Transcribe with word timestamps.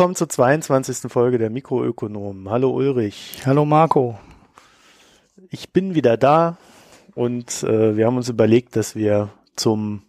Willkommen 0.00 0.16
zur 0.16 0.30
22. 0.30 1.12
Folge 1.12 1.36
der 1.36 1.50
Mikroökonomen. 1.50 2.48
Hallo 2.48 2.70
Ulrich. 2.70 3.42
Hallo 3.44 3.66
Marco. 3.66 4.18
Ich 5.50 5.74
bin 5.74 5.94
wieder 5.94 6.16
da 6.16 6.56
und 7.14 7.62
äh, 7.64 7.98
wir 7.98 8.06
haben 8.06 8.16
uns 8.16 8.30
überlegt, 8.30 8.76
dass 8.76 8.96
wir 8.96 9.28
zum 9.56 10.04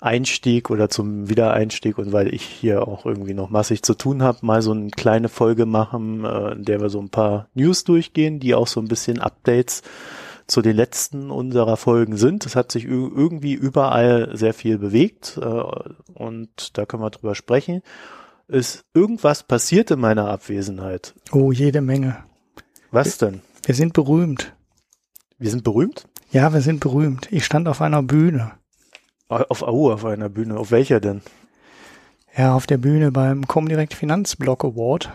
Einstieg 0.00 0.70
oder 0.70 0.88
zum 0.88 1.28
Wiedereinstieg 1.28 1.98
und 1.98 2.14
weil 2.14 2.32
ich 2.32 2.42
hier 2.42 2.88
auch 2.88 3.04
irgendwie 3.04 3.34
noch 3.34 3.50
massig 3.50 3.82
zu 3.82 3.92
tun 3.92 4.22
habe, 4.22 4.38
mal 4.46 4.62
so 4.62 4.70
eine 4.70 4.88
kleine 4.88 5.28
Folge 5.28 5.66
machen, 5.66 6.24
äh, 6.24 6.52
in 6.52 6.64
der 6.64 6.80
wir 6.80 6.88
so 6.88 7.00
ein 7.00 7.10
paar 7.10 7.50
News 7.52 7.84
durchgehen, 7.84 8.40
die 8.40 8.54
auch 8.54 8.66
so 8.66 8.80
ein 8.80 8.88
bisschen 8.88 9.18
Updates 9.18 9.82
zu 10.46 10.62
den 10.62 10.74
letzten 10.74 11.30
unserer 11.30 11.76
Folgen 11.76 12.16
sind. 12.16 12.46
Es 12.46 12.56
hat 12.56 12.72
sich 12.72 12.86
irgendwie 12.86 13.52
überall 13.52 14.30
sehr 14.38 14.54
viel 14.54 14.78
bewegt 14.78 15.38
äh, 15.38 15.62
und 16.14 16.78
da 16.78 16.86
können 16.86 17.02
wir 17.02 17.10
drüber 17.10 17.34
sprechen. 17.34 17.82
Ist 18.50 18.84
irgendwas 18.94 19.44
passiert 19.44 19.92
in 19.92 20.00
meiner 20.00 20.28
Abwesenheit? 20.28 21.14
Oh, 21.30 21.52
jede 21.52 21.80
Menge. 21.80 22.16
Was 22.90 23.16
denn? 23.16 23.42
Wir 23.64 23.76
sind 23.76 23.92
berühmt. 23.92 24.56
Wir 25.38 25.50
sind 25.50 25.62
berühmt? 25.62 26.08
Ja, 26.32 26.52
wir 26.52 26.60
sind 26.60 26.80
berühmt. 26.80 27.28
Ich 27.30 27.44
stand 27.44 27.68
auf 27.68 27.80
einer 27.80 28.02
Bühne. 28.02 28.50
Auf 29.28 29.62
AU, 29.62 29.92
auf 29.92 30.04
einer 30.04 30.28
Bühne. 30.28 30.56
Auf 30.56 30.72
welcher 30.72 30.98
denn? 30.98 31.22
Ja, 32.36 32.56
auf 32.56 32.66
der 32.66 32.78
Bühne 32.78 33.12
beim 33.12 33.46
Comdirect 33.46 33.94
Finanzblock 33.94 34.64
Award, 34.64 35.12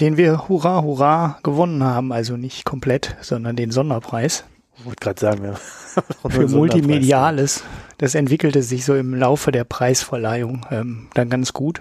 den 0.00 0.16
wir 0.16 0.48
hurra, 0.48 0.82
hurra 0.82 1.40
gewonnen 1.42 1.82
haben. 1.82 2.12
Also 2.12 2.36
nicht 2.36 2.64
komplett, 2.64 3.16
sondern 3.22 3.56
den 3.56 3.72
Sonderpreis. 3.72 4.44
Ich 4.78 4.84
wollte 4.84 5.00
gerade 5.00 5.20
sagen, 5.20 5.44
ja. 5.44 5.54
Für 6.30 6.46
Multimediales. 6.46 7.64
Das 7.96 8.14
entwickelte 8.14 8.62
sich 8.62 8.84
so 8.84 8.94
im 8.94 9.16
Laufe 9.16 9.50
der 9.50 9.64
Preisverleihung 9.64 10.64
ähm, 10.70 11.08
dann 11.14 11.28
ganz 11.28 11.52
gut 11.52 11.80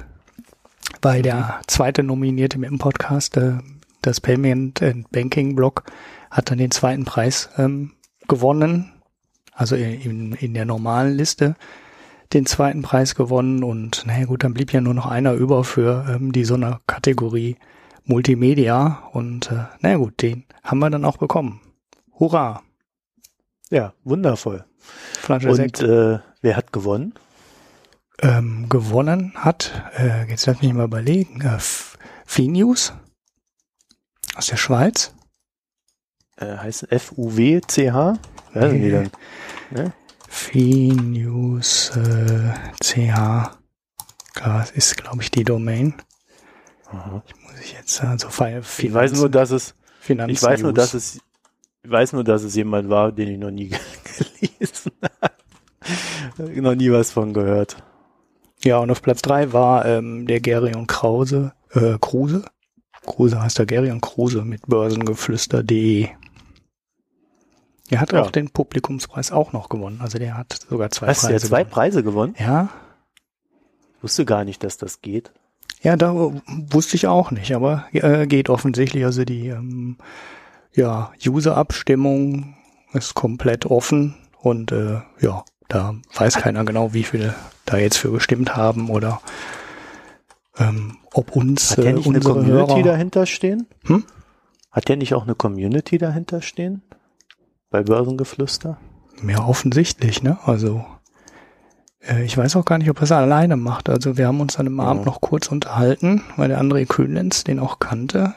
weil 1.01 1.21
der 1.21 1.61
zweite 1.67 2.03
Nominierte 2.03 2.57
mit 2.59 2.69
dem 2.69 2.79
Podcast, 2.79 3.37
äh, 3.37 3.53
das 4.01 4.21
Payment 4.21 4.81
and 4.81 5.09
Banking 5.11 5.55
Blog, 5.55 5.83
hat 6.31 6.51
dann 6.51 6.57
den 6.57 6.71
zweiten 6.71 7.05
Preis 7.05 7.49
ähm, 7.57 7.93
gewonnen, 8.27 8.93
also 9.53 9.75
in, 9.75 10.33
in 10.33 10.53
der 10.53 10.65
normalen 10.65 11.15
Liste 11.15 11.55
den 12.33 12.45
zweiten 12.45 12.81
Preis 12.81 13.15
gewonnen 13.15 13.63
und 13.63 14.05
naja 14.05 14.25
gut, 14.25 14.43
dann 14.43 14.53
blieb 14.53 14.73
ja 14.73 14.81
nur 14.81 14.93
noch 14.93 15.05
einer 15.05 15.33
über 15.33 15.63
für 15.63 16.05
ähm, 16.09 16.31
die 16.31 16.43
Sonderkategorie 16.43 17.55
Multimedia 18.03 19.09
und 19.13 19.51
äh, 19.51 19.65
naja 19.81 19.97
gut, 19.97 20.21
den 20.21 20.45
haben 20.63 20.79
wir 20.79 20.89
dann 20.89 21.05
auch 21.05 21.17
bekommen. 21.17 21.61
Hurra! 22.19 22.63
Ja, 23.69 23.93
wundervoll. 24.03 24.65
Flasche 25.19 25.49
und 25.49 25.81
äh, 25.81 26.19
wer 26.41 26.55
hat 26.55 26.71
gewonnen? 26.71 27.13
Ähm, 28.21 28.67
gewonnen 28.69 29.33
hat, 29.35 29.91
äh, 29.97 30.29
jetzt 30.29 30.45
lass 30.45 30.61
mich 30.61 30.73
mal 30.73 30.85
überlegen, 30.85 31.41
äh, 31.41 31.57
Finius 32.25 32.93
aus 34.35 34.47
der 34.47 34.57
Schweiz. 34.57 35.13
Äh, 36.37 36.57
heißt 36.57 36.91
F-U-W-C-H? 36.91 38.17
Ja, 38.53 38.67
nee. 38.67 38.91
dann, 38.91 39.11
ne? 39.71 39.93
Finius 40.27 41.91
äh, 41.95 42.53
CH. 42.83 43.57
Das 44.35 44.71
ist, 44.71 44.97
glaube 44.97 45.23
ich, 45.23 45.31
die 45.31 45.43
Domain. 45.43 45.95
Aha. 46.85 47.23
Ich 47.25 47.35
muss 47.41 47.59
ich 47.59 47.73
jetzt 47.73 48.03
also 48.03 48.29
Finanz, 48.29 48.79
Ich 48.79 48.93
weiß 48.93 49.13
nur, 49.13 49.29
dass 49.29 49.51
es 49.51 49.75
Finanz 49.99 50.31
ich 50.31 50.41
weiß 50.41 50.61
nur, 50.61 50.73
dass 50.73 50.93
es 50.93 51.19
ich 51.83 51.91
weiß 51.91 52.13
nur, 52.13 52.23
dass 52.23 52.43
es 52.43 52.55
jemand 52.55 52.89
war, 52.89 53.11
den 53.11 53.29
ich 53.29 53.37
noch 53.37 53.51
nie 53.51 53.69
gelesen 54.49 54.91
habe. 55.21 56.61
noch 56.61 56.75
nie 56.75 56.91
was 56.91 57.11
von 57.11 57.33
gehört. 57.33 57.77
Ja, 58.63 58.79
und 58.79 58.89
auf 58.91 59.01
Platz 59.01 59.21
drei 59.21 59.53
war 59.53 59.85
ähm, 59.85 60.25
der 60.25 60.39
Gerion 60.39 60.87
Krause, 60.87 61.53
äh, 61.71 61.97
Kruse. 61.99 62.43
Kruse 63.05 63.41
heißt 63.41 63.59
der 63.59 63.65
Gerion 63.65 64.01
Kruse 64.01 64.43
mit 64.43 64.67
börsengeflüster.de. 64.67 66.09
Er 67.89 68.01
hat 68.01 68.11
ja. 68.11 68.21
auch 68.21 68.31
den 68.31 68.49
Publikumspreis 68.49 69.31
auch 69.31 69.53
noch 69.53 69.69
gewonnen. 69.69 70.01
Also 70.01 70.19
der 70.19 70.37
hat 70.37 70.59
sogar 70.69 70.89
zwei 70.89 71.07
Was, 71.07 71.21
Preise. 71.21 71.27
Der 71.27 71.35
hat 71.35 71.47
zwei 71.47 71.59
gewonnen. 71.59 71.71
Preise 71.71 72.03
gewonnen? 72.03 72.35
Ja. 72.37 72.69
Ich 73.97 74.03
wusste 74.03 74.25
gar 74.25 74.43
nicht, 74.43 74.63
dass 74.63 74.77
das 74.77 75.01
geht. 75.01 75.31
Ja, 75.81 75.95
da 75.95 76.13
wusste 76.13 76.95
ich 76.95 77.07
auch 77.07 77.31
nicht, 77.31 77.55
aber 77.55 77.85
äh, 77.93 78.27
geht 78.27 78.49
offensichtlich. 78.49 79.05
Also 79.05 79.23
die 79.23 79.47
ähm, 79.49 79.97
ja, 80.73 81.11
User-Abstimmung 81.25 82.55
ist 82.93 83.13
komplett 83.13 83.65
offen 83.65 84.15
und 84.39 84.71
äh, 84.71 85.01
ja, 85.19 85.45
da 85.67 85.95
weiß 86.15 86.35
keiner 86.35 86.63
genau, 86.65 86.93
wie 86.93 87.03
viele 87.03 87.35
da 87.65 87.77
jetzt 87.77 87.97
für 87.97 88.11
gestimmt 88.11 88.55
haben 88.55 88.89
oder 88.89 89.21
ähm, 90.57 90.97
ob 91.13 91.35
uns 91.35 91.71
Hat 91.71 91.83
der 91.83 91.93
nicht 91.93 92.07
äh, 92.07 92.09
eine 92.09 92.19
Community 92.19 92.73
Hörer 92.73 92.83
dahinter 92.83 93.25
stehen? 93.25 93.67
Hm? 93.85 94.03
Hat 94.71 94.87
der 94.87 94.97
nicht 94.97 95.13
auch 95.13 95.23
eine 95.23 95.35
Community 95.35 95.97
dahinter 95.97 96.41
stehen? 96.41 96.81
Bei 97.69 97.83
Börsengeflüster? 97.83 98.77
Mehr 99.21 99.47
offensichtlich, 99.47 100.23
ne? 100.23 100.37
Also 100.45 100.85
äh, 102.01 102.23
ich 102.23 102.37
weiß 102.37 102.55
auch 102.55 102.65
gar 102.65 102.77
nicht, 102.77 102.89
ob 102.89 102.99
er 102.99 103.03
es 103.03 103.11
alleine 103.11 103.57
macht. 103.57 103.89
Also 103.89 104.17
wir 104.17 104.27
haben 104.27 104.39
uns 104.39 104.55
dann 104.55 104.67
im 104.67 104.77
ja. 104.77 104.85
Abend 104.85 105.05
noch 105.05 105.21
kurz 105.21 105.47
unterhalten, 105.47 106.23
weil 106.35 106.49
der 106.49 106.61
André 106.61 106.85
Kühnlenz 106.85 107.43
den 107.43 107.59
auch 107.59 107.79
kannte. 107.79 108.35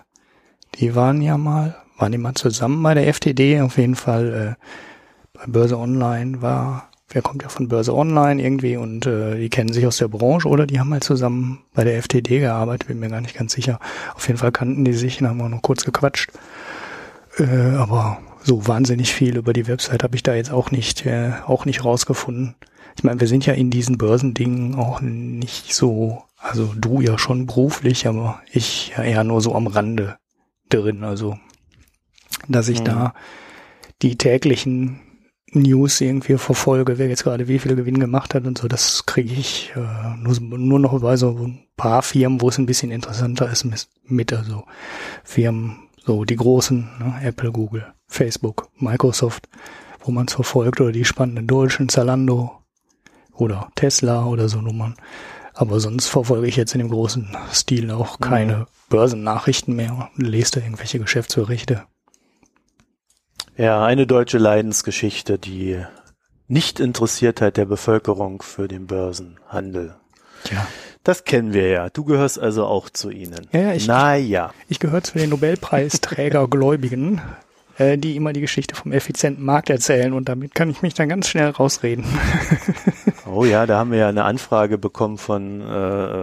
Die 0.77 0.95
waren 0.95 1.21
ja 1.23 1.37
mal, 1.37 1.77
waren 1.99 2.13
die 2.13 2.19
mal 2.19 2.35
zusammen 2.35 2.83
bei 2.83 2.95
der 2.95 3.13
FTD, 3.13 3.61
auf 3.61 3.77
jeden 3.77 3.97
Fall 3.97 4.57
äh, 4.59 4.65
bei 5.33 5.47
Börse 5.47 5.79
Online 5.79 6.43
war 6.43 6.90
wer 7.11 7.23
kommt 7.23 7.43
ja 7.43 7.49
von 7.49 7.69
Börse 7.69 7.95
Online 7.95 8.43
irgendwie 8.43 8.77
und 8.77 9.07
äh, 9.07 9.37
die 9.37 9.51
kennen 9.51 9.73
sich 9.73 9.87
aus 9.87 9.99
der 9.99 10.09
Branche 10.09 10.49
oder 10.49 10.67
die 10.67 10.79
haben 10.79 10.93
halt 10.93 11.05
zusammen 11.05 11.61
bei 11.75 11.85
der 11.85 12.01
FTD 12.03 12.39
gearbeitet, 12.41 12.89
bin 12.89 13.01
mir 13.01 13.09
gar 13.09 13.21
nicht 13.21 13.37
ganz 13.37 13.53
sicher. 13.53 13.81
Auf 14.15 14.27
jeden 14.29 14.39
Fall 14.39 14.53
kannten 14.53 14.85
die 14.85 14.93
sich 14.93 15.21
und 15.21 15.29
haben 15.29 15.41
auch 15.43 15.49
noch 15.49 15.63
kurz 15.63 15.85
gequatscht. 15.85 16.31
Äh, 17.39 17.75
aber 17.77 18.19
so 18.43 18.67
wahnsinnig 18.67 19.13
viel 19.13 19.37
über 19.37 19.53
die 19.53 19.67
Website 19.67 20.03
habe 20.03 20.17
ich 20.17 20.23
da 20.23 20.35
jetzt 20.35 20.53
auch 20.53 20.71
nicht, 20.71 21.05
äh, 21.05 21.33
auch 21.47 21.65
nicht 21.65 21.85
rausgefunden. 21.85 22.55
Ich 22.97 23.05
meine, 23.05 23.21
wir 23.21 23.29
sind 23.29 23.45
ja 23.45 23.55
in 23.55 23.71
diesen 23.71 23.99
Börsendingen 23.99 24.77
auch 24.77 25.01
nicht 25.01 25.75
so, 25.75 26.23
also 26.39 26.73
du 26.77 27.01
ja 27.01 27.19
schon 27.19 27.47
beruflich, 27.47 28.07
aber 28.07 28.41
ich 28.51 28.93
ja 28.97 29.03
eher 29.03 29.25
nur 29.25 29.41
so 29.41 29.55
am 29.55 29.67
Rande 29.67 30.17
drin. 30.69 31.05
Also, 31.05 31.39
dass 32.49 32.69
ich 32.69 32.81
mhm. 32.81 32.85
da 32.85 33.15
die 34.03 34.17
täglichen 34.17 35.01
News 35.53 36.01
irgendwie 36.01 36.37
verfolge, 36.39 36.99
wer 36.99 37.09
jetzt 37.09 37.25
gerade 37.25 37.49
wie 37.49 37.59
viel 37.59 37.75
Gewinn 37.75 37.99
gemacht 37.99 38.35
hat 38.35 38.47
und 38.47 38.59
so, 38.59 38.69
das 38.69 39.05
kriege 39.07 39.33
ich 39.33 39.73
äh, 39.75 40.17
nur, 40.17 40.39
nur 40.41 40.79
noch 40.79 41.01
bei 41.01 41.17
so 41.17 41.31
ein 41.31 41.65
paar 41.77 42.03
Firmen, 42.03 42.41
wo 42.41 42.49
es 42.49 42.59
ein 42.59 42.67
bisschen 42.67 42.91
interessanter 42.91 43.51
ist 43.51 43.67
mit, 44.05 44.33
also 44.33 44.65
Firmen, 45.25 45.89
so 46.05 46.25
die 46.25 46.37
großen, 46.37 46.89
ne, 46.99 47.15
Apple, 47.23 47.51
Google, 47.51 47.87
Facebook, 48.07 48.69
Microsoft, 48.79 49.49
wo 50.01 50.13
man 50.13 50.27
es 50.27 50.35
verfolgt 50.35 50.81
oder 50.81 50.93
die 50.93 51.05
spannenden 51.05 51.47
deutschen, 51.47 51.89
Zalando 51.89 52.53
oder 53.35 53.71
Tesla 53.75 54.27
oder 54.27 54.49
so 54.49 54.61
Nummern. 54.61 54.95
Aber 55.55 55.81
sonst 55.81 56.07
verfolge 56.07 56.47
ich 56.47 56.57
jetzt 56.57 56.75
in 56.75 56.79
dem 56.79 56.91
großen 56.91 57.37
Stil 57.53 57.91
auch 57.91 58.21
keine 58.21 58.57
mhm. 58.57 58.67
Börsennachrichten 58.89 59.75
mehr, 59.75 60.11
lese 60.17 60.53
da 60.53 60.61
irgendwelche 60.61 61.01
Geschäftsberichte. 61.01 61.85
Ja, 63.61 63.85
eine 63.85 64.07
deutsche 64.07 64.39
Leidensgeschichte, 64.39 65.39
die 65.39 65.77
Nicht-Interessiertheit 66.49 67.59
der 67.59 67.67
Bevölkerung 67.67 68.41
für 68.41 68.69
den 68.69 68.87
Börsenhandel. 68.87 69.97
Ja. 70.51 70.67
Das 71.05 71.25
kennen 71.25 71.53
wir 71.53 71.69
ja. 71.69 71.91
Du 71.91 72.07
gehörst 72.07 72.39
also 72.39 72.65
auch 72.65 72.89
zu 72.89 73.11
ihnen. 73.11 73.49
Ja, 73.53 73.61
ja 73.61 73.75
ich, 73.75 73.87
naja. 73.87 74.55
Ich, 74.61 74.71
ich 74.71 74.79
gehöre 74.81 75.03
zu 75.03 75.19
den 75.19 75.29
Nobelpreisträgergläubigen, 75.29 77.21
äh, 77.77 77.99
die 77.99 78.17
immer 78.17 78.33
die 78.33 78.41
Geschichte 78.41 78.75
vom 78.75 78.93
effizienten 78.93 79.45
Markt 79.45 79.69
erzählen 79.69 80.15
und 80.15 80.31
damit 80.31 80.55
kann 80.55 80.71
ich 80.71 80.81
mich 80.81 80.95
dann 80.95 81.11
ganz 81.11 81.29
schnell 81.29 81.51
rausreden. 81.51 82.07
oh 83.31 83.45
ja, 83.45 83.67
da 83.67 83.77
haben 83.77 83.91
wir 83.91 83.99
ja 83.99 84.09
eine 84.09 84.25
Anfrage 84.25 84.79
bekommen 84.79 85.19
von 85.19 85.61
äh, 85.61 85.65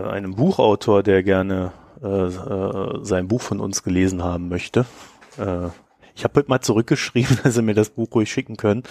einem 0.10 0.33
Buchautor, 0.33 1.04
der 1.04 1.22
gerne 1.22 1.72
äh, 2.01 2.07
äh, 2.07 3.00
sein 3.04 3.28
Buch 3.28 3.44
von 3.44 3.60
uns 3.60 3.83
gelesen 3.83 4.24
haben 4.24 4.50
möchte. 4.50 4.88
Ich 6.18 6.24
habe 6.24 6.34
heute 6.40 6.50
mal 6.50 6.62
zurückgeschrieben, 6.62 7.38
dass 7.44 7.54
sie 7.54 7.62
mir 7.62 7.75
das 7.75 7.92
Buch 7.92 8.08
ruhig 8.16 8.31
schicken 8.31 8.58
können. 8.58 8.81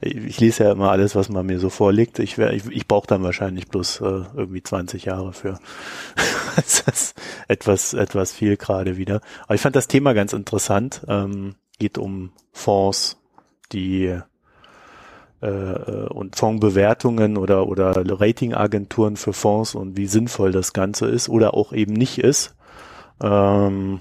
Ich 0.00 0.38
lese 0.38 0.64
ja 0.64 0.72
immer 0.72 0.92
alles, 0.92 1.16
was 1.16 1.28
man 1.28 1.44
mir 1.44 1.58
so 1.58 1.68
vorlegt. 1.68 2.20
Ich, 2.20 2.38
ich, 2.38 2.66
ich 2.70 2.86
brauche 2.86 3.08
dann 3.08 3.24
wahrscheinlich 3.24 3.66
bloß 3.66 4.00
äh, 4.02 4.22
irgendwie 4.36 4.62
20 4.62 5.04
Jahre 5.04 5.32
für. 5.32 5.58
das 6.56 6.80
ist 6.80 7.20
etwas, 7.48 7.92
etwas 7.92 8.32
viel 8.32 8.56
gerade 8.56 8.96
wieder. 8.96 9.20
Aber 9.44 9.56
ich 9.56 9.60
fand 9.60 9.74
das 9.74 9.88
Thema 9.88 10.14
ganz 10.14 10.32
interessant. 10.32 11.04
Ähm, 11.08 11.56
geht 11.80 11.98
um 11.98 12.30
Fonds, 12.52 13.20
die 13.72 14.20
äh, 15.42 15.46
äh 15.46 16.06
und 16.08 16.36
Fondsbewertungen 16.36 17.36
oder, 17.36 17.66
oder 17.66 17.94
Ratingagenturen 17.96 19.16
für 19.16 19.32
Fonds 19.32 19.74
und 19.74 19.96
wie 19.96 20.06
sinnvoll 20.06 20.52
das 20.52 20.72
Ganze 20.72 21.08
ist 21.08 21.28
oder 21.28 21.54
auch 21.54 21.72
eben 21.72 21.94
nicht 21.94 22.18
ist. 22.18 22.54
Ähm, 23.20 23.98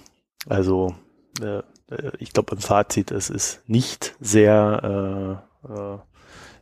also 0.48 0.94
äh, 1.42 1.64
ich 2.20 2.34
glaube 2.34 2.56
im 2.56 2.62
Fazit, 2.62 3.12
es 3.12 3.30
ist 3.30 3.62
nicht 3.68 4.16
sehr 4.20 5.42
äh, 5.66 5.74
äh, 5.74 5.98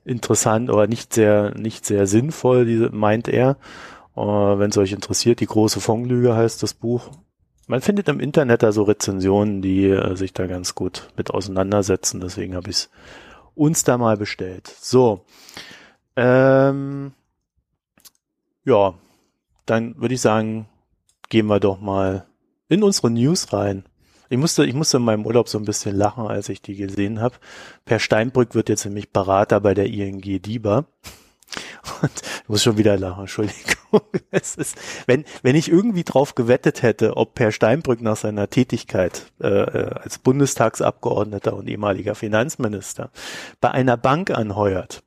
interessant 0.06 0.70
oder 0.70 0.88
nicht 0.88 1.14
sehr, 1.14 1.54
nicht 1.58 1.86
sehr 1.86 2.08
sinnvoll, 2.08 2.66
diese, 2.66 2.90
meint 2.90 3.28
er. 3.28 3.58
Uh, 4.16 4.60
Wenn 4.60 4.70
es 4.70 4.78
euch 4.78 4.92
interessiert, 4.92 5.40
die 5.40 5.48
große 5.48 5.80
Fonglüge 5.80 6.36
heißt 6.36 6.62
das 6.62 6.76
Buch. 6.76 7.10
Man 7.66 7.82
findet 7.82 8.10
im 8.10 8.20
Internet 8.20 8.62
da 8.62 8.72
so 8.72 8.84
Rezensionen, 8.84 9.64
die 9.64 9.86
äh, 9.88 10.16
sich 10.16 10.34
da 10.34 10.46
ganz 10.46 10.76
gut 10.76 11.10
mit 11.18 11.32
auseinandersetzen. 11.32 12.20
Deswegen 12.20 12.56
habe 12.56 12.70
ich 12.70 12.76
es 12.76 12.90
uns 13.56 13.84
da 13.84 13.98
mal 13.98 14.18
bestellt. 14.18 14.68
So. 14.68 15.26
Ähm, 16.16 17.14
ja, 18.66 18.94
dann 19.66 20.00
würde 20.00 20.14
ich 20.14 20.22
sagen, 20.22 20.68
gehen 21.30 21.48
wir 21.48 21.60
doch 21.60 21.80
mal 21.80 22.28
in 22.70 22.84
unsere 22.84 23.10
News 23.10 23.52
rein. 23.54 23.84
Ich 24.34 24.40
musste, 24.40 24.66
ich 24.66 24.74
musste 24.74 24.98
in 24.98 25.04
meinem 25.04 25.28
Urlaub 25.28 25.48
so 25.48 25.60
ein 25.60 25.64
bisschen 25.64 25.96
lachen, 25.96 26.26
als 26.26 26.50
ich 26.50 26.60
die 26.60 26.76
gesehen 26.76 27.22
habe. 27.22 27.36
Per 27.86 28.00
Steinbrück 28.00 28.56
wird 28.56 28.68
jetzt 28.68 28.84
nämlich 28.84 29.12
Berater 29.12 29.60
bei 29.62 29.76
der 29.76 29.86
ING 29.86 30.22
DIBA. 30.22 30.78
Und 32.02 32.12
ich 32.42 32.50
muss 32.50 32.64
schon 32.64 32.80
wieder 32.80 32.98
lachen, 32.98 33.22
Entschuldigung. 33.22 33.76
Es 34.32 34.56
ist, 34.56 34.76
wenn, 35.06 35.24
wenn 35.44 35.56
ich 35.56 35.70
irgendwie 35.70 36.04
drauf 36.04 36.34
gewettet 36.34 36.82
hätte, 36.82 37.16
ob 37.16 37.36
Per 37.36 37.52
Steinbrück 37.52 38.02
nach 38.02 38.16
seiner 38.16 38.50
Tätigkeit 38.50 39.28
äh, 39.40 39.50
äh, 39.50 39.90
als 39.94 40.18
Bundestagsabgeordneter 40.18 41.56
und 41.56 41.70
ehemaliger 41.70 42.16
Finanzminister 42.16 43.12
bei 43.62 43.70
einer 43.70 43.98
Bank 43.98 44.32
anheuert, 44.32 45.04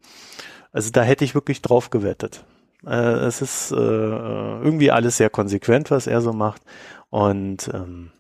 also 0.71 0.91
da 0.93 1.03
hätte 1.03 1.25
ich 1.25 1.35
wirklich 1.35 1.63
drauf 1.63 1.91
gewettet. 1.91 2.45
Äh, 2.87 2.95
es 2.95 3.43
ist 3.43 3.73
äh, 3.73 3.75
irgendwie 3.75 4.93
alles 4.93 5.17
sehr 5.17 5.31
konsequent, 5.31 5.91
was 5.91 6.07
er 6.07 6.21
so 6.21 6.33
macht. 6.33 6.63
Und 7.11 7.69
ähm, 7.75 8.13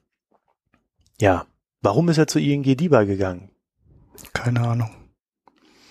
ja, 1.20 1.46
warum 1.82 2.08
ist 2.08 2.18
er 2.18 2.26
zu 2.26 2.38
ING 2.38 2.62
DIBA 2.62 3.04
gegangen? 3.04 3.50
Keine 4.32 4.60
Ahnung. 4.60 4.90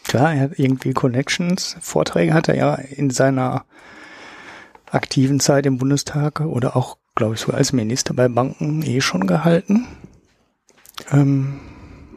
Klar, 0.04 0.34
er 0.34 0.42
hat 0.42 0.60
irgendwie 0.60 0.94
Connections. 0.94 1.78
Vorträge 1.82 2.34
hat 2.34 2.48
er 2.48 2.56
ja 2.56 2.76
in 2.76 3.10
seiner 3.10 3.66
aktiven 4.90 5.40
Zeit 5.40 5.66
im 5.66 5.78
Bundestag 5.78 6.42
oder 6.42 6.76
auch, 6.76 6.98
glaube 7.16 7.36
ich, 7.36 7.42
so 7.42 7.52
als 7.52 7.74
Minister 7.74 8.14
bei 8.14 8.28
Banken 8.28 8.84
eh 8.84 9.02
schon 9.02 9.28
gehalten. 9.28 9.88
Ähm, 11.12 11.60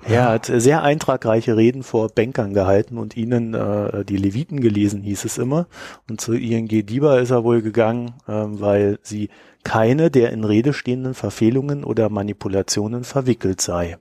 ja, 0.07 0.27
er 0.27 0.33
hat 0.35 0.47
sehr 0.47 0.83
eintragreiche 0.83 1.57
Reden 1.57 1.83
vor 1.83 2.09
Bankern 2.09 2.55
gehalten 2.55 2.99
und 2.99 3.17
ihnen 3.17 3.55
äh, 3.55 4.05
die 4.05 4.17
Leviten 4.17 4.61
gelesen, 4.61 5.03
hieß 5.03 5.25
es 5.25 5.39
immer. 5.39 5.67
Und 6.09 6.21
zu 6.21 6.35
ING 6.35 6.69
DIBA 6.69 7.19
ist 7.19 7.31
er 7.31 7.45
wohl 7.45 7.63
gegangen, 7.63 8.15
äh, 8.27 8.33
weil 8.33 8.99
sie 9.03 9.29
keine 9.65 10.11
der 10.11 10.33
in 10.33 10.45
Rede 10.45 10.73
stehenden 10.73 11.15
Verfehlungen 11.15 11.85
oder 11.85 12.09
Manipulationen 12.09 13.05
verwickelt 13.05 13.61
sei. 13.61 13.99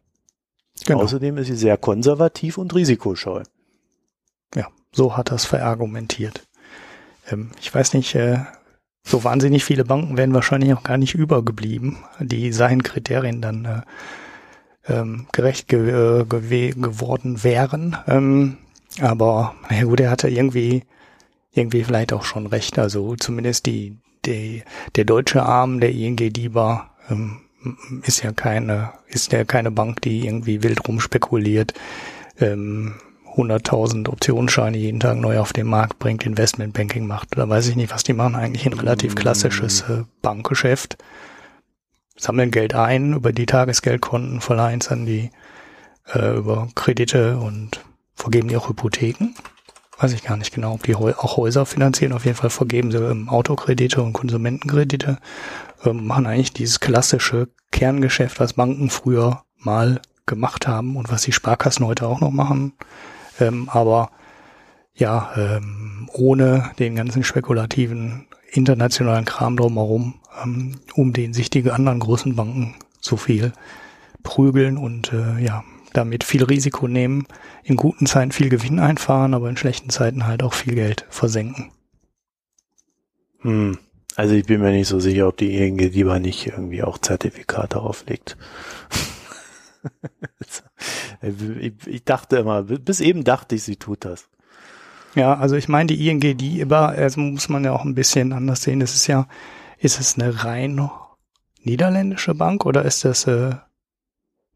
Genau. 0.86 1.02
Außerdem 1.02 1.38
ist 1.38 1.48
sie 1.48 1.56
sehr 1.56 1.78
konservativ 1.78 2.58
und 2.58 2.74
risikoscheu. 2.76 3.44
Ja, 4.56 4.68
so 4.92 5.18
hat 5.18 5.32
er 5.32 5.36
es 5.36 5.46
verargumentiert. 5.46 6.48
Ähm, 7.30 7.52
ich 7.60 7.74
weiß 7.74 7.94
nicht, 7.94 8.16
äh, 8.16 8.40
so 9.04 9.24
wahnsinnig 9.24 9.64
viele 9.64 9.86
Banken 9.86 10.18
wären 10.18 10.34
wahrscheinlich 10.34 10.74
auch 10.74 10.84
gar 10.84 10.98
nicht 10.98 11.16
übergeblieben, 11.16 11.98
die 12.20 12.52
seinen 12.52 12.84
Kriterien 12.84 13.42
dann 13.42 13.66
äh, 13.66 13.82
ähm, 14.88 15.28
gerecht 15.32 15.68
ge 15.68 16.22
äh, 16.22 16.26
ge 16.26 16.72
geworden 16.72 17.44
wären. 17.44 17.98
Ähm, 18.08 18.58
aber 19.00 19.56
naja 19.70 19.84
gut, 19.86 20.00
er 20.00 20.12
hatte 20.12 20.30
irgendwie 20.30 20.84
irgendwie 21.52 21.84
vielleicht 21.84 22.14
auch 22.14 22.24
schon 22.24 22.48
recht. 22.48 22.78
Also 22.80 23.16
zumindest 23.16 23.66
die, 23.66 23.98
die 24.28 24.64
der 24.96 25.06
deutsche 25.06 25.44
Arm 25.44 25.80
der 25.80 25.92
ING 25.92 26.16
DIBA 26.16 26.90
ähm, 27.10 27.40
ist 28.04 28.24
ja 28.24 28.32
keine 28.32 28.94
ist 29.08 29.32
ja 29.32 29.44
keine 29.44 29.72
Bank, 29.72 30.02
die 30.02 30.26
irgendwie 30.26 30.64
wild 30.64 30.88
rumspekuliert. 30.88 31.74
Ähm, 32.40 32.96
100.000 33.36 34.10
Optionsscheine 34.10 34.78
jeden 34.78 35.00
Tag 35.00 35.18
neu 35.18 35.40
auf 35.40 35.54
den 35.54 35.68
Markt 35.68 36.00
bringt, 36.00 36.26
Investmentbanking 36.26 37.06
macht. 37.06 37.38
Da 37.38 37.48
weiß 37.48 37.68
ich 37.68 37.76
nicht, 37.76 37.94
was 37.94 38.04
die 38.04 38.14
machen. 38.14 38.36
Eigentlich 38.36 38.66
ein 38.66 38.74
relativ 38.74 39.14
mm. 39.14 39.16
klassisches 39.16 39.82
äh, 39.82 40.04
Bankgeschäft. 40.24 40.98
Sammeln 42.18 42.50
Geld 42.50 42.74
ein 42.74 43.14
über 43.14 43.32
die 43.32 43.46
Tagesgeldkonten, 43.46 44.42
verleihen 44.42 44.80
es 44.82 44.90
an 44.90 45.06
die 45.06 45.30
äh, 46.14 46.36
über 46.36 46.68
Kredite 46.74 47.38
und 47.38 47.82
vergeben 48.16 48.48
die 48.48 48.58
auch 48.58 48.70
Hypotheken. 48.70 49.36
Weiß 50.00 50.14
ich 50.14 50.24
gar 50.24 50.38
nicht 50.38 50.54
genau, 50.54 50.74
ob 50.74 50.84
die 50.84 50.96
auch 50.96 51.38
Häuser 51.38 51.66
finanzieren. 51.66 52.14
Auf 52.14 52.26
jeden 52.26 52.38
Fall 52.38 52.50
vergeben 52.50 52.92
sie 52.92 52.98
ähm, 52.98 53.30
Autokredite 53.30 54.02
und 54.02 54.14
Konsumentenkredite. 54.14 55.18
Ähm, 55.84 56.06
machen 56.06 56.28
eigentlich 56.28 56.54
dieses 56.54 56.80
klassische 56.80 57.50
Kerngeschäft, 57.72 58.40
was 58.40 58.54
Banken 58.54 58.90
früher 58.90 59.44
mal 59.58 60.02
gemacht 60.26 60.68
haben 60.68 60.98
und 60.98 61.10
was 61.12 61.24
die 61.24 61.32
Sparkassen 61.32 61.86
heute 61.86 62.08
auch 62.08 62.20
noch 62.20 62.32
machen 62.32 62.74
ähm, 63.40 63.70
aber 63.72 64.12
ja, 64.96 65.32
ähm, 65.36 66.10
ohne 66.14 66.72
den 66.80 66.96
ganzen 66.96 67.24
spekulativen 67.24 68.28
internationalen 68.52 69.26
Kram 69.26 69.58
drumherum, 69.58 70.16
ähm, 70.44 70.80
um 70.96 71.14
den 71.14 71.34
sich 71.34 71.50
die 71.50 71.70
anderen 71.70 72.00
großen 72.00 72.36
Banken 72.36 72.76
so 73.00 73.18
viel 73.18 73.54
prügeln 74.24 74.78
und 74.78 75.14
äh, 75.14 75.40
ja, 75.40 75.64
damit 75.98 76.24
viel 76.24 76.44
Risiko 76.44 76.88
nehmen, 76.88 77.28
in 77.64 77.76
guten 77.76 78.06
Zeiten 78.06 78.32
viel 78.32 78.50
Gewinn 78.50 78.80
einfahren, 78.80 79.34
aber 79.34 79.50
in 79.50 79.58
schlechten 79.58 79.90
Zeiten 79.90 80.26
halt 80.26 80.44
auch 80.44 80.54
viel 80.54 80.76
Geld 80.76 81.06
versenken. 81.10 81.72
Hm. 83.40 83.78
Also 84.16 84.34
ich 84.34 84.46
bin 84.46 84.62
mir 84.62 84.72
nicht 84.72 84.88
so 84.88 85.00
sicher, 85.00 85.28
ob 85.28 85.38
die 85.38 85.56
ING 85.58 85.78
lieber 85.78 86.20
nicht 86.20 86.48
irgendwie 86.48 86.82
auch 86.82 86.98
Zertifikate 86.98 87.80
auflegt. 87.80 88.36
ich, 91.22 91.74
ich 91.86 92.04
dachte 92.04 92.38
immer, 92.38 92.64
bis 92.64 93.00
eben 93.00 93.24
dachte 93.24 93.56
ich, 93.56 93.64
sie 93.64 93.76
tut 93.76 94.06
das. 94.06 94.28
Ja, 95.14 95.36
also 95.36 95.56
ich 95.56 95.68
meine, 95.68 95.88
die 95.88 96.08
ING, 96.08 96.20
die 96.20 96.62
IBA, 96.62 96.90
also 96.90 97.20
muss 97.22 97.50
man 97.50 97.64
ja 97.64 97.74
auch 97.74 97.86
ein 97.86 97.96
bisschen 97.96 98.34
anders 98.34 98.64
sehen. 98.64 98.80
Das 98.80 98.96
ist 98.96 99.08
ja, 99.08 99.28
ist 99.78 100.00
es 100.00 100.16
eine 100.16 100.44
rein 100.44 100.90
niederländische 101.62 102.34
Bank 102.34 102.66
oder 102.66 102.84
ist 102.86 103.06
das 103.06 103.28
äh, 103.28 103.56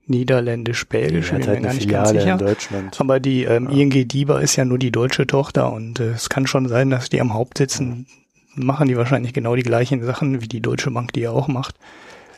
niederländisch-belgisch? 0.08 1.32
Ich 1.32 1.46
bin 1.46 1.48
mir 1.48 1.62
gar 1.62 1.74
nicht 1.74 1.90
ganz 1.90 2.10
sicher. 2.10 2.34
In 2.34 2.38
Deutschland. 2.38 3.00
Aber 3.00 3.20
die 3.20 3.44
ähm, 3.44 3.70
ja. 3.72 3.78
ING 3.78 4.08
DIBA 4.08 4.40
ist 4.40 4.56
ja 4.56 4.66
nur 4.66 4.78
die 4.78 4.92
deutsche 4.92 5.28
Tochter 5.28 5.72
und 5.72 6.00
äh, 6.00 6.10
es 6.10 6.30
kann 6.30 6.48
schon 6.48 6.68
sein, 6.68 6.90
dass 6.90 7.10
die 7.10 7.22
am 7.22 7.34
Haupt 7.34 7.58
sitzen, 7.58 8.08
machen 8.56 8.88
die 8.88 8.98
wahrscheinlich 8.98 9.34
genau 9.34 9.56
die 9.56 9.64
gleichen 9.64 10.04
Sachen 10.04 10.42
wie 10.42 10.48
die 10.48 10.62
Deutsche 10.62 10.92
Bank, 10.92 11.14
die 11.14 11.22
ja 11.22 11.32
auch 11.32 11.48
macht. 11.48 11.76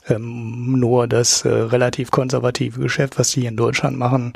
Ähm, 0.08 0.80
nur 0.80 1.08
das 1.08 1.46
äh, 1.46 1.50
relativ 1.50 2.12
konservative 2.12 2.80
Geschäft, 2.80 3.18
was 3.18 3.32
die 3.32 3.46
in 3.46 3.56
Deutschland 3.56 3.98
machen, 3.98 4.34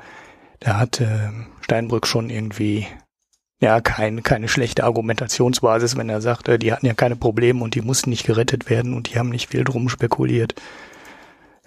da 0.59 0.77
hat 0.77 1.01
äh, 1.01 1.29
Steinbrück 1.61 2.07
schon 2.07 2.29
irgendwie 2.29 2.87
ja 3.59 3.81
kein, 3.81 4.23
keine 4.23 4.47
schlechte 4.47 4.83
Argumentationsbasis, 4.83 5.97
wenn 5.97 6.09
er 6.09 6.21
sagt, 6.21 6.47
äh, 6.47 6.59
die 6.59 6.71
hatten 6.71 6.85
ja 6.85 6.93
keine 6.93 7.15
Probleme 7.15 7.63
und 7.63 7.75
die 7.75 7.81
mussten 7.81 8.09
nicht 8.11 8.25
gerettet 8.25 8.69
werden 8.69 8.93
und 8.93 9.11
die 9.11 9.19
haben 9.19 9.29
nicht 9.29 9.49
viel 9.49 9.63
drum 9.63 9.89
spekuliert. 9.89 10.55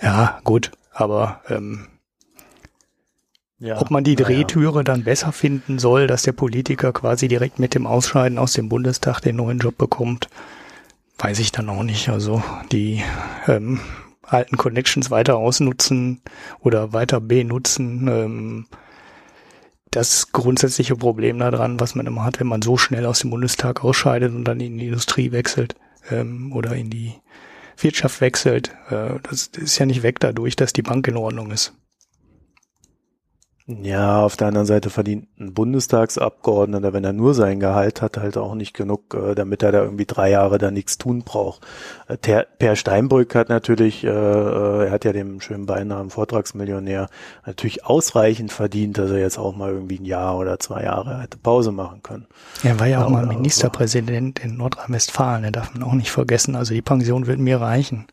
Ja, 0.00 0.40
gut, 0.45 0.71
aber 0.90 1.40
ähm, 1.49 1.87
ja, 3.59 3.78
ob 3.78 3.90
man 3.90 4.04
die 4.04 4.16
Drehtüre 4.16 4.78
ja. 4.78 4.82
dann 4.82 5.04
besser 5.04 5.32
finden 5.32 5.78
soll, 5.78 6.06
dass 6.06 6.23
der 6.23 6.32
Politiker 6.32 6.92
quasi 6.92 7.28
direkt 7.28 7.59
mit 7.59 7.75
dem 7.75 7.87
Ausscheiden 7.87 8.38
aus 8.38 8.54
dem 8.54 8.70
Bundestag 8.70 9.20
den 9.20 9.37
neuen 9.37 9.59
Job 9.59 9.76
bekommt, 9.76 10.28
weiß 11.18 11.38
ich 11.40 11.52
dann 11.52 11.68
auch 11.68 11.82
nicht. 11.82 12.09
Also 12.09 12.42
die 12.73 13.02
ähm, 13.47 13.80
alten 14.23 14.56
Connections 14.56 15.11
weiter 15.11 15.37
ausnutzen 15.37 16.23
oder 16.61 16.94
weiter 16.94 17.20
benutzen. 17.20 18.09
Ähm, 18.09 18.66
das 19.90 20.32
grundsätzliche 20.32 20.97
Problem 20.97 21.38
daran, 21.38 21.80
was 21.80 21.94
man 21.94 22.06
immer 22.06 22.25
hat, 22.25 22.40
wenn 22.40 22.47
man 22.47 22.62
so 22.62 22.76
schnell 22.76 23.06
aus 23.06 23.20
dem 23.20 23.30
Bundestag 23.30 23.85
ausscheidet 23.85 24.32
und 24.35 24.44
dann 24.44 24.61
in 24.61 24.78
die 24.78 24.87
Industrie 24.87 25.32
wechselt 25.32 25.75
ähm, 26.11 26.52
oder 26.54 26.75
in 26.76 26.90
die 26.90 27.14
Wirtschaft 27.82 28.20
wechselt, 28.20 28.70
äh, 28.90 29.18
das 29.22 29.49
ist 29.49 29.78
ja 29.78 29.87
nicht 29.87 30.02
weg 30.02 30.20
dadurch, 30.20 30.56
dass 30.56 30.72
die 30.72 30.82
Bank 30.82 31.06
in 31.08 31.16
Ordnung 31.16 31.50
ist. 31.50 31.72
Ja, 33.82 34.22
auf 34.22 34.36
der 34.36 34.48
anderen 34.48 34.66
Seite 34.66 34.90
verdient 34.90 35.28
ein 35.38 35.54
Bundestagsabgeordneter, 35.54 36.92
wenn 36.92 37.04
er 37.04 37.12
nur 37.12 37.34
sein 37.34 37.60
Gehalt 37.60 38.02
hat, 38.02 38.16
halt 38.16 38.36
auch 38.36 38.54
nicht 38.54 38.74
genug, 38.74 39.14
äh, 39.14 39.34
damit 39.34 39.62
er 39.62 39.70
da 39.70 39.82
irgendwie 39.82 40.06
drei 40.06 40.30
Jahre 40.30 40.58
da 40.58 40.70
nichts 40.70 40.98
tun 40.98 41.22
braucht. 41.22 41.66
Äh, 42.08 42.44
per 42.58 42.76
Steinbrück 42.76 43.34
hat 43.34 43.48
natürlich, 43.48 44.02
äh, 44.04 44.08
er 44.08 44.90
hat 44.90 45.04
ja 45.04 45.12
den 45.12 45.40
schönen 45.40 45.66
Beinamen 45.66 46.10
Vortragsmillionär, 46.10 47.08
natürlich 47.46 47.84
ausreichend 47.84 48.52
verdient, 48.52 48.98
dass 48.98 49.10
er 49.10 49.18
jetzt 49.18 49.38
auch 49.38 49.54
mal 49.54 49.70
irgendwie 49.70 49.98
ein 49.98 50.04
Jahr 50.04 50.36
oder 50.38 50.58
zwei 50.58 50.82
Jahre 50.84 51.20
hätte 51.20 51.38
Pause 51.38 51.70
machen 51.70 52.02
können. 52.02 52.26
Er 52.62 52.80
war 52.80 52.86
ja 52.86 53.04
auch 53.04 53.10
mal 53.10 53.26
Ministerpräsident 53.26 54.40
in 54.40 54.56
Nordrhein-Westfalen, 54.56 55.42
der 55.42 55.52
darf 55.52 55.72
man 55.74 55.82
auch 55.82 55.94
nicht 55.94 56.10
vergessen. 56.10 56.56
Also 56.56 56.74
die 56.74 56.82
Pension 56.82 57.26
wird 57.26 57.38
mir 57.38 57.60
reichen. 57.60 58.06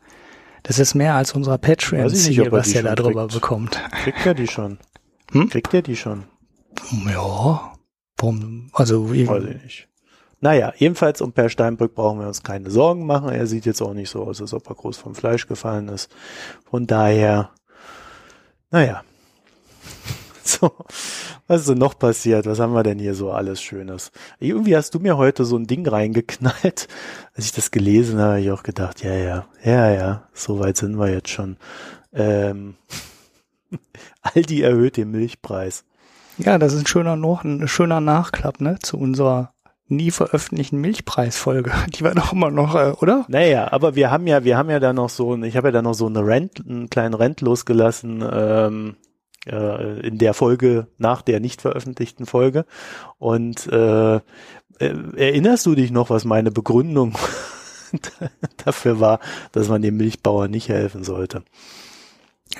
Das 0.62 0.78
ist 0.78 0.94
mehr 0.94 1.14
als 1.14 1.32
unser 1.32 1.56
Patreon-Ziel, 1.56 2.52
was 2.52 2.72
er 2.72 2.82
da 2.82 2.94
drüber 2.94 3.26
bekommt. 3.28 3.80
Kriegt 4.02 4.26
er 4.26 4.34
die 4.34 4.46
schon? 4.46 4.78
Hm? 5.32 5.48
Kriegt 5.48 5.74
er 5.74 5.82
die 5.82 5.96
schon? 5.96 6.24
Ja. 7.06 7.74
Warum? 8.16 8.70
Also 8.72 9.10
Weiß 9.10 9.44
ich 9.44 9.62
nicht. 9.62 9.88
Naja, 10.40 10.72
jedenfalls 10.76 11.20
um 11.20 11.32
Per 11.32 11.48
Steinbrück 11.48 11.94
brauchen 11.94 12.20
wir 12.20 12.28
uns 12.28 12.42
keine 12.42 12.70
Sorgen 12.70 13.06
machen. 13.06 13.30
Er 13.30 13.46
sieht 13.46 13.66
jetzt 13.66 13.82
auch 13.82 13.94
nicht 13.94 14.10
so 14.10 14.22
aus, 14.22 14.40
als 14.40 14.54
ob 14.54 14.68
er 14.68 14.76
groß 14.76 14.96
vom 14.96 15.14
Fleisch 15.14 15.48
gefallen 15.48 15.88
ist. 15.88 16.10
Von 16.70 16.86
daher, 16.86 17.50
naja. 18.70 19.02
So, 20.48 20.72
was 21.46 21.60
ist 21.60 21.68
denn 21.68 21.76
noch 21.76 21.98
passiert? 21.98 22.46
Was 22.46 22.58
haben 22.58 22.72
wir 22.72 22.82
denn 22.82 22.98
hier 22.98 23.14
so 23.14 23.30
alles 23.32 23.60
Schönes? 23.60 24.12
Irgendwie 24.40 24.74
hast 24.74 24.94
du 24.94 24.98
mir 24.98 25.18
heute 25.18 25.44
so 25.44 25.58
ein 25.58 25.66
Ding 25.66 25.86
reingeknallt. 25.86 26.88
Als 27.34 27.44
ich 27.44 27.52
das 27.52 27.70
gelesen 27.70 28.18
habe, 28.18 28.30
habe 28.30 28.40
ich 28.40 28.50
auch 28.50 28.62
gedacht, 28.62 29.04
ja, 29.04 29.12
ja, 29.12 29.46
ja, 29.62 29.90
ja, 29.90 30.28
so 30.32 30.58
weit 30.58 30.78
sind 30.78 30.98
wir 30.98 31.10
jetzt 31.10 31.28
schon. 31.28 31.58
Ähm, 32.14 32.76
Aldi 34.22 34.62
erhöht 34.62 34.96
den 34.96 35.10
Milchpreis. 35.10 35.84
Ja, 36.38 36.58
das 36.58 36.72
ist 36.72 36.82
ein 36.82 36.86
schöner, 36.86 37.16
noch, 37.16 37.44
ein 37.44 37.66
schöner 37.66 38.00
Nachklapp, 38.00 38.60
ne, 38.60 38.78
zu 38.80 38.96
unserer 38.96 39.52
nie 39.88 40.10
veröffentlichten 40.10 40.80
Milchpreisfolge. 40.80 41.72
Die 41.94 42.04
war 42.04 42.14
doch 42.14 42.32
immer 42.32 42.50
noch, 42.50 42.74
äh, 42.74 42.92
oder? 43.00 43.24
Naja, 43.28 43.72
aber 43.72 43.94
wir 43.94 44.10
haben 44.10 44.26
ja, 44.26 44.44
wir 44.44 44.56
haben 44.56 44.70
ja 44.70 44.80
da 44.80 44.92
noch 44.92 45.08
so, 45.08 45.36
ich 45.42 45.56
habe 45.56 45.68
ja 45.68 45.72
da 45.72 45.82
noch 45.82 45.94
so 45.94 46.06
eine 46.06 46.24
Rent, 46.24 46.62
einen 46.66 46.90
kleinen 46.90 47.14
Rent 47.14 47.40
losgelassen, 47.40 48.24
ähm, 48.30 48.96
äh, 49.46 50.00
in 50.06 50.18
der 50.18 50.34
Folge 50.34 50.88
nach 50.98 51.22
der 51.22 51.40
nicht 51.40 51.62
veröffentlichten 51.62 52.26
Folge. 52.26 52.64
Und 53.18 53.66
äh, 53.72 54.16
äh 54.16 54.20
erinnerst 54.78 55.66
du 55.66 55.74
dich 55.74 55.90
noch, 55.90 56.10
was 56.10 56.24
meine 56.24 56.50
Begründung 56.50 57.14
dafür 58.64 59.00
war, 59.00 59.20
dass 59.52 59.68
man 59.68 59.82
dem 59.82 59.96
Milchbauern 59.96 60.50
nicht 60.50 60.68
helfen 60.68 61.02
sollte? 61.02 61.42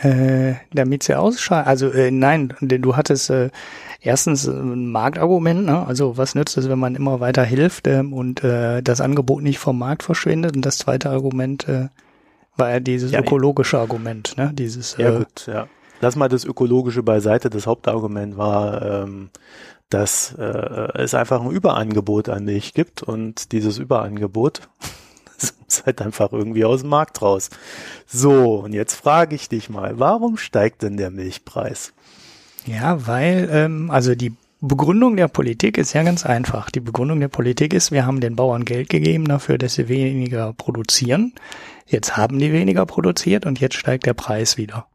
Äh, 0.03 0.55
damit 0.73 1.03
sie 1.03 1.15
ausscheiden. 1.15 1.67
Also 1.67 1.91
äh, 1.91 2.11
nein, 2.11 2.55
denn 2.61 2.83
du 2.83 2.95
hattest 2.95 3.31
äh, 3.31 3.51
erstens 4.01 4.47
ein 4.47 4.91
Marktargument, 4.93 5.65
ne? 5.65 5.87
also 5.87 6.17
was 6.17 6.35
nützt 6.35 6.57
es, 6.57 6.69
wenn 6.69 6.79
man 6.79 6.95
immer 6.95 7.21
weiter 7.21 7.43
hilft 7.43 7.89
ähm, 7.89 8.13
und 8.13 8.45
äh, 8.45 8.83
das 8.83 9.01
Angebot 9.01 9.43
nicht 9.43 9.59
vom 9.59 9.79
Markt 9.79 10.03
verschwindet. 10.03 10.55
Und 10.55 10.65
das 10.65 10.79
zweite 10.79 11.11
Argument 11.11 11.67
äh, 11.69 11.89
war 12.57 12.71
ja 12.71 12.81
dieses 12.81 13.13
ja, 13.13 13.21
ökologische 13.21 13.79
Argument, 13.79 14.37
ne? 14.37 14.53
Dieses. 14.55 14.97
Ja 14.99 15.15
äh, 15.15 15.19
gut, 15.19 15.47
ja. 15.47 15.67
Lass 16.01 16.17
mal 16.17 16.29
das 16.29 16.45
ökologische 16.45 17.03
beiseite. 17.03 17.51
Das 17.51 17.67
Hauptargument 17.67 18.37
war, 18.37 18.83
ähm, 18.83 19.31
dass 19.91 20.33
äh, 20.39 20.89
es 20.95 21.15
einfach 21.15 21.41
ein 21.41 21.51
Überangebot 21.51 22.29
an 22.29 22.45
Milch 22.45 22.75
gibt 22.75 23.03
und 23.03 23.53
dieses 23.53 23.79
Überangebot 23.79 24.69
ist 25.69 25.87
halt 25.87 26.03
einfach 26.03 26.33
irgendwie 26.33 26.65
aus 26.65 26.81
dem 26.81 26.91
Markt 26.91 27.23
raus. 27.23 27.51
So, 28.07 28.57
und 28.57 28.73
jetzt 28.73 28.95
frage 28.95 29.35
ich 29.35 29.49
dich 29.49 29.71
mal, 29.71 29.99
warum 29.99 30.37
steigt 30.37 30.83
denn 30.83 30.97
der 30.97 31.11
Milchpreis? 31.11 31.93
Ja, 32.67 33.07
weil, 33.07 33.49
ähm, 33.51 33.91
also 33.91 34.15
die 34.15 34.33
Begründung 34.61 35.17
der 35.17 35.29
Politik 35.29 35.79
ist 35.79 35.93
ja 35.93 36.03
ganz 36.03 36.27
einfach. 36.27 36.71
Die 36.71 36.81
Begründung 36.81 37.21
der 37.21 37.29
Politik 37.29 37.73
ist, 37.73 37.93
wir 37.93 38.05
haben 38.05 38.21
den 38.21 38.35
Bauern 38.35 38.65
Geld 38.65 38.89
gegeben 38.89 39.27
dafür, 39.27 39.57
dass 39.57 39.75
sie 39.75 39.89
weniger 39.89 40.53
produzieren. 40.53 41.33
Jetzt 41.87 42.17
haben 42.17 42.39
die 42.39 42.53
weniger 42.53 42.85
produziert 42.85 43.47
und 43.47 43.61
jetzt 43.61 43.77
steigt 43.77 44.07
der 44.07 44.15
Preis 44.15 44.57
wieder. 44.57 44.87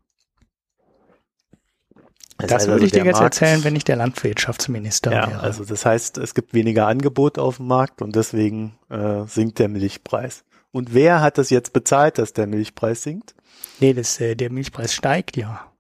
Das, 2.48 2.50
das 2.50 2.68
würde 2.68 2.74
also 2.74 2.86
ich 2.86 2.92
dir 2.92 3.06
jetzt 3.06 3.20
Markt, 3.20 3.42
erzählen, 3.42 3.64
wenn 3.64 3.76
ich 3.76 3.84
der 3.84 3.96
Landwirtschaftsminister 3.96 5.12
ja, 5.12 5.30
wäre. 5.30 5.40
Also 5.40 5.64
das 5.64 5.86
heißt, 5.86 6.18
es 6.18 6.34
gibt 6.34 6.54
weniger 6.54 6.88
Angebot 6.88 7.40
auf 7.40 7.58
dem 7.58 7.68
Markt 7.68 8.02
und 8.02 8.16
deswegen 8.16 8.76
äh, 8.90 9.24
sinkt 9.26 9.60
der 9.60 9.70
Milchpreis. 9.70 10.44
Und 10.72 10.94
wer 10.94 11.22
hat 11.22 11.38
das 11.38 11.50
jetzt 11.50 11.72
bezahlt, 11.72 12.18
dass 12.18 12.34
der 12.34 12.48
Milchpreis 12.48 13.04
sinkt? 13.04 13.36
Nee, 13.80 13.94
das, 13.94 14.20
äh, 14.20 14.36
der 14.36 14.52
Milchpreis 14.52 14.94
steigt 14.94 15.38
ja. 15.38 15.72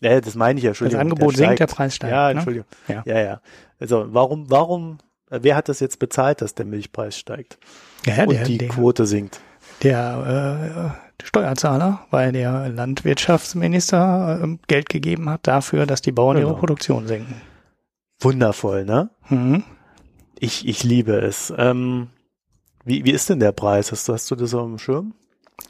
Ja, 0.00 0.20
das 0.20 0.34
meine 0.36 0.58
ich 0.58 0.64
ja, 0.64 0.70
Entschuldigung. 0.70 1.00
Das 1.00 1.12
Angebot 1.12 1.36
der 1.36 1.46
sinkt, 1.46 1.60
der 1.60 1.66
Preis 1.66 1.94
steigt. 1.94 2.12
Ja, 2.12 2.26
ne? 2.28 2.30
Entschuldigung. 2.32 2.68
Ne? 2.86 2.94
Ja. 2.94 3.14
ja, 3.14 3.20
ja. 3.20 3.40
Also 3.80 4.06
warum, 4.08 4.48
warum, 4.50 4.98
äh, 5.30 5.40
wer 5.42 5.56
hat 5.56 5.68
das 5.68 5.80
jetzt 5.80 5.98
bezahlt, 5.98 6.40
dass 6.40 6.54
der 6.54 6.66
Milchpreis 6.66 7.18
steigt? 7.18 7.58
Ja, 8.06 8.22
und 8.22 8.32
der, 8.32 8.44
die 8.44 8.58
der, 8.58 8.68
Quote 8.68 9.06
sinkt? 9.06 9.40
Der 9.82 10.94
äh, 10.94 11.07
Steuerzahler, 11.22 12.06
weil 12.10 12.32
der 12.32 12.68
Landwirtschaftsminister 12.68 14.40
äh, 14.42 14.56
Geld 14.66 14.88
gegeben 14.88 15.28
hat 15.28 15.46
dafür, 15.46 15.86
dass 15.86 16.02
die 16.02 16.12
Bauern 16.12 16.36
genau. 16.36 16.48
ihre 16.48 16.58
Produktion 16.58 17.06
senken. 17.06 17.40
Wundervoll, 18.20 18.84
ne? 18.84 19.10
Mhm. 19.28 19.64
Ich, 20.38 20.66
ich 20.66 20.84
liebe 20.84 21.12
es. 21.12 21.52
Ähm, 21.56 22.08
wie, 22.84 23.04
wie 23.04 23.12
ist 23.12 23.28
denn 23.28 23.40
der 23.40 23.52
Preis? 23.52 23.92
Hast, 23.92 24.08
hast 24.08 24.30
du 24.30 24.36
das 24.36 24.54
auf 24.54 24.66
dem 24.66 24.78
Schirm? 24.78 25.14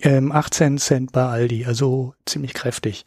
Ähm, 0.02 0.32
18 0.32 0.78
Cent 0.78 1.12
bei 1.12 1.24
Aldi, 1.24 1.64
also 1.64 2.14
ziemlich 2.26 2.54
kräftig. 2.54 3.04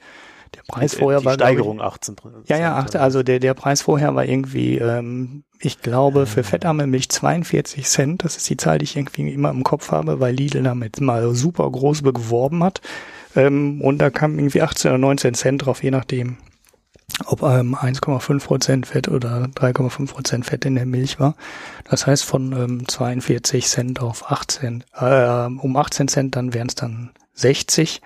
Der 0.56 0.64
Preis 0.68 0.96
vorher 0.96 1.20
die 1.20 1.26
war 1.26 1.36
Steigerung 1.36 1.78
ich, 1.78 1.84
18 1.84 2.16
Ja, 2.48 2.58
ja, 2.58 2.76
8, 2.76 2.98
also 2.98 3.24
der 3.24 3.40
der 3.40 3.54
Preis 3.54 3.82
vorher 3.82 4.16
war 4.16 4.26
irgendwie, 4.26 4.80
ähm, 4.80 5.44
ich 5.62 5.82
glaube, 5.82 6.26
für 6.26 6.44
fettarme 6.44 6.88
Milch 6.88 7.10
42 7.10 7.86
Cent. 7.86 8.24
Das 8.24 8.38
ist 8.38 8.50
die 8.50 8.58
Zahl, 8.58 8.80
die 8.80 8.86
ich 8.86 8.98
irgendwie 8.98 9.32
immer 9.32 9.52
im 9.52 9.64
Kopf 9.64 9.92
habe, 9.92 10.20
weil 10.20 10.34
Lidl 10.34 10.64
damit 10.64 11.00
mal 11.02 11.34
super 11.36 11.70
groß 11.70 12.02
beworben 12.02 12.64
hat. 12.64 12.82
Ähm, 13.36 13.82
und 13.82 14.00
da 14.00 14.10
kam 14.10 14.38
irgendwie 14.38 14.62
18 14.62 14.92
oder 14.92 14.98
19 14.98 15.34
Cent 15.36 15.66
drauf, 15.66 15.84
je 15.84 15.92
nachdem 15.92 16.38
ob 17.26 17.42
ähm, 17.44 17.76
1,5 17.76 18.44
Prozent 18.44 18.88
Fett 18.88 19.08
oder 19.08 19.50
3,5 19.56 20.08
Prozent 20.08 20.46
Fett 20.46 20.66
in 20.66 20.76
der 20.76 20.86
Milch 20.86 21.20
war. 21.20 21.36
Das 21.84 22.08
heißt 22.08 22.24
von 22.24 22.54
ähm, 22.54 22.88
42 22.88 23.68
Cent 23.68 24.02
auf 24.02 24.32
18, 24.32 24.84
äh, 24.98 25.46
um 25.46 25.76
18 25.76 26.08
Cent, 26.08 26.36
dann 26.36 26.54
wären 26.54 26.68
es 26.68 26.76
dann 26.76 27.12
60. 27.34 28.02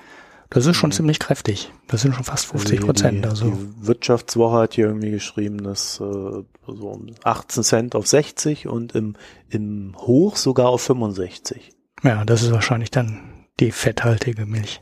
Das 0.49 0.65
ist 0.65 0.77
schon 0.77 0.89
mhm. 0.89 0.93
ziemlich 0.93 1.19
kräftig. 1.19 1.71
Das 1.87 2.01
sind 2.01 2.13
schon 2.13 2.23
fast 2.23 2.45
50 2.47 2.81
Prozent. 2.81 3.25
Also 3.25 3.49
die 3.49 3.87
Wirtschaftswoche 3.87 4.57
hat 4.57 4.73
hier 4.75 4.87
irgendwie 4.87 5.11
geschrieben, 5.11 5.63
dass 5.63 5.99
äh, 5.99 6.03
so 6.03 6.45
um 6.67 7.07
18 7.23 7.63
Cent 7.63 7.95
auf 7.95 8.07
60 8.07 8.67
und 8.67 8.93
im, 8.95 9.15
im 9.49 9.95
Hoch 9.97 10.35
sogar 10.35 10.69
auf 10.69 10.81
65. 10.81 11.71
Ja, 12.03 12.25
das 12.25 12.43
ist 12.43 12.51
wahrscheinlich 12.51 12.91
dann 12.91 13.47
die 13.59 13.71
fetthaltige 13.71 14.45
Milch. 14.45 14.79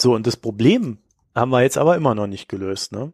So, 0.00 0.14
und 0.14 0.26
das 0.26 0.36
Problem 0.36 0.98
haben 1.34 1.50
wir 1.50 1.62
jetzt 1.62 1.78
aber 1.78 1.96
immer 1.96 2.14
noch 2.14 2.26
nicht 2.26 2.48
gelöst, 2.48 2.92
ne? 2.92 3.12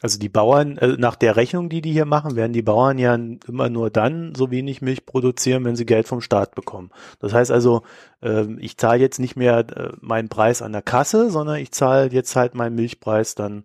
Also 0.00 0.18
die 0.18 0.28
Bauern, 0.28 0.78
äh, 0.78 0.96
nach 0.96 1.16
der 1.16 1.36
Rechnung, 1.36 1.68
die 1.68 1.80
die 1.80 1.92
hier 1.92 2.04
machen, 2.04 2.36
werden 2.36 2.52
die 2.52 2.62
Bauern 2.62 2.98
ja 2.98 3.14
immer 3.14 3.68
nur 3.68 3.90
dann 3.90 4.34
so 4.34 4.50
wenig 4.50 4.80
Milch 4.80 5.06
produzieren, 5.06 5.64
wenn 5.64 5.74
sie 5.74 5.86
Geld 5.86 6.06
vom 6.06 6.20
Staat 6.20 6.54
bekommen. 6.54 6.90
Das 7.18 7.32
heißt 7.32 7.50
also, 7.50 7.82
äh, 8.22 8.44
ich 8.58 8.76
zahle 8.76 9.00
jetzt 9.00 9.18
nicht 9.18 9.34
mehr 9.34 9.58
äh, 9.58 9.92
meinen 10.00 10.28
Preis 10.28 10.62
an 10.62 10.72
der 10.72 10.82
Kasse, 10.82 11.30
sondern 11.30 11.56
ich 11.56 11.72
zahle 11.72 12.10
jetzt 12.12 12.36
halt 12.36 12.54
meinen 12.54 12.76
Milchpreis 12.76 13.34
dann 13.34 13.64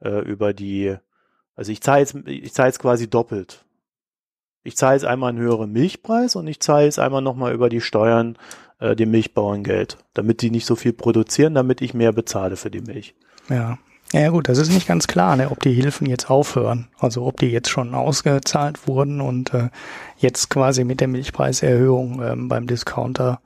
äh, 0.00 0.20
über 0.20 0.52
die, 0.52 0.96
also 1.54 1.70
ich 1.70 1.80
zahle 1.80 2.00
jetzt, 2.00 2.16
ich 2.26 2.52
zahle 2.52 2.68
jetzt 2.68 2.80
quasi 2.80 3.08
doppelt. 3.08 3.64
Ich 4.64 4.76
zahle 4.76 4.94
jetzt 4.94 5.06
einmal 5.06 5.30
einen 5.30 5.38
höheren 5.38 5.70
Milchpreis 5.72 6.34
und 6.34 6.48
ich 6.48 6.58
zahle 6.60 6.86
jetzt 6.86 6.98
einmal 6.98 7.22
nochmal 7.22 7.54
über 7.54 7.68
die 7.68 7.80
Steuern 7.80 8.36
äh, 8.80 8.96
den 8.96 9.12
Milchbauern 9.12 9.62
Geld, 9.62 9.98
damit 10.12 10.42
die 10.42 10.50
nicht 10.50 10.66
so 10.66 10.74
viel 10.74 10.92
produzieren, 10.92 11.54
damit 11.54 11.80
ich 11.82 11.94
mehr 11.94 12.12
bezahle 12.12 12.56
für 12.56 12.70
die 12.70 12.80
Milch. 12.80 13.14
Ja. 13.48 13.78
Ja 14.12 14.30
gut, 14.30 14.48
das 14.48 14.58
ist 14.58 14.72
nicht 14.72 14.88
ganz 14.88 15.06
klar, 15.06 15.36
ne, 15.36 15.50
ob 15.50 15.60
die 15.60 15.72
Hilfen 15.72 16.06
jetzt 16.06 16.30
aufhören, 16.30 16.88
also 16.98 17.26
ob 17.26 17.38
die 17.40 17.48
jetzt 17.48 17.68
schon 17.68 17.94
ausgezahlt 17.94 18.88
wurden 18.88 19.20
und 19.20 19.52
äh, 19.52 19.68
jetzt 20.16 20.48
quasi 20.48 20.84
mit 20.84 21.00
der 21.00 21.08
Milchpreiserhöhung 21.08 22.22
ähm, 22.22 22.48
beim 22.48 22.66
Discounter 22.66 23.40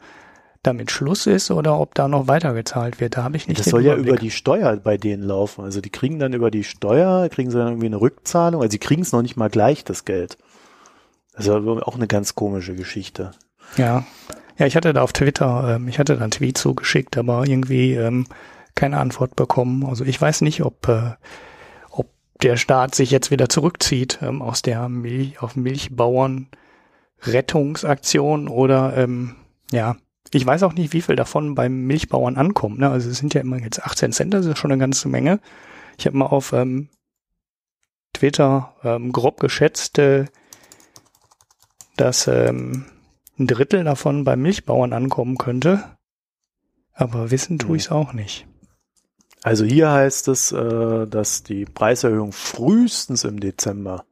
damit 0.62 0.92
Schluss 0.92 1.26
ist 1.26 1.50
oder 1.50 1.81
ob 1.81 1.95
da 1.95 2.07
noch 2.07 2.28
weitergezahlt 2.28 3.00
wird. 3.00 3.16
Da 3.16 3.25
habe 3.25 3.37
ich 3.37 3.49
nicht. 3.49 3.59
Das 3.59 3.66
soll 3.66 3.83
Überblick. 3.83 4.07
ja 4.07 4.12
über 4.12 4.21
die 4.21 4.31
Steuer 4.31 4.76
bei 4.76 4.97
denen 4.97 5.25
laufen. 5.25 5.64
Also 5.64 5.81
die 5.81 5.90
kriegen 5.90 6.21
dann 6.21 6.33
über 6.33 6.52
die 6.52 6.62
Steuer, 6.62 7.28
kriegen 7.28 7.50
sie 7.50 7.59
dann 7.59 7.69
irgendwie 7.69 7.87
eine 7.87 8.00
Rückzahlung. 8.00 8.62
Also 8.62 8.71
sie 8.71 8.78
kriegen 8.78 9.02
es 9.02 9.11
noch 9.11 9.23
nicht 9.23 9.37
mal 9.37 9.50
gleich, 9.50 9.85
das 9.85 10.04
Geld. 10.04 10.38
Also 11.35 11.57
auch 11.83 11.97
eine 11.97 12.07
ganz 12.07 12.37
komische 12.37 12.76
Geschichte. 12.76 13.33
Ja. 13.76 14.04
Ja, 14.59 14.66
ich 14.66 14.76
hatte 14.76 14.92
da 14.92 15.02
auf 15.02 15.12
Twitter, 15.12 15.76
ähm, 15.76 15.88
ich 15.88 15.99
hatte 15.99 16.14
da 16.14 16.23
einen 16.23 16.31
Tweet 16.31 16.59
zugeschickt, 16.59 17.16
aber 17.16 17.47
irgendwie 17.47 17.95
ähm, 17.95 18.26
keine 18.74 18.98
Antwort 18.98 19.36
bekommen. 19.36 19.84
Also 19.84 20.04
ich 20.04 20.20
weiß 20.20 20.40
nicht, 20.42 20.62
ob, 20.62 20.88
äh, 20.88 21.12
ob 21.90 22.10
der 22.42 22.56
Staat 22.56 22.94
sich 22.94 23.10
jetzt 23.10 23.30
wieder 23.30 23.48
zurückzieht 23.48 24.18
ähm, 24.22 24.42
aus 24.42 24.62
der 24.62 24.88
Milch, 24.88 25.42
auf 25.42 25.56
Milchbauern 25.56 26.48
Rettungsaktion 27.22 28.48
oder 28.48 28.96
ähm, 28.96 29.36
ja, 29.70 29.96
ich 30.30 30.44
weiß 30.44 30.62
auch 30.62 30.72
nicht, 30.72 30.92
wie 30.92 31.02
viel 31.02 31.16
davon 31.16 31.54
beim 31.54 31.86
Milchbauern 31.86 32.36
ankommt. 32.36 32.78
Ne? 32.78 32.90
Also 32.90 33.10
es 33.10 33.18
sind 33.18 33.34
ja 33.34 33.40
immer 33.40 33.58
jetzt 33.58 33.82
18 33.82 34.12
Cent, 34.12 34.34
das 34.34 34.46
ist 34.46 34.58
schon 34.58 34.72
eine 34.72 34.80
ganze 34.80 35.08
Menge. 35.08 35.40
Ich 35.98 36.06
habe 36.06 36.16
mal 36.16 36.26
auf 36.26 36.52
ähm, 36.52 36.88
Twitter 38.12 38.74
ähm, 38.82 39.12
grob 39.12 39.40
geschätzt, 39.40 39.98
äh, 39.98 40.26
dass 41.96 42.26
ähm, 42.26 42.86
ein 43.38 43.46
Drittel 43.46 43.84
davon 43.84 44.24
beim 44.24 44.42
Milchbauern 44.42 44.92
ankommen 44.92 45.36
könnte. 45.36 45.96
Aber 46.94 47.30
wissen 47.30 47.58
tue 47.58 47.70
hm. 47.70 47.76
ich 47.76 47.82
es 47.82 47.90
auch 47.90 48.12
nicht. 48.12 48.46
Also 49.42 49.64
hier 49.64 49.90
heißt 49.90 50.28
es, 50.28 50.52
äh, 50.52 51.06
dass 51.06 51.42
die 51.42 51.64
Preiserhöhung 51.64 52.32
frühestens 52.32 53.25
im 53.25 53.40
Dezember 53.40 54.04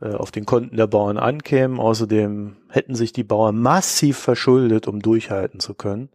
äh, 0.00 0.12
auf 0.12 0.32
den 0.32 0.44
Konten 0.44 0.76
der 0.76 0.88
Bauern 0.88 1.18
ankäme. 1.18 1.80
Außerdem 1.80 2.56
hätten 2.68 2.94
sich 2.94 3.12
die 3.12 3.24
Bauern 3.24 3.56
massiv 3.56 4.18
verschuldet, 4.18 4.88
um 4.88 5.00
durchhalten 5.00 5.60
zu 5.60 5.74
können. 5.74 6.08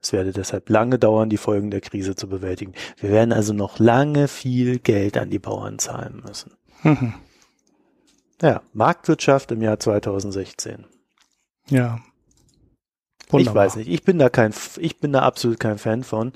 Es 0.00 0.12
werde 0.12 0.32
deshalb 0.32 0.68
lange 0.68 0.98
dauern, 0.98 1.30
die 1.30 1.38
Folgen 1.38 1.70
der 1.70 1.80
Krise 1.80 2.14
zu 2.14 2.28
bewältigen. 2.28 2.74
Wir 2.98 3.10
werden 3.10 3.32
also 3.32 3.52
noch 3.54 3.78
lange 3.78 4.28
viel 4.28 4.78
Geld 4.78 5.16
an 5.16 5.30
die 5.30 5.38
Bauern 5.38 5.78
zahlen 5.78 6.22
müssen. 6.24 6.52
Mhm. 6.82 7.14
Ja, 8.42 8.62
Marktwirtschaft 8.74 9.50
im 9.50 9.62
Jahr 9.62 9.80
2016. 9.80 10.84
Ja. 11.70 12.00
Wunderbar. 13.30 13.64
Ich 13.64 13.72
weiß 13.72 13.76
nicht. 13.76 13.88
Ich 13.88 14.04
bin 14.04 14.18
da 14.18 14.28
kein, 14.28 14.52
ich 14.76 15.00
bin 15.00 15.12
da 15.12 15.20
absolut 15.20 15.58
kein 15.58 15.78
Fan 15.78 16.04
von. 16.04 16.34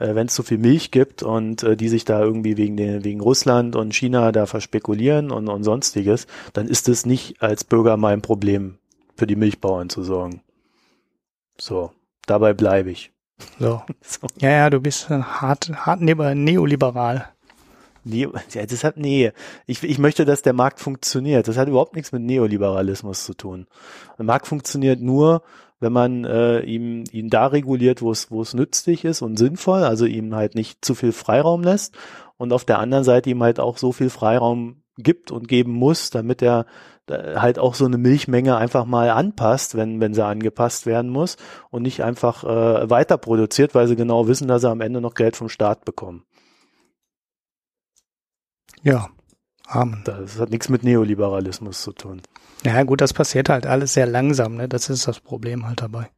Äh, 0.00 0.14
Wenn 0.14 0.26
es 0.26 0.34
so 0.34 0.42
viel 0.42 0.58
Milch 0.58 0.90
gibt 0.90 1.22
und 1.22 1.62
äh, 1.62 1.76
die 1.76 1.88
sich 1.88 2.04
da 2.04 2.20
irgendwie 2.20 2.56
wegen 2.56 2.76
den, 2.76 3.04
wegen 3.04 3.20
Russland 3.20 3.76
und 3.76 3.94
China 3.94 4.32
da 4.32 4.46
verspekulieren 4.46 5.30
und, 5.30 5.48
und 5.48 5.62
sonstiges, 5.62 6.26
dann 6.52 6.66
ist 6.66 6.88
es 6.88 7.06
nicht 7.06 7.40
als 7.42 7.62
Bürger 7.62 7.96
mein 7.96 8.22
Problem, 8.22 8.78
für 9.16 9.26
die 9.26 9.36
Milchbauern 9.36 9.90
zu 9.90 10.02
sorgen. 10.02 10.42
So, 11.58 11.92
dabei 12.26 12.54
bleibe 12.54 12.90
ich. 12.90 13.12
So. 13.58 13.82
so. 14.00 14.26
Ja, 14.40 14.50
ja, 14.50 14.70
du 14.70 14.80
bist 14.80 15.10
hart, 15.10 15.70
hart 15.86 16.00
neoliberal. 16.00 17.28
Nee, 18.04 18.28
ja, 18.52 18.66
das 18.66 18.84
hat, 18.84 18.96
nee, 18.96 19.32
ich, 19.66 19.82
ich 19.82 19.98
möchte, 19.98 20.24
dass 20.24 20.42
der 20.42 20.52
Markt 20.52 20.80
funktioniert. 20.80 21.48
Das 21.48 21.56
hat 21.56 21.68
überhaupt 21.68 21.94
nichts 21.94 22.12
mit 22.12 22.22
Neoliberalismus 22.22 23.24
zu 23.24 23.34
tun. 23.34 23.66
Der 24.18 24.24
Markt 24.24 24.46
funktioniert 24.46 25.00
nur, 25.00 25.42
wenn 25.80 25.92
man 25.92 26.24
äh, 26.24 26.60
ihm 26.60 27.04
ihn 27.10 27.30
da 27.30 27.46
reguliert, 27.46 28.02
wo 28.02 28.12
es 28.12 28.30
wo 28.30 28.42
es 28.42 28.54
nützlich 28.54 29.04
ist 29.04 29.22
und 29.22 29.38
sinnvoll, 29.38 29.82
also 29.82 30.04
ihm 30.04 30.34
halt 30.34 30.54
nicht 30.54 30.84
zu 30.84 30.94
viel 30.94 31.12
Freiraum 31.12 31.62
lässt 31.62 31.96
und 32.36 32.52
auf 32.52 32.64
der 32.64 32.78
anderen 32.78 33.04
Seite 33.04 33.30
ihm 33.30 33.42
halt 33.42 33.58
auch 33.58 33.78
so 33.78 33.92
viel 33.92 34.10
Freiraum 34.10 34.82
gibt 34.98 35.30
und 35.30 35.48
geben 35.48 35.72
muss, 35.72 36.10
damit 36.10 36.42
er 36.42 36.66
äh, 37.08 37.36
halt 37.36 37.58
auch 37.58 37.74
so 37.74 37.86
eine 37.86 37.96
Milchmenge 37.96 38.56
einfach 38.56 38.84
mal 38.84 39.08
anpasst, 39.10 39.74
wenn 39.74 40.00
wenn 40.00 40.12
sie 40.12 40.24
angepasst 40.24 40.84
werden 40.84 41.10
muss 41.10 41.36
und 41.70 41.82
nicht 41.82 42.02
einfach 42.02 42.44
äh, 42.44 42.90
weiter 42.90 43.16
produziert, 43.16 43.74
weil 43.74 43.88
sie 43.88 43.96
genau 43.96 44.28
wissen, 44.28 44.48
dass 44.48 44.60
sie 44.60 44.70
am 44.70 44.82
Ende 44.82 45.00
noch 45.00 45.14
Geld 45.14 45.36
vom 45.36 45.48
Staat 45.48 45.86
bekommen. 45.86 46.24
Ja, 48.82 49.08
Amen. 49.70 50.02
Das 50.04 50.40
hat 50.40 50.50
nichts 50.50 50.68
mit 50.68 50.82
Neoliberalismus 50.82 51.82
zu 51.82 51.92
tun. 51.92 52.22
Ja, 52.64 52.82
gut, 52.82 53.00
das 53.00 53.12
passiert 53.12 53.48
halt 53.48 53.66
alles 53.66 53.94
sehr 53.94 54.06
langsam, 54.06 54.56
ne? 54.56 54.68
Das 54.68 54.90
ist 54.90 55.06
das 55.06 55.20
Problem 55.20 55.66
halt 55.66 55.80
dabei. 55.80 56.08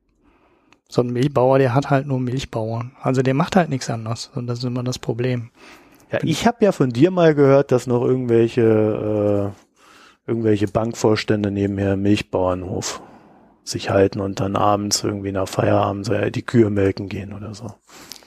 So 0.89 1.03
ein 1.03 1.13
Milchbauer, 1.13 1.59
der 1.59 1.75
hat 1.75 1.91
halt 1.91 2.07
nur 2.07 2.19
Milchbauern. 2.19 2.93
Also 3.01 3.23
der 3.23 3.35
macht 3.35 3.57
halt 3.57 3.69
nichts 3.69 3.91
anderes. 3.91 4.31
Und 4.35 4.47
das 4.47 4.61
ist 4.61 4.65
immer 4.65 4.83
das 4.83 4.99
Problem. 4.99 5.51
Ja, 6.11 6.19
ich 6.23 6.47
habe 6.47 6.65
ja 6.65 6.73
von 6.73 6.91
dir 6.91 7.11
mal 7.11 7.35
gehört, 7.35 7.73
dass 7.73 7.87
noch 7.87 8.03
irgendwelche 8.03 9.53
äh, 9.53 10.31
irgendwelche 10.31 10.67
Bankvorstände 10.67 11.51
nebenher 11.51 11.97
Milchbauernhof 11.97 13.03
sich 13.65 13.91
halten 13.91 14.21
und 14.21 14.41
dann 14.41 14.57
abends 14.57 15.05
irgendwie 15.05 15.33
nach 15.33 15.49
Feierabend 15.49 16.07
so, 16.07 16.15
ja, 16.15 16.31
die 16.31 16.43
Kühe 16.43 16.71
melken 16.71 17.09
gehen 17.09 17.35
oder 17.35 17.55
so. 17.55 17.75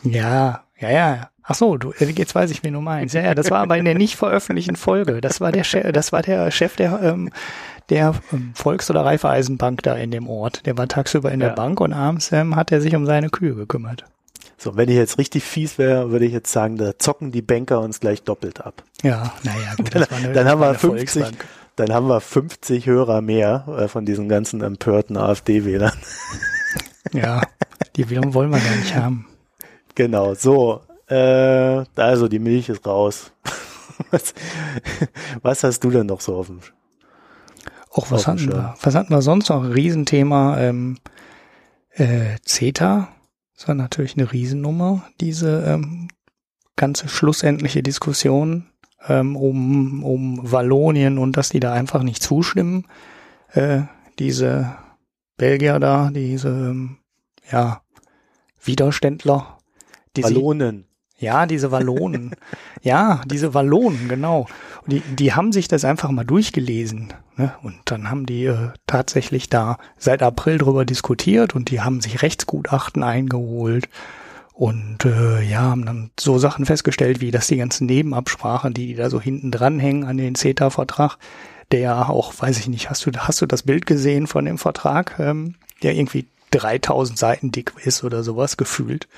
Ja, 0.04 0.65
ja, 0.80 0.92
ja. 0.92 1.30
Ach 1.44 1.56
so, 1.56 1.78
du, 1.78 1.92
äh, 1.92 2.06
jetzt 2.06 2.34
weiß 2.34 2.50
ich, 2.52 2.64
wen 2.64 2.74
du 2.74 2.82
meinst. 2.82 3.14
Ja, 3.14 3.22
ja, 3.22 3.36
das 3.36 3.52
war 3.52 3.60
aber 3.60 3.78
in 3.78 3.86
der 3.86 3.94
nicht 3.94 4.16
veröffentlichten 4.16 4.76
Folge. 4.76 5.22
Das 5.22 5.42
war 5.42 5.52
der 5.52 5.64
Chef, 5.64 5.92
das 5.92 6.12
war 6.12 6.24
der 6.24 6.50
Chef 6.50 6.76
der 6.76 7.02
ähm, 7.04 7.30
der 7.90 8.16
ähm, 8.34 8.52
Volks- 8.56 8.90
oder 8.90 9.06
Raiffeisenbank 9.06 9.84
da 9.84 9.96
in 9.96 10.12
dem 10.12 10.28
Ort. 10.28 10.66
Der 10.66 10.78
war 10.78 10.88
tagsüber 10.88 11.32
in 11.32 11.42
ja. 11.42 11.50
der 11.50 11.56
Bank 11.56 11.80
und 11.80 11.94
abends 11.94 12.32
ähm, 12.32 12.56
hat 12.56 12.72
er 12.72 12.82
sich 12.82 12.96
um 12.96 13.06
seine 13.06 13.30
Kühe 13.30 13.54
gekümmert. 13.54 14.06
So, 14.58 14.76
wenn 14.76 14.90
ich 14.90 14.96
jetzt 14.96 15.18
richtig 15.18 15.44
fies 15.44 15.78
wäre, 15.78 16.12
würde 16.12 16.26
ich 16.26 16.32
jetzt 16.32 16.52
sagen, 16.52 16.78
da 16.78 16.98
zocken 16.98 17.32
die 17.32 17.42
Banker 17.42 17.82
uns 17.82 18.00
gleich 18.00 18.24
doppelt 18.24 18.62
ab. 18.62 18.84
Ja, 19.04 19.34
naja, 19.44 19.76
gut. 19.78 19.94
dann, 19.94 20.04
eine, 20.10 20.34
dann 20.34 20.48
haben 20.48 20.62
wir 20.62 20.74
50, 20.74 21.22
Volksbank. 21.22 21.46
dann 21.76 21.94
haben 21.94 22.08
wir 22.08 22.22
50 22.22 22.88
Hörer 22.88 23.22
mehr 23.22 23.66
äh, 23.78 23.88
von 23.88 24.06
diesen 24.06 24.30
ganzen 24.30 24.62
empörten 24.62 25.18
AfD-Wählern. 25.18 25.94
ja, 27.14 27.42
die 27.96 28.10
wollen 28.10 28.50
wir 28.50 28.60
gar 28.60 28.76
nicht 28.78 28.96
haben. 28.96 29.28
Genau, 29.96 30.34
so. 30.36 30.82
Äh, 31.08 31.84
also 31.96 32.28
die 32.28 32.40
Milch 32.40 32.70
ist 32.70 32.86
raus. 32.86 33.32
was, 34.12 34.34
was 35.42 35.64
hast 35.64 35.84
du 35.84 35.90
denn 35.90 36.08
noch 36.08 36.22
so 36.22 36.36
auf 36.36 36.48
dem 36.48 36.60
auch 37.96 38.12
was 38.12 38.28
hatten 38.28 38.52
wir? 38.52 38.76
Was 38.82 38.94
hatten 38.94 39.14
wir 39.14 39.22
sonst 39.22 39.50
noch? 39.50 39.64
Riesenthema 39.64 40.60
ähm, 40.60 40.98
äh, 41.92 42.36
CETA. 42.44 43.08
Das 43.56 43.70
war 43.70 43.76
natürlich 43.76 44.18
eine 44.18 44.34
Riesennummer, 44.34 45.04
diese 45.22 45.64
ähm, 45.64 46.10
ganze 46.76 47.08
schlussendliche 47.08 47.82
Diskussion 47.84 48.68
ähm, 49.08 49.38
um, 49.38 50.04
um 50.04 50.52
Wallonien 50.52 51.18
und 51.18 51.38
dass 51.38 51.50
die 51.50 51.62
da 51.62 51.72
einfach 51.72 52.04
nicht 52.04 52.22
zustimmen. 52.22 52.86
Äh, 53.54 53.84
diese 54.20 54.76
Belgier 55.38 55.80
da, 55.80 56.12
diese 56.14 56.50
ähm, 56.50 56.98
ja, 57.50 57.82
Widerständler. 58.62 59.55
Die 60.18 60.24
Wallonen. 60.24 60.86
Ja, 61.18 61.46
diese 61.46 61.72
Wallonen. 61.72 62.36
ja, 62.82 63.22
diese 63.26 63.54
Wallonen, 63.54 64.10
genau. 64.10 64.48
Und 64.84 64.92
die, 64.92 65.00
die 65.00 65.34
haben 65.34 65.52
sich 65.52 65.68
das 65.68 65.86
einfach 65.86 66.12
mal 66.12 66.26
durchgelesen. 66.26 67.14
Ne? 67.38 67.54
Und 67.64 67.76
dann 67.86 68.10
haben 68.10 68.26
die 68.26 68.46
äh, 68.46 68.70
tatsächlich 68.86 69.50
da 69.50 69.78
seit 69.98 70.22
April 70.22 70.58
drüber 70.58 70.86
diskutiert 70.86 71.56
und 71.56 71.70
die 71.72 71.82
haben 71.82 72.02
sich 72.02 72.22
Rechtsgutachten 72.22 73.04
eingeholt 73.04 73.90
und 74.54 75.04
äh, 75.04 75.42
ja, 75.42 75.62
haben 75.64 75.86
dann 75.86 76.12
so 76.18 76.38
Sachen 76.38 76.66
festgestellt, 76.66 77.20
wie 77.20 77.32
dass 77.32 77.48
die 77.48 77.58
ganzen 77.58 77.88
Nebenabsprachen, 77.88 78.74
die, 78.74 78.88
die 78.88 78.96
da 78.96 79.10
so 79.10 79.20
hinten 79.20 79.52
dranhängen 79.52 80.06
an 80.06 80.18
den 80.18 80.36
CETA-Vertrag, 80.36 81.18
der 81.72 82.10
auch, 82.10 82.34
weiß 82.38 82.60
ich 82.60 82.68
nicht, 82.70 82.90
hast 82.90 83.06
du, 83.06 83.12
hast 83.18 83.42
du 83.42 83.46
das 83.46 83.64
Bild 83.64 83.86
gesehen 83.86 84.28
von 84.28 84.46
dem 84.46 84.58
Vertrag, 84.58 85.18
ähm, 85.20 85.56
der 85.84 85.96
irgendwie 85.96 86.28
3000 86.52 87.20
Seiten 87.20 87.52
dick 87.52 87.74
ist 87.84 88.04
oder 88.06 88.24
sowas 88.24 88.56
gefühlt. 88.56 89.10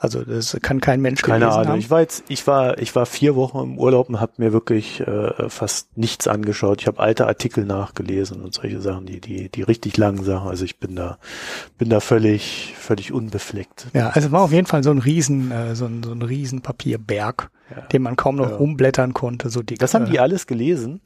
Also 0.00 0.22
das 0.22 0.56
kann 0.62 0.80
kein 0.80 1.00
Mensch 1.00 1.22
Keine 1.22 1.50
Ahnung. 1.50 1.72
Haben. 1.72 1.78
Ich 1.80 1.90
war 1.90 2.00
jetzt, 2.00 2.22
ich 2.28 2.46
war, 2.46 2.78
ich 2.78 2.94
war 2.94 3.04
vier 3.04 3.34
Wochen 3.34 3.58
im 3.58 3.78
Urlaub 3.78 4.08
und 4.08 4.20
habe 4.20 4.32
mir 4.36 4.52
wirklich 4.52 5.00
äh, 5.00 5.48
fast 5.48 5.98
nichts 5.98 6.28
angeschaut. 6.28 6.80
Ich 6.80 6.86
habe 6.86 7.00
alte 7.00 7.26
Artikel 7.26 7.64
nachgelesen 7.64 8.40
und 8.40 8.54
solche 8.54 8.80
Sachen, 8.80 9.06
die, 9.06 9.20
die, 9.20 9.48
die 9.48 9.62
richtig 9.62 9.96
langen 9.96 10.22
Sachen. 10.22 10.48
Also 10.48 10.64
ich 10.64 10.78
bin 10.78 10.94
da, 10.94 11.18
bin 11.78 11.88
da 11.88 11.98
völlig, 11.98 12.74
völlig 12.78 13.12
unbefleckt. 13.12 13.88
Ja, 13.92 14.10
also 14.10 14.30
war 14.30 14.42
auf 14.42 14.52
jeden 14.52 14.68
Fall 14.68 14.84
so 14.84 14.92
ein 14.92 14.98
Riesen, 14.98 15.50
äh, 15.50 15.74
so 15.74 15.86
ein, 15.86 16.04
so 16.04 16.12
ein 16.12 16.22
Riesenpapierberg, 16.22 17.50
ja. 17.74 17.82
den 17.88 18.02
man 18.02 18.14
kaum 18.14 18.36
noch 18.36 18.50
ja. 18.50 18.56
umblättern 18.56 19.14
konnte. 19.14 19.50
So 19.50 19.64
dick. 19.64 19.80
Das 19.80 19.94
haben 19.94 20.06
die 20.06 20.20
alles 20.20 20.46
gelesen? 20.46 21.00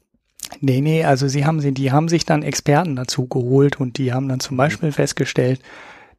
Nee, 0.60 0.82
nee, 0.82 1.02
also 1.02 1.28
sie 1.28 1.46
haben 1.46 1.60
sie, 1.60 1.72
die 1.72 1.92
haben 1.92 2.08
sich 2.08 2.26
dann 2.26 2.42
Experten 2.42 2.96
dazu 2.96 3.26
geholt 3.26 3.80
und 3.80 3.96
die 3.96 4.12
haben 4.12 4.28
dann 4.28 4.40
zum 4.40 4.56
mhm. 4.56 4.58
Beispiel 4.58 4.92
festgestellt, 4.92 5.60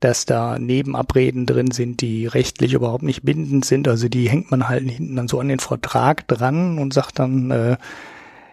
dass 0.03 0.25
da 0.25 0.59
Nebenabreden 0.59 1.45
drin 1.45 1.71
sind, 1.71 2.01
die 2.01 2.27
rechtlich 2.27 2.73
überhaupt 2.73 3.03
nicht 3.03 3.23
bindend 3.23 3.65
sind. 3.65 3.87
Also 3.87 4.09
die 4.09 4.29
hängt 4.29 4.51
man 4.51 4.67
halt 4.67 4.89
hinten 4.89 5.15
dann 5.15 5.27
so 5.27 5.39
an 5.39 5.47
den 5.47 5.59
Vertrag 5.59 6.27
dran 6.27 6.77
und 6.77 6.93
sagt 6.93 7.19
dann, 7.19 7.51
äh, 7.51 7.77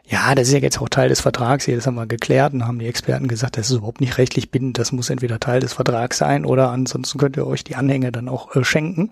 ja, 0.07 0.35
das 0.35 0.49
ist 0.49 0.55
ja 0.55 0.61
jetzt 0.61 0.81
auch 0.81 0.89
Teil 0.89 1.09
des 1.09 1.21
Vertrags 1.21 1.65
hier, 1.65 1.77
das 1.77 1.87
haben 1.87 1.95
wir 1.95 2.07
geklärt 2.07 2.53
und 2.53 2.67
haben 2.67 2.81
die 2.81 2.87
Experten 2.87 3.29
gesagt, 3.29 3.57
das 3.57 3.71
ist 3.71 3.77
überhaupt 3.77 4.01
nicht 4.01 4.19
rechtlich 4.19 4.51
bindend, 4.51 4.79
das 4.79 4.91
muss 4.91 5.09
entweder 5.09 5.39
Teil 5.39 5.61
des 5.61 5.73
Vertrags 5.73 6.19
sein 6.19 6.45
oder 6.45 6.71
ansonsten 6.71 7.19
könnt 7.19 7.37
ihr 7.37 7.47
euch 7.47 7.63
die 7.63 7.77
Anhänge 7.77 8.11
dann 8.11 8.29
auch 8.29 8.55
äh, 8.57 8.65
schenken. 8.65 9.11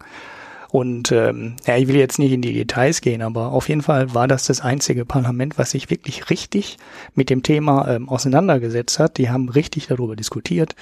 Und 0.70 1.12
ähm, 1.12 1.57
ja, 1.66 1.77
ich 1.77 1.88
will 1.88 1.96
jetzt 1.96 2.18
nicht 2.18 2.33
in 2.33 2.42
die 2.42 2.53
Details 2.53 3.01
gehen, 3.01 3.22
aber 3.22 3.53
auf 3.53 3.68
jeden 3.68 3.81
Fall 3.81 4.12
war 4.14 4.29
das 4.29 4.44
das 4.44 4.61
einzige 4.61 5.07
Parlament, 5.07 5.57
was 5.57 5.70
sich 5.70 5.88
wirklich 5.88 6.29
richtig 6.29 6.77
mit 7.14 7.31
dem 7.31 7.42
Thema 7.42 7.88
ähm, 7.88 8.09
auseinandergesetzt 8.09 8.98
hat. 8.98 9.16
Die 9.16 9.31
haben 9.31 9.48
richtig 9.48 9.87
darüber 9.87 10.14
diskutiert. 10.14 10.74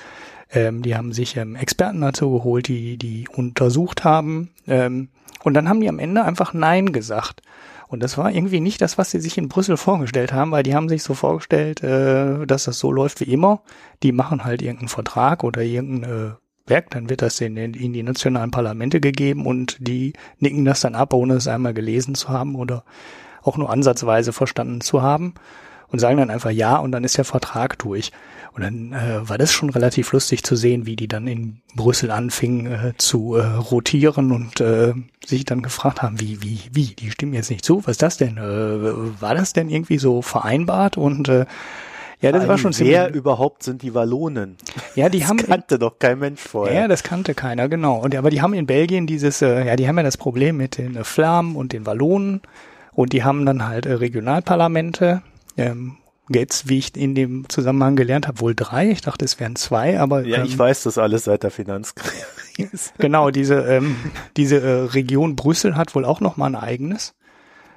Ähm, 0.50 0.82
die 0.82 0.96
haben 0.96 1.12
sich 1.12 1.36
ähm, 1.36 1.56
Experten 1.56 2.00
dazu 2.00 2.30
geholt, 2.30 2.68
die 2.68 2.96
die 2.96 3.28
untersucht 3.28 4.04
haben. 4.04 4.50
Ähm, 4.66 5.08
und 5.42 5.54
dann 5.54 5.68
haben 5.68 5.80
die 5.80 5.88
am 5.88 5.98
Ende 5.98 6.24
einfach 6.24 6.54
Nein 6.54 6.92
gesagt. 6.92 7.42
Und 7.88 8.02
das 8.02 8.18
war 8.18 8.32
irgendwie 8.32 8.60
nicht 8.60 8.80
das, 8.80 8.98
was 8.98 9.10
sie 9.10 9.20
sich 9.20 9.38
in 9.38 9.48
Brüssel 9.48 9.76
vorgestellt 9.76 10.32
haben, 10.32 10.50
weil 10.50 10.64
die 10.64 10.74
haben 10.74 10.88
sich 10.88 11.02
so 11.02 11.14
vorgestellt, 11.14 11.82
äh, 11.82 12.46
dass 12.46 12.64
das 12.64 12.78
so 12.78 12.90
läuft 12.90 13.20
wie 13.20 13.32
immer. 13.32 13.62
Die 14.02 14.12
machen 14.12 14.44
halt 14.44 14.62
irgendeinen 14.62 14.88
Vertrag 14.88 15.44
oder 15.44 15.62
irgendein 15.62 16.10
äh, 16.10 16.30
Werk, 16.68 16.90
dann 16.90 17.08
wird 17.08 17.22
das 17.22 17.40
in, 17.40 17.56
in 17.56 17.92
die 17.92 18.02
nationalen 18.02 18.50
Parlamente 18.50 19.00
gegeben 19.00 19.46
und 19.46 19.76
die 19.80 20.14
nicken 20.38 20.64
das 20.64 20.80
dann 20.80 20.96
ab, 20.96 21.12
ohne 21.12 21.34
es 21.34 21.46
einmal 21.46 21.74
gelesen 21.74 22.16
zu 22.16 22.28
haben 22.28 22.56
oder 22.56 22.84
auch 23.42 23.56
nur 23.56 23.70
ansatzweise 23.70 24.32
verstanden 24.32 24.80
zu 24.80 25.00
haben 25.00 25.34
und 25.88 26.00
sagen 26.00 26.18
dann 26.18 26.30
einfach 26.30 26.50
ja 26.50 26.76
und 26.76 26.90
dann 26.90 27.04
ist 27.04 27.18
der 27.18 27.24
Vertrag 27.24 27.78
durch. 27.78 28.10
Und 28.56 28.62
dann 28.62 28.92
äh, 28.94 29.28
war 29.28 29.36
das 29.36 29.52
schon 29.52 29.68
relativ 29.68 30.12
lustig 30.12 30.42
zu 30.42 30.56
sehen, 30.56 30.86
wie 30.86 30.96
die 30.96 31.08
dann 31.08 31.26
in 31.26 31.60
Brüssel 31.74 32.10
anfingen 32.10 32.72
äh, 32.72 32.92
zu 32.96 33.34
äh, 33.34 33.44
rotieren 33.44 34.32
und 34.32 34.62
äh, 34.62 34.94
sich 35.26 35.44
dann 35.44 35.60
gefragt 35.60 36.00
haben, 36.00 36.18
wie, 36.20 36.42
wie, 36.42 36.60
wie, 36.72 36.94
die 36.94 37.10
stimmen 37.10 37.34
jetzt 37.34 37.50
nicht 37.50 37.66
zu, 37.66 37.82
was 37.84 37.92
ist 37.92 38.02
das 38.02 38.16
denn? 38.16 38.38
Äh, 38.38 39.20
war 39.20 39.34
das 39.34 39.52
denn 39.52 39.68
irgendwie 39.68 39.98
so 39.98 40.22
vereinbart? 40.22 40.96
Und 40.96 41.28
äh, 41.28 41.44
ja, 42.22 42.32
das 42.32 42.44
Ein 42.44 42.48
war 42.48 42.56
schon 42.56 42.72
ziemlich. 42.72 42.94
Wer 42.94 43.12
überhaupt 43.12 43.62
sind 43.62 43.82
die 43.82 43.92
Wallonen? 43.92 44.56
Ja, 44.94 45.10
die 45.10 45.18
das 45.20 45.28
haben. 45.28 45.36
kannte 45.36 45.78
doch 45.78 45.98
kein 45.98 46.18
Mensch 46.18 46.40
vorher. 46.40 46.80
Ja, 46.80 46.88
das 46.88 47.02
kannte 47.02 47.34
keiner, 47.34 47.68
genau. 47.68 47.98
Und 47.98 48.14
aber 48.14 48.30
die 48.30 48.40
haben 48.40 48.54
in 48.54 48.64
Belgien 48.64 49.06
dieses, 49.06 49.42
äh, 49.42 49.66
ja, 49.66 49.76
die 49.76 49.86
haben 49.86 49.98
ja 49.98 50.02
das 50.02 50.16
Problem 50.16 50.56
mit 50.56 50.78
den 50.78 50.96
äh, 50.96 51.04
Flammen 51.04 51.56
und 51.56 51.74
den 51.74 51.84
Wallonen 51.84 52.40
und 52.94 53.12
die 53.12 53.22
haben 53.22 53.44
dann 53.44 53.66
halt 53.68 53.84
äh, 53.84 53.92
Regionalparlamente. 53.92 55.20
Ähm, 55.58 55.98
Jetzt, 56.28 56.68
wie 56.68 56.78
ich 56.78 56.96
in 56.96 57.14
dem 57.14 57.48
Zusammenhang 57.48 57.94
gelernt 57.94 58.26
habe, 58.26 58.40
wohl 58.40 58.54
drei. 58.54 58.90
Ich 58.90 59.00
dachte, 59.00 59.24
es 59.24 59.38
wären 59.38 59.54
zwei, 59.54 60.00
aber 60.00 60.26
ja, 60.26 60.38
ähm, 60.38 60.44
ich 60.44 60.58
weiß 60.58 60.82
das 60.82 60.98
alles 60.98 61.24
seit 61.24 61.44
der 61.44 61.50
Finanzkrise. 61.50 62.26
genau, 62.98 63.30
diese 63.30 63.56
ähm, 63.56 63.96
diese 64.36 64.60
äh, 64.60 64.82
Region 64.86 65.36
Brüssel 65.36 65.76
hat 65.76 65.94
wohl 65.94 66.04
auch 66.04 66.20
noch 66.20 66.36
mal 66.36 66.46
ein 66.46 66.56
eigenes. 66.56 67.14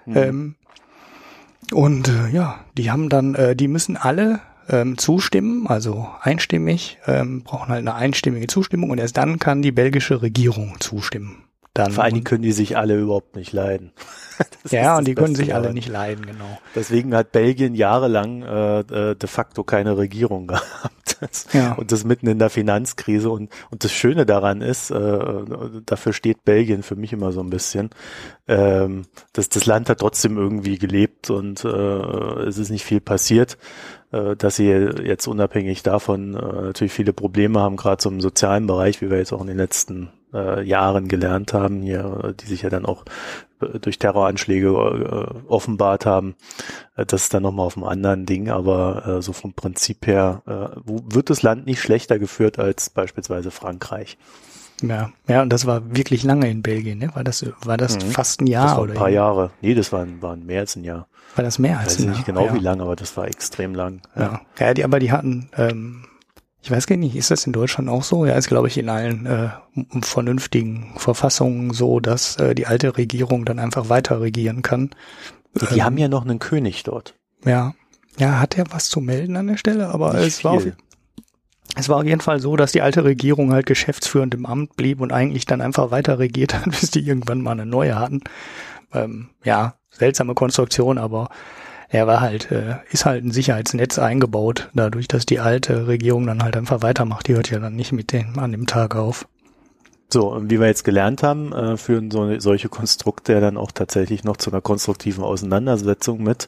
Hm. 0.06 0.18
Ähm, 0.18 0.56
und 1.72 2.08
äh, 2.08 2.30
ja, 2.30 2.60
die 2.78 2.90
haben 2.90 3.10
dann, 3.10 3.36
äh, 3.36 3.56
die 3.56 3.68
müssen 3.68 3.98
alle 3.98 4.40
ähm, 4.70 4.98
zustimmen, 4.98 5.68
also 5.68 6.08
einstimmig, 6.22 6.98
ähm, 7.06 7.44
brauchen 7.44 7.70
halt 7.70 7.80
eine 7.80 7.96
einstimmige 7.96 8.48
Zustimmung 8.48 8.90
und 8.90 9.00
erst 9.00 9.18
dann 9.18 9.40
kann 9.40 9.62
die 9.62 9.72
belgische 9.72 10.22
Regierung 10.22 10.78
zustimmen. 10.80 11.44
Dann 11.74 11.92
Vor 11.92 12.04
allen 12.04 12.14
Dingen 12.14 12.24
können 12.24 12.42
die 12.42 12.52
sich 12.52 12.78
alle 12.78 12.98
überhaupt 12.98 13.36
nicht 13.36 13.54
leiden. 13.54 13.92
Ja, 14.70 14.98
und 14.98 15.06
die 15.06 15.16
können 15.16 15.36
sich 15.36 15.54
alle 15.54 15.74
nicht 15.74 15.90
leiden, 15.90 16.26
genau. 16.26 16.58
Deswegen 16.74 17.14
hat 17.14 17.34
Belgien 17.34 17.76
jahrelang 17.76 18.42
äh, 18.42 18.80
äh 18.80 19.16
de 19.16 19.28
facto 19.28 19.66
keine 19.66 19.98
Regierung 19.98 20.48
gehabt. 20.48 21.18
ja. 21.52 21.74
Und 21.74 21.92
das 21.92 22.06
mitten 22.06 22.28
in 22.28 22.40
der 22.40 22.50
Finanzkrise. 22.50 23.30
Und, 23.30 23.50
und 23.70 23.84
das 23.84 23.92
Schöne 23.92 24.26
daran 24.26 24.62
ist, 24.62 24.92
äh, 24.92 25.20
dafür 25.86 26.14
steht 26.14 26.46
Belgien 26.46 26.84
für 26.84 26.96
mich 26.96 27.12
immer 27.12 27.34
so 27.34 27.42
ein 27.42 27.50
bisschen, 27.50 27.90
ähm, 28.48 29.08
dass 29.34 29.50
das 29.50 29.66
Land 29.66 29.90
hat 29.90 30.00
trotzdem 30.00 30.38
irgendwie 30.38 30.78
gelebt 30.78 31.30
und 31.30 31.66
äh, 31.66 31.68
es 31.68 32.58
ist 32.58 32.70
nicht 32.70 32.86
viel 32.86 33.02
passiert 33.02 33.58
äh, 34.12 34.36
dass 34.36 34.56
sie 34.56 34.70
jetzt 34.70 35.28
unabhängig 35.28 35.84
davon 35.84 36.34
äh, 36.34 36.62
natürlich 36.62 36.94
viele 36.94 37.14
Probleme 37.14 37.60
haben, 37.60 37.76
gerade 37.76 38.02
so 38.02 38.10
im 38.10 38.22
sozialen 38.22 38.68
Bereich, 38.68 39.02
wie 39.02 39.10
wir 39.10 39.18
jetzt 39.18 39.34
auch 39.34 39.42
in 39.42 39.48
den 39.48 39.58
letzten 39.58 40.10
äh, 40.34 40.64
Jahren 40.64 41.08
gelernt 41.08 41.54
haben, 41.54 41.82
hier, 41.82 42.34
die 42.40 42.46
sich 42.46 42.62
ja 42.62 42.70
dann 42.70 42.86
auch 42.86 43.06
äh, 43.62 43.80
durch 43.80 44.00
Terroranschläge 44.00 44.68
äh, 44.68 45.48
offenbart 45.48 46.06
haben. 46.06 46.36
Äh, 46.96 47.06
das 47.06 47.24
ist 47.24 47.34
dann 47.34 47.44
nochmal 47.44 47.66
auf 47.66 47.78
einem 47.78 47.86
anderen 47.86 48.26
Ding, 48.26 48.50
aber 48.50 49.06
äh, 49.06 49.22
so 49.22 49.34
vom 49.34 49.54
Prinzip 49.54 50.08
her 50.08 50.42
äh, 50.48 50.80
wird 50.86 51.30
das 51.30 51.42
Land 51.42 51.66
nicht 51.66 51.82
schlechter 51.82 52.20
geführt 52.20 52.60
als 52.60 52.90
beispielsweise 52.90 53.52
Frankreich. 53.52 54.18
Ja, 54.82 55.12
ja, 55.28 55.42
und 55.42 55.52
das 55.52 55.66
war 55.66 55.96
wirklich 55.96 56.24
lange 56.24 56.50
in 56.50 56.62
Belgien, 56.62 57.00
ne? 57.00 57.14
War 57.14 57.24
das, 57.24 57.46
war 57.64 57.76
das 57.76 57.98
mhm. 57.98 58.12
fast 58.12 58.42
ein 58.42 58.48
Jahr 58.48 58.66
das 58.66 58.76
war 58.76 58.84
oder? 58.84 58.94
Ein 58.94 58.98
paar 58.98 59.10
Jahre. 59.10 59.52
Nee, 59.62 59.74
das 59.74 59.92
waren, 59.92 60.22
waren 60.22 60.46
mehr 60.46 60.62
als 60.62 60.76
ein 60.76 60.84
Jahr. 60.86 61.08
War 61.36 61.44
das 61.44 61.60
mehr 61.60 61.80
als 61.80 62.00
ein 62.00 62.06
Jahr? 62.06 62.12
Ich 62.12 62.12
weiß 62.12 62.18
nicht 62.18 62.26
genau 62.26 62.46
ja. 62.46 62.54
wie 62.54 62.60
lange, 62.60 62.84
aber 62.84 62.96
das 62.96 63.16
war 63.18 63.28
extrem 63.28 63.76
lang. 63.76 64.02
Ja, 64.16 64.42
ja, 64.58 64.68
ja 64.68 64.74
die, 64.74 64.84
aber 64.86 65.00
die 65.00 65.12
hatten, 65.12 65.50
ähm, 65.58 66.06
ich 66.62 66.72
weiß 66.72 66.88
gar 66.88 66.98
nicht, 66.98 67.16
ist 67.16 67.32
das 67.32 67.46
in 67.46 67.54
Deutschland 67.54 67.90
auch 67.90 68.04
so? 68.04 68.26
Ja, 68.26 68.36
ist 68.36 68.48
glaube 68.48 68.68
ich 68.68 68.78
in 68.78 68.90
allen 68.90 69.26
äh, 69.26 69.50
vernünftigen 70.02 70.94
Verfassungen 70.98 71.72
so, 71.72 72.00
dass 72.00 72.36
äh, 72.38 72.54
die 72.54 72.68
alte 72.68 72.98
Regierung 72.98 73.46
dann 73.46 73.60
einfach 73.60 73.90
weiter 73.90 74.22
regieren 74.22 74.62
kann. 74.62 74.90
Die, 75.56 75.78
ähm, 75.78 75.84
haben 75.84 75.98
ja 75.98 76.08
noch 76.10 76.26
einen 76.26 76.40
König 76.40 76.84
dort. 76.84 77.16
Ja, 77.46 77.74
ja, 78.18 78.40
hat 78.40 78.58
er 78.58 78.66
was 78.72 78.90
zu 78.90 79.00
melden 79.00 79.38
an 79.38 79.48
der 79.48 79.58
Stelle, 79.58 79.88
aber 79.90 80.14
nicht 80.14 80.28
es 80.28 80.38
viel. 80.40 80.44
war 80.46 80.54
auf, 80.54 80.66
es 81.76 81.88
war 81.88 81.98
auf 81.98 82.06
jeden 82.06 82.22
Fall 82.22 82.42
so, 82.42 82.58
dass 82.58 82.74
die 82.74 82.82
alte 82.82 83.06
Regierung 83.06 83.54
halt 83.54 83.66
geschäftsführend 83.66 84.34
im 84.34 84.46
Amt 84.46 84.76
blieb 84.76 85.00
und 85.00 85.14
eigentlich 85.14 85.46
dann 85.46 85.62
einfach 85.62 85.92
weiter 85.92 86.20
regiert 86.20 86.54
hat, 86.54 86.66
bis 86.66 86.92
die 86.92 87.06
irgendwann 87.06 87.42
mal 87.42 87.52
eine 87.52 87.66
neue 87.66 87.98
hatten. 87.98 88.22
Ähm, 88.94 89.30
ja, 89.44 89.76
seltsame 89.90 90.34
Konstruktion, 90.34 90.98
aber 90.98 91.30
er 91.90 92.06
war 92.06 92.22
halt, 92.22 92.52
äh, 92.52 92.76
ist 92.92 93.06
halt 93.06 93.24
ein 93.24 93.32
Sicherheitsnetz 93.32 93.98
eingebaut, 93.98 94.70
dadurch, 94.74 95.08
dass 95.08 95.26
die 95.26 95.40
alte 95.40 95.88
Regierung 95.88 96.28
dann 96.28 96.44
halt 96.44 96.56
einfach 96.56 96.82
weitermacht. 96.84 97.28
Die 97.28 97.34
hört 97.36 97.50
ja 97.50 97.60
dann 97.60 97.76
nicht 97.76 97.92
mit 97.92 98.14
dem 98.14 98.38
an 98.38 98.52
dem 98.52 98.68
Tag 98.68 98.96
auf. 98.96 99.28
So, 100.12 100.32
und 100.32 100.50
wie 100.50 100.60
wir 100.60 100.68
jetzt 100.68 100.84
gelernt 100.84 101.24
haben, 101.24 101.52
äh, 101.54 101.78
führen 101.78 102.10
so, 102.10 102.40
solche 102.40 102.70
Konstrukte 102.70 103.34
ja 103.34 103.40
dann 103.40 103.58
auch 103.58 103.72
tatsächlich 103.72 104.24
noch 104.24 104.38
zu 104.38 104.52
einer 104.52 104.62
konstruktiven 104.62 105.24
Auseinandersetzung 105.24 106.24
mit 106.24 106.48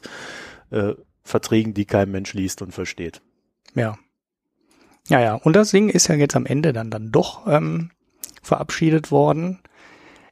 äh, 0.70 0.94
Verträgen, 1.24 1.74
die 1.74 1.84
kein 1.84 2.10
Mensch 2.10 2.34
liest 2.34 2.62
und 2.62 2.72
versteht. 2.72 3.20
Ja. 3.74 3.96
Ja, 5.08 5.20
ja. 5.20 5.34
Und 5.34 5.54
das 5.54 5.70
Ding 5.70 5.88
ist 5.88 6.08
ja 6.08 6.14
jetzt 6.14 6.36
am 6.36 6.46
Ende 6.46 6.72
dann, 6.72 6.90
dann 6.90 7.10
doch 7.10 7.46
ähm, 7.46 7.90
verabschiedet 8.42 9.10
worden. 9.10 9.60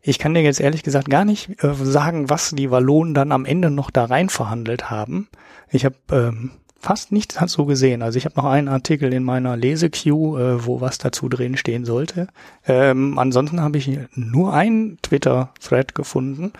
Ich 0.02 0.18
kann 0.18 0.34
dir 0.34 0.42
jetzt 0.42 0.60
ehrlich 0.60 0.82
gesagt 0.82 1.10
gar 1.10 1.24
nicht 1.24 1.62
äh, 1.62 1.74
sagen, 1.74 2.30
was 2.30 2.50
die 2.50 2.70
Wallonen 2.70 3.14
dann 3.14 3.32
am 3.32 3.44
Ende 3.44 3.70
noch 3.70 3.90
da 3.90 4.06
rein 4.06 4.28
verhandelt 4.28 4.90
haben. 4.90 5.28
Ich 5.70 5.84
habe 5.84 5.96
ähm, 6.10 6.52
fast 6.80 7.12
nichts 7.12 7.34
dazu 7.34 7.66
gesehen. 7.66 8.02
Also 8.02 8.16
ich 8.16 8.24
habe 8.24 8.36
noch 8.36 8.46
einen 8.46 8.68
Artikel 8.68 9.12
in 9.12 9.22
meiner 9.22 9.56
Lesequeue, 9.56 10.40
äh, 10.40 10.66
wo 10.66 10.80
was 10.80 10.98
dazu 10.98 11.28
drin 11.28 11.56
stehen 11.56 11.84
sollte. 11.84 12.28
Ähm, 12.66 13.18
ansonsten 13.18 13.60
habe 13.60 13.78
ich 13.78 13.90
nur 14.14 14.54
einen 14.54 14.98
Twitter-Thread 15.02 15.94
gefunden, 15.94 16.52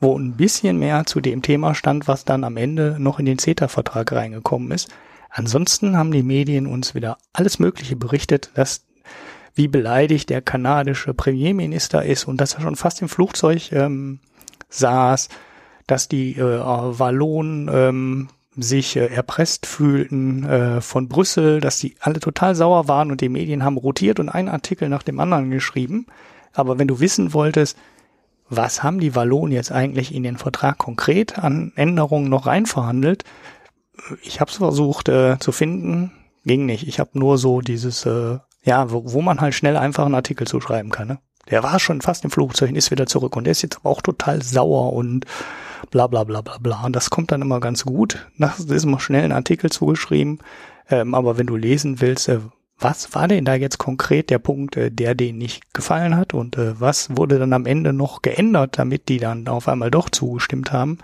wo 0.00 0.18
ein 0.18 0.32
bisschen 0.32 0.78
mehr 0.78 1.06
zu 1.06 1.20
dem 1.20 1.42
Thema 1.42 1.74
stand, 1.74 2.08
was 2.08 2.24
dann 2.24 2.44
am 2.44 2.56
Ende 2.56 2.96
noch 2.98 3.18
in 3.18 3.24
den 3.24 3.38
CETA-Vertrag 3.38 4.12
reingekommen 4.12 4.70
ist. 4.70 4.90
Ansonsten 5.30 5.96
haben 5.96 6.12
die 6.12 6.22
Medien 6.22 6.66
uns 6.66 6.94
wieder 6.94 7.16
alles 7.32 7.58
Mögliche 7.58 7.96
berichtet, 7.96 8.50
dass 8.54 8.84
wie 9.54 9.68
beleidigt 9.68 10.30
der 10.30 10.42
kanadische 10.42 11.14
Premierminister 11.14 12.04
ist 12.04 12.24
und 12.24 12.40
dass 12.40 12.54
er 12.54 12.62
schon 12.62 12.76
fast 12.76 13.02
im 13.02 13.08
Flugzeug 13.08 13.72
ähm, 13.72 14.20
saß, 14.68 15.28
dass 15.86 16.08
die 16.08 16.36
äh, 16.36 16.40
Wallonen 16.40 17.68
ähm, 17.72 18.28
sich 18.56 18.96
äh, 18.96 19.06
erpresst 19.06 19.66
fühlten 19.66 20.44
äh, 20.44 20.80
von 20.80 21.08
Brüssel, 21.08 21.60
dass 21.60 21.78
sie 21.78 21.96
alle 22.00 22.20
total 22.20 22.54
sauer 22.54 22.88
waren 22.88 23.10
und 23.10 23.20
die 23.20 23.28
Medien 23.28 23.64
haben 23.64 23.78
rotiert 23.78 24.20
und 24.20 24.28
einen 24.28 24.48
Artikel 24.48 24.88
nach 24.88 25.02
dem 25.02 25.20
anderen 25.20 25.50
geschrieben. 25.50 26.06
Aber 26.52 26.78
wenn 26.78 26.88
du 26.88 27.00
wissen 27.00 27.32
wolltest, 27.32 27.76
was 28.48 28.82
haben 28.82 29.00
die 29.00 29.14
Wallonen 29.14 29.52
jetzt 29.52 29.72
eigentlich 29.72 30.14
in 30.14 30.22
den 30.22 30.36
Vertrag 30.36 30.76
konkret 30.76 31.38
an 31.38 31.72
Änderungen 31.76 32.28
noch 32.28 32.46
reinverhandelt, 32.46 33.24
ich 34.22 34.40
habe 34.40 34.50
es 34.50 34.58
versucht 34.58 35.08
äh, 35.08 35.38
zu 35.38 35.52
finden, 35.52 36.12
ging 36.44 36.66
nicht. 36.66 36.86
Ich 36.86 36.98
habe 37.00 37.18
nur 37.18 37.38
so 37.38 37.60
dieses 37.60 38.04
äh, 38.04 38.38
ja, 38.64 38.90
wo, 38.90 39.12
wo 39.12 39.22
man 39.22 39.40
halt 39.40 39.54
schnell 39.54 39.76
einfach 39.76 40.04
einen 40.04 40.14
Artikel 40.14 40.46
zuschreiben 40.46 40.90
kann. 40.90 41.08
Ne? 41.08 41.18
Der 41.50 41.62
war 41.62 41.78
schon 41.78 42.00
fast 42.00 42.24
im 42.24 42.30
Flugzeug 42.30 42.70
und 42.70 42.76
ist 42.76 42.90
wieder 42.90 43.06
zurück 43.06 43.36
und 43.36 43.44
der 43.44 43.52
ist 43.52 43.62
jetzt 43.62 43.78
aber 43.78 43.90
auch 43.90 44.02
total 44.02 44.42
sauer 44.42 44.92
und 44.92 45.26
bla 45.90 46.06
bla 46.06 46.24
bla 46.24 46.40
bla 46.40 46.58
bla. 46.58 46.84
Und 46.84 46.94
das 46.94 47.10
kommt 47.10 47.32
dann 47.32 47.42
immer 47.42 47.60
ganz 47.60 47.84
gut. 47.84 48.28
Nach 48.36 48.58
ist 48.58 48.84
immer 48.84 49.00
schnell 49.00 49.24
ein 49.24 49.32
Artikel 49.32 49.70
zugeschrieben. 49.70 50.38
Ähm, 50.88 51.14
aber 51.14 51.38
wenn 51.38 51.46
du 51.46 51.56
lesen 51.56 52.00
willst, 52.00 52.28
äh, 52.28 52.40
was 52.78 53.14
war 53.14 53.28
denn 53.28 53.44
da 53.44 53.54
jetzt 53.54 53.78
konkret 53.78 54.30
der 54.30 54.38
Punkt, 54.38 54.76
äh, 54.76 54.90
der 54.90 55.14
denen 55.14 55.38
nicht 55.38 55.72
gefallen 55.74 56.16
hat 56.16 56.34
und 56.34 56.56
äh, 56.56 56.80
was 56.80 57.16
wurde 57.16 57.38
dann 57.38 57.52
am 57.52 57.66
Ende 57.66 57.92
noch 57.92 58.22
geändert, 58.22 58.78
damit 58.78 59.08
die 59.08 59.18
dann 59.18 59.46
auf 59.48 59.68
einmal 59.68 59.90
doch 59.90 60.10
zugestimmt 60.10 60.72
haben? 60.72 60.98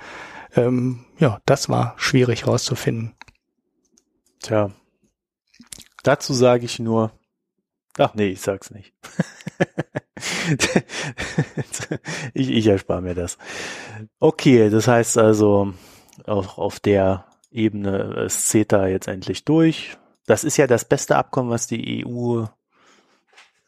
Ähm, 0.56 1.04
ja, 1.18 1.40
das 1.46 1.68
war 1.68 1.94
schwierig 1.96 2.46
rauszufinden. 2.46 3.14
Tja, 4.40 4.70
dazu 6.02 6.32
sage 6.32 6.64
ich 6.64 6.78
nur, 6.78 7.12
Ach 7.98 8.14
nee, 8.14 8.28
ich 8.28 8.40
sag's 8.40 8.70
nicht. 8.70 8.94
ich, 12.34 12.50
ich 12.50 12.66
erspare 12.66 13.02
mir 13.02 13.14
das. 13.14 13.38
Okay, 14.20 14.70
das 14.70 14.88
heißt 14.88 15.18
also, 15.18 15.74
auch 16.26 16.58
auf 16.58 16.80
der 16.80 17.26
Ebene 17.50 18.24
ist 18.26 18.48
CETA 18.48 18.86
jetzt 18.86 19.08
endlich 19.08 19.44
durch. 19.44 19.96
Das 20.26 20.44
ist 20.44 20.56
ja 20.56 20.66
das 20.66 20.84
beste 20.84 21.16
Abkommen, 21.16 21.50
was 21.50 21.66
die 21.66 22.04
EU 22.06 22.44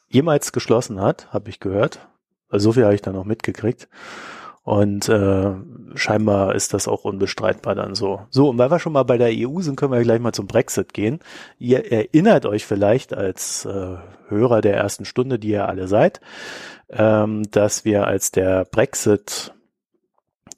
jemals 0.08 0.52
geschlossen 0.52 1.00
hat, 1.00 1.32
habe 1.32 1.50
ich 1.50 1.60
gehört. 1.60 2.08
Also 2.48 2.70
so 2.70 2.72
viel 2.74 2.84
habe 2.84 2.94
ich 2.94 3.02
da 3.02 3.12
noch 3.12 3.24
mitgekriegt. 3.24 3.88
Und 4.62 5.08
äh, 5.08 5.52
scheinbar 5.94 6.54
ist 6.54 6.74
das 6.74 6.86
auch 6.86 7.04
unbestreitbar 7.04 7.74
dann 7.74 7.94
so. 7.94 8.20
So, 8.30 8.50
und 8.50 8.58
weil 8.58 8.70
wir 8.70 8.78
schon 8.78 8.92
mal 8.92 9.04
bei 9.04 9.16
der 9.16 9.30
EU 9.32 9.60
sind, 9.60 9.76
können 9.76 9.92
wir 9.92 10.02
gleich 10.02 10.20
mal 10.20 10.32
zum 10.32 10.46
Brexit 10.46 10.92
gehen. 10.92 11.20
Ihr 11.58 11.90
erinnert 11.90 12.44
euch 12.44 12.66
vielleicht 12.66 13.14
als 13.14 13.64
äh, 13.64 13.96
Hörer 14.28 14.60
der 14.60 14.76
ersten 14.76 15.04
Stunde, 15.06 15.38
die 15.38 15.48
ihr 15.48 15.68
alle 15.68 15.88
seid, 15.88 16.20
ähm, 16.90 17.42
dass 17.50 17.84
wir 17.84 18.06
als 18.06 18.32
der 18.32 18.66
Brexit 18.66 19.54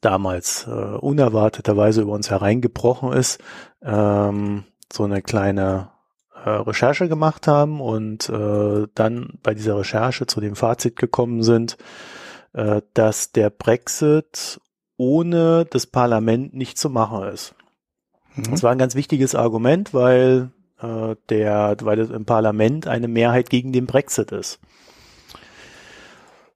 damals 0.00 0.66
äh, 0.66 0.70
unerwarteterweise 0.70 2.02
über 2.02 2.12
uns 2.12 2.28
hereingebrochen 2.28 3.12
ist, 3.12 3.40
ähm, 3.82 4.64
so 4.92 5.04
eine 5.04 5.22
kleine 5.22 5.90
äh, 6.44 6.50
Recherche 6.50 7.08
gemacht 7.08 7.46
haben 7.46 7.80
und 7.80 8.28
äh, 8.28 8.88
dann 8.94 9.38
bei 9.42 9.54
dieser 9.54 9.78
Recherche 9.78 10.26
zu 10.26 10.40
dem 10.40 10.56
Fazit 10.56 10.96
gekommen 10.96 11.42
sind, 11.42 11.78
dass 12.52 13.32
der 13.32 13.50
Brexit 13.50 14.60
ohne 14.96 15.64
das 15.68 15.86
Parlament 15.86 16.54
nicht 16.54 16.78
zu 16.78 16.90
machen 16.90 17.24
ist. 17.24 17.54
Mhm. 18.36 18.50
Das 18.50 18.62
war 18.62 18.70
ein 18.70 18.78
ganz 18.78 18.94
wichtiges 18.94 19.34
Argument, 19.34 19.94
weil 19.94 20.50
äh, 20.80 21.16
der, 21.28 21.76
weil 21.80 21.98
es 21.98 22.10
im 22.10 22.24
Parlament 22.24 22.86
eine 22.86 23.08
Mehrheit 23.08 23.50
gegen 23.50 23.72
den 23.72 23.86
Brexit 23.86 24.32
ist. 24.32 24.60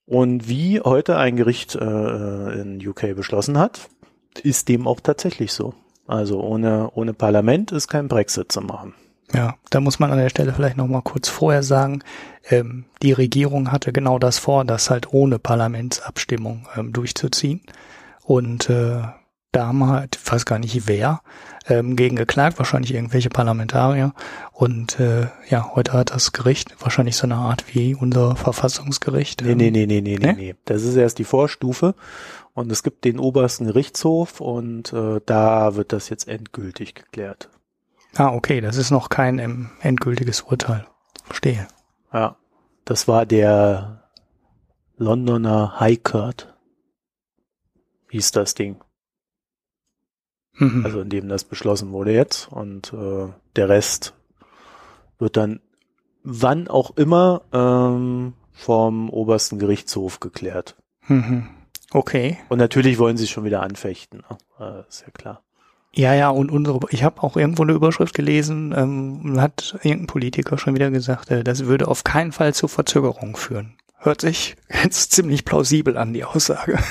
Und 0.05 0.49
wie 0.49 0.81
heute 0.81 1.17
ein 1.17 1.37
Gericht 1.37 1.75
äh, 1.75 2.61
in 2.61 2.81
UK 2.87 3.17
beschlossen 3.17 3.59
hat, 3.59 3.89
ist 4.43 4.69
dem 4.69 4.87
auch 4.87 5.01
tatsächlich 5.01 5.53
so. 5.53 5.75
Also 6.07 6.41
ohne, 6.41 6.91
ohne 6.95 7.13
Parlament 7.13 7.73
ist 7.73 7.89
kein 7.89 8.07
Brexit 8.07 8.53
zu 8.53 8.61
machen. 8.61 8.95
Ja, 9.35 9.57
da 9.71 9.81
muss 9.81 9.99
man 9.99 10.13
an 10.13 10.19
der 10.19 10.29
Stelle 10.29 10.53
vielleicht 10.53 10.77
noch 10.77 10.87
mal 10.87 11.03
kurz 11.03 11.29
vorher 11.29 11.63
sagen, 11.63 12.03
ähm, 12.49 12.85
die 13.03 13.13
Regierung 13.13 13.73
hatte 13.73 13.93
genau 13.93 14.19
das 14.19 14.39
vor, 14.39 14.65
das 14.65 14.89
halt 14.89 15.13
ohne 15.13 15.39
Parlamentsabstimmung 15.39 16.67
ähm, 16.77 16.93
durchzuziehen. 16.93 17.63
Und 18.23 18.71
äh, 18.71 19.03
da 19.53 19.69
haben 19.69 19.87
halt, 19.87 20.17
ich 20.17 20.33
weiß 20.33 20.45
gar 20.45 20.59
nicht 20.59 20.87
wer, 20.87 21.23
ähm, 21.67 21.97
gegen 21.97 22.15
geklagt, 22.15 22.59
wahrscheinlich 22.59 22.95
irgendwelche 22.95 23.31
Parlamentarier. 23.31 24.13
Und 24.53 25.01
äh, 25.01 25.29
ja, 25.49 25.75
heute 25.75 25.95
hat 25.95 26.11
das 26.11 26.33
Gericht 26.33 26.77
wahrscheinlich 26.81 27.17
so 27.17 27.27
eine 27.27 27.37
Art 27.37 27.65
wie 27.75 27.95
unser 27.95 28.37
Verfassungsgericht. 28.37 29.43
Nee, 29.43 29.55
nee, 29.55 29.71
nee, 29.71 29.87
nee, 29.87 30.01
nee, 30.01 30.19
nee, 30.19 30.33
nee. 30.33 30.55
Das 30.67 30.83
ist 30.83 30.97
erst 30.97 31.19
die 31.19 31.25
Vorstufe. 31.25 31.95
Und 32.55 32.71
es 32.71 32.83
gibt 32.83 33.05
den 33.05 33.19
obersten 33.19 33.67
Gerichtshof 33.67 34.41
und 34.41 34.93
äh, 34.93 35.21
da 35.27 35.75
wird 35.75 35.93
das 35.93 36.09
jetzt 36.09 36.27
endgültig 36.27 36.95
geklärt. 36.95 37.51
Ah, 38.17 38.33
okay, 38.33 38.61
das 38.61 38.77
ist 38.77 38.91
noch 38.91 39.09
kein 39.09 39.39
ähm, 39.39 39.71
endgültiges 39.81 40.43
Urteil. 40.43 40.87
Verstehe. 41.25 41.69
Ja, 42.13 42.37
das 42.85 43.09
war 43.09 43.27
der 43.27 44.11
Londoner 44.97 45.79
High 45.81 46.03
Court. 46.03 46.55
Hieß 48.11 48.31
das 48.31 48.55
Ding. 48.55 48.81
Mhm. 50.55 50.85
Also 50.85 51.01
in 51.01 51.11
dem 51.11 51.29
das 51.29 51.45
beschlossen 51.45 51.91
wurde 51.93 52.13
jetzt. 52.13 52.51
Und 52.51 52.93
äh, 52.93 53.29
der 53.57 53.69
Rest 53.69 54.15
wird 55.19 55.37
dann 55.37 55.61
wann 56.23 56.69
auch 56.69 56.97
immer 56.97 57.43
ähm, 57.53 58.35
vom 58.53 59.11
obersten 59.11 59.59
Gerichtshof 59.59 60.21
geklärt. 60.21 60.77
Mhm. 61.07 61.49
Okay. 61.91 62.39
Und 62.49 62.59
natürlich 62.59 62.99
wollen 62.99 63.17
sie 63.17 63.27
schon 63.27 63.45
wieder 63.45 63.63
anfechten. 63.63 64.25
Ne? 64.29 64.39
Äh, 64.59 64.89
ist 64.89 65.03
ja 65.03 65.11
klar. 65.13 65.43
Ja, 65.97 66.13
ja, 66.13 66.29
und 66.29 66.51
unsere, 66.51 66.79
ich 66.91 67.05
habe 67.05 67.23
auch 67.23 67.39
irgendwo 67.39 67.63
eine 67.63 67.73
Überschrift 67.73 68.15
gelesen, 68.15 68.75
ähm, 68.77 69.41
hat 69.41 69.79
irgendein 69.83 70.09
Politiker 70.09 70.59
schon 70.59 70.75
wieder 70.75 70.91
gesagt, 70.91 71.31
äh, 71.31 71.43
das 71.43 71.65
würde 71.65 71.89
auf 71.89 72.05
keinen 72.05 72.33
Fall 72.33 72.53
zu 72.53 72.69
Verzögerung 72.69 73.35
führen. 73.37 73.73
Hört 73.99 74.21
sich 74.21 74.57
jetzt 74.85 75.13
ziemlich 75.13 75.47
plausibel 75.47 75.97
an, 75.97 76.13
die 76.13 76.25
Aussage. 76.25 76.79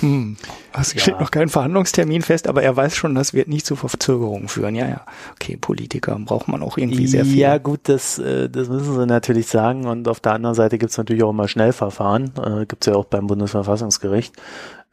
hm. 0.00 0.36
Es 0.80 0.94
Ja. 0.94 1.00
steht 1.00 1.20
noch 1.20 1.30
kein 1.30 1.48
Verhandlungstermin 1.48 2.22
fest, 2.22 2.48
aber 2.48 2.62
er 2.62 2.76
weiß 2.76 2.96
schon, 2.96 3.14
das 3.14 3.34
wird 3.34 3.48
nicht 3.48 3.66
zu 3.66 3.76
Verzögerungen 3.76 4.48
führen. 4.48 4.74
Ja, 4.74 4.88
ja. 4.88 5.00
Okay, 5.32 5.56
Politiker 5.56 6.18
braucht 6.24 6.48
man 6.48 6.62
auch 6.62 6.78
irgendwie 6.78 7.06
sehr 7.06 7.24
viel. 7.24 7.38
Ja 7.38 7.58
gut, 7.58 7.80
das, 7.82 8.18
äh, 8.18 8.48
das 8.48 8.68
müssen 8.68 8.94
sie 8.94 9.06
natürlich 9.06 9.48
sagen. 9.48 9.86
Und 9.86 10.08
auf 10.08 10.20
der 10.20 10.32
anderen 10.32 10.54
Seite 10.54 10.78
gibt 10.78 10.92
es 10.92 10.98
natürlich 10.98 11.22
auch 11.24 11.30
immer 11.30 11.48
Schnellverfahren. 11.48 12.30
Äh, 12.42 12.66
gibt 12.66 12.86
es 12.86 12.92
ja 12.92 12.98
auch 12.98 13.06
beim 13.06 13.26
Bundesverfassungsgericht. 13.26 14.34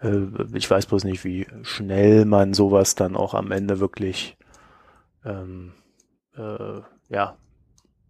Äh, 0.02 0.28
ich 0.54 0.70
weiß 0.70 0.86
bloß 0.88 1.04
nicht, 1.04 1.24
wie 1.24 1.48
schnell 1.64 2.26
man 2.26 2.54
sowas 2.54 2.96
dann 2.96 3.16
auch 3.16 3.34
am 3.34 3.52
Ende 3.52 3.80
wirklich 3.80 4.38
ähm, 5.24 5.74
äh, 6.38 6.82
ja, 7.10 7.38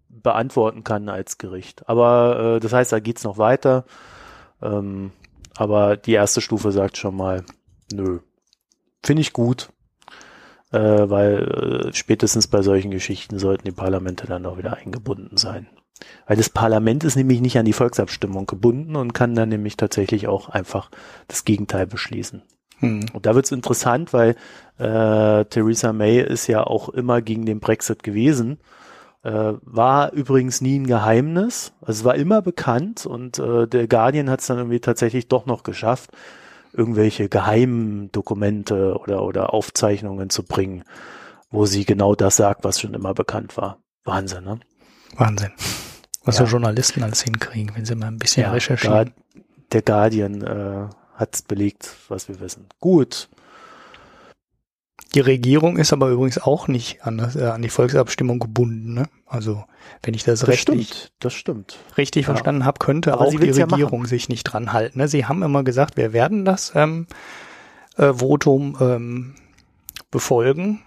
beantworten 0.09 0.83
kann 0.83 1.09
als 1.09 1.37
Gericht. 1.37 1.87
Aber 1.89 2.55
äh, 2.55 2.59
das 2.59 2.73
heißt, 2.73 2.91
da 2.91 2.99
geht's 2.99 3.23
noch 3.23 3.37
weiter. 3.37 3.85
Ähm, 4.61 5.11
aber 5.55 5.97
die 5.97 6.13
erste 6.13 6.41
Stufe 6.41 6.71
sagt 6.71 6.97
schon 6.97 7.15
mal, 7.15 7.43
nö. 7.91 8.19
Finde 9.03 9.21
ich 9.21 9.33
gut. 9.33 9.69
Äh, 10.71 11.09
weil 11.09 11.87
äh, 11.87 11.93
spätestens 11.93 12.47
bei 12.47 12.61
solchen 12.61 12.91
Geschichten 12.91 13.39
sollten 13.39 13.65
die 13.65 13.71
Parlamente 13.71 14.27
dann 14.27 14.45
auch 14.45 14.57
wieder 14.57 14.77
eingebunden 14.77 15.37
sein. 15.37 15.67
Weil 16.27 16.37
das 16.37 16.49
Parlament 16.49 17.03
ist 17.03 17.15
nämlich 17.15 17.41
nicht 17.41 17.57
an 17.57 17.65
die 17.65 17.73
Volksabstimmung 17.73 18.45
gebunden 18.45 18.95
und 18.95 19.13
kann 19.13 19.35
dann 19.35 19.49
nämlich 19.49 19.77
tatsächlich 19.77 20.27
auch 20.27 20.49
einfach 20.49 20.89
das 21.27 21.45
Gegenteil 21.45 21.87
beschließen. 21.87 22.43
Hm. 22.79 23.05
Und 23.13 23.25
da 23.25 23.35
wird's 23.35 23.51
interessant, 23.51 24.11
weil 24.13 24.35
äh, 24.77 25.45
Theresa 25.45 25.93
May 25.93 26.19
ist 26.19 26.47
ja 26.47 26.63
auch 26.63 26.89
immer 26.89 27.21
gegen 27.21 27.45
den 27.45 27.59
Brexit 27.59 28.03
gewesen. 28.03 28.59
Äh, 29.23 29.53
war 29.61 30.11
übrigens 30.11 30.61
nie 30.61 30.79
ein 30.79 30.87
Geheimnis. 30.87 31.73
Also 31.81 31.99
es 31.99 32.03
war 32.03 32.15
immer 32.15 32.41
bekannt 32.41 33.05
und 33.05 33.39
äh, 33.39 33.67
der 33.67 33.87
Guardian 33.87 34.29
hat 34.29 34.41
es 34.41 34.47
dann 34.47 34.57
irgendwie 34.57 34.81
tatsächlich 34.81 35.27
doch 35.29 35.45
noch 35.45 35.63
geschafft, 35.63 36.11
irgendwelche 36.73 37.29
geheimen 37.29 38.11
Dokumente 38.11 38.97
oder, 38.99 39.23
oder 39.23 39.53
Aufzeichnungen 39.53 40.29
zu 40.29 40.43
bringen, 40.43 40.83
wo 41.49 41.65
sie 41.65 41.85
genau 41.85 42.13
das 42.15 42.35
sagt, 42.35 42.63
was 42.65 42.79
schon 42.79 42.93
immer 42.93 43.13
bekannt 43.13 43.57
war. 43.57 43.79
Wahnsinn, 44.03 44.43
ne? 44.43 44.59
Wahnsinn. 45.17 45.51
Was 46.23 46.39
Ja. 46.39 46.45
so 46.45 46.51
Journalisten 46.51 47.03
alles 47.03 47.21
hinkriegen, 47.21 47.75
wenn 47.75 47.85
sie 47.85 47.95
mal 47.95 48.07
ein 48.07 48.17
bisschen 48.17 48.43
Ja, 48.43 48.51
recherchieren. 48.51 49.13
Der 49.71 49.81
Guardian 49.81 50.41
äh, 50.41 50.87
hat's 51.15 51.41
belegt, 51.41 51.89
was 52.07 52.27
wir 52.27 52.39
wissen. 52.39 52.67
Gut. 52.79 53.29
Die 55.13 55.19
Regierung 55.21 55.77
ist 55.77 55.93
aber 55.93 56.09
übrigens 56.09 56.37
auch 56.39 56.67
nicht 56.67 57.05
an, 57.05 57.17
das, 57.17 57.35
äh, 57.35 57.45
an 57.45 57.61
die 57.61 57.69
Volksabstimmung 57.69 58.39
gebunden. 58.39 58.93
Ne? 58.93 59.05
Also 59.25 59.63
wenn 60.03 60.13
ich 60.13 60.23
das, 60.23 60.41
Das 60.41 60.49
rechtlich 60.49 60.87
stimmt, 60.89 61.11
das 61.19 61.33
stimmt. 61.33 61.77
richtig 61.97 62.23
Ja. 62.27 62.33
verstanden 62.33 62.65
habe, 62.65 62.79
könnte 62.79 63.13
Aber 63.13 63.25
auch 63.25 63.29
die 63.31 63.39
will's 63.39 63.57
ja 63.57 63.65
Regierung 63.65 64.05
sich 64.07 64.27
nicht 64.29 64.43
dran 64.43 64.73
halten. 64.73 64.99
Ne? 64.99 65.07
Sie 65.07 65.25
haben 65.25 65.41
immer 65.43 65.63
gesagt, 65.63 65.95
wir 65.95 66.11
werden 66.11 66.43
das 66.43 66.73
ähm, 66.75 67.07
äh, 67.97 68.13
Votum 68.13 68.77
ähm, 68.81 69.35
befolgen, 70.11 70.81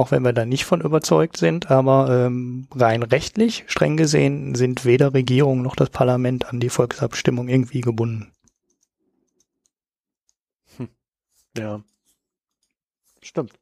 auch 0.00 0.10
wenn 0.10 0.24
wir 0.24 0.32
da 0.32 0.44
nicht 0.46 0.64
von 0.64 0.80
überzeugt 0.80 1.36
sind. 1.36 1.70
Aber 1.70 2.26
ähm, 2.26 2.66
rein 2.74 3.02
rechtlich, 3.02 3.64
streng 3.68 3.96
gesehen, 3.96 4.54
sind 4.54 4.84
weder 4.84 5.14
Regierung 5.14 5.62
noch 5.62 5.76
das 5.76 5.90
Parlament 5.90 6.46
an 6.46 6.58
die 6.58 6.70
Volksabstimmung 6.70 7.48
irgendwie 7.48 7.82
gebunden. 7.82 8.32
Ja. 11.56 11.82
Stimmt. 13.22 13.52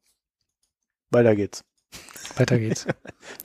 Weiter 1.11 1.35
geht's. 1.35 1.64
Weiter 2.37 2.59
geht's. 2.59 2.87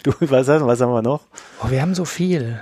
Du, 0.03 0.11
was, 0.19 0.47
was 0.47 0.81
haben 0.81 0.91
wir 0.91 1.01
noch? 1.01 1.25
oh, 1.61 1.69
wir 1.69 1.81
haben 1.81 1.95
so 1.95 2.05
viel. 2.05 2.61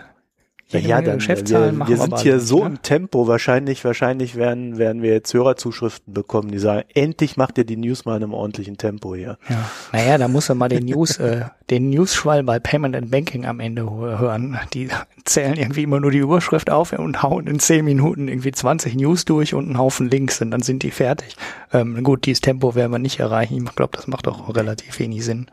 Ja, 0.71 0.79
ja, 0.79 1.01
dann, 1.01 1.17
Geschäftszahlen 1.17 1.73
wir, 1.75 1.77
machen 1.79 1.89
wir 1.89 1.97
sind 1.97 2.19
hier 2.19 2.35
nicht, 2.35 2.47
so 2.47 2.59
ne? 2.59 2.65
im 2.67 2.81
Tempo. 2.81 3.27
Wahrscheinlich, 3.27 3.83
wahrscheinlich 3.83 4.35
werden, 4.35 4.77
werden 4.77 5.01
wir 5.01 5.11
jetzt 5.11 5.33
Hörerzuschriften 5.33 6.13
bekommen, 6.13 6.51
die 6.51 6.59
sagen, 6.59 6.83
endlich 6.93 7.37
macht 7.37 7.57
ihr 7.57 7.63
die 7.65 7.77
News 7.77 8.05
mal 8.05 8.17
in 8.17 8.23
einem 8.23 8.33
ordentlichen 8.33 8.77
Tempo 8.77 9.15
hier. 9.15 9.37
Ja. 9.49 9.69
Naja, 9.91 10.17
da 10.17 10.27
muss 10.27 10.49
er 10.49 10.55
mal 10.55 10.69
den 10.69 10.85
News, 10.85 11.17
äh, 11.17 11.45
den 11.69 11.89
News-Schwall 11.89 12.43
bei 12.43 12.59
Payment 12.59 12.95
and 12.95 13.11
Banking 13.11 13.45
am 13.45 13.59
Ende 13.59 13.83
hö- 13.83 14.19
hören. 14.19 14.57
Die 14.73 14.89
zählen 15.25 15.55
irgendwie 15.55 15.83
immer 15.83 15.99
nur 15.99 16.11
die 16.11 16.17
Überschrift 16.19 16.69
auf 16.69 16.93
und 16.93 17.21
hauen 17.23 17.47
in 17.47 17.59
zehn 17.59 17.85
Minuten 17.85 18.27
irgendwie 18.27 18.51
20 18.51 18.95
News 18.95 19.25
durch 19.25 19.53
und 19.53 19.65
einen 19.65 19.77
Haufen 19.77 20.09
Links 20.09 20.41
und 20.41 20.51
dann 20.51 20.61
sind 20.61 20.83
die 20.83 20.91
fertig. 20.91 21.35
Ähm, 21.73 22.03
gut, 22.03 22.25
dieses 22.25 22.41
Tempo 22.41 22.75
werden 22.75 22.91
wir 22.91 22.99
nicht 22.99 23.19
erreichen. 23.19 23.63
Ich 23.65 23.75
glaube, 23.75 23.95
das 23.95 24.07
macht 24.07 24.27
auch 24.27 24.53
relativ 24.55 24.99
wenig 24.99 25.23
Sinn. 25.25 25.47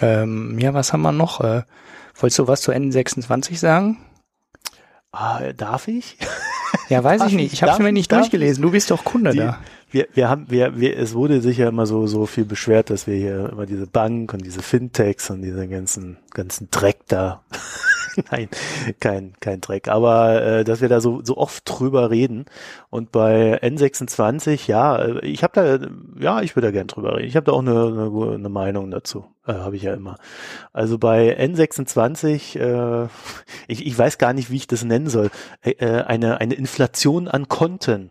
Ähm, 0.00 0.58
ja, 0.58 0.74
was 0.74 0.92
haben 0.92 1.02
wir 1.02 1.12
noch? 1.12 1.40
Äh, 1.40 1.62
wolltest 2.16 2.38
du 2.38 2.48
was 2.48 2.60
zu 2.62 2.72
N26 2.72 3.56
sagen? 3.58 3.98
Ah, 5.12 5.52
darf 5.56 5.88
ich? 5.88 6.16
Ja, 6.88 7.02
weiß 7.04 7.20
Darf 7.20 7.28
ich 7.30 7.36
nicht. 7.36 7.52
ich- 7.54 7.62
habe 7.62 7.72
es 7.72 7.78
mir 7.78 7.86
ich- 7.88 7.92
nicht 7.94 8.12
durchgelesen. 8.12 8.60
Du 8.60 8.72
bist 8.72 8.90
doch 8.90 9.04
Kunde 9.04 9.30
Die- 9.30 9.38
da. 9.38 9.58
Wir, 9.90 10.08
wir 10.12 10.28
haben, 10.28 10.50
wir, 10.50 10.76
wir, 10.78 10.98
es 10.98 11.14
wurde 11.14 11.40
sicher 11.40 11.68
immer 11.68 11.86
so, 11.86 12.08
so 12.08 12.26
viel 12.26 12.44
beschwert, 12.44 12.90
dass 12.90 13.06
wir 13.06 13.14
hier 13.14 13.48
immer 13.52 13.64
diese 13.64 13.86
Bank 13.86 14.34
und 14.34 14.44
diese 14.44 14.60
Fintechs 14.60 15.30
und 15.30 15.40
diese 15.42 15.68
ganzen, 15.68 16.18
ganzen 16.32 16.68
Dreck 16.72 16.98
da. 17.06 17.42
Nein, 18.30 18.48
kein, 19.00 19.32
kein 19.40 19.60
Dreck. 19.60 19.88
Aber 19.88 20.42
äh, 20.42 20.64
dass 20.64 20.80
wir 20.80 20.88
da 20.88 21.00
so, 21.00 21.20
so 21.24 21.36
oft 21.36 21.62
drüber 21.66 22.10
reden. 22.10 22.44
Und 22.90 23.12
bei 23.12 23.60
N26, 23.62 24.68
ja, 24.68 24.96
äh, 24.96 25.26
ich 25.26 25.42
habe 25.42 25.52
da, 25.54 26.22
ja, 26.22 26.42
ich 26.42 26.56
würde 26.56 26.68
da 26.68 26.72
gern 26.72 26.86
drüber 26.86 27.16
reden. 27.16 27.28
Ich 27.28 27.36
habe 27.36 27.46
da 27.46 27.52
auch 27.52 27.60
eine, 27.60 27.72
eine, 27.72 28.34
eine 28.34 28.48
Meinung 28.48 28.90
dazu. 28.90 29.26
Äh, 29.46 29.54
habe 29.54 29.76
ich 29.76 29.82
ja 29.82 29.94
immer. 29.94 30.16
Also 30.72 30.98
bei 30.98 31.38
N26, 31.38 32.58
äh, 32.58 33.08
ich, 33.68 33.86
ich 33.86 33.98
weiß 33.98 34.18
gar 34.18 34.32
nicht, 34.32 34.50
wie 34.50 34.56
ich 34.56 34.66
das 34.66 34.84
nennen 34.84 35.08
soll. 35.08 35.30
Äh, 35.62 35.72
äh, 35.72 36.02
eine, 36.02 36.40
eine 36.40 36.54
Inflation 36.54 37.28
an 37.28 37.48
Konten 37.48 38.10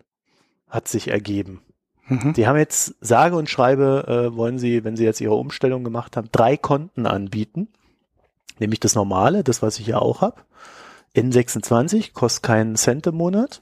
hat 0.69 0.87
sich 0.87 1.09
ergeben. 1.09 1.61
Mhm. 2.07 2.33
Die 2.33 2.47
haben 2.47 2.57
jetzt 2.57 2.95
sage 2.99 3.35
und 3.35 3.49
schreibe, 3.49 4.05
äh, 4.07 4.35
wollen 4.35 4.59
sie, 4.59 4.83
wenn 4.83 4.97
sie 4.97 5.05
jetzt 5.05 5.21
ihre 5.21 5.35
Umstellung 5.35 5.83
gemacht 5.83 6.17
haben, 6.17 6.29
drei 6.31 6.57
Konten 6.57 7.05
anbieten. 7.05 7.69
Nämlich 8.63 8.79
das 8.79 8.95
normale, 8.95 9.43
das 9.43 9.61
was 9.61 9.77
ich 9.77 9.87
ja 9.87 9.99
auch 9.99 10.21
habe. 10.21 10.41
N26 11.17 12.13
kostet 12.13 12.43
keinen 12.43 12.77
Cent 12.77 13.05
im 13.07 13.15
Monat. 13.15 13.59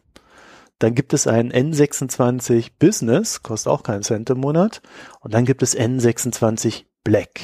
Dann 0.78 0.94
gibt 0.94 1.16
es 1.16 1.26
ein 1.26 1.52
N26 1.52 2.74
Business, 2.78 3.42
kostet 3.42 3.72
auch 3.72 3.82
keinen 3.82 4.04
Cent 4.04 4.30
im 4.30 4.38
Monat. 4.38 4.84
Und 5.20 5.34
dann 5.34 5.46
gibt 5.46 5.64
es 5.64 5.76
N26 5.76 6.86
Black, 7.04 7.42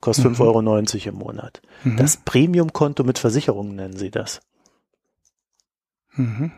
kostet 0.00 0.26
Mhm. 0.26 0.36
5,90 0.36 1.06
Euro 1.08 1.08
im 1.08 1.14
Monat. 1.16 1.60
Mhm. 1.82 1.96
Das 1.96 2.18
Premium-Konto 2.18 3.02
mit 3.02 3.18
Versicherung 3.18 3.74
nennen 3.74 3.96
sie 3.96 4.12
das. 4.12 4.40
Mhm. 6.14 6.52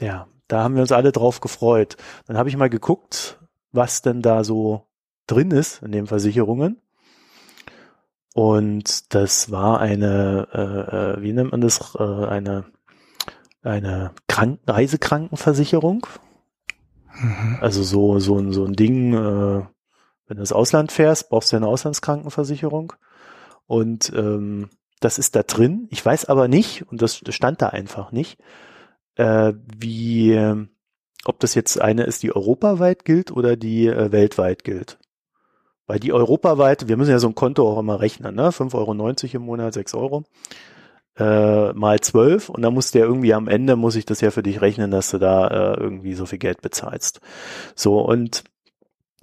Ja, 0.00 0.26
da 0.48 0.64
haben 0.64 0.74
wir 0.74 0.82
uns 0.82 0.90
alle 0.90 1.12
drauf 1.12 1.38
gefreut. 1.38 1.96
Dann 2.26 2.36
habe 2.36 2.48
ich 2.48 2.56
mal 2.56 2.70
geguckt, 2.70 3.38
was 3.70 4.02
denn 4.02 4.20
da 4.20 4.42
so 4.42 4.88
drin 5.28 5.52
ist 5.52 5.80
in 5.82 5.92
den 5.92 6.08
Versicherungen. 6.08 6.80
Und 8.34 9.14
das 9.14 9.52
war 9.52 9.78
eine, 9.78 10.48
äh, 10.52 11.20
äh, 11.20 11.22
wie 11.22 11.32
nennt 11.32 11.52
man 11.52 11.60
das, 11.60 11.94
äh, 11.94 12.02
eine, 12.02 12.64
eine 13.62 14.10
Krank 14.26 14.58
Reisekrankenversicherung. 14.66 16.04
Mhm. 17.14 17.58
Also 17.60 17.84
so, 17.84 18.18
so, 18.18 18.36
ein 18.36 18.52
so 18.52 18.64
ein 18.64 18.72
Ding, 18.72 19.14
äh, 19.14 19.62
wenn 20.26 20.36
du 20.36 20.40
ins 20.40 20.52
Ausland 20.52 20.90
fährst, 20.90 21.30
brauchst 21.30 21.52
du 21.52 21.56
eine 21.56 21.68
Auslandskrankenversicherung. 21.68 22.92
Und 23.66 24.12
ähm, 24.16 24.68
das 24.98 25.18
ist 25.18 25.36
da 25.36 25.44
drin. 25.44 25.86
Ich 25.90 26.04
weiß 26.04 26.24
aber 26.24 26.48
nicht, 26.48 26.90
und 26.90 27.02
das, 27.02 27.20
das 27.20 27.36
stand 27.36 27.62
da 27.62 27.68
einfach 27.68 28.10
nicht, 28.10 28.40
äh, 29.14 29.52
wie, 29.78 30.66
ob 31.24 31.38
das 31.38 31.54
jetzt 31.54 31.80
eine 31.80 32.02
ist, 32.02 32.24
die 32.24 32.34
europaweit 32.34 33.04
gilt 33.04 33.30
oder 33.30 33.54
die 33.54 33.86
äh, 33.86 34.10
weltweit 34.10 34.64
gilt. 34.64 34.98
Weil 35.86 36.00
die 36.00 36.12
europaweit, 36.12 36.88
wir 36.88 36.96
müssen 36.96 37.10
ja 37.10 37.18
so 37.18 37.28
ein 37.28 37.34
Konto 37.34 37.70
auch 37.70 37.78
immer 37.78 38.00
rechnen, 38.00 38.34
ne? 38.34 38.50
5,90 38.50 38.74
Euro 38.74 39.36
im 39.36 39.42
Monat, 39.42 39.74
6 39.74 39.94
Euro. 39.94 40.24
Äh, 41.16 41.72
mal 41.74 42.00
12 42.00 42.48
und 42.48 42.62
dann 42.62 42.74
muss 42.74 42.90
der 42.90 43.04
irgendwie 43.04 43.34
am 43.34 43.46
Ende, 43.46 43.76
muss 43.76 43.94
ich 43.94 44.04
das 44.04 44.20
ja 44.20 44.32
für 44.32 44.42
dich 44.42 44.60
rechnen, 44.60 44.90
dass 44.90 45.10
du 45.10 45.18
da 45.18 45.46
äh, 45.46 45.80
irgendwie 45.80 46.14
so 46.14 46.26
viel 46.26 46.40
Geld 46.40 46.60
bezahlst. 46.60 47.20
So, 47.76 48.00
und 48.00 48.42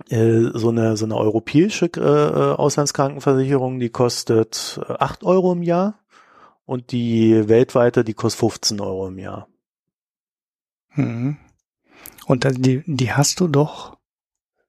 Äh, 0.09 0.51
so 0.53 0.69
eine 0.69 0.97
so 0.97 1.05
eine 1.05 1.15
europäische 1.15 1.85
äh, 1.95 1.99
äh 1.99 2.55
Auslandskrankenversicherung, 2.55 3.79
die 3.79 3.89
kostet 3.89 4.79
8 4.87 5.23
Euro 5.23 5.53
im 5.53 5.63
Jahr 5.63 5.99
und 6.65 6.91
die 6.91 7.47
weltweite, 7.47 8.03
die 8.03 8.13
kostet 8.13 8.39
15 8.39 8.81
Euro 8.81 9.07
im 9.07 9.19
Jahr. 9.19 9.47
Mhm. 10.95 11.37
Und 12.25 12.65
die, 12.65 12.83
die 12.85 13.13
hast 13.13 13.39
du 13.39 13.47
doch 13.47 13.97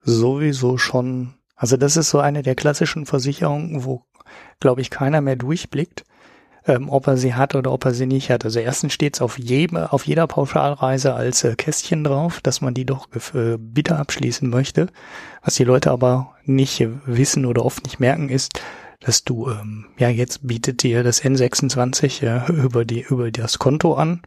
sowieso 0.00 0.78
schon. 0.78 1.35
Also 1.62 1.77
das 1.77 1.96
ist 1.96 2.11
so 2.11 2.18
eine 2.18 2.42
der 2.42 2.57
klassischen 2.57 3.07
Versicherungen, 3.07 3.85
wo, 3.85 4.03
glaube 4.59 4.81
ich, 4.81 4.90
keiner 4.90 5.20
mehr 5.20 5.37
durchblickt, 5.37 6.03
ähm, 6.66 6.90
ob 6.90 7.07
er 7.07 7.16
sie 7.16 7.35
hat 7.35 7.55
oder 7.55 7.70
ob 7.70 7.85
er 7.85 7.94
sie 7.94 8.07
nicht 8.07 8.31
hat. 8.31 8.44
Also 8.44 8.59
erstens 8.59 8.92
steht 8.94 9.14
es 9.14 9.22
auf, 9.22 9.38
jedem, 9.38 9.77
auf 9.77 10.05
jeder 10.05 10.27
Pauschalreise 10.27 11.14
als 11.14 11.44
äh, 11.44 11.55
Kästchen 11.55 12.03
drauf, 12.03 12.40
dass 12.40 12.62
man 12.62 12.75
die 12.75 12.85
doch 12.85 13.07
äh, 13.35 13.59
bitte 13.59 13.94
abschließen 13.94 14.51
möchte. 14.51 14.88
Was 15.44 15.55
die 15.55 15.62
Leute 15.62 15.92
aber 15.92 16.35
nicht 16.44 16.85
wissen 17.07 17.46
oder 17.46 17.64
oft 17.64 17.85
nicht 17.85 18.01
merken, 18.01 18.29
ist, 18.29 18.61
dass 18.98 19.22
du, 19.22 19.48
ähm, 19.48 19.87
ja, 19.98 20.09
jetzt 20.09 20.44
bietet 20.44 20.83
dir 20.83 21.05
das 21.05 21.22
N26 21.22 22.25
äh, 22.25 22.53
über 22.61 22.85
die, 22.85 23.03
über 23.03 23.31
das 23.31 23.61
Konto 23.61 23.94
an. 23.94 24.22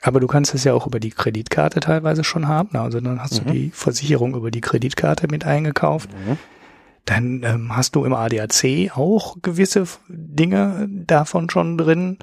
Aber 0.00 0.18
du 0.18 0.26
kannst 0.26 0.54
es 0.54 0.64
ja 0.64 0.72
auch 0.72 0.86
über 0.86 0.98
die 0.98 1.10
Kreditkarte 1.10 1.80
teilweise 1.80 2.24
schon 2.24 2.48
haben. 2.48 2.74
Also 2.78 3.02
dann 3.02 3.20
hast 3.20 3.44
mhm. 3.44 3.48
du 3.48 3.52
die 3.52 3.70
Versicherung 3.70 4.34
über 4.34 4.50
die 4.50 4.62
Kreditkarte 4.62 5.28
mit 5.28 5.44
eingekauft. 5.44 6.08
Mhm. 6.26 6.38
Dann 7.04 7.42
ähm, 7.44 7.76
hast 7.76 7.96
du 7.96 8.04
im 8.04 8.14
ADAC 8.14 8.90
auch 8.94 9.36
gewisse 9.42 9.84
Dinge 10.08 10.88
davon 10.90 11.50
schon 11.50 11.78
drin. 11.78 12.18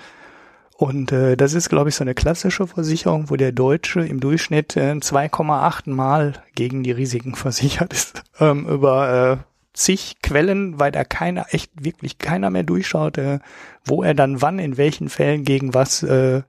Und 0.77 1.11
äh, 1.11 1.35
das 1.35 1.53
ist, 1.53 1.69
glaube 1.69 1.89
ich, 1.89 1.95
so 1.95 2.03
eine 2.03 2.13
klassische 2.13 2.67
Versicherung, 2.67 3.29
wo 3.29 3.35
der 3.35 3.51
Deutsche 3.51 4.01
im 4.01 4.19
Durchschnitt 4.19 4.77
äh, 4.77 4.91
2,8 4.91 5.89
Mal 5.89 6.33
gegen 6.53 6.83
die 6.83 6.91
Risiken 6.91 7.35
versichert 7.35 7.93
ist. 7.93 8.23
Ähm, 8.39 8.67
über 8.67 9.39
äh, 9.39 9.43
zig 9.73 10.17
Quellen, 10.21 10.79
weil 10.79 10.91
da 10.91 11.03
keiner, 11.03 11.45
echt 11.51 11.71
wirklich 11.83 12.19
keiner 12.19 12.49
mehr 12.49 12.63
durchschaut, 12.63 13.17
äh, 13.17 13.39
wo 13.85 14.03
er 14.03 14.13
dann 14.13 14.41
wann, 14.41 14.59
in 14.59 14.77
welchen 14.77 15.09
Fällen 15.09 15.43
gegen 15.43 15.73
was 15.73 16.03
äh, 16.03 16.43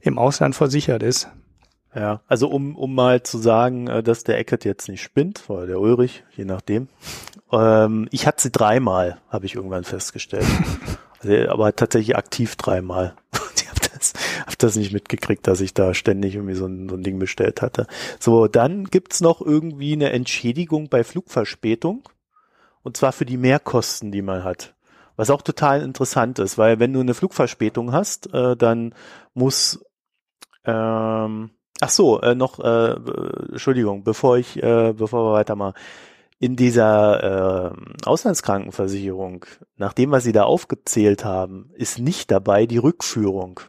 im 0.00 0.18
Ausland 0.18 0.54
versichert 0.54 1.02
ist. 1.02 1.28
Ja, 1.94 2.20
also 2.26 2.48
um, 2.48 2.76
um 2.76 2.94
mal 2.94 3.22
zu 3.22 3.38
sagen, 3.38 3.88
äh, 3.88 4.02
dass 4.02 4.24
der 4.24 4.38
Eckert 4.38 4.64
jetzt 4.64 4.88
nicht 4.88 5.02
spinnt, 5.02 5.44
oder 5.48 5.66
der 5.66 5.80
Ulrich, 5.80 6.24
je 6.36 6.44
nachdem. 6.44 6.88
Ähm, 7.52 8.08
ich 8.10 8.26
hatte 8.26 8.42
sie 8.42 8.50
dreimal, 8.50 9.20
habe 9.28 9.46
ich 9.46 9.54
irgendwann 9.54 9.84
festgestellt. 9.84 10.46
also, 11.20 11.48
aber 11.48 11.74
tatsächlich 11.74 12.16
aktiv 12.16 12.56
dreimal. 12.56 13.14
ich 13.56 13.68
habe 13.68 13.80
das, 13.94 14.12
hab 14.46 14.58
das 14.58 14.76
nicht 14.76 14.92
mitgekriegt, 14.92 15.46
dass 15.46 15.60
ich 15.60 15.74
da 15.74 15.94
ständig 15.94 16.34
irgendwie 16.34 16.54
so 16.54 16.66
ein, 16.66 16.88
so 16.88 16.96
ein 16.96 17.02
Ding 17.02 17.18
bestellt 17.18 17.62
hatte. 17.62 17.86
So, 18.18 18.46
dann 18.46 18.84
gibt's 18.84 19.20
noch 19.20 19.40
irgendwie 19.40 19.92
eine 19.92 20.10
Entschädigung 20.10 20.88
bei 20.88 21.04
Flugverspätung. 21.04 22.02
Und 22.82 22.96
zwar 22.96 23.12
für 23.12 23.26
die 23.26 23.36
Mehrkosten, 23.36 24.12
die 24.12 24.22
man 24.22 24.44
hat. 24.44 24.74
Was 25.16 25.30
auch 25.30 25.42
total 25.42 25.82
interessant 25.82 26.38
ist, 26.38 26.58
weil 26.58 26.78
wenn 26.78 26.92
du 26.92 27.00
eine 27.00 27.12
Flugverspätung 27.12 27.92
hast, 27.92 28.32
äh, 28.32 28.56
dann 28.56 28.94
muss 29.34 29.84
ähm, 30.64 31.50
ach 31.80 31.90
so, 31.90 32.20
äh, 32.20 32.34
noch, 32.34 32.58
äh, 32.60 32.96
Entschuldigung, 33.52 34.04
bevor 34.04 34.38
ich, 34.38 34.62
äh, 34.62 34.92
bevor 34.92 35.30
wir 35.30 35.32
weitermachen. 35.32 35.74
In 36.40 36.54
dieser 36.54 37.72
äh, 37.72 37.76
Auslandskrankenversicherung, 38.04 39.44
nach 39.76 39.92
dem, 39.92 40.12
was 40.12 40.22
Sie 40.22 40.32
da 40.32 40.44
aufgezählt 40.44 41.24
haben, 41.24 41.70
ist 41.74 41.98
nicht 41.98 42.30
dabei 42.30 42.66
die 42.66 42.78
Rückführung. 42.78 43.60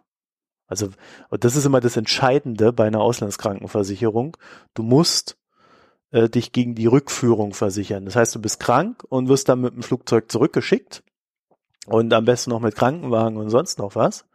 Also, 0.68 0.90
und 1.30 1.44
das 1.44 1.56
ist 1.56 1.66
immer 1.66 1.80
das 1.80 1.98
Entscheidende 1.98 2.72
bei 2.72 2.86
einer 2.86 3.02
Auslandskrankenversicherung. 3.02 4.38
Du 4.76 4.84
musst 4.84 5.36
äh, 6.12 6.30
dich 6.30 6.52
gegen 6.52 6.76
die 6.76 6.86
Rückführung 6.86 7.54
versichern. 7.54 8.06
Das 8.06 8.16
heißt, 8.16 8.36
du 8.36 8.40
bist 8.40 8.60
krank 8.60 9.04
und 9.10 9.30
wirst 9.30 9.50
dann 9.50 9.62
mit 9.62 9.74
dem 9.74 9.82
Flugzeug 9.82 10.32
zurückgeschickt 10.32 11.04
und 11.88 12.14
am 12.14 12.26
besten 12.26 12.52
noch 12.52 12.60
mit 12.60 12.76
Krankenwagen 12.76 13.38
und 13.38 13.50
sonst 13.50 13.80
noch 13.80 13.96
was. 13.96 14.26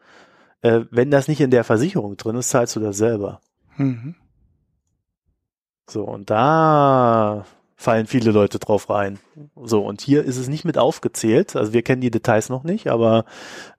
Äh, 0.62 0.86
wenn 0.90 1.10
das 1.10 1.28
nicht 1.28 1.40
in 1.40 1.50
der 1.50 1.62
Versicherung 1.62 2.16
drin 2.16 2.36
ist, 2.36 2.50
zahlst 2.50 2.74
du 2.74 2.80
das 2.80 2.96
selber. 2.96 3.40
Mhm. 3.76 4.16
So, 5.88 6.02
und 6.02 6.30
da 6.30 7.44
fallen 7.76 8.06
viele 8.06 8.30
Leute 8.30 8.58
drauf 8.58 8.88
rein. 8.88 9.18
So, 9.62 9.84
und 9.84 10.00
hier 10.00 10.24
ist 10.24 10.36
es 10.36 10.48
nicht 10.48 10.64
mit 10.64 10.78
aufgezählt. 10.78 11.56
Also 11.56 11.72
wir 11.72 11.82
kennen 11.82 12.00
die 12.00 12.10
Details 12.10 12.48
noch 12.48 12.64
nicht, 12.64 12.88
aber 12.88 13.24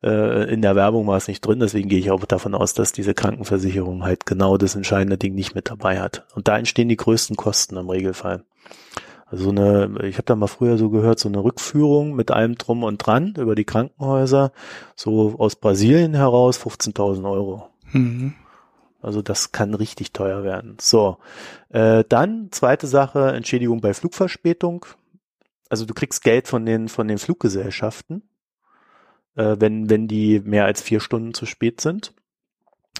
äh, 0.03 0.51
in 0.51 0.62
der 0.62 0.75
Werbung 0.75 1.08
war 1.08 1.17
es 1.17 1.27
nicht 1.27 1.41
drin. 1.41 1.60
Deswegen 1.60 1.89
gehe 1.89 1.99
ich 1.99 2.12
auch 2.12 2.23
davon 2.25 2.55
aus, 2.55 2.73
dass 2.73 2.91
diese 2.91 3.13
Krankenversicherung 3.13 4.03
halt 4.03 4.25
genau 4.25 4.58
das 4.58 4.75
entscheidende 4.75 5.17
Ding 5.17 5.36
nicht 5.36 5.55
mit 5.55 5.69
dabei 5.69 5.99
hat. 5.99 6.25
Und 6.36 6.47
da 6.47 6.58
entstehen 6.58 6.89
die 6.89 6.97
größten 6.97 7.36
Kosten 7.36 7.77
im 7.77 7.89
Regelfall. 7.89 8.43
Also 9.27 9.49
eine, 9.49 9.89
ich 10.03 10.17
habe 10.17 10.25
da 10.25 10.36
mal 10.36 10.47
früher 10.47 10.77
so 10.77 10.89
gehört, 10.89 11.19
so 11.19 11.27
eine 11.29 11.43
Rückführung 11.43 12.15
mit 12.15 12.31
allem 12.31 12.55
drum 12.55 12.84
und 12.84 12.97
dran 12.97 13.34
über 13.38 13.55
die 13.55 13.65
Krankenhäuser, 13.65 14.51
so 14.95 15.36
aus 15.39 15.55
Brasilien 15.55 16.13
heraus 16.13 16.60
15.000 16.60 17.29
Euro. 17.29 17.67
Mhm. 17.91 18.36
Also 19.05 19.21
das 19.21 19.51
kann 19.51 19.73
richtig 19.73 20.13
teuer 20.13 20.43
werden. 20.43 20.77
So, 20.81 21.17
äh, 21.69 22.03
dann 22.09 22.49
zweite 22.51 22.87
Sache, 22.87 23.31
Entschädigung 23.33 23.79
bei 23.79 23.93
Flugverspätung. 23.93 24.85
Also 25.69 25.85
du 25.85 25.93
kriegst 25.93 26.23
Geld 26.23 26.47
von 26.47 26.65
den 26.65 26.89
von 26.89 27.07
den 27.07 27.17
Fluggesellschaften, 27.17 28.23
äh, 29.35 29.55
wenn 29.59 29.89
wenn 29.89 30.07
die 30.07 30.39
mehr 30.39 30.65
als 30.65 30.81
vier 30.81 30.99
Stunden 30.99 31.33
zu 31.33 31.45
spät 31.45 31.81
sind. 31.81 32.13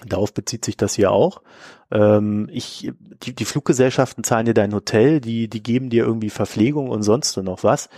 Darauf 0.06 0.32
bezieht 0.34 0.64
sich 0.64 0.76
das 0.76 0.94
hier 0.94 1.10
auch. 1.10 1.42
Ähm, 1.90 2.48
ich, 2.52 2.92
die, 3.22 3.34
die 3.34 3.44
Fluggesellschaften 3.44 4.24
zahlen 4.24 4.46
dir 4.46 4.54
dein 4.54 4.74
Hotel, 4.74 5.20
die, 5.20 5.48
die 5.48 5.62
geben 5.62 5.88
dir 5.88 6.04
irgendwie 6.04 6.30
Verpflegung 6.30 6.90
und 6.90 7.02
sonst 7.02 7.36
noch 7.38 7.64
was. 7.64 7.88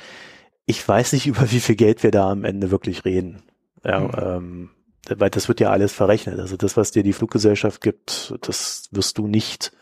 Ich 0.64 0.86
weiß 0.86 1.12
nicht, 1.12 1.26
über 1.26 1.50
wie 1.50 1.60
viel 1.60 1.76
Geld 1.76 2.02
wir 2.02 2.10
da 2.10 2.30
am 2.30 2.44
Ende 2.44 2.70
wirklich 2.70 3.04
reden. 3.04 3.42
Ja, 3.84 4.00
mhm. 4.00 4.10
ähm, 4.16 4.70
weil 5.08 5.30
das 5.30 5.48
wird 5.48 5.60
ja 5.60 5.70
alles 5.70 5.92
verrechnet. 5.92 6.38
Also 6.38 6.56
das, 6.56 6.76
was 6.76 6.90
dir 6.90 7.02
die 7.02 7.12
Fluggesellschaft 7.12 7.80
gibt, 7.80 8.34
das 8.42 8.88
wirst 8.90 9.18
du 9.18 9.26
nicht 9.26 9.72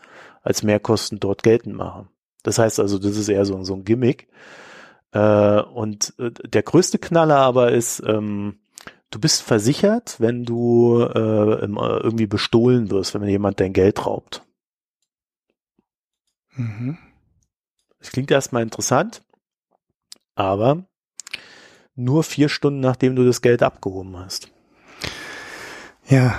als 0.41 0.63
Mehrkosten 0.63 1.19
dort 1.19 1.43
geltend 1.43 1.75
machen. 1.75 2.09
Das 2.43 2.59
heißt 2.59 2.79
also, 2.79 2.97
das 2.97 3.17
ist 3.17 3.27
eher 3.27 3.45
so, 3.45 3.61
so 3.63 3.73
ein 3.73 3.83
Gimmick. 3.83 4.29
Äh, 5.11 5.61
und 5.61 6.13
äh, 6.19 6.31
der 6.31 6.63
größte 6.63 6.99
Knaller 6.99 7.37
aber 7.37 7.71
ist, 7.71 8.01
ähm, 8.05 8.59
du 9.09 9.19
bist 9.19 9.41
versichert, 9.41 10.19
wenn 10.19 10.45
du 10.45 11.01
äh, 11.01 11.65
irgendwie 11.65 12.27
bestohlen 12.27 12.89
wirst, 12.89 13.13
wenn 13.13 13.27
jemand 13.27 13.59
dein 13.59 13.73
Geld 13.73 14.05
raubt. 14.05 14.43
Mhm. 16.55 16.97
Das 17.99 18.11
klingt 18.11 18.31
erstmal 18.31 18.63
interessant, 18.63 19.23
aber 20.35 20.85
nur 21.95 22.23
vier 22.23 22.47
Stunden 22.47 22.79
nachdem 22.79 23.15
du 23.15 23.25
das 23.25 23.41
Geld 23.41 23.63
abgehoben 23.63 24.17
hast. 24.17 24.51
Ja. 26.09 26.37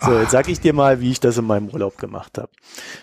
so, 0.00 0.18
jetzt 0.18 0.30
sag 0.30 0.48
ich 0.48 0.60
dir 0.60 0.72
mal, 0.72 1.00
wie 1.00 1.10
ich 1.10 1.20
das 1.20 1.38
in 1.38 1.46
meinem 1.46 1.68
Urlaub 1.68 1.98
gemacht 1.98 2.38
habe. 2.38 2.50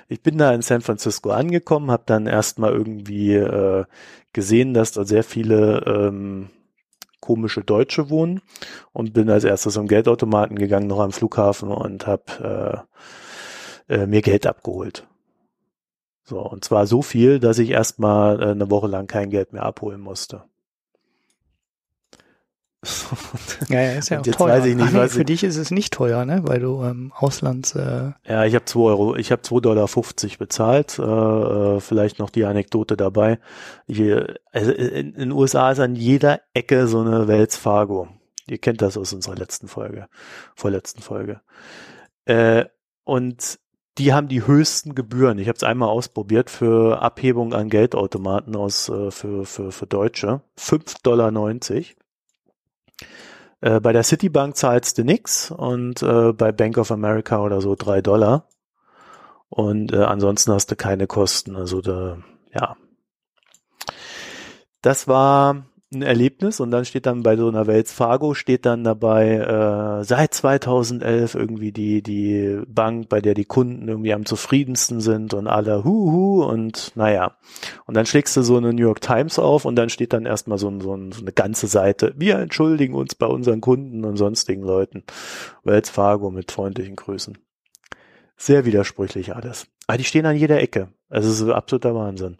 Ich 0.07 0.21
bin 0.21 0.37
da 0.37 0.53
in 0.53 0.61
San 0.61 0.81
Francisco 0.81 1.31
angekommen, 1.31 1.91
habe 1.91 2.03
dann 2.05 2.25
erstmal 2.25 2.71
irgendwie 2.71 3.33
äh, 3.33 3.85
gesehen, 4.33 4.73
dass 4.73 4.91
da 4.91 5.03
sehr 5.03 5.23
viele 5.23 5.83
ähm, 5.85 6.49
komische 7.19 7.63
Deutsche 7.63 8.09
wohnen 8.09 8.41
und 8.93 9.13
bin 9.13 9.29
als 9.29 9.43
erstes 9.43 9.73
zum 9.73 9.87
Geldautomaten 9.87 10.57
gegangen, 10.57 10.87
noch 10.87 10.99
am 10.99 11.11
Flughafen 11.11 11.69
und 11.69 12.07
habe 12.07 12.85
äh, 13.89 13.95
äh, 13.95 14.07
mir 14.07 14.21
Geld 14.21 14.45
abgeholt. 14.45 15.07
So, 16.23 16.39
und 16.39 16.63
zwar 16.63 16.88
so 16.88 17.01
viel, 17.01 17.39
dass 17.39 17.57
ich 17.57 17.71
erstmal 17.71 18.41
äh, 18.41 18.51
eine 18.51 18.69
Woche 18.69 18.88
lang 18.88 19.07
kein 19.07 19.30
Geld 19.30 19.53
mehr 19.53 19.63
abholen 19.63 20.01
musste. 20.01 20.43
Ja, 23.69 23.81
ja, 23.81 23.91
ist 23.93 24.09
ja 24.09 24.19
auch 24.19 24.23
teuer. 24.23 24.59
Nicht, 24.59 24.77
Ach, 24.81 24.91
nee, 24.91 25.07
für 25.07 25.25
dich 25.25 25.43
ist 25.43 25.57
es 25.57 25.71
nicht 25.71 25.93
teuer, 25.93 26.25
ne? 26.25 26.41
Weil 26.43 26.59
du 26.59 26.83
ähm, 26.83 27.11
Auslands. 27.15 27.75
Äh 27.75 28.11
ja, 28.27 28.45
ich 28.45 28.55
habe 28.55 28.65
zwei 28.65 28.89
Euro, 28.89 29.15
ich 29.15 29.31
habe 29.31 29.41
zwei 29.41 29.59
Dollar 29.59 29.88
fünfzig 29.88 30.38
bezahlt. 30.38 30.99
Äh, 30.99 31.03
äh, 31.03 31.79
vielleicht 31.79 32.19
noch 32.19 32.29
die 32.29 32.45
Anekdote 32.45 32.97
dabei. 32.97 33.39
Ich, 33.85 34.01
also 34.51 34.71
in, 34.71 35.13
in 35.13 35.13
den 35.13 35.31
USA 35.31 35.71
ist 35.71 35.79
an 35.79 35.95
jeder 35.95 36.41
Ecke 36.53 36.88
so 36.88 37.01
eine 37.01 37.27
Wells 37.27 37.57
Fargo. 37.57 38.07
Ihr 38.47 38.59
kennt 38.59 38.81
das 38.81 38.97
aus 38.97 39.11
unserer 39.13 39.35
letzten 39.35 39.67
Folge, 39.67 40.07
vorletzten 40.55 41.01
Folge. 41.01 41.41
Äh, 42.25 42.65
und 43.03 43.59
die 43.97 44.13
haben 44.13 44.27
die 44.27 44.45
höchsten 44.45 44.93
Gebühren. 44.93 45.39
Ich 45.39 45.47
habe 45.47 45.55
es 45.55 45.63
einmal 45.63 45.89
ausprobiert 45.89 46.51
für 46.51 47.01
Abhebung 47.01 47.53
an 47.53 47.67
Geldautomaten 47.67 48.55
aus 48.55 48.89
äh, 48.89 49.09
für, 49.09 49.43
für, 49.43 49.71
für 49.71 49.88
Deutsche. 49.88 50.41
fünf 50.55 50.93
Dollar. 51.01 51.31
Äh, 53.62 53.80
bei 53.80 53.93
der 53.93 54.04
Citibank 54.04 54.56
zahlst 54.56 54.98
du 54.98 55.04
nix 55.04 55.52
und 55.52 56.02
äh, 56.04 56.34
bei 56.34 56.52
Bank 56.52 56.78
of 56.78 56.91
America 56.91 57.41
oder 57.41 57.62
so 57.62 57.76
drei 57.76 58.02
Dollar. 58.02 58.48
Und 59.50 59.93
äh, 59.93 60.04
ansonsten 60.04 60.52
hast 60.52 60.72
du 60.72 60.76
keine 60.76 61.08
Kosten. 61.08 61.56
Also 61.56 61.82
da, 61.82 62.18
ja. 62.54 62.76
Das 64.82 65.08
war 65.08 65.66
ein 65.93 66.01
Erlebnis 66.01 66.59
und 66.59 66.71
dann 66.71 66.83
steht 66.83 67.05
dann 67.05 67.23
bei 67.23 67.38
so 67.38 67.47
einer 67.47 67.65
Wells 67.65 67.93
Fargo 67.93 68.33
steht 68.33 68.65
dann 68.65 68.83
dabei 68.83 69.38
äh, 69.38 70.03
seit 70.03 70.33
2011 70.33 71.35
irgendwie 71.35 71.71
die 71.71 72.03
die 72.03 72.61
Bank, 72.67 73.07
bei 73.07 73.21
der 73.21 73.33
die 73.33 73.45
Kunden 73.45 73.88
irgendwie 73.88 74.13
am 74.13 74.25
zufriedensten 74.25 74.99
sind 74.99 75.33
und 75.33 75.47
alle 75.47 75.85
huhu 75.85 76.43
und 76.43 76.91
naja. 76.95 77.38
Und 77.85 77.95
dann 77.95 78.05
schlägst 78.05 78.35
du 78.35 78.41
so 78.41 78.57
eine 78.57 78.73
New 78.73 78.81
York 78.81 78.99
Times 78.99 79.39
auf 79.39 79.63
und 79.63 79.77
dann 79.77 79.89
steht 79.89 80.11
dann 80.11 80.25
erstmal 80.25 80.57
so, 80.57 80.69
so, 80.81 80.97
so 81.11 81.21
eine 81.21 81.31
ganze 81.31 81.67
Seite. 81.67 82.13
Wir 82.17 82.38
entschuldigen 82.39 82.93
uns 82.93 83.15
bei 83.15 83.27
unseren 83.27 83.61
Kunden 83.61 84.03
und 84.03 84.17
sonstigen 84.17 84.63
Leuten. 84.63 85.03
Wells 85.63 85.89
Fargo 85.89 86.31
mit 86.31 86.51
freundlichen 86.51 86.97
Grüßen. 86.97 87.38
Sehr 88.35 88.65
widersprüchlich 88.65 89.35
alles. 89.35 89.67
Aber 89.88 89.97
die 89.97 90.03
stehen 90.03 90.25
an 90.25 90.35
jeder 90.35 90.59
Ecke. 90.59 90.89
Also 91.09 91.29
es 91.29 91.39
ist 91.39 91.49
absoluter 91.49 91.95
Wahnsinn 91.95 92.38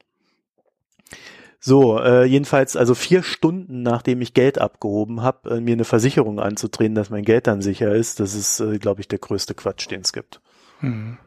so, 1.68 2.00
äh, 2.00 2.24
jedenfalls 2.24 2.78
also 2.78 2.96
vier 2.96 3.24
Stunden 3.24 3.82
nachdem 3.82 4.22
ich 4.22 4.34
Geld 4.34 4.58
abgehoben 4.58 5.22
habe, 5.22 5.58
äh, 5.58 5.60
mir 5.60 5.74
eine 5.74 5.84
Versicherung 5.84 6.40
anzutreten, 6.40 6.96
dass 6.96 7.10
mein 7.10 7.26
Geld 7.26 7.46
dann 7.46 7.62
sicher 7.62 7.94
ist, 7.94 8.22
das 8.22 8.36
ist, 8.36 8.62
äh, 8.62 8.80
glaube 8.80 9.02
ich, 9.02 9.10
der 9.10 9.20
größte 9.20 9.54
Quatsch, 9.54 9.92
den 9.92 10.00
es 10.00 10.14
gibt. 10.14 10.40
Mhm. 10.80 11.18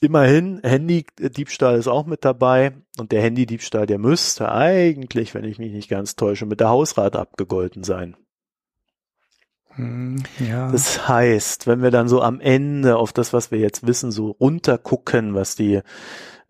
Immerhin, 0.00 0.58
Handy-Diebstahl 0.64 1.78
ist 1.78 1.86
auch 1.86 2.06
mit 2.06 2.24
dabei 2.24 2.72
und 2.98 3.12
der 3.12 3.22
Handy-Diebstahl, 3.22 3.86
der 3.86 3.98
müsste 3.98 4.50
eigentlich, 4.50 5.32
wenn 5.32 5.44
ich 5.44 5.60
mich 5.60 5.70
nicht 5.70 5.88
ganz 5.88 6.16
täusche, 6.16 6.44
mit 6.44 6.58
der 6.58 6.70
Hausrat 6.70 7.14
abgegolten 7.14 7.84
sein. 7.84 8.16
Hm, 9.76 10.24
ja. 10.40 10.72
Das 10.72 11.06
heißt, 11.06 11.68
wenn 11.68 11.82
wir 11.82 11.92
dann 11.92 12.08
so 12.08 12.20
am 12.20 12.40
Ende 12.40 12.96
auf 12.96 13.12
das, 13.12 13.32
was 13.32 13.52
wir 13.52 13.60
jetzt 13.60 13.86
wissen, 13.86 14.10
so 14.10 14.32
runtergucken, 14.32 15.36
was 15.36 15.54
die 15.54 15.82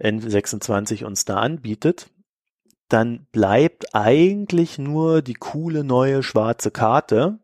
N26 0.03 1.05
uns 1.05 1.25
da 1.25 1.37
anbietet, 1.37 2.09
dann 2.93 3.27
bleibt 3.33 3.95
eigentlich 3.95 4.79
nur 4.79 5.23
die 5.23 5.35
coole 5.35 5.85
neue 5.85 6.23
schwarze 6.23 6.71
Karte 6.71 7.39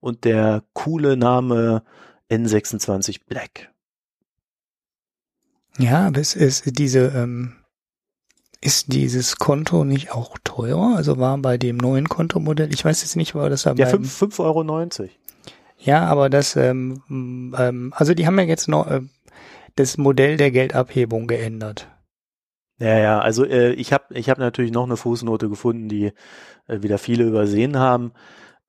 und 0.00 0.24
der 0.24 0.62
coole 0.72 1.16
Name 1.16 1.82
N26 2.30 3.20
Black. 3.28 3.70
Ja, 5.78 6.08
aber 6.08 6.20
es 6.20 6.34
ist 6.34 6.78
diese, 6.78 7.06
ähm, 7.08 7.56
ist 8.60 8.92
dieses 8.92 9.36
Konto 9.36 9.84
nicht 9.84 10.12
auch 10.12 10.36
teurer? 10.44 10.96
Also 10.96 11.18
war 11.18 11.38
bei 11.38 11.56
dem 11.56 11.76
neuen 11.76 12.08
Kontomodell, 12.08 12.72
ich 12.72 12.84
weiß 12.84 13.02
jetzt 13.02 13.16
nicht, 13.16 13.34
war 13.34 13.48
das 13.48 13.62
da 13.62 13.74
Ja, 13.74 13.86
5,90 13.86 14.40
Euro. 14.40 15.08
Ja, 15.78 16.04
aber 16.04 16.28
das, 16.28 16.56
ähm, 16.56 17.02
ähm, 17.08 17.94
also 17.96 18.12
die 18.12 18.26
haben 18.26 18.38
ja 18.38 18.44
jetzt 18.44 18.68
noch 18.68 18.86
äh, 18.86 19.00
das 19.76 19.96
Modell 19.96 20.36
der 20.36 20.50
Geldabhebung 20.50 21.26
geändert. 21.26 21.88
Ja, 22.80 22.98
ja, 22.98 23.20
also 23.20 23.44
äh, 23.44 23.72
ich 23.74 23.92
habe 23.92 24.14
ich 24.14 24.30
hab 24.30 24.38
natürlich 24.38 24.72
noch 24.72 24.84
eine 24.84 24.96
Fußnote 24.96 25.50
gefunden, 25.50 25.88
die 25.88 26.12
äh, 26.66 26.82
wieder 26.82 26.96
viele 26.96 27.24
übersehen 27.24 27.78
haben. 27.78 28.12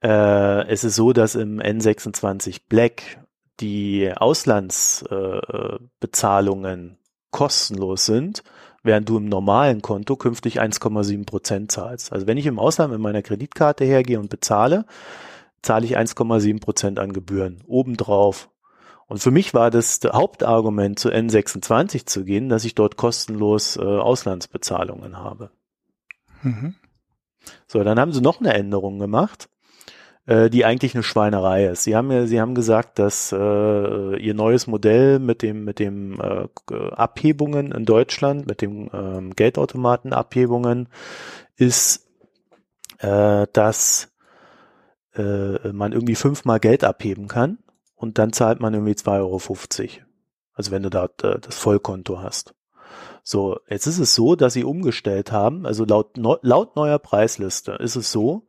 Äh, 0.03 0.67
es 0.67 0.83
ist 0.83 0.95
so, 0.95 1.13
dass 1.13 1.35
im 1.35 1.61
N26 1.61 2.63
Black 2.67 3.19
die 3.61 4.11
Auslandsbezahlungen 4.13 6.89
äh, 6.89 6.95
kostenlos 7.31 8.05
sind, 8.05 8.43
während 8.83 9.07
du 9.07 9.17
im 9.17 9.29
normalen 9.29 9.81
Konto 9.81 10.17
künftig 10.17 10.61
1,7 10.61 11.25
Prozent 11.25 11.71
zahlst. 11.71 12.11
Also 12.11 12.27
wenn 12.27 12.37
ich 12.37 12.47
im 12.47 12.59
Ausland 12.59 12.91
mit 12.91 12.99
meiner 12.99 13.21
Kreditkarte 13.21 13.85
hergehe 13.85 14.19
und 14.19 14.29
bezahle, 14.29 14.85
zahle 15.61 15.85
ich 15.85 15.97
1,7 15.97 16.59
Prozent 16.59 16.99
an 16.99 17.13
Gebühren 17.13 17.63
obendrauf 17.65 18.49
und 19.11 19.17
für 19.17 19.29
mich 19.29 19.53
war 19.53 19.71
das, 19.71 19.99
Hauptargument 20.05 20.97
zu 20.97 21.09
N26 21.09 22.05
zu 22.05 22.23
gehen, 22.23 22.47
dass 22.47 22.63
ich 22.63 22.75
dort 22.75 22.95
kostenlos 22.95 23.75
äh, 23.75 23.81
Auslandsbezahlungen 23.81 25.17
habe. 25.17 25.51
Mhm. 26.43 26.75
So, 27.67 27.83
dann 27.83 27.99
haben 27.99 28.13
sie 28.13 28.21
noch 28.21 28.39
eine 28.39 28.53
Änderung 28.53 28.99
gemacht, 28.99 29.49
äh, 30.27 30.49
die 30.49 30.63
eigentlich 30.63 30.95
eine 30.95 31.03
Schweinerei 31.03 31.65
ist. 31.65 31.83
Sie 31.83 31.93
haben 31.93 32.09
ja, 32.09 32.25
sie 32.25 32.39
haben 32.39 32.55
gesagt, 32.55 32.99
dass 32.99 33.33
äh, 33.33 34.15
ihr 34.15 34.33
neues 34.33 34.67
Modell 34.67 35.19
mit 35.19 35.41
dem 35.41 35.65
mit 35.65 35.79
dem 35.79 36.17
äh, 36.21 36.47
Abhebungen 36.91 37.73
in 37.73 37.83
Deutschland, 37.83 38.47
mit 38.47 38.61
dem 38.61 38.89
ähm, 38.93 39.35
Geldautomatenabhebungen 39.35 40.87
ist, 41.57 42.07
äh, 42.99 43.45
dass 43.51 44.09
äh, 45.15 45.73
man 45.73 45.91
irgendwie 45.91 46.15
fünfmal 46.15 46.61
Geld 46.61 46.85
abheben 46.85 47.27
kann 47.27 47.57
und 48.01 48.17
dann 48.17 48.33
zahlt 48.33 48.59
man 48.59 48.73
irgendwie 48.73 48.93
2,50 48.93 49.19
Euro. 49.19 50.05
Also 50.53 50.71
wenn 50.71 50.83
du 50.83 50.89
da 50.89 51.05
äh, 51.21 51.39
das 51.39 51.55
Vollkonto 51.55 52.19
hast. 52.19 52.55
So, 53.23 53.59
jetzt 53.69 53.85
ist 53.85 53.99
es 53.99 54.15
so, 54.15 54.35
dass 54.35 54.53
sie 54.53 54.63
umgestellt 54.63 55.31
haben, 55.31 55.65
also 55.65 55.85
laut, 55.85 56.17
laut 56.17 56.75
neuer 56.75 56.97
Preisliste 56.97 57.73
ist 57.73 57.95
es 57.95 58.11
so, 58.11 58.47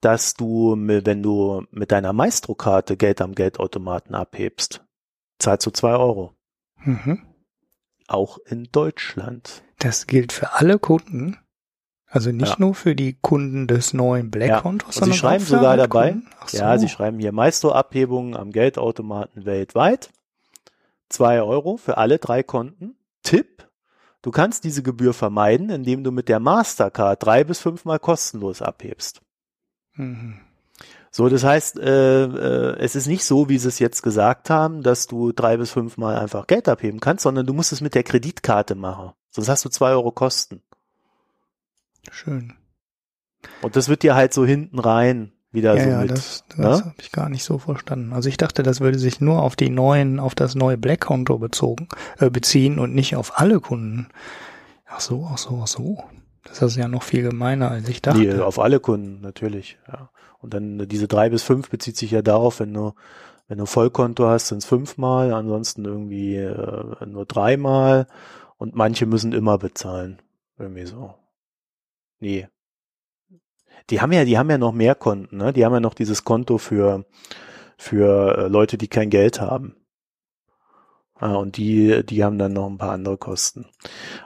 dass 0.00 0.34
du, 0.34 0.76
wenn 0.78 1.22
du 1.22 1.64
mit 1.70 1.92
deiner 1.92 2.12
Maestro-Karte 2.12 2.96
Geld 2.96 3.20
am 3.20 3.34
Geldautomaten 3.34 4.14
abhebst, 4.14 4.84
zahlst 5.38 5.66
du 5.66 5.70
2 5.70 5.96
Euro. 5.96 6.34
Mhm. 6.76 7.22
Auch 8.06 8.38
in 8.46 8.68
Deutschland. 8.70 9.62
Das 9.78 10.06
gilt 10.06 10.32
für 10.32 10.54
alle 10.54 10.78
Kunden. 10.78 11.38
Also 12.12 12.30
nicht 12.30 12.50
ja. 12.50 12.56
nur 12.58 12.74
für 12.74 12.94
die 12.94 13.14
Kunden 13.14 13.66
des 13.66 13.94
neuen 13.94 14.30
Black-Kontos, 14.30 14.96
ja. 14.96 15.00
sondern 15.00 15.12
Sie 15.14 15.18
schreiben 15.18 15.44
sogar 15.46 15.78
dabei, 15.78 16.16
so. 16.46 16.58
ja, 16.58 16.76
Sie 16.76 16.90
schreiben 16.90 17.18
hier 17.18 17.32
Maestro-Abhebungen 17.32 18.36
am 18.36 18.52
Geldautomaten 18.52 19.46
weltweit. 19.46 20.10
Zwei 21.08 21.40
Euro 21.40 21.78
für 21.78 21.96
alle 21.96 22.18
drei 22.18 22.42
Konten. 22.42 22.96
Tipp, 23.22 23.66
du 24.20 24.30
kannst 24.30 24.64
diese 24.64 24.82
Gebühr 24.82 25.14
vermeiden, 25.14 25.70
indem 25.70 26.04
du 26.04 26.12
mit 26.12 26.28
der 26.28 26.38
Mastercard 26.38 27.24
drei 27.24 27.44
bis 27.44 27.60
fünfmal 27.60 27.98
kostenlos 27.98 28.60
abhebst. 28.60 29.22
Mhm. 29.94 30.38
So, 31.10 31.30
das 31.30 31.44
heißt, 31.44 31.78
äh, 31.78 32.24
äh, 32.24 32.76
es 32.78 32.94
ist 32.94 33.06
nicht 33.06 33.24
so, 33.24 33.48
wie 33.48 33.56
sie 33.56 33.68
es 33.68 33.78
jetzt 33.78 34.02
gesagt 34.02 34.50
haben, 34.50 34.82
dass 34.82 35.06
du 35.06 35.32
drei 35.32 35.56
bis 35.56 35.70
fünfmal 35.70 36.18
einfach 36.18 36.46
Geld 36.46 36.68
abheben 36.68 37.00
kannst, 37.00 37.22
sondern 37.22 37.46
du 37.46 37.54
musst 37.54 37.72
es 37.72 37.80
mit 37.80 37.94
der 37.94 38.02
Kreditkarte 38.02 38.74
machen. 38.74 39.12
Sonst 39.30 39.48
hast 39.48 39.64
du 39.64 39.70
zwei 39.70 39.92
Euro 39.92 40.12
Kosten. 40.12 40.62
Schön. 42.10 42.54
Und 43.60 43.76
das 43.76 43.88
wird 43.88 44.02
dir 44.02 44.14
halt 44.14 44.32
so 44.32 44.44
hinten 44.44 44.78
rein 44.78 45.32
wieder 45.52 45.76
ja, 45.76 45.84
so 45.84 45.90
ja, 45.90 46.00
mit. 46.00 46.10
Das, 46.10 46.44
das 46.48 46.58
ne? 46.58 46.86
habe 46.86 46.94
ich 47.00 47.12
gar 47.12 47.28
nicht 47.28 47.44
so 47.44 47.58
verstanden. 47.58 48.12
Also 48.12 48.28
ich 48.28 48.36
dachte, 48.36 48.62
das 48.62 48.80
würde 48.80 48.98
sich 48.98 49.20
nur 49.20 49.42
auf 49.42 49.54
die 49.54 49.70
neuen, 49.70 50.18
auf 50.18 50.34
das 50.34 50.54
neue 50.54 50.78
Black-Konto 50.78 51.38
bezogen, 51.38 51.88
äh, 52.18 52.30
beziehen 52.30 52.78
und 52.78 52.94
nicht 52.94 53.16
auf 53.16 53.38
alle 53.38 53.60
Kunden. 53.60 54.08
Ach 54.86 55.00
so, 55.00 55.28
ach 55.30 55.38
so, 55.38 55.60
ach 55.62 55.66
so. 55.66 56.04
Das 56.44 56.60
ist 56.60 56.76
ja 56.76 56.88
noch 56.88 57.02
viel 57.02 57.22
gemeiner, 57.22 57.70
als 57.70 57.88
ich 57.88 58.02
dachte. 58.02 58.18
Nee, 58.18 58.40
auf 58.40 58.58
alle 58.58 58.80
Kunden, 58.80 59.20
natürlich, 59.20 59.78
ja. 59.86 60.10
Und 60.40 60.54
dann 60.54 60.88
diese 60.88 61.06
drei 61.06 61.30
bis 61.30 61.44
fünf 61.44 61.70
bezieht 61.70 61.96
sich 61.96 62.10
ja 62.10 62.20
darauf, 62.20 62.58
wenn 62.58 62.74
du, 62.74 62.94
wenn 63.46 63.58
du 63.58 63.66
Vollkonto 63.66 64.26
hast, 64.26 64.48
sind 64.48 64.58
es 64.58 64.64
fünfmal, 64.64 65.32
ansonsten 65.32 65.84
irgendwie 65.84 66.34
äh, 66.34 67.06
nur 67.06 67.26
dreimal 67.26 68.08
und 68.58 68.74
manche 68.74 69.06
müssen 69.06 69.32
immer 69.32 69.58
bezahlen. 69.58 70.20
Irgendwie 70.58 70.86
so. 70.86 71.14
Nee. 72.22 72.46
Die 73.90 74.00
haben 74.00 74.12
ja, 74.12 74.24
die 74.24 74.38
haben 74.38 74.48
ja 74.48 74.56
noch 74.56 74.70
mehr 74.70 74.94
Konten, 74.94 75.38
ne? 75.38 75.52
Die 75.52 75.64
haben 75.64 75.72
ja 75.72 75.80
noch 75.80 75.94
dieses 75.94 76.22
Konto 76.22 76.56
für, 76.56 77.04
für 77.76 78.38
äh, 78.38 78.46
Leute, 78.46 78.78
die 78.78 78.86
kein 78.86 79.10
Geld 79.10 79.40
haben. 79.40 79.74
Ah, 81.16 81.34
und 81.34 81.56
die, 81.56 82.06
die 82.06 82.22
haben 82.22 82.38
dann 82.38 82.52
noch 82.52 82.68
ein 82.68 82.78
paar 82.78 82.92
andere 82.92 83.18
Kosten. 83.18 83.66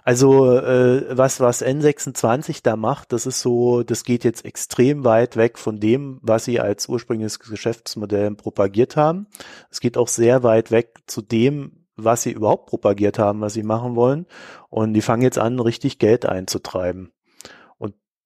Also 0.03 0.59
äh, 0.59 1.17
was, 1.17 1.41
was 1.41 1.65
N26 1.65 2.61
da 2.63 2.77
macht, 2.77 3.13
das 3.13 3.25
ist 3.25 3.41
so, 3.41 3.83
das 3.83 4.05
geht 4.05 4.25
jetzt 4.25 4.45
extrem 4.45 5.05
weit 5.05 5.37
weg 5.39 5.59
von 5.59 5.81
dem, 5.81 6.19
was 6.21 6.45
sie 6.45 6.61
als 6.61 6.91
ursprüngliches 6.91 7.39
Geschäftsmodell 7.39 8.35
propagiert 8.35 8.97
haben. 8.97 9.27
Es 9.71 9.81
geht 9.81 9.97
auch 9.97 10.09
sehr 10.09 10.43
weit 10.43 10.71
weg 10.71 10.99
zu 11.07 11.23
dem, 11.23 11.87
was 11.97 12.25
sie 12.25 12.33
überhaupt 12.33 12.67
propagiert 12.67 13.19
haben, 13.19 13.41
was 13.41 13.55
sie 13.55 13.63
machen 13.63 13.97
wollen. 13.97 14.27
Und 14.69 14.93
die 14.93 15.03
fangen 15.03 15.23
jetzt 15.23 15.39
an, 15.39 15.59
richtig 15.61 15.99
Geld 15.99 16.27
einzutreiben 16.27 17.13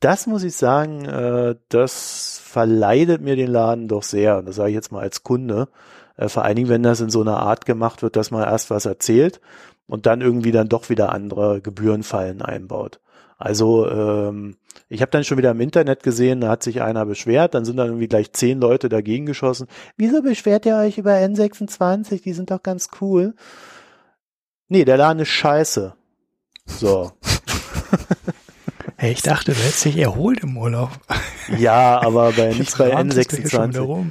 das 0.01 0.27
muss 0.27 0.43
ich 0.43 0.57
sagen, 0.57 1.05
äh, 1.05 1.57
das 1.69 2.41
verleidet 2.43 3.21
mir 3.21 3.37
den 3.37 3.51
Laden 3.51 3.89
doch 3.89 4.03
sehr. 4.03 4.39
Und 4.39 4.47
das 4.47 4.57
sage 4.57 4.71
ich 4.71 4.75
jetzt 4.75 4.93
mal 4.93 5.01
als 5.01 5.23
Kunde. 5.23 5.69
Äh, 6.17 6.29
vor 6.29 6.45
allen 6.45 6.57
Dingen, 6.57 6.69
wenn 6.69 6.83
das 6.83 7.01
in 7.01 7.11
so 7.11 7.21
einer 7.21 7.39
Art 7.39 7.67
gemacht 7.67 8.03
wird, 8.03 8.17
dass 8.17 8.31
man 8.31 8.43
erst 8.43 8.71
was 8.71 8.87
erzählt 8.87 9.41
und 9.87 10.07
dann 10.07 10.21
irgendwie 10.21 10.53
dann 10.53 10.69
doch 10.69 10.89
wieder 10.89 11.13
andere 11.13 11.61
Gebührenfallen 11.61 12.43
einbaut. 12.43 13.01
Also 13.39 13.89
ähm, 13.89 14.57
ich 14.89 15.01
habe 15.03 15.11
dann 15.11 15.25
schon 15.25 15.39
wieder 15.39 15.53
im 15.53 15.61
Internet 15.61 16.03
gesehen, 16.03 16.41
da 16.41 16.49
hat 16.49 16.63
sich 16.63 16.83
einer 16.83 17.07
beschwert, 17.07 17.55
dann 17.55 17.65
sind 17.65 17.77
dann 17.77 17.89
irgendwie 17.89 18.09
gleich 18.09 18.33
zehn 18.33 18.61
Leute 18.61 18.89
dagegen 18.89 19.25
geschossen. 19.25 19.67
Wieso 19.97 20.23
beschwert 20.23 20.67
ihr 20.67 20.77
euch 20.77 20.99
über 20.99 21.13
N26? 21.13 22.23
Die 22.23 22.33
sind 22.33 22.51
doch 22.51 22.63
ganz 22.63 22.89
cool. 23.01 23.35
Nee, 24.69 24.85
der 24.85 24.99
Laden 24.99 25.21
ist 25.21 25.29
scheiße. 25.29 25.95
So. 26.67 27.13
Hey, 29.01 29.13
ich 29.13 29.23
dachte, 29.23 29.53
du 29.53 29.59
hättest 29.59 29.87
dich 29.87 29.97
erholt 29.97 30.41
im 30.43 30.59
Urlaub. 30.59 30.91
Ja, 31.57 32.03
aber 32.03 32.33
bei, 32.33 32.53
nicht 32.53 32.77
bei 32.77 32.95
N26. 32.95 34.11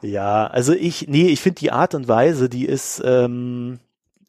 Ja, 0.00 0.46
also 0.46 0.72
ich, 0.72 1.08
nee, 1.08 1.26
ich 1.26 1.40
finde 1.40 1.58
die 1.58 1.72
Art 1.72 1.96
und 1.96 2.06
Weise, 2.06 2.48
die 2.48 2.64
ist, 2.64 3.02
ähm, 3.04 3.80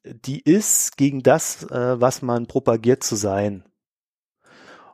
die 0.03 0.39
ist 0.39 0.97
gegen 0.97 1.21
das, 1.21 1.69
äh, 1.69 2.01
was 2.01 2.23
man 2.23 2.47
propagiert 2.47 3.03
zu 3.03 3.15
sein. 3.15 3.65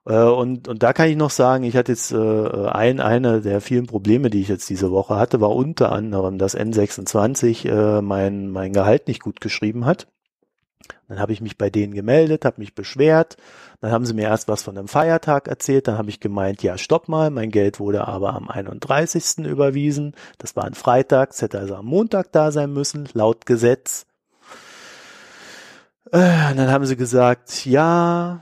Äh, 0.06 0.22
und, 0.22 0.68
und 0.68 0.84
da 0.84 0.92
kann 0.92 1.08
ich 1.08 1.16
noch 1.16 1.32
sagen, 1.32 1.64
ich 1.64 1.78
hatte 1.78 1.94
jetzt 1.94 2.12
äh, 2.12 2.68
ein, 2.68 3.00
eine 3.00 3.40
der 3.40 3.62
vielen 3.62 3.88
Probleme, 3.88 4.30
die 4.30 4.42
ich 4.42 4.50
jetzt 4.50 4.70
diese 4.70 4.92
Woche 4.92 5.16
hatte, 5.16 5.40
war 5.40 5.56
unter 5.56 5.94
anderem, 5.94 6.38
dass 6.38 6.58
N26 6.58 7.70
äh, 7.70 8.02
mein, 8.02 8.50
mein 8.50 8.74
Gehalt 8.74 9.08
nicht 9.08 9.22
gut 9.22 9.40
geschrieben 9.40 9.86
hat. 9.86 10.08
Dann 11.10 11.20
habe 11.20 11.34
ich 11.34 11.42
mich 11.42 11.58
bei 11.58 11.72
denen 11.72 11.94
gemeldet, 11.94 12.46
habe 12.46 12.62
mich 12.62 12.76
beschwert. 12.76 13.36
Dann 13.82 13.92
haben 13.92 14.06
sie 14.06 14.14
mir 14.14 14.26
erst 14.28 14.48
was 14.48 14.62
von 14.62 14.78
einem 14.78 14.88
Feiertag 14.88 15.48
erzählt. 15.48 15.88
Dann 15.88 15.98
habe 15.98 16.10
ich 16.10 16.20
gemeint, 16.20 16.62
ja, 16.62 16.78
stopp 16.78 17.10
mal, 17.10 17.32
mein 17.32 17.50
Geld 17.50 17.80
wurde 17.80 18.08
aber 18.08 18.36
am 18.36 18.48
31. 18.48 19.40
überwiesen. 19.46 20.14
Das 20.38 20.56
war 20.56 20.66
ein 20.66 20.76
Freitag, 20.76 21.32
es 21.32 21.42
hätte 21.42 21.60
also 21.60 21.76
am 21.76 21.88
Montag 21.88 22.32
da 22.32 22.52
sein 22.52 22.72
müssen, 22.72 23.10
laut 23.14 23.48
Gesetz. 23.48 24.06
Äh, 26.12 26.56
dann 26.56 26.72
haben 26.72 26.86
sie 26.86 26.96
gesagt, 26.96 27.66
ja, 27.66 28.42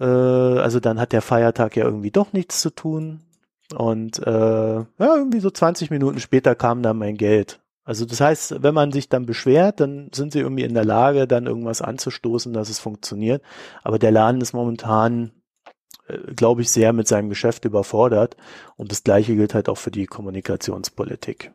äh, 0.00 0.04
also 0.04 0.80
dann 0.80 0.98
hat 0.98 1.12
der 1.12 1.22
Feiertag 1.22 1.76
ja 1.76 1.84
irgendwie 1.84 2.10
doch 2.10 2.32
nichts 2.32 2.62
zu 2.62 2.70
tun. 2.70 3.20
Und 3.76 4.18
äh, 4.26 4.30
ja, 4.30 4.86
irgendwie 4.98 5.40
so 5.40 5.50
20 5.50 5.90
Minuten 5.90 6.18
später 6.18 6.54
kam 6.54 6.82
dann 6.82 6.96
mein 6.96 7.18
Geld. 7.18 7.60
Also 7.88 8.04
das 8.04 8.20
heißt, 8.20 8.62
wenn 8.62 8.74
man 8.74 8.92
sich 8.92 9.08
dann 9.08 9.24
beschwert, 9.24 9.80
dann 9.80 10.10
sind 10.12 10.34
sie 10.34 10.40
irgendwie 10.40 10.64
in 10.64 10.74
der 10.74 10.84
Lage, 10.84 11.26
dann 11.26 11.46
irgendwas 11.46 11.80
anzustoßen, 11.80 12.52
dass 12.52 12.68
es 12.68 12.78
funktioniert. 12.78 13.42
Aber 13.82 13.98
der 13.98 14.10
Laden 14.10 14.42
ist 14.42 14.52
momentan, 14.52 15.32
äh, 16.06 16.18
glaube 16.34 16.60
ich, 16.60 16.70
sehr 16.70 16.92
mit 16.92 17.08
seinem 17.08 17.30
Geschäft 17.30 17.64
überfordert. 17.64 18.36
Und 18.76 18.92
das 18.92 19.04
Gleiche 19.04 19.34
gilt 19.34 19.54
halt 19.54 19.70
auch 19.70 19.78
für 19.78 19.90
die 19.90 20.04
Kommunikationspolitik. 20.04 21.52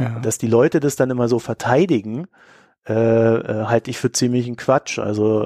Ja. 0.00 0.18
Dass 0.18 0.38
die 0.38 0.48
Leute 0.48 0.80
das 0.80 0.96
dann 0.96 1.10
immer 1.10 1.28
so 1.28 1.38
verteidigen, 1.38 2.26
äh, 2.88 3.36
äh, 3.36 3.66
halte 3.66 3.88
ich 3.88 3.98
für 3.98 4.10
ziemlichen 4.10 4.56
Quatsch. 4.56 4.98
Also 4.98 5.44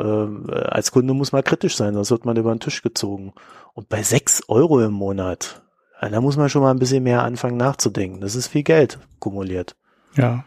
äh, 0.48 0.54
als 0.54 0.90
Kunde 0.90 1.12
muss 1.12 1.32
man 1.32 1.44
kritisch 1.44 1.76
sein, 1.76 1.92
sonst 1.92 2.12
wird 2.12 2.24
man 2.24 2.38
über 2.38 2.54
den 2.54 2.60
Tisch 2.60 2.80
gezogen. 2.80 3.34
Und 3.74 3.90
bei 3.90 4.02
sechs 4.02 4.42
Euro 4.48 4.80
im 4.80 4.94
Monat, 4.94 5.60
da 6.00 6.18
muss 6.22 6.38
man 6.38 6.48
schon 6.48 6.62
mal 6.62 6.70
ein 6.70 6.78
bisschen 6.78 7.02
mehr 7.02 7.24
anfangen 7.24 7.58
nachzudenken. 7.58 8.22
Das 8.22 8.34
ist 8.34 8.46
viel 8.46 8.62
Geld 8.62 8.98
kumuliert. 9.18 9.76
Ja. 10.16 10.44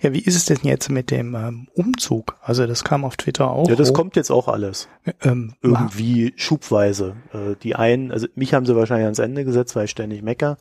Ja, 0.00 0.12
wie 0.12 0.20
ist 0.20 0.36
es 0.36 0.44
denn 0.44 0.58
jetzt 0.62 0.90
mit 0.90 1.10
dem 1.10 1.34
ähm, 1.34 1.68
Umzug? 1.74 2.36
Also 2.42 2.66
das 2.66 2.84
kam 2.84 3.04
auf 3.04 3.16
Twitter 3.16 3.50
auch. 3.50 3.68
Ja, 3.68 3.74
das 3.74 3.90
hoch. 3.90 3.94
kommt 3.94 4.16
jetzt 4.16 4.30
auch 4.30 4.48
alles. 4.48 4.88
Ähm, 5.22 5.54
Irgendwie 5.60 6.34
schubweise. 6.36 7.16
Äh, 7.32 7.56
die 7.62 7.74
einen, 7.74 8.12
also 8.12 8.26
mich 8.34 8.54
haben 8.54 8.66
sie 8.66 8.76
wahrscheinlich 8.76 9.04
ans 9.04 9.18
Ende 9.18 9.44
gesetzt, 9.44 9.76
weil 9.76 9.86
ich 9.86 9.90
ständig 9.90 10.22
mecker. 10.22 10.56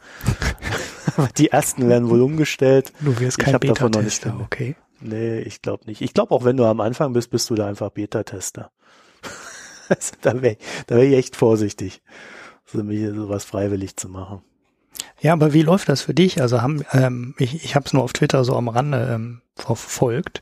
die 1.37 1.49
ersten 1.49 1.89
werden 1.89 2.09
wohl 2.09 2.21
umgestellt. 2.21 2.93
Du 2.99 3.19
wirst 3.19 3.39
kein 3.39 3.59
Beta-Tester, 3.59 4.39
okay. 4.41 4.75
Nee, 5.01 5.39
ich 5.39 5.61
glaube 5.61 5.85
nicht. 5.85 6.01
Ich 6.01 6.13
glaube 6.13 6.33
auch, 6.33 6.45
wenn 6.45 6.57
du 6.57 6.65
am 6.65 6.79
Anfang 6.79 7.13
bist, 7.13 7.31
bist 7.31 7.49
du 7.49 7.55
da 7.55 7.67
einfach 7.67 7.89
Beta-Tester. 7.89 8.71
also, 9.89 10.13
da 10.21 10.41
wäre 10.41 10.57
da 10.87 10.95
wär 10.95 11.03
ich 11.03 11.15
echt 11.15 11.35
vorsichtig, 11.35 12.01
so 12.65 12.83
mich 12.83 13.07
sowas 13.09 13.43
freiwillig 13.43 13.97
zu 13.97 14.09
machen. 14.09 14.43
Ja, 15.21 15.33
aber 15.33 15.53
wie 15.53 15.61
läuft 15.61 15.87
das 15.89 16.01
für 16.01 16.13
dich? 16.13 16.41
Also 16.41 16.61
haben 16.61 16.83
ähm, 16.91 17.35
ich, 17.37 17.63
ich 17.63 17.75
habe 17.75 17.85
es 17.85 17.93
nur 17.93 18.03
auf 18.03 18.13
Twitter 18.13 18.43
so 18.43 18.55
am 18.55 18.67
Rande 18.67 19.09
ähm, 19.13 19.41
verfolgt. 19.55 20.41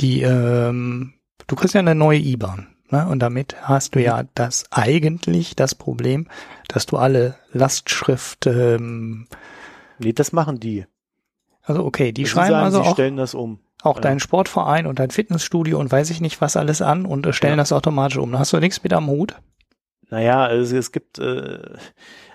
Die 0.00 0.22
ähm, 0.22 1.14
du 1.46 1.56
kriegst 1.56 1.74
ja 1.74 1.80
eine 1.80 1.94
neue 1.94 2.18
IBAN. 2.18 2.68
Ne? 2.90 3.06
Und 3.06 3.20
damit 3.20 3.56
hast 3.62 3.94
du 3.94 4.02
ja 4.02 4.24
das 4.34 4.64
eigentlich 4.70 5.56
das 5.56 5.74
Problem, 5.74 6.28
dass 6.68 6.86
du 6.86 6.98
alle 6.98 7.36
Lastschrift 7.52 8.46
ähm, 8.46 9.26
Nee, 10.02 10.12
das 10.12 10.32
machen 10.32 10.60
die. 10.60 10.86
Also 11.62 11.84
okay, 11.84 12.12
die 12.12 12.22
also 12.22 12.32
schreiben 12.32 12.50
sagen, 12.50 12.64
also 12.64 12.82
sie 12.82 12.88
auch, 12.88 12.92
stellen 12.92 13.16
das 13.16 13.34
um. 13.34 13.60
Auch 13.82 13.96
ja. 13.96 14.02
deinen 14.02 14.20
Sportverein 14.20 14.86
und 14.86 14.98
dein 14.98 15.10
Fitnessstudio 15.10 15.78
und 15.78 15.90
weiß 15.90 16.10
ich 16.10 16.20
nicht 16.20 16.40
was 16.40 16.56
alles 16.56 16.82
an 16.82 17.06
und 17.06 17.32
stellen 17.34 17.52
ja. 17.52 17.56
das 17.56 17.72
automatisch 17.72 18.18
um. 18.18 18.32
Da 18.32 18.38
hast 18.38 18.52
du 18.52 18.58
nichts 18.58 18.82
mit 18.82 18.92
am 18.92 19.08
Hut? 19.08 19.36
Naja, 20.10 20.44
also 20.44 20.76
es 20.76 20.92
gibt, 20.92 21.18
äh, 21.18 21.60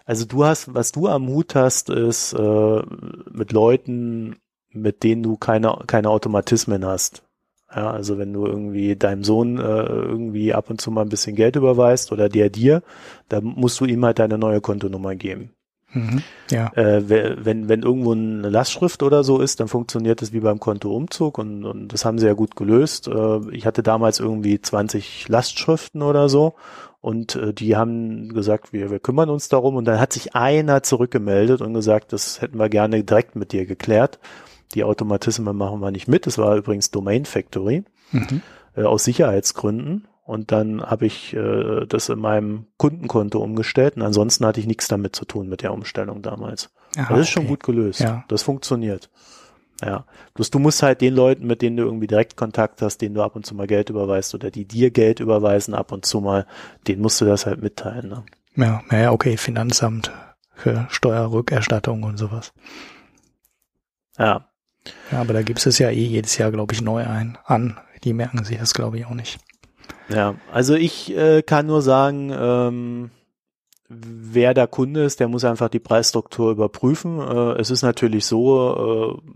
also 0.07 0.25
du 0.25 0.45
hast, 0.45 0.73
was 0.73 0.93
du 0.93 1.07
am 1.07 1.27
Hut 1.27 1.53
hast, 1.53 1.89
ist 1.89 2.31
äh, 2.31 2.81
mit 3.29 3.51
Leuten, 3.51 4.37
mit 4.71 5.03
denen 5.03 5.21
du 5.21 5.35
keine, 5.35 5.79
keine 5.85 6.09
Automatismen 6.09 6.85
hast. 6.85 7.23
Ja, 7.75 7.91
also 7.91 8.17
wenn 8.17 8.31
du 8.31 8.45
irgendwie 8.45 8.95
deinem 8.95 9.25
Sohn 9.25 9.57
äh, 9.57 9.61
irgendwie 9.61 10.53
ab 10.53 10.69
und 10.69 10.79
zu 10.79 10.91
mal 10.91 11.01
ein 11.01 11.09
bisschen 11.09 11.35
Geld 11.35 11.57
überweist 11.57 12.13
oder 12.13 12.29
der 12.29 12.49
dir, 12.49 12.81
dann 13.27 13.43
musst 13.43 13.81
du 13.81 13.85
ihm 13.85 14.05
halt 14.05 14.19
deine 14.19 14.37
neue 14.37 14.61
Kontonummer 14.61 15.15
geben. 15.15 15.51
Mhm, 15.91 16.23
ja. 16.51 16.71
Äh, 16.75 17.09
wenn, 17.09 17.67
wenn 17.67 17.81
irgendwo 17.81 18.13
eine 18.13 18.49
Lastschrift 18.49 19.03
oder 19.03 19.25
so 19.25 19.41
ist, 19.41 19.59
dann 19.59 19.67
funktioniert 19.67 20.21
das 20.21 20.31
wie 20.31 20.39
beim 20.39 20.59
Kontoumzug 20.59 21.37
und, 21.37 21.65
und 21.65 21.89
das 21.89 22.05
haben 22.05 22.19
sie 22.19 22.27
ja 22.27 22.33
gut 22.33 22.55
gelöst. 22.55 23.09
Äh, 23.09 23.39
ich 23.51 23.65
hatte 23.65 23.83
damals 23.83 24.21
irgendwie 24.21 24.61
20 24.61 25.27
Lastschriften 25.27 26.01
oder 26.01 26.29
so 26.29 26.55
und 27.07 27.35
äh, 27.37 27.53
die 27.53 27.77
haben 27.77 28.33
gesagt, 28.33 28.73
wir, 28.73 28.91
wir 28.91 28.99
kümmern 28.99 29.29
uns 29.29 29.47
darum 29.47 29.77
und 29.77 29.85
dann 29.85 29.97
hat 29.97 30.11
sich 30.11 30.35
einer 30.35 30.83
zurückgemeldet 30.83 31.61
und 31.61 31.73
gesagt, 31.73 32.11
das 32.11 32.41
hätten 32.41 32.59
wir 32.59 32.67
gerne 32.67 33.01
direkt 33.01 33.37
mit 33.37 33.53
dir 33.53 33.65
geklärt. 33.65 34.19
Die 34.73 34.83
Automatismen 34.83 35.55
machen 35.55 35.79
wir 35.79 35.89
nicht 35.89 36.09
mit. 36.09 36.27
Das 36.27 36.37
war 36.37 36.57
übrigens 36.57 36.91
Domain 36.91 37.23
Factory 37.23 37.85
mhm. 38.11 38.41
äh, 38.75 38.83
aus 38.83 39.05
Sicherheitsgründen. 39.05 40.09
Und 40.25 40.51
dann 40.51 40.81
habe 40.81 41.05
ich 41.05 41.33
äh, 41.33 41.85
das 41.87 42.09
in 42.09 42.19
meinem 42.19 42.65
Kundenkonto 42.75 43.39
umgestellt 43.39 43.95
und 43.95 44.01
ansonsten 44.01 44.45
hatte 44.45 44.59
ich 44.59 44.67
nichts 44.67 44.89
damit 44.89 45.15
zu 45.15 45.23
tun 45.23 45.47
mit 45.47 45.61
der 45.61 45.71
Umstellung 45.71 46.21
damals. 46.21 46.71
Aha, 46.97 47.13
das 47.13 47.21
ist 47.21 47.29
schon 47.29 47.47
gut 47.47 47.63
gelöst. 47.63 48.01
Ja. 48.01 48.25
Das 48.27 48.43
funktioniert. 48.43 49.09
Ja. 49.83 50.05
Bloß 50.33 50.49
du 50.49 50.59
musst 50.59 50.81
halt 50.81 51.01
den 51.01 51.13
Leuten, 51.13 51.45
mit 51.45 51.61
denen 51.61 51.77
du 51.77 51.83
irgendwie 51.83 52.07
direkt 52.07 52.35
Kontakt 52.35 52.81
hast, 52.81 52.99
denen 52.99 53.15
du 53.15 53.21
ab 53.21 53.35
und 53.35 53.45
zu 53.45 53.53
mal 53.55 53.67
Geld 53.67 53.89
überweist 53.89 54.33
oder 54.33 54.49
die 54.49 54.65
dir 54.65 54.91
Geld 54.91 55.19
überweisen 55.19 55.73
ab 55.73 55.91
und 55.91 56.05
zu 56.05 56.19
mal, 56.19 56.47
denen 56.87 57.01
musst 57.01 57.21
du 57.21 57.25
das 57.25 57.45
halt 57.45 57.61
mitteilen. 57.61 58.09
Ne? 58.09 58.23
Ja, 58.55 58.81
naja, 58.89 59.11
okay, 59.11 59.37
Finanzamt 59.37 60.11
für 60.55 60.87
Steuerrückerstattung 60.89 62.03
und 62.03 62.17
sowas. 62.17 62.53
Ja. 64.17 64.47
Ja, 65.11 65.21
aber 65.21 65.33
da 65.33 65.41
gibt 65.43 65.63
es 65.65 65.77
ja 65.79 65.89
eh 65.89 66.05
jedes 66.05 66.37
Jahr, 66.37 66.51
glaube 66.51 66.73
ich, 66.73 66.81
neu 66.81 67.05
ein 67.05 67.37
an. 67.45 67.77
Die 68.03 68.13
merken 68.13 68.43
sich 68.45 68.57
das, 68.57 68.73
glaube 68.73 68.97
ich, 68.97 69.05
auch 69.05 69.13
nicht. 69.13 69.37
Ja, 70.09 70.35
also 70.51 70.75
ich 70.75 71.15
äh, 71.15 71.41
kann 71.41 71.67
nur 71.67 71.81
sagen, 71.81 72.31
ähm, 72.33 73.11
wer 73.89 74.53
der 74.53 74.67
Kunde 74.67 75.03
ist, 75.03 75.19
der 75.19 75.27
muss 75.27 75.43
einfach 75.43 75.69
die 75.69 75.79
Preisstruktur 75.79 76.51
überprüfen. 76.51 77.19
Äh, 77.19 77.59
es 77.59 77.69
ist 77.69 77.81
natürlich 77.81 78.25
so, 78.25 79.19
äh, 79.23 79.31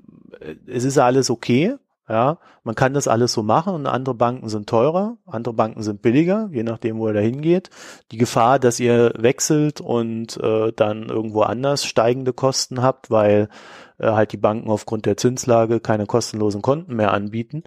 es 0.68 0.84
ist 0.84 0.98
alles 0.98 1.30
okay. 1.30 1.76
Ja, 2.10 2.40
man 2.66 2.76
kann 2.76 2.94
das 2.94 3.08
alles 3.08 3.32
so 3.32 3.42
machen 3.42 3.74
und 3.74 3.86
andere 3.86 4.16
Banken 4.16 4.50
sind 4.50 4.68
teurer, 4.68 5.18
andere 5.26 5.54
Banken 5.54 5.82
sind 5.82 6.02
billiger, 6.02 6.50
je 6.52 6.64
nachdem, 6.64 6.98
wo 6.98 7.08
er 7.08 7.14
da 7.14 7.22
hingeht. 7.22 7.70
Die 8.12 8.18
Gefahr, 8.18 8.60
dass 8.60 8.82
ihr 8.82 9.14
wechselt 9.18 9.80
und 9.80 10.36
äh, 10.38 10.74
dann 10.74 11.08
irgendwo 11.08 11.44
anders 11.44 11.86
steigende 11.86 12.34
Kosten 12.34 12.82
habt, 12.82 13.12
weil 13.12 13.48
äh, 13.98 14.08
halt 14.08 14.34
die 14.34 14.38
Banken 14.38 14.70
aufgrund 14.70 15.06
der 15.06 15.16
Zinslage 15.16 15.80
keine 15.80 16.06
kostenlosen 16.06 16.62
Konten 16.62 16.98
mehr 16.98 17.14
anbieten, 17.14 17.64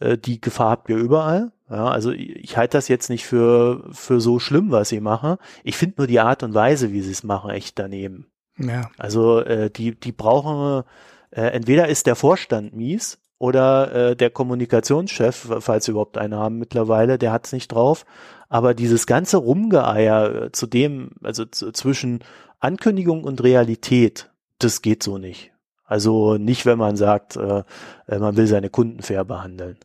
äh, 0.00 0.18
die 0.18 0.40
Gefahr 0.40 0.70
habt 0.70 0.90
ihr 0.90 0.96
überall. 0.96 1.52
Ja, 1.70 1.86
also 1.86 2.10
ich, 2.10 2.36
ich 2.36 2.56
halte 2.56 2.76
das 2.76 2.88
jetzt 2.88 3.08
nicht 3.08 3.26
für, 3.26 3.84
für 3.92 4.20
so 4.20 4.38
schlimm, 4.38 4.70
was 4.70 4.90
sie 4.90 5.00
machen. 5.00 5.36
Ich 5.64 5.76
finde 5.76 5.94
nur 5.98 6.06
die 6.06 6.20
Art 6.20 6.42
und 6.42 6.52
Weise, 6.52 6.92
wie 6.92 7.00
sie 7.00 7.12
es 7.12 7.24
machen, 7.24 7.50
echt 7.50 7.78
daneben. 7.78 8.26
Ja. 8.58 8.90
Also 8.98 9.40
äh, 9.40 9.70
die, 9.70 9.98
die 9.98 10.12
brauchen, 10.12 10.84
äh, 11.30 11.42
entweder 11.42 11.88
ist 11.88 12.06
der 12.06 12.16
Vorstand 12.16 12.74
mies 12.74 13.18
oder 13.38 13.92
äh, 14.10 14.16
der 14.16 14.30
Kommunikationschef, 14.30 15.48
falls 15.60 15.84
sie 15.84 15.92
überhaupt 15.92 16.18
einen 16.18 16.34
haben 16.34 16.58
mittlerweile, 16.58 17.18
der 17.18 17.32
hat 17.32 17.46
es 17.46 17.52
nicht 17.52 17.68
drauf. 17.68 18.04
Aber 18.48 18.74
dieses 18.74 19.06
ganze 19.06 19.36
Rumgeeier 19.36 20.44
äh, 20.44 20.52
zu 20.52 20.66
dem, 20.66 21.10
also 21.22 21.44
zwischen 21.44 22.20
Ankündigung 22.60 23.24
und 23.24 23.42
Realität, 23.42 24.30
das 24.58 24.82
geht 24.82 25.02
so 25.02 25.18
nicht. 25.18 25.52
Also 25.84 26.36
nicht, 26.36 26.66
wenn 26.66 26.78
man 26.78 26.96
sagt, 26.96 27.36
äh, 27.36 27.62
äh, 28.06 28.18
man 28.18 28.36
will 28.36 28.46
seine 28.46 28.70
Kunden 28.70 29.02
fair 29.02 29.24
behandeln. 29.24 29.78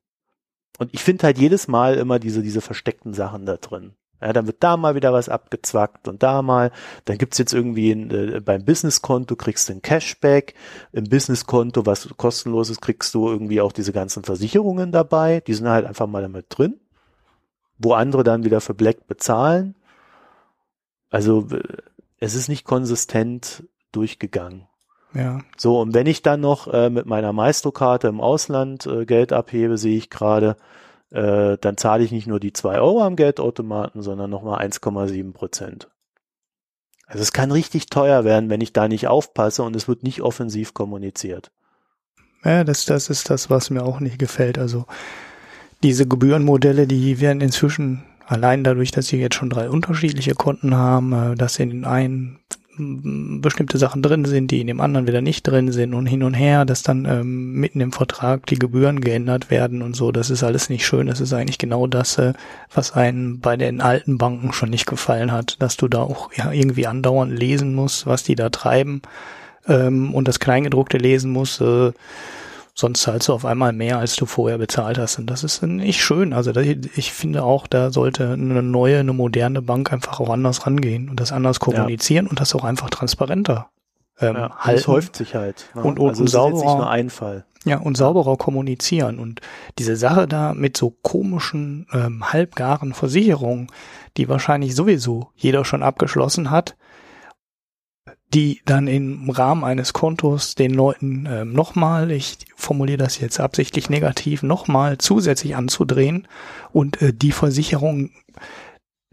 Und 0.79 0.93
ich 0.93 1.03
finde 1.03 1.23
halt 1.23 1.37
jedes 1.37 1.67
Mal 1.67 1.95
immer 1.95 2.19
diese, 2.19 2.41
diese 2.41 2.61
versteckten 2.61 3.13
Sachen 3.13 3.45
da 3.45 3.57
drin. 3.57 3.93
Ja, 4.24 4.32
dann 4.32 4.47
wird 4.47 4.63
da 4.63 4.78
mal 4.78 4.95
wieder 4.95 5.11
was 5.11 5.28
abgezwackt 5.28 6.07
und 6.07 6.24
da 6.24 6.41
mal. 6.41 6.71
Dann 7.03 7.17
gibt's 7.17 7.38
jetzt 7.38 7.53
irgendwie 7.53 7.91
ein, 7.91 8.09
äh, 8.09 8.39
beim 8.39 8.63
Businesskonto 8.63 9.36
kriegst 9.36 9.67
du 9.67 9.74
ein 9.74 9.82
Cashback. 9.82 10.53
Im 10.93 11.03
Businesskonto, 11.05 11.86
was 11.86 12.07
kostenlos 12.15 12.69
ist, 12.69 12.82
kriegst 12.82 13.13
du 13.13 13.28
irgendwie 13.28 13.59
auch 13.59 13.74
diese 13.74 13.91
ganzen 13.91 14.24
Versicherungen 14.24 14.93
dabei. 14.93 15.41
Die 15.41 15.53
sind 15.53 15.67
halt 15.67 15.86
einfach 15.86 16.07
mal 16.07 16.21
damit 16.21 16.45
drin. 16.49 16.80
Wo 17.78 17.93
andere 17.93 18.24
dann 18.24 18.45
wieder 18.45 18.61
für 18.61 18.74
Black 18.74 19.07
bezahlen. 19.07 19.76
Also 21.09 21.47
es 22.19 22.36
ist 22.36 22.47
nicht 22.47 22.63
konsistent 22.63 23.65
durchgegangen. 23.91 24.67
Ja. 25.13 25.39
So, 25.57 25.82
und 25.82 25.93
wenn 25.93 26.07
ich 26.07 26.21
dann 26.21 26.39
noch 26.39 26.67
äh, 26.71 26.89
mit 26.89 27.05
meiner 27.05 27.34
Maestro-Karte 27.34 28.07
im 28.07 28.21
Ausland 28.21 28.88
äh, 28.88 29.05
Geld 29.05 29.34
abhebe, 29.34 29.78
sehe 29.78 29.97
ich 29.97 30.09
gerade, 30.09 30.55
äh, 31.14 31.57
dann 31.59 31.78
zahle 31.78 32.03
ich 32.03 32.11
nicht 32.11 32.28
nur 32.28 32.39
die 32.39 32.53
zwei 32.53 32.80
Euro 32.80 33.03
am 33.03 33.16
Geldautomaten, 33.16 34.01
sondern 34.01 34.30
nochmal 34.30 34.66
1,7 34.66 35.32
Prozent. 35.34 35.89
Also 37.07 37.22
es 37.22 37.32
kann 37.32 37.51
richtig 37.51 37.88
teuer 37.88 38.24
werden, 38.24 38.49
wenn 38.49 38.61
ich 38.61 38.74
da 38.74 38.88
nicht 38.88 39.07
aufpasse 39.07 39.64
und 39.64 39.76
es 39.76 39.88
wird 39.88 40.03
nicht 40.03 40.22
offensiv 40.22 40.74
kommuniziert. 40.74 41.51
Ja, 42.43 42.64
das, 42.64 42.86
das 42.86 43.09
ist 43.09 43.30
das, 43.30 43.49
was 43.49 43.70
mir 43.70 43.84
auch 43.84 43.99
nicht 43.99 44.20
gefällt. 44.20 44.57
Also 44.57 44.86
diese 45.82 46.07
Gebührenmodelle, 46.07 46.88
die 46.88 47.22
werden 47.22 47.41
inzwischen 47.41 48.03
Allein 48.26 48.64
dadurch, 48.64 48.91
dass 48.91 49.07
sie 49.07 49.18
jetzt 49.18 49.36
schon 49.36 49.49
drei 49.49 49.70
unterschiedliche 49.70 50.34
Konten 50.34 50.76
haben, 50.76 51.14
äh, 51.14 51.36
dass 51.36 51.59
in 51.59 51.70
den 51.70 51.86
einen 51.86 52.39
bestimmte 52.78 53.78
Sachen 53.78 54.01
drin 54.01 54.26
sind, 54.26 54.51
die 54.51 54.61
in 54.61 54.67
dem 54.67 54.82
anderen 54.82 55.07
wieder 55.07 55.21
nicht 55.21 55.43
drin 55.43 55.71
sind 55.71 55.93
und 55.93 56.05
hin 56.05 56.24
und 56.24 56.34
her, 56.34 56.65
dass 56.65 56.82
dann 56.82 57.05
ähm, 57.05 57.53
mitten 57.53 57.82
im 57.82 57.91
Vertrag 57.91 58.45
die 58.47 58.57
Gebühren 58.57 59.01
geändert 59.01 59.51
werden 59.51 59.82
und 59.82 59.95
so. 59.95 60.11
Das 60.11 60.30
ist 60.30 60.43
alles 60.43 60.69
nicht 60.69 60.86
schön. 60.86 61.07
Das 61.07 61.21
ist 61.21 61.34
eigentlich 61.34 61.57
genau 61.57 61.88
das, 61.88 62.17
äh, 62.17 62.34
was 62.74 62.93
einen 62.93 63.39
bei 63.39 63.57
den 63.57 63.82
alten 63.82 64.17
Banken 64.17 64.53
schon 64.53 64.69
nicht 64.69 64.86
gefallen 64.86 65.32
hat, 65.32 65.61
dass 65.61 65.78
du 65.78 65.88
da 65.88 66.01
auch 66.01 66.32
ja, 66.34 66.51
irgendwie 66.51 66.88
andauernd 66.88 67.38
lesen 67.38 67.76
musst, 67.76 68.07
was 68.07 68.24
die 68.24 68.36
da 68.36 68.49
treiben 68.49 69.01
ähm, 69.67 70.13
und 70.13 70.28
das 70.28 70.39
Kleingedruckte 70.39 70.97
lesen 70.97 71.32
musst. 71.32 71.61
Äh, 71.61 71.91
sonst 72.74 73.01
zahlst 73.01 73.28
du 73.28 73.34
auf 73.34 73.45
einmal 73.45 73.71
mehr, 73.71 73.99
als 73.99 74.15
du 74.15 74.26
vorher 74.26 74.57
bezahlt 74.57 74.97
hast. 74.97 75.19
Und 75.19 75.28
das 75.28 75.43
ist 75.43 75.61
nicht 75.61 76.03
schön. 76.03 76.34
Also 76.34 76.51
ich 76.55 77.11
finde 77.11 77.43
auch, 77.43 77.67
da 77.67 77.91
sollte 77.91 78.32
eine 78.32 78.63
neue, 78.63 78.99
eine 78.99 79.13
moderne 79.13 79.61
Bank 79.61 79.93
einfach 79.93 80.19
auch 80.19 80.30
anders 80.30 80.65
rangehen 80.65 81.09
und 81.09 81.19
das 81.19 81.32
anders 81.32 81.59
kommunizieren 81.59 82.26
ja. 82.26 82.30
und 82.32 82.39
das 82.39 82.55
auch 82.55 82.63
einfach 82.63 82.89
transparenter 82.89 83.69
ähm, 84.19 84.36
ja, 84.36 84.55
halten. 84.57 84.78
Das 84.78 84.88
häuft 84.88 85.15
sich 85.15 85.36
halt. 85.36 85.69
Ne? 85.76 85.84
Und, 85.84 85.99
und, 85.99 86.09
also 86.09 86.21
und 86.21 86.28
sauberer. 86.28 87.43
Ja, 87.65 87.78
und 87.78 87.95
sauberer 87.95 88.36
kommunizieren. 88.38 89.19
Und 89.19 89.39
diese 89.80 89.95
Sache 89.95 90.28
da 90.28 90.53
mit 90.53 90.76
so 90.76 90.89
komischen, 90.89 91.88
ähm, 91.93 92.34
halbgaren 92.34 92.93
Versicherungen, 92.93 93.67
die 94.17 94.28
wahrscheinlich 94.28 94.76
sowieso 94.76 95.30
jeder 95.36 95.63
schon 95.63 95.82
abgeschlossen 95.82 96.51
hat, 96.51 96.76
die 98.34 98.61
dann 98.65 98.88
im 98.88 99.29
Rahmen 99.29 99.63
eines 99.63 99.93
Kontos 99.93 100.55
den 100.55 100.73
Leuten 100.73 101.27
ähm, 101.29 101.53
nochmal, 101.53 102.11
ich 102.11 102.38
formuliere 102.55 102.97
das 102.97 103.19
jetzt 103.19 103.39
absichtlich 103.39 103.89
negativ, 103.89 104.43
nochmal 104.43 104.97
zusätzlich 104.97 105.55
anzudrehen 105.55 106.27
und 106.71 107.01
äh, 107.01 107.13
die 107.13 107.31
Versicherung 107.31 108.11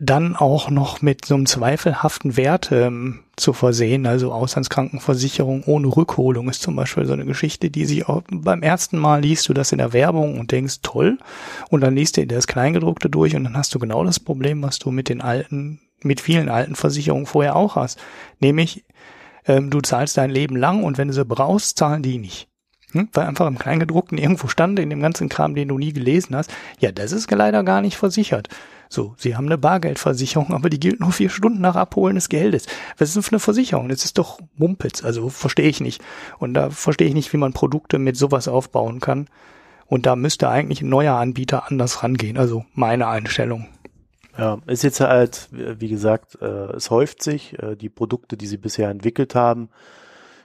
dann 0.01 0.35
auch 0.35 0.71
noch 0.71 1.03
mit 1.03 1.27
so 1.27 1.35
einem 1.35 1.45
zweifelhaften 1.45 2.39
Wert 2.39 2.73
ähm, 2.73 3.21
zu 3.37 3.53
versehen. 3.53 4.07
Also 4.07 4.33
Auslandskrankenversicherung 4.33 5.65
ohne 5.65 5.89
Rückholung 5.89 6.49
ist 6.49 6.63
zum 6.63 6.75
Beispiel 6.75 7.05
so 7.05 7.13
eine 7.13 7.27
Geschichte, 7.27 7.71
die 7.71 7.85
sich 7.85 8.09
auch 8.09 8.23
beim 8.31 8.63
ersten 8.63 8.97
Mal 8.97 9.21
liest 9.21 9.47
du 9.49 9.53
das 9.53 9.73
in 9.73 9.79
der 9.79 9.93
Werbung 9.93 10.41
und 10.41 10.53
denkst, 10.53 10.77
toll. 10.83 11.19
Und 11.69 11.83
dann 11.83 11.95
liest 11.95 12.17
du 12.17 12.27
das 12.27 12.47
Kleingedruckte 12.47 13.11
durch 13.11 13.37
und 13.37 13.45
dann 13.45 13.59
hast 13.59 13.75
du 13.75 13.79
genau 13.79 14.03
das 14.03 14.19
Problem, 14.19 14.63
was 14.63 14.79
du 14.79 14.91
mit 14.91 15.11
den 15.11 15.21
alten, 15.21 15.81
mit 16.03 16.23
vielen 16.23 16.49
alten 16.49 16.77
Versicherungen 16.77 17.27
vorher 17.27 17.55
auch 17.55 17.77
hast. 17.77 17.99
Nämlich, 18.39 18.85
ähm, 19.51 19.71
du 19.71 19.81
zahlst 19.81 20.17
dein 20.17 20.31
Leben 20.31 20.57
lang 20.57 20.85
und 20.85 20.97
wenn 20.97 21.09
du 21.09 21.15
sie 21.15 21.25
brauchst, 21.25 21.77
zahlen 21.77 22.03
die 22.03 22.19
nicht. 22.19 22.49
Hm? 22.93 23.09
Weil 23.13 23.27
einfach 23.27 23.47
im 23.47 23.59
Kleingedruckten 23.59 24.17
irgendwo 24.17 24.49
stand, 24.49 24.79
in 24.79 24.91
dem 24.91 25.03
ganzen 25.03 25.29
Kram, 25.29 25.55
den 25.55 25.69
du 25.69 25.79
nie 25.79 25.93
gelesen 25.93 26.37
hast, 26.37 26.53
ja, 26.79 26.93
das 26.93 27.13
ist 27.13 27.31
leider 27.31 27.65
gar 27.65 27.83
nicht 27.83 27.97
versichert. 27.97 28.49
So, 28.89 29.15
sie 29.17 29.37
haben 29.37 29.47
eine 29.47 29.59
Bargeldversicherung, 29.59 30.53
aber 30.53 30.71
die 30.71 30.81
gilt 30.81 31.01
nur 31.01 31.13
vier 31.13 31.31
Stunden 31.31 31.61
nach 31.61 31.77
Abholen 31.77 32.17
des 32.17 32.29
Geldes. 32.29 32.67
Was 32.99 33.09
ist 33.09 33.15
denn 33.15 33.23
für 33.23 33.33
eine 33.33 33.41
Versicherung? 33.41 33.89
Das 33.89 34.05
ist 34.05 34.19
doch 34.19 34.41
Mumpitz, 34.57 35.05
also 35.05 35.29
verstehe 35.29 35.69
ich 35.69 35.81
nicht. 35.81 36.03
Und 36.39 36.55
da 36.55 36.71
verstehe 36.71 37.09
ich 37.09 37.15
nicht, 37.15 37.33
wie 37.33 37.37
man 37.37 37.53
Produkte 37.53 37.99
mit 37.99 38.17
sowas 38.17 38.49
aufbauen 38.49 39.01
kann. 39.01 39.29
Und 39.87 40.07
da 40.07 40.15
müsste 40.17 40.49
eigentlich 40.49 40.83
ein 40.83 40.89
neuer 40.89 41.15
Anbieter 41.15 41.69
anders 41.69 42.03
rangehen. 42.03 42.39
Also 42.39 42.65
meine 42.75 43.09
Einstellung. 43.09 43.67
Ja, 44.39 44.61
ist 44.67 44.85
jetzt 44.85 45.01
halt, 45.01 45.49
wie 45.51 45.89
gesagt, 45.89 46.41
äh, 46.41 46.73
es 46.73 46.91
häuft 46.91 47.23
sich. 47.23 47.59
Äh, 47.59 47.77
die 47.77 47.89
Produkte, 47.89 48.37
die 48.37 48.47
sie 48.47 48.59
bisher 48.59 48.89
entwickelt 48.89 49.35
haben, 49.35 49.71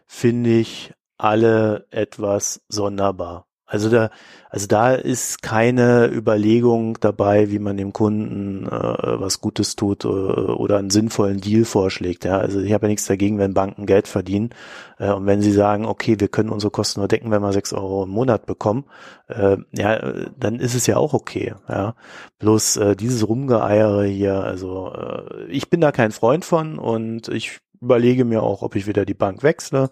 finde 0.07 0.51
ich 0.57 0.93
alle 1.17 1.88
etwas 1.91 2.61
sonderbar. 2.67 3.45
Also 3.68 3.89
da, 3.89 4.11
also 4.49 4.68
da 4.68 4.93
ist 4.93 5.41
keine 5.41 6.07
Überlegung 6.13 6.99
dabei, 6.99 7.49
wie 7.49 7.57
man 7.57 7.78
dem 7.78 7.93
Kunden 7.93 8.68
äh, 8.68 8.70
was 8.70 9.41
Gutes 9.41 9.76
tut 9.76 10.05
äh, 10.05 10.07
oder 10.07 10.78
einen 10.78 10.91
sinnvollen 10.91 11.41
Deal 11.41 11.66
vorschlägt. 11.66 12.26
Ja, 12.26 12.38
also 12.38 12.61
ich 12.61 12.72
habe 12.74 12.86
ja 12.86 12.89
nichts 12.89 13.05
dagegen, 13.05 13.39
wenn 13.39 13.55
Banken 13.55 13.88
Geld 13.88 14.07
verdienen 14.07 14.51
äh, 14.99 15.11
und 15.11 15.26
wenn 15.26 15.41
sie 15.41 15.51
sagen, 15.51 15.86
okay, 15.86 16.20
wir 16.20 16.28
können 16.28 16.49
unsere 16.49 16.70
Kosten 16.70 16.99
nur 16.99 17.07
decken, 17.07 17.32
wenn 17.32 17.41
wir 17.41 17.53
sechs 17.53 17.74
Euro 17.74 18.03
im 18.03 18.11
Monat 18.11 18.45
bekommen, 18.45 18.86
äh, 19.30 19.57
ja, 19.72 20.13
dann 20.38 20.59
ist 20.59 20.76
es 20.76 20.86
ja 20.86 20.97
auch 20.97 21.13
okay. 21.13 21.55
Ja, 21.68 21.95
bloß 22.38 22.78
äh, 22.78 22.95
dieses 22.95 23.28
Rumgeeiere 23.28 24.05
hier, 24.05 24.43
also 24.43 24.93
äh, 24.93 25.45
ich 25.49 25.72
bin 25.72 25.82
da 25.82 25.91
kein 25.91 26.11
Freund 26.11 26.45
von 26.45 26.78
und 26.78 27.30
ich 27.30 27.61
überlege 27.82 28.26
mir 28.26 28.41
auch, 28.41 28.61
ob 28.61 28.76
ich 28.76 28.88
wieder 28.88 29.05
die 29.05 29.13
Bank 29.13 29.43
wechsle. 29.43 29.89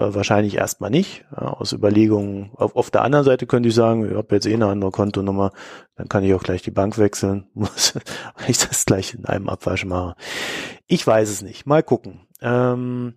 Äh, 0.00 0.14
wahrscheinlich 0.14 0.56
erstmal 0.56 0.90
nicht. 0.90 1.26
Ja, 1.30 1.48
aus 1.48 1.72
Überlegungen. 1.72 2.50
Auf, 2.54 2.74
auf 2.74 2.90
der 2.90 3.02
anderen 3.02 3.24
Seite 3.24 3.46
könnte 3.46 3.68
ich 3.68 3.74
sagen, 3.74 4.08
ich 4.08 4.16
habe 4.16 4.34
jetzt 4.34 4.46
eh 4.46 4.54
eine 4.54 4.66
andere 4.66 4.90
Kontonummer, 4.90 5.52
dann 5.94 6.08
kann 6.08 6.24
ich 6.24 6.32
auch 6.32 6.42
gleich 6.42 6.62
die 6.62 6.70
Bank 6.70 6.96
wechseln. 6.96 7.46
Muss 7.54 7.94
ich 8.48 8.58
das 8.58 8.86
gleich 8.86 9.12
in 9.12 9.26
einem 9.26 9.50
Abwasch 9.50 9.84
mache. 9.84 10.16
Ich 10.86 11.06
weiß 11.06 11.28
es 11.28 11.42
nicht. 11.42 11.66
Mal 11.66 11.82
gucken. 11.82 12.26
Ähm, 12.40 13.14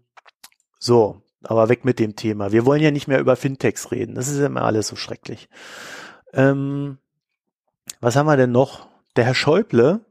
so, 0.78 1.22
aber 1.44 1.70
weg 1.70 1.86
mit 1.86 2.00
dem 2.00 2.18
Thema. 2.18 2.52
Wir 2.52 2.66
wollen 2.66 2.82
ja 2.82 2.92
nicht 2.92 3.08
mehr 3.08 3.22
über 3.22 3.38
Fintechs 3.38 3.92
reden. 3.92 4.16
Das 4.16 4.28
ist 4.28 4.40
ja 4.40 4.48
immer 4.48 4.64
alles 4.64 4.90
so 4.90 4.98
schrecklich. 4.98 5.48
Ähm, 6.34 6.98
was 8.02 8.18
haben 8.18 8.26
wir 8.26 8.36
denn 8.36 8.52
noch? 8.52 8.90
Der 9.16 9.24
Herr 9.24 9.36
Schäuble, 9.36 10.02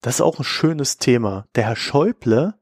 das 0.00 0.16
ist 0.16 0.20
auch 0.20 0.38
ein 0.38 0.44
schönes 0.44 0.98
Thema. 0.98 1.46
Der 1.56 1.64
Herr 1.64 1.76
Schäuble 1.76 2.54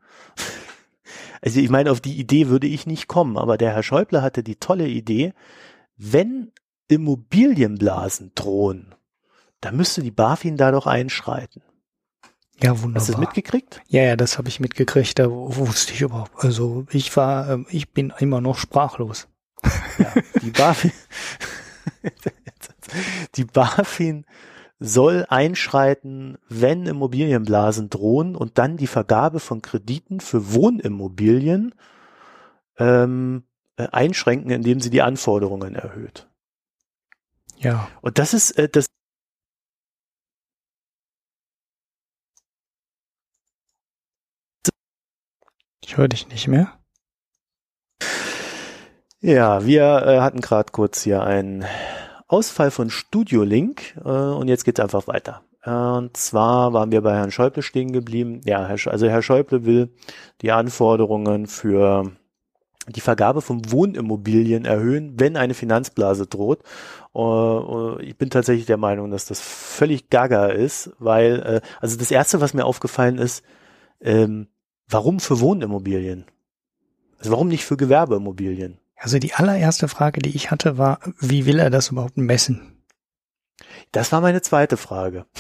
also 1.45 1.61
ich 1.61 1.69
meine, 1.69 1.91
auf 1.91 2.01
die 2.01 2.19
Idee 2.19 2.49
würde 2.49 2.67
ich 2.67 2.87
nicht 2.87 3.07
kommen, 3.07 3.37
aber 3.37 3.59
der 3.59 3.75
Herr 3.75 3.83
Schäuble 3.83 4.23
hatte 4.23 4.43
die 4.43 4.57
tolle 4.57 4.89
Idee, 4.89 5.35
wenn 5.97 6.53
Immobilienblasen 6.89 8.33
drohen, 8.35 8.95
dann 9.61 9.77
müsste 9.77 10.03
die 10.03 10.11
BaFin 10.11 10.57
da 10.57 10.71
doch 10.71 10.87
einschreiten. 10.87 11.63
Ja, 12.63 12.71
wunderbar. 12.81 13.01
Hast 13.01 13.09
du 13.09 13.13
das 13.13 13.21
mitgekriegt? 13.21 13.83
Ja, 13.89 14.03
ja, 14.03 14.17
das 14.17 14.39
habe 14.39 14.49
ich 14.49 14.61
mitgekriegt. 14.61 15.19
Da 15.19 15.31
wusste 15.31 15.93
ich 15.93 16.01
überhaupt. 16.01 16.33
Also 16.43 16.87
ich 16.91 17.15
war, 17.17 17.51
ähm, 17.51 17.67
ich 17.69 17.93
bin 17.93 18.13
immer 18.19 18.41
noch 18.41 18.57
sprachlos. 18.57 19.29
Ja, 19.99 20.15
die 20.41 20.51
BaFin, 20.51 20.93
die 23.35 23.45
BaFin 23.45 24.25
soll 24.79 25.25
einschreiten, 25.29 26.39
wenn 26.49 26.87
Immobilienblasen 26.87 27.91
drohen 27.91 28.37
und 28.37 28.59
dann 28.59 28.77
die 28.77 28.87
Vergabe 28.87 29.41
von 29.41 29.63
Krediten 29.63 30.21
für 30.21 30.53
Wohnimmobilien 30.53 31.75
ähm, 32.79 33.45
äh, 33.77 33.89
einschränken, 33.93 34.51
indem 34.51 34.81
sie 34.81 34.91
die 34.91 35.03
Anforderungen 35.03 35.75
erhöht. 35.75 36.29
Ja. 37.57 37.89
Und 38.03 38.19
das 38.19 38.35
ist 38.35 38.53
äh, 38.53 38.69
das 38.69 38.87
Ich 45.87 45.99
höre 45.99 46.09
dich 46.09 46.27
nicht 46.29 46.49
mehr. 46.49 46.73
Ja, 49.21 49.65
wir 49.65 50.03
äh, 50.07 50.21
hatten 50.21 50.41
gerade 50.41 50.73
kurz 50.73 51.03
hier 51.03 51.23
einen 51.23 51.65
Ausfall 52.35 52.73
von 52.73 52.91
Studio 52.91 53.45
Link 53.45 53.95
äh, 54.05 54.09
und 54.09 54.49
jetzt 54.49 54.65
geht's 54.65 54.81
einfach 54.81 55.07
weiter. 55.07 55.43
Äh, 55.63 55.71
und 55.71 56.17
zwar 56.17 56.73
waren 56.73 56.91
wir 56.91 57.01
bei 57.01 57.15
Herrn 57.15 57.31
Schäuble 57.31 57.63
stehen 57.63 57.93
geblieben. 57.93 58.41
Ja, 58.45 58.67
Herr, 58.67 58.91
also 58.91 59.07
Herr 59.07 59.23
Schäuble 59.23 59.65
will 59.65 59.91
die 60.43 60.51
Anforderungen 60.51 61.47
für 61.47 62.11
die 62.89 63.01
Vergabe 63.01 63.41
von 63.41 63.71
Wohnimmobilien 63.71 64.65
erhöhen, 64.65 65.15
wenn 65.21 65.37
eine 65.37 65.55
Finanzblase 65.55 66.27
droht. 66.27 66.59
Uh, 67.15 67.99
ich 68.01 68.19
bin 68.19 68.31
tatsächlich 68.31 68.67
der 68.67 68.79
Meinung, 68.79 69.13
dass 69.13 69.27
das 69.27 69.41
völlig 69.41 70.11
gaga 70.11 70.49
ist, 70.49 70.91
weil, 70.99 71.41
äh, 71.41 71.61
also 71.81 71.97
das 71.97 72.11
erste, 72.11 72.41
was 72.41 72.53
mir 72.53 72.65
aufgefallen 72.65 73.19
ist, 73.19 73.45
ähm, 74.01 74.49
warum 74.89 75.21
für 75.21 75.39
Wohnimmobilien? 75.39 76.25
Also 77.19 77.31
warum 77.31 77.47
nicht 77.47 77.65
für 77.65 77.77
Gewerbeimmobilien? 77.77 78.81
Also 78.97 79.19
die 79.19 79.35
allererste 79.35 79.89
Frage, 79.89 80.21
die 80.21 80.35
ich 80.35 80.51
hatte, 80.51 80.79
war, 80.79 81.01
wie 81.19 81.47
will 81.47 81.59
er 81.59 81.71
das 81.71 81.91
überhaupt 81.91 82.17
messen? 82.17 82.83
Das 83.93 84.13
war 84.13 84.21
meine 84.21 84.43
zweite 84.43 84.77
Frage. 84.77 85.27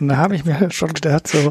Und 0.00 0.08
da 0.08 0.16
habe 0.16 0.34
ich 0.34 0.44
mir 0.44 0.70
schon 0.70 0.92
gedacht, 0.92 1.28
so, 1.28 1.50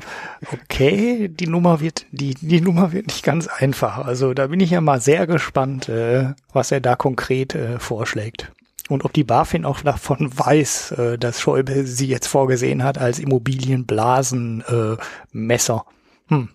okay, 0.51 1.29
die 1.29 1.47
Nummer 1.47 1.79
wird, 1.79 2.05
die, 2.11 2.33
die 2.33 2.61
Nummer 2.61 2.91
wird 2.91 3.07
nicht 3.07 3.23
ganz 3.23 3.47
einfach. 3.47 3.99
Also 3.99 4.33
da 4.33 4.47
bin 4.47 4.59
ich 4.59 4.71
ja 4.71 4.81
mal 4.81 4.99
sehr 4.99 5.27
gespannt, 5.27 5.87
äh, 5.87 6.33
was 6.51 6.71
er 6.71 6.81
da 6.81 6.95
konkret 6.95 7.55
äh, 7.55 7.79
vorschlägt. 7.79 8.51
Und 8.89 9.05
ob 9.05 9.13
die 9.13 9.23
BaFin 9.23 9.63
auch 9.65 9.81
davon 9.81 10.35
weiß, 10.35 10.91
äh, 10.93 11.19
dass 11.19 11.39
Schäuble 11.39 11.85
sie 11.85 12.07
jetzt 12.07 12.27
vorgesehen 12.27 12.83
hat 12.83 12.97
als 12.97 13.19
Immobilienblasenmesser. 13.19 15.85
Äh, 16.29 16.33
hm. 16.33 16.49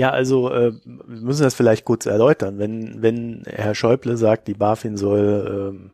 Ja, 0.00 0.12
also 0.12 0.50
äh, 0.50 0.72
wir 0.82 1.20
müssen 1.20 1.42
das 1.42 1.54
vielleicht 1.54 1.84
kurz 1.84 2.06
erläutern. 2.06 2.58
Wenn, 2.58 3.02
wenn 3.02 3.42
Herr 3.44 3.74
Schäuble 3.74 4.16
sagt, 4.16 4.48
die 4.48 4.54
BaFin 4.54 4.96
soll 4.96 5.74
ähm, 5.74 5.90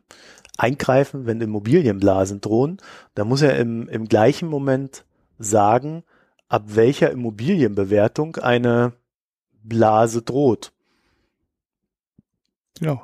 eingreifen, 0.57 1.25
wenn 1.25 1.41
Immobilienblasen 1.41 2.39
drohen, 2.39 2.77
dann 3.15 3.27
muss 3.27 3.41
er 3.41 3.57
im, 3.57 3.89
im 3.89 4.07
gleichen 4.07 4.47
Moment 4.47 5.03
sagen, 5.39 6.05
ab 6.47 6.63
welcher 6.67 7.11
Immobilienbewertung 7.11 8.37
eine 8.37 8.93
Blase 9.61 10.21
droht. 10.21 10.71
Ja. 12.79 13.01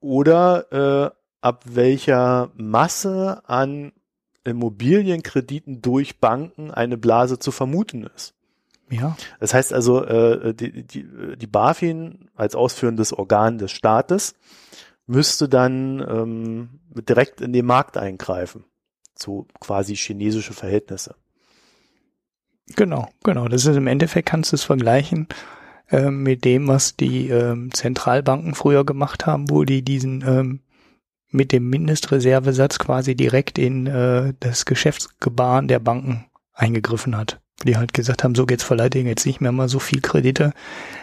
Oder 0.00 0.66
äh, 0.70 1.16
ab 1.40 1.64
welcher 1.64 2.50
Masse 2.56 3.40
an 3.46 3.92
Immobilienkrediten 4.44 5.80
durch 5.80 6.20
Banken 6.20 6.70
eine 6.70 6.98
Blase 6.98 7.38
zu 7.38 7.52
vermuten 7.52 8.04
ist. 8.14 8.34
Ja. 8.92 9.16
Das 9.40 9.54
heißt 9.54 9.72
also, 9.72 10.04
äh, 10.04 10.54
die, 10.54 10.86
die, 10.86 11.08
die 11.36 11.46
BaFin 11.46 12.28
als 12.34 12.54
ausführendes 12.54 13.12
Organ 13.14 13.56
des 13.56 13.72
Staates 13.72 14.34
müsste 15.06 15.48
dann 15.48 16.04
ähm, 16.06 16.80
direkt 17.08 17.40
in 17.40 17.54
den 17.54 17.64
Markt 17.64 17.96
eingreifen. 17.96 18.64
So 19.14 19.46
quasi 19.60 19.96
chinesische 19.96 20.52
Verhältnisse. 20.52 21.14
Genau, 22.76 23.08
genau. 23.24 23.48
Das 23.48 23.64
ist 23.64 23.76
im 23.76 23.86
Endeffekt 23.86 24.28
kannst 24.28 24.52
du 24.52 24.56
es 24.56 24.64
vergleichen 24.64 25.26
äh, 25.90 26.10
mit 26.10 26.44
dem, 26.44 26.68
was 26.68 26.94
die 26.94 27.28
ähm, 27.28 27.72
Zentralbanken 27.72 28.54
früher 28.54 28.84
gemacht 28.84 29.24
haben, 29.26 29.48
wo 29.48 29.64
die 29.64 29.82
diesen 29.82 30.22
ähm, 30.26 30.60
mit 31.30 31.52
dem 31.52 31.68
Mindestreservesatz 31.70 32.78
quasi 32.78 33.14
direkt 33.14 33.58
in 33.58 33.86
äh, 33.86 34.34
das 34.38 34.66
Geschäftsgebaren 34.66 35.66
der 35.66 35.78
Banken 35.78 36.26
eingegriffen 36.52 37.16
hat. 37.16 37.41
Die 37.64 37.76
halt 37.76 37.94
gesagt 37.94 38.24
haben, 38.24 38.34
so 38.34 38.46
geht's 38.46 38.64
verleihen 38.64 39.06
jetzt 39.06 39.26
nicht 39.26 39.40
mehr 39.40 39.52
mal 39.52 39.68
so 39.68 39.78
viel 39.78 40.00
Kredite. 40.00 40.52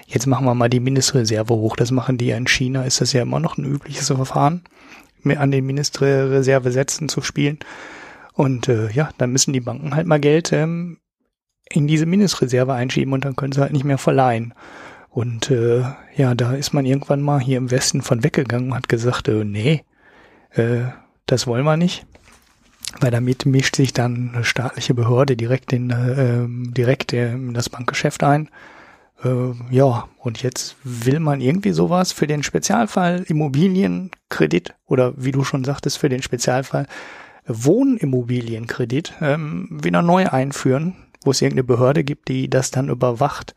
Jetzt 0.08 0.28
machen 0.28 0.46
wir 0.46 0.56
mal 0.56 0.70
die 0.70 0.82
Mindestreserve 0.82 1.54
hoch. 1.54 1.76
Das 1.76 1.92
machen 1.92 2.18
die 2.18 2.28
ja 2.28 2.38
in 2.38 2.48
China, 2.48 2.84
ist 2.84 3.02
das 3.02 3.14
ja 3.14 3.22
immer 3.22 3.40
noch 3.40 3.58
ein 3.58 3.66
übliches 3.66 4.08
Verfahren, 4.08 4.64
an 5.24 5.52
den 5.52 5.66
Mindestreservesätzen 5.66 7.08
zu 7.08 7.22
spielen. 7.22 7.60
Und 8.34 8.68
äh, 8.68 8.90
ja, 8.92 9.10
dann 9.18 9.32
müssen 9.32 9.54
die 9.54 9.62
Banken 9.62 9.96
halt 9.96 10.08
mal 10.08 10.20
Geld 10.20 10.52
ähm, 10.52 10.98
in 11.70 11.88
diese 11.88 12.06
Mindestreserve 12.06 12.74
einschieben 12.74 13.14
und 13.14 13.26
dann 13.26 13.36
können 13.36 13.54
sie 13.54 13.62
halt 13.62 13.74
nicht 13.74 13.86
mehr 13.86 13.98
verleihen. 13.98 14.54
Und 15.10 15.50
äh, 15.52 15.84
ja, 16.16 16.36
da 16.36 16.54
ist 16.54 16.74
man 16.74 16.86
irgendwann 16.86 17.22
mal 17.22 17.40
hier 17.40 17.58
im 17.58 17.72
Westen 17.72 18.02
von 18.02 18.24
weggegangen 18.24 18.72
und 18.72 18.76
hat 18.76 18.90
gesagt, 18.90 19.28
äh, 19.28 19.44
nee, 19.44 19.84
äh, 20.52 20.84
das 21.26 21.48
wollen 21.48 21.66
wir 21.66 21.78
nicht. 21.78 22.06
Weil 23.00 23.12
damit 23.12 23.46
mischt 23.46 23.76
sich 23.76 23.94
dann 23.94 24.32
eine 24.34 24.44
staatliche 24.44 24.94
Behörde 24.94 25.38
direkt 25.38 25.74
in 25.74 25.90
äh, 25.92 26.74
direkt 26.74 27.14
in 27.14 27.54
das 27.54 27.70
Bankgeschäft 27.70 28.24
ein. 28.24 28.50
Äh, 29.24 29.54
ja, 29.70 30.08
und 30.18 30.42
jetzt 30.42 30.76
will 30.84 31.20
man 31.20 31.42
irgendwie 31.42 31.72
sowas 31.72 32.12
für 32.12 32.28
den 32.28 32.44
Spezialfall 32.44 33.24
Immobilienkredit 33.28 34.74
oder 34.88 35.14
wie 35.18 35.32
du 35.32 35.44
schon 35.44 35.64
sagtest, 35.64 35.98
für 35.98 36.10
den 36.10 36.22
Spezialfall 36.22 36.88
Wohnimmobilienkredit 37.46 39.14
ähm, 39.22 39.68
wieder 39.72 40.02
neu 40.02 40.28
einführen, 40.28 40.96
wo 41.24 41.32
es 41.32 41.42
irgendeine 41.42 41.66
Behörde 41.66 42.04
gibt, 42.04 42.28
die 42.28 42.50
das 42.50 42.72
dann 42.72 42.90
überwacht. 42.90 43.56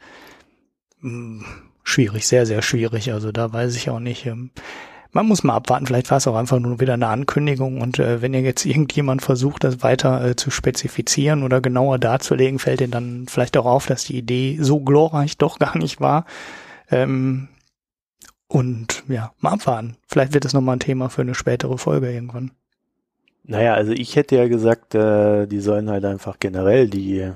Hm, 1.01 1.45
schwierig, 1.85 2.27
sehr, 2.27 2.47
sehr 2.47 2.63
schwierig. 2.63 3.13
Also 3.13 3.33
da 3.33 3.53
weiß 3.53 3.77
ich 3.77 3.91
auch 3.91 4.01
nicht. 4.01 4.27
Ähm, 4.27 4.51
man 5.13 5.27
muss 5.27 5.45
mal 5.45 5.55
abwarten, 5.55 5.87
vielleicht 5.87 6.11
war 6.11 6.19
es 6.19 6.27
auch 6.27 6.37
einfach 6.37 6.59
nur 6.59 6.81
wieder 6.81 6.95
eine 6.95 7.09
Ankündigung 7.09 7.81
und 7.81 7.99
äh, 7.99 8.23
wenn 8.23 8.33
ihr 8.35 8.41
jetzt 8.41 8.65
irgendjemand 8.65 9.23
versucht, 9.23 9.63
das 9.63 9.83
weiter 9.83 10.25
äh, 10.25 10.37
zu 10.37 10.51
spezifizieren 10.51 11.43
oder 11.43 11.61
genauer 11.61 11.99
darzulegen, 11.99 12.59
fällt 12.59 12.81
ihr 12.81 12.89
dann 12.89 13.27
vielleicht 13.29 13.57
auch 13.59 13.67
auf, 13.67 13.87
dass 13.87 14.05
die 14.05 14.17
Idee 14.17 14.59
so 14.61 14.81
glorreich 14.81 15.37
doch 15.37 15.59
gar 15.59 15.77
nicht 15.77 16.01
war. 16.01 16.25
Ähm, 16.91 17.49
und 18.49 19.05
ja, 19.09 19.33
mal 19.41 19.53
abwarten. 19.53 19.97
Vielleicht 20.09 20.35
wird 20.35 20.45
es 20.45 20.53
nochmal 20.53 20.77
ein 20.77 20.81
Thema 20.81 21.09
für 21.09 21.23
eine 21.23 21.35
spätere 21.35 21.79
Folge 21.79 22.11
irgendwann. 22.13 22.51
Naja, 23.45 23.75
also 23.75 23.93
ich 23.93 24.17
hätte 24.17 24.37
ja 24.37 24.49
gesagt, 24.49 24.95
äh, 24.95 25.47
die 25.47 25.61
sollen 25.61 25.91
halt 25.91 26.05
einfach 26.05 26.39
generell 26.39 26.89
die 26.89 27.33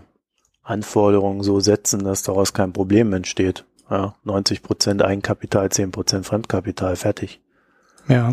Anforderungen 0.63 1.43
so 1.43 1.61
setzen, 1.61 2.05
dass 2.05 2.23
daraus 2.23 2.53
kein 2.53 2.73
Problem 2.73 3.13
entsteht. 3.13 3.65
Ja, 3.91 4.15
90 4.25 4.63
Prozent 4.63 5.03
Eigenkapital, 5.03 5.71
10 5.71 5.91
Prozent 5.91 6.27
Fremdkapital, 6.27 6.97
fertig. 6.97 7.41
Ja. 8.09 8.33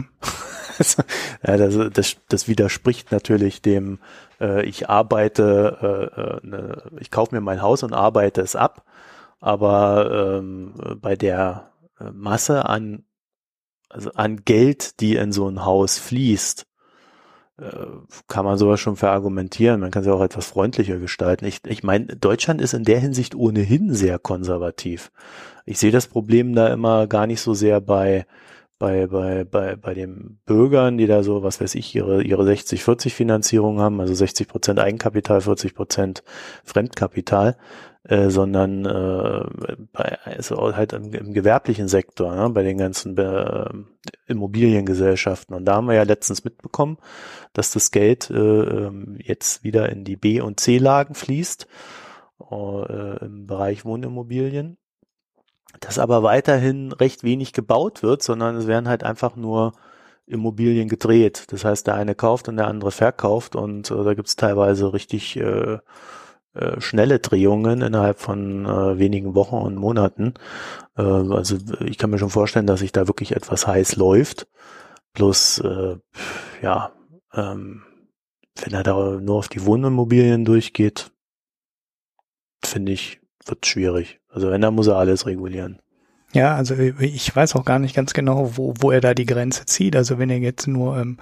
ja 1.45 1.57
das, 1.57 1.93
das, 1.93 2.17
das 2.30 2.47
widerspricht 2.47 3.11
natürlich 3.11 3.61
dem, 3.61 3.99
äh, 4.39 4.65
ich 4.65 4.89
arbeite, 4.89 6.11
äh, 6.15 6.21
äh, 6.21 6.47
ne, 6.47 6.91
ich 6.99 7.11
kaufe 7.11 7.36
mir 7.36 7.41
mein 7.41 7.61
Haus 7.61 7.84
und 7.84 7.93
arbeite 7.93 8.41
es 8.41 8.55
ab, 8.55 8.86
aber 9.39 10.39
ähm, 10.39 10.74
bei 11.01 11.15
der 11.15 11.71
äh, 11.99 12.11
Masse 12.11 12.67
an, 12.67 13.03
also 13.89 14.11
an 14.13 14.43
Geld, 14.45 14.99
die 14.99 15.15
in 15.15 15.32
so 15.32 15.47
ein 15.47 15.65
Haus 15.65 15.99
fließt, 15.99 16.65
äh, 17.59 17.86
kann 18.28 18.45
man 18.45 18.57
sowas 18.57 18.80
schon 18.80 18.95
verargumentieren. 18.95 19.80
Man 19.80 19.91
kann 19.91 20.01
es 20.01 20.07
ja 20.07 20.13
auch 20.13 20.24
etwas 20.24 20.47
freundlicher 20.47 20.97
gestalten. 20.97 21.45
Ich, 21.45 21.59
ich 21.67 21.84
meine, 21.84 22.07
Deutschland 22.07 22.61
ist 22.61 22.74
in 22.74 22.84
der 22.84 22.99
Hinsicht 22.99 23.36
ohnehin 23.36 23.93
sehr 23.93 24.17
konservativ. 24.17 25.11
Ich 25.65 25.78
sehe 25.78 25.91
das 25.91 26.07
Problem 26.07 26.55
da 26.55 26.74
immer 26.74 27.07
gar 27.07 27.28
nicht 27.28 27.41
so 27.41 27.53
sehr 27.53 27.80
bei 27.80 28.26
bei, 28.84 29.07
bei, 29.07 29.45
bei, 29.45 29.77
bei 29.77 29.93
den 29.93 30.39
Bürgern, 30.45 30.97
die 30.97 31.07
da 31.07 31.23
so, 31.23 31.41
was 31.41 31.61
weiß 31.61 31.73
ich, 31.75 31.95
ihre, 31.95 32.21
ihre 32.21 32.43
60-40 32.43 33.11
Finanzierung 33.11 33.79
haben, 33.79 34.01
also 34.01 34.13
60 34.13 34.49
Prozent 34.49 34.77
Eigenkapital, 34.77 35.39
40 35.39 35.73
Prozent 35.73 36.21
Fremdkapital, 36.65 37.55
äh, 38.03 38.29
sondern 38.29 38.84
äh, 38.84 39.77
bei, 39.93 40.17
also 40.25 40.75
halt 40.75 40.91
im, 40.91 41.13
im 41.13 41.34
gewerblichen 41.34 41.88
Sektor, 41.88 42.36
ne, 42.36 42.49
bei 42.49 42.63
den 42.63 42.77
ganzen 42.77 43.17
äh, 43.17 43.69
Immobiliengesellschaften. 44.27 45.55
Und 45.55 45.63
da 45.63 45.75
haben 45.75 45.88
wir 45.88 45.95
ja 45.95 46.03
letztens 46.03 46.43
mitbekommen, 46.43 46.97
dass 47.53 47.71
das 47.71 47.89
Geld 47.91 48.29
äh, 48.31 48.36
ähm, 48.36 49.17
jetzt 49.23 49.63
wieder 49.63 49.88
in 49.93 50.03
die 50.03 50.17
B- 50.17 50.41
und 50.41 50.59
C-Lagen 50.59 51.15
fließt, 51.15 51.67
äh, 52.51 53.25
im 53.25 53.47
Bereich 53.47 53.86
Wohnimmobilien 53.86 54.77
dass 55.80 55.99
aber 55.99 56.24
weiterhin 56.24 56.91
recht 56.91 57.24
wenig 57.24 57.53
gebaut 57.53 58.03
wird, 58.03 58.24
sondern 58.24 58.55
es 58.55 58.67
werden 58.67 58.88
halt 58.88 59.03
einfach 59.03 59.36
nur 59.36 59.74
Immobilien 60.26 60.88
gedreht. 60.88 61.45
Das 61.49 61.65
heißt, 61.65 61.88
der 61.88 61.95
eine 61.95 62.15
kauft 62.15 62.47
und 62.47 62.57
der 62.57 62.67
andere 62.67 62.91
verkauft 62.91 63.55
und 63.55 63.91
äh, 63.91 64.03
da 64.03 64.13
gibt's 64.13 64.36
teilweise 64.36 64.93
richtig 64.93 65.36
äh, 65.38 65.80
äh, 66.53 66.80
schnelle 66.80 67.19
Drehungen 67.19 67.82
innerhalb 67.82 68.19
von 68.19 68.65
äh, 68.65 68.99
wenigen 68.99 69.34
Wochen 69.36 69.55
und 69.55 69.76
Monaten. 69.76 70.36
Äh, 70.95 71.01
also 71.01 71.57
ich 71.84 71.97
kann 71.97 72.11
mir 72.11 72.19
schon 72.19 72.30
vorstellen, 72.30 72.67
dass 72.67 72.80
sich 72.80 72.91
da 72.91 73.07
wirklich 73.07 73.36
etwas 73.36 73.65
heiß 73.67 73.95
läuft. 73.95 74.47
Plus, 75.13 75.59
äh, 75.59 75.97
ja, 76.61 76.91
ähm, 77.34 77.84
wenn 78.61 78.74
er 78.74 78.84
da 78.84 79.19
nur 79.19 79.38
auf 79.38 79.47
die 79.49 79.65
Wohnimmobilien 79.65 80.45
durchgeht, 80.45 81.11
finde 82.63 82.91
ich, 82.91 83.22
wird 83.47 83.65
schwierig. 83.65 84.19
Also 84.29 84.49
wenn, 84.49 84.61
dann 84.61 84.75
muss 84.75 84.87
er 84.87 84.97
alles 84.97 85.25
regulieren. 85.25 85.79
Ja, 86.33 86.55
also 86.55 86.75
ich 86.75 87.35
weiß 87.35 87.55
auch 87.55 87.63
gar 87.63 87.77
nicht 87.77 87.95
ganz 87.95 88.13
genau, 88.13 88.57
wo, 88.57 88.73
wo 88.79 88.91
er 88.91 89.01
da 89.01 89.13
die 89.13 89.27
Grenze 89.27 89.65
zieht. 89.65 89.95
Also 89.95 90.17
wenn 90.17 90.31
er 90.31 90.39
jetzt 90.39 90.67
nur 90.67 90.97
ähm, 90.97 91.17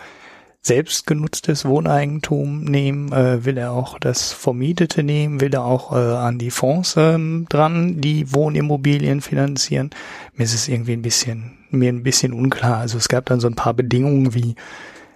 selbstgenutztes 0.62 1.66
Wohneigentum 1.66 2.64
nehmen, 2.64 3.12
äh, 3.12 3.44
will 3.44 3.58
er 3.58 3.72
auch 3.72 4.00
das 4.00 4.32
Vermietete 4.32 5.04
nehmen, 5.04 5.42
will 5.42 5.54
er 5.54 5.66
auch 5.66 5.92
äh, 5.92 5.96
an 5.96 6.38
die 6.38 6.52
Fonds 6.52 6.96
ähm, 6.98 7.46
dran, 7.50 8.00
die 8.00 8.32
Wohnimmobilien 8.34 9.22
finanzieren. 9.22 9.90
Mir 10.36 10.44
ist 10.44 10.54
es 10.54 10.68
irgendwie 10.68 10.94
ein 10.94 11.02
bisschen, 11.02 11.58
mir 11.72 11.92
ein 11.92 12.04
bisschen 12.04 12.32
unklar. 12.32 12.78
Also 12.78 12.98
es 12.98 13.10
gab 13.10 13.26
dann 13.26 13.40
so 13.40 13.48
ein 13.48 13.56
paar 13.56 13.74
Bedingungen 13.74 14.34
wie, 14.36 14.56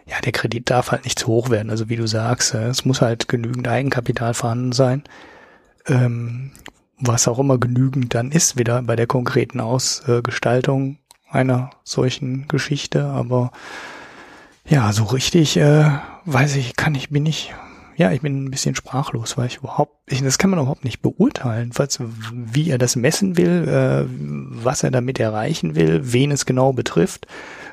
ja, 0.07 0.19
der 0.19 0.31
Kredit 0.31 0.69
darf 0.69 0.91
halt 0.91 1.05
nicht 1.05 1.19
zu 1.19 1.27
hoch 1.27 1.49
werden. 1.49 1.69
Also 1.69 1.89
wie 1.89 1.95
du 1.95 2.07
sagst, 2.07 2.53
äh, 2.53 2.67
es 2.67 2.83
muss 2.83 3.01
halt 3.01 3.27
genügend 3.27 3.67
Eigenkapital 3.67 4.33
vorhanden 4.33 4.71
sein. 4.71 5.03
Ähm, 5.87 6.51
was 6.99 7.27
auch 7.27 7.39
immer 7.39 7.57
genügend 7.57 8.13
dann 8.13 8.31
ist, 8.31 8.57
wieder 8.57 8.81
bei 8.81 8.95
der 8.95 9.07
konkreten 9.07 9.59
Ausgestaltung 9.59 10.97
einer 11.29 11.71
solchen 11.83 12.47
Geschichte. 12.47 13.05
Aber 13.05 13.51
ja, 14.67 14.91
so 14.93 15.03
richtig, 15.03 15.57
äh, 15.57 15.89
weiß 16.25 16.55
ich, 16.55 16.75
kann 16.75 16.95
ich, 16.95 17.09
bin 17.09 17.25
ich, 17.25 17.53
ja, 17.97 18.11
ich 18.11 18.21
bin 18.21 18.45
ein 18.45 18.51
bisschen 18.51 18.75
sprachlos, 18.75 19.37
weil 19.37 19.47
ich 19.47 19.57
überhaupt, 19.57 19.93
ich, 20.07 20.21
das 20.21 20.37
kann 20.37 20.49
man 20.49 20.59
überhaupt 20.59 20.85
nicht 20.85 21.01
beurteilen, 21.01 21.71
was, 21.75 21.99
wie 22.31 22.69
er 22.69 22.77
das 22.77 22.95
messen 22.95 23.37
will, 23.37 23.67
äh, 23.67 24.05
was 24.09 24.83
er 24.83 24.91
damit 24.91 25.19
erreichen 25.19 25.75
will, 25.75 26.01
wen 26.03 26.31
es 26.31 26.45
genau 26.45 26.73
betrifft. 26.73 27.27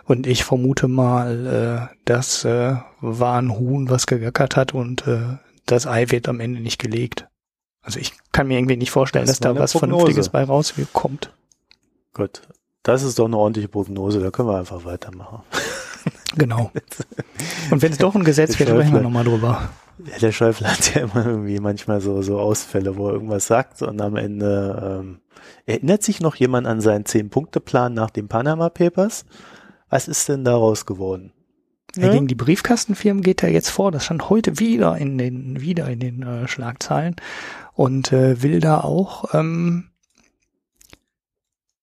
Und 0.04 0.26
ich 0.26 0.44
vermute 0.44 0.88
mal, 0.88 1.88
äh, 1.90 1.96
das 2.04 2.44
äh, 2.44 2.76
war 3.00 3.40
ein 3.40 3.56
Huhn, 3.56 3.88
was 3.88 4.06
gegackert 4.06 4.56
hat 4.56 4.74
und 4.74 5.06
äh, 5.06 5.38
das 5.66 5.86
Ei 5.86 6.10
wird 6.10 6.28
am 6.28 6.40
Ende 6.40 6.60
nicht 6.60 6.80
gelegt. 6.80 7.28
Also 7.82 7.98
ich 7.98 8.12
kann 8.32 8.46
mir 8.46 8.58
irgendwie 8.58 8.76
nicht 8.76 8.90
vorstellen, 8.90 9.26
das 9.26 9.38
dass 9.38 9.54
da 9.54 9.60
was 9.60 9.72
Prognose. 9.72 9.90
Vernünftiges 9.90 10.28
bei 10.28 10.44
rauskommt. 10.44 11.32
Gut. 12.14 12.42
Das 12.82 13.02
ist 13.02 13.18
doch 13.18 13.26
eine 13.26 13.36
ordentliche 13.36 13.68
Prognose, 13.68 14.20
da 14.20 14.30
können 14.30 14.48
wir 14.48 14.58
einfach 14.58 14.84
weitermachen. 14.84 15.42
Genau. 16.36 16.70
Und 17.70 17.82
wenn 17.82 17.92
es 17.92 17.98
doch 17.98 18.14
ein 18.14 18.24
Gesetz 18.24 18.58
wird, 18.58 18.70
sprechen 18.70 18.94
wir 18.94 19.00
nochmal 19.00 19.24
drüber. 19.24 19.70
Ja, 20.04 20.18
der 20.18 20.32
Schäufler 20.32 20.72
hat 20.72 20.94
ja 20.94 21.02
immer 21.02 21.26
irgendwie 21.26 21.60
manchmal 21.60 22.00
so, 22.00 22.22
so 22.22 22.40
Ausfälle, 22.40 22.96
wo 22.96 23.08
er 23.08 23.14
irgendwas 23.14 23.46
sagt 23.46 23.82
und 23.82 24.00
am 24.00 24.16
Ende 24.16 25.00
ähm, 25.00 25.20
erinnert 25.66 26.02
sich 26.02 26.20
noch 26.20 26.34
jemand 26.34 26.66
an 26.66 26.80
seinen 26.80 27.04
Zehn-Punkte-Plan 27.04 27.92
nach 27.92 28.10
den 28.10 28.28
Panama 28.28 28.70
Papers? 28.70 29.24
Was 29.90 30.08
ist 30.08 30.28
denn 30.28 30.44
daraus 30.44 30.86
geworden? 30.86 31.32
Ja. 31.94 32.10
Gegen 32.10 32.26
die 32.26 32.34
Briefkastenfirmen 32.34 33.22
geht 33.22 33.42
er 33.42 33.50
jetzt 33.50 33.68
vor. 33.68 33.92
Das 33.92 34.06
stand 34.06 34.30
heute 34.30 34.58
wieder 34.58 34.96
in 34.96 35.18
den 35.18 35.60
wieder 35.60 35.88
in 35.88 36.00
den 36.00 36.22
äh, 36.22 36.48
Schlagzeilen 36.48 37.16
und 37.74 38.12
äh, 38.12 38.42
will 38.42 38.60
da 38.60 38.80
auch 38.80 39.34
ähm, 39.34 39.90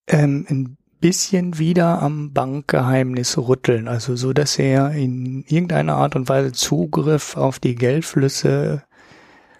ähm, 0.06 0.46
in 0.48 0.76
bisschen 1.00 1.58
wieder 1.58 2.02
am 2.02 2.32
Bankgeheimnis 2.32 3.38
rütteln, 3.38 3.88
also 3.88 4.16
so, 4.16 4.32
dass 4.32 4.58
er 4.58 4.90
in 4.92 5.44
irgendeiner 5.48 5.96
Art 5.96 6.14
und 6.14 6.28
Weise 6.28 6.52
Zugriff 6.52 7.36
auf 7.36 7.58
die 7.58 7.74
Geldflüsse 7.74 8.84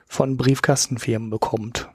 von 0.06 0.36
Briefkastenfirmen 0.36 1.30
bekommt. 1.30 1.88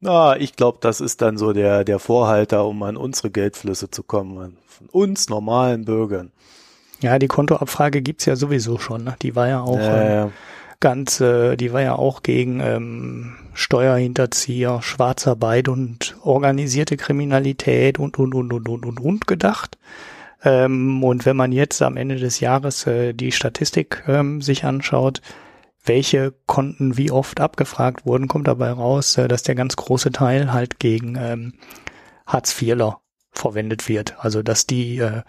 Na, 0.00 0.36
ich 0.36 0.56
glaube, 0.56 0.78
das 0.80 1.00
ist 1.00 1.20
dann 1.20 1.36
so 1.36 1.52
der, 1.52 1.84
der 1.84 1.98
Vorhalter, 1.98 2.64
um 2.64 2.82
an 2.84 2.96
unsere 2.96 3.30
Geldflüsse 3.30 3.90
zu 3.90 4.02
kommen, 4.02 4.56
von 4.66 4.88
uns 4.88 5.28
normalen 5.28 5.84
Bürgern. 5.84 6.30
Ja, 7.00 7.18
die 7.18 7.28
Kontoabfrage 7.28 8.02
gibt's 8.02 8.26
ja 8.26 8.36
sowieso 8.36 8.78
schon. 8.78 9.04
Ne? 9.04 9.16
Die 9.22 9.34
war 9.34 9.48
ja 9.48 9.60
auch 9.62 9.78
Äh, 9.78 10.22
ähm, 10.22 10.32
ganz, 10.80 11.20
äh, 11.20 11.56
die 11.56 11.72
war 11.72 11.82
ja 11.82 11.94
auch 11.94 12.22
gegen 12.22 12.60
ähm, 12.60 13.36
Steuerhinterzieher, 13.54 14.82
Schwarzarbeit 14.82 15.68
und 15.68 16.16
organisierte 16.22 16.96
Kriminalität 16.96 17.98
und 17.98 18.18
und 18.18 18.34
und 18.34 18.52
und 18.52 18.68
und 18.68 18.86
und 18.86 19.00
und 19.00 19.26
gedacht. 19.26 19.78
Ähm, 20.42 21.04
und 21.04 21.26
wenn 21.26 21.36
man 21.36 21.52
jetzt 21.52 21.82
am 21.82 21.96
Ende 21.96 22.16
des 22.16 22.40
Jahres 22.40 22.86
äh, 22.86 23.12
die 23.12 23.32
Statistik 23.32 24.02
ähm, 24.08 24.40
sich 24.40 24.64
anschaut, 24.64 25.20
welche 25.84 26.34
Konten 26.46 26.96
wie 26.96 27.10
oft 27.10 27.40
abgefragt 27.40 28.06
wurden, 28.06 28.28
kommt 28.28 28.48
dabei 28.48 28.70
raus, 28.70 29.16
äh, 29.18 29.28
dass 29.28 29.42
der 29.42 29.54
ganz 29.54 29.76
große 29.76 30.12
Teil 30.12 30.52
halt 30.52 30.78
gegen 30.78 31.16
ähm, 31.16 31.54
Hartz-IVler 32.26 33.00
verwendet 33.32 33.88
wird. 33.88 34.16
Also 34.18 34.42
dass 34.42 34.66
die 34.66 34.98
äh, 34.98 35.22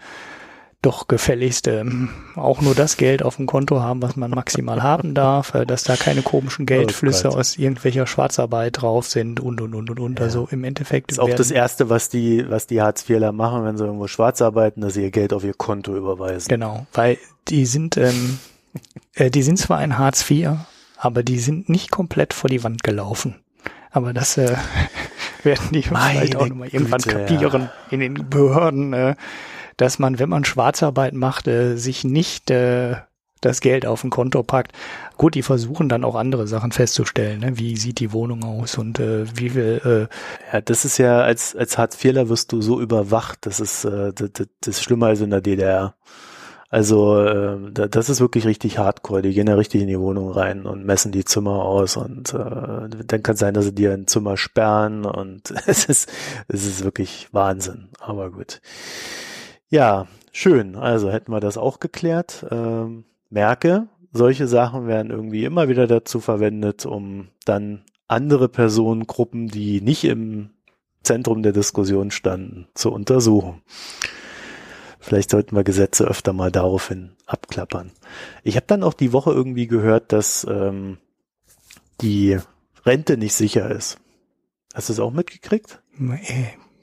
doch 0.82 1.06
gefälligst 1.06 1.68
ähm, 1.68 2.10
auch 2.34 2.60
nur 2.60 2.74
das 2.74 2.96
Geld 2.96 3.22
auf 3.22 3.36
dem 3.36 3.46
Konto 3.46 3.80
haben, 3.80 4.02
was 4.02 4.16
man 4.16 4.32
maximal 4.32 4.82
haben 4.82 5.14
darf, 5.14 5.54
äh, 5.54 5.64
dass 5.64 5.84
da 5.84 5.94
keine 5.96 6.22
komischen 6.22 6.66
Geldflüsse 6.66 7.28
Gott. 7.28 7.38
aus 7.38 7.56
irgendwelcher 7.56 8.06
Schwarzarbeit 8.08 8.82
drauf 8.82 9.06
sind 9.06 9.38
und 9.38 9.60
und 9.60 9.74
und 9.74 9.90
und 9.90 10.00
und. 10.00 10.18
Ja. 10.18 10.24
Also 10.24 10.48
im 10.50 10.64
Endeffekt 10.64 11.12
ist 11.12 11.20
auch 11.20 11.30
das 11.30 11.52
Erste, 11.52 11.88
was 11.88 12.08
die, 12.08 12.44
was 12.50 12.66
die 12.66 12.82
Hartz-IVler 12.82 13.30
machen, 13.30 13.64
wenn 13.64 13.78
sie 13.78 13.84
irgendwo 13.84 14.08
schwarz 14.08 14.42
arbeiten, 14.42 14.80
dass 14.80 14.94
sie 14.94 15.02
ihr 15.02 15.12
Geld 15.12 15.32
auf 15.32 15.44
ihr 15.44 15.54
Konto 15.54 15.96
überweisen. 15.96 16.48
Genau, 16.48 16.86
weil 16.92 17.16
die 17.48 17.64
sind, 17.64 17.96
ähm, 17.96 18.38
äh, 19.14 19.30
die 19.30 19.42
sind 19.42 19.58
zwar 19.58 19.78
ein 19.78 19.98
Hartz 19.98 20.28
IV, 20.28 20.50
aber 20.96 21.22
die 21.22 21.38
sind 21.38 21.68
nicht 21.68 21.92
komplett 21.92 22.34
vor 22.34 22.50
die 22.50 22.64
Wand 22.64 22.82
gelaufen. 22.82 23.36
Aber 23.92 24.12
das 24.12 24.36
äh, 24.36 24.56
werden 25.44 25.68
die 25.70 25.84
Meine 25.90 26.18
vielleicht 26.18 26.36
auch 26.36 26.48
nochmal 26.48 26.68
irgendwann 26.68 27.02
kapieren 27.02 27.70
in 27.90 28.00
den 28.00 28.28
Behörden, 28.28 28.92
äh, 28.94 29.14
dass 29.76 29.98
man, 29.98 30.18
wenn 30.18 30.28
man 30.28 30.44
Schwarzarbeit 30.44 31.14
macht, 31.14 31.48
äh, 31.48 31.76
sich 31.76 32.04
nicht 32.04 32.50
äh, 32.50 32.96
das 33.40 33.60
Geld 33.60 33.86
auf 33.86 34.04
ein 34.04 34.10
Konto 34.10 34.42
packt. 34.44 34.72
Gut, 35.16 35.34
die 35.34 35.42
versuchen 35.42 35.88
dann 35.88 36.04
auch 36.04 36.14
andere 36.14 36.46
Sachen 36.46 36.70
festzustellen, 36.70 37.40
ne? 37.40 37.58
wie 37.58 37.76
sieht 37.76 37.98
die 37.98 38.12
Wohnung 38.12 38.44
aus 38.44 38.78
und 38.78 39.00
äh, 39.00 39.26
wie 39.36 39.50
viel 39.50 40.08
äh, 40.12 40.54
Ja, 40.54 40.60
das 40.60 40.84
ist 40.84 40.98
ja, 40.98 41.20
als, 41.22 41.56
als 41.56 41.76
Hartz-IVler 41.76 42.28
wirst 42.28 42.52
du 42.52 42.62
so 42.62 42.80
überwacht, 42.80 43.38
das 43.46 43.58
ist, 43.60 43.84
äh, 43.84 44.12
das, 44.12 44.30
das, 44.32 44.46
das 44.60 44.76
ist 44.76 44.82
schlimmer 44.84 45.06
als 45.08 45.20
in 45.20 45.30
der 45.30 45.40
DDR. 45.40 45.94
Also, 46.70 47.20
äh, 47.22 47.58
da- 47.72 47.88
das 47.88 48.08
ist 48.08 48.20
wirklich 48.20 48.46
richtig 48.46 48.78
hardcore. 48.78 49.20
Die 49.22 49.34
gehen 49.34 49.46
ja 49.46 49.54
richtig 49.56 49.82
in 49.82 49.88
die 49.88 49.98
Wohnung 50.00 50.30
rein 50.32 50.64
und 50.64 50.86
messen 50.86 51.12
die 51.12 51.24
Zimmer 51.24 51.62
aus 51.64 51.96
und 51.98 52.32
äh, 52.32 52.36
dann 53.06 53.22
kann 53.22 53.34
es 53.34 53.40
sein, 53.40 53.52
dass 53.54 53.66
sie 53.66 53.74
dir 53.74 53.92
ein 53.92 54.06
Zimmer 54.06 54.36
sperren 54.38 55.04
und 55.04 55.50
es 55.66 55.84
ist, 55.84 56.10
es 56.48 56.64
ist 56.66 56.84
wirklich 56.84 57.28
Wahnsinn. 57.32 57.88
Aber 58.00 58.30
gut. 58.30 58.60
Ja, 59.72 60.06
schön. 60.32 60.76
Also 60.76 61.10
hätten 61.10 61.32
wir 61.32 61.40
das 61.40 61.56
auch 61.56 61.80
geklärt. 61.80 62.44
Ähm, 62.50 63.04
merke, 63.30 63.88
solche 64.12 64.46
Sachen 64.46 64.86
werden 64.86 65.10
irgendwie 65.10 65.46
immer 65.46 65.66
wieder 65.70 65.86
dazu 65.86 66.20
verwendet, 66.20 66.84
um 66.84 67.28
dann 67.46 67.82
andere 68.06 68.50
Personengruppen, 68.50 69.48
die 69.48 69.80
nicht 69.80 70.04
im 70.04 70.50
Zentrum 71.02 71.42
der 71.42 71.54
Diskussion 71.54 72.10
standen, 72.10 72.68
zu 72.74 72.92
untersuchen. 72.92 73.62
Vielleicht 75.00 75.30
sollten 75.30 75.56
wir 75.56 75.64
Gesetze 75.64 76.04
öfter 76.04 76.34
mal 76.34 76.52
daraufhin 76.52 77.12
abklappern. 77.24 77.92
Ich 78.42 78.56
habe 78.56 78.66
dann 78.66 78.82
auch 78.82 78.92
die 78.92 79.14
Woche 79.14 79.32
irgendwie 79.32 79.68
gehört, 79.68 80.12
dass 80.12 80.46
ähm, 80.50 80.98
die 82.02 82.38
Rente 82.84 83.16
nicht 83.16 83.32
sicher 83.32 83.70
ist. 83.70 83.98
Hast 84.74 84.90
du 84.90 84.92
es 84.92 85.00
auch 85.00 85.12
mitgekriegt? 85.12 85.80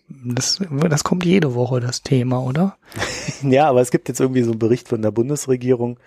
Das, 0.09 0.59
das 0.89 1.03
kommt 1.03 1.25
jede 1.25 1.55
Woche 1.55 1.79
das 1.79 2.01
Thema, 2.01 2.43
oder? 2.43 2.77
Ja, 3.43 3.69
aber 3.69 3.79
es 3.79 3.91
gibt 3.91 4.09
jetzt 4.09 4.19
irgendwie 4.19 4.41
so 4.41 4.51
einen 4.51 4.59
Bericht 4.59 4.89
von 4.89 5.01
der 5.01 5.11
Bundesregierung. 5.11 5.97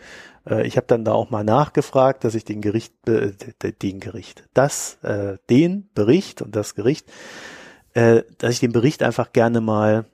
Äh, 0.48 0.66
Ich 0.66 0.76
habe 0.76 0.86
dann 0.86 1.05
da 1.05 1.12
auch 1.12 1.30
mal 1.30 1.44
nachgefragt, 1.44 2.24
dass 2.24 2.34
ich 2.34 2.44
den 2.44 2.61
Gericht, 2.61 2.92
äh, 3.09 3.32
den 3.80 4.00
Gericht, 4.00 4.44
das, 4.53 4.98
äh, 5.03 5.38
den 5.48 5.88
Bericht 5.94 6.42
und 6.42 6.55
das 6.55 6.74
Gericht, 6.74 7.11
äh, 7.94 8.22
dass 8.38 8.53
ich 8.53 8.61
den 8.61 8.72
Bericht 8.72 9.03
einfach 9.03 9.32
gerne 9.32 9.61
mal 9.62 10.05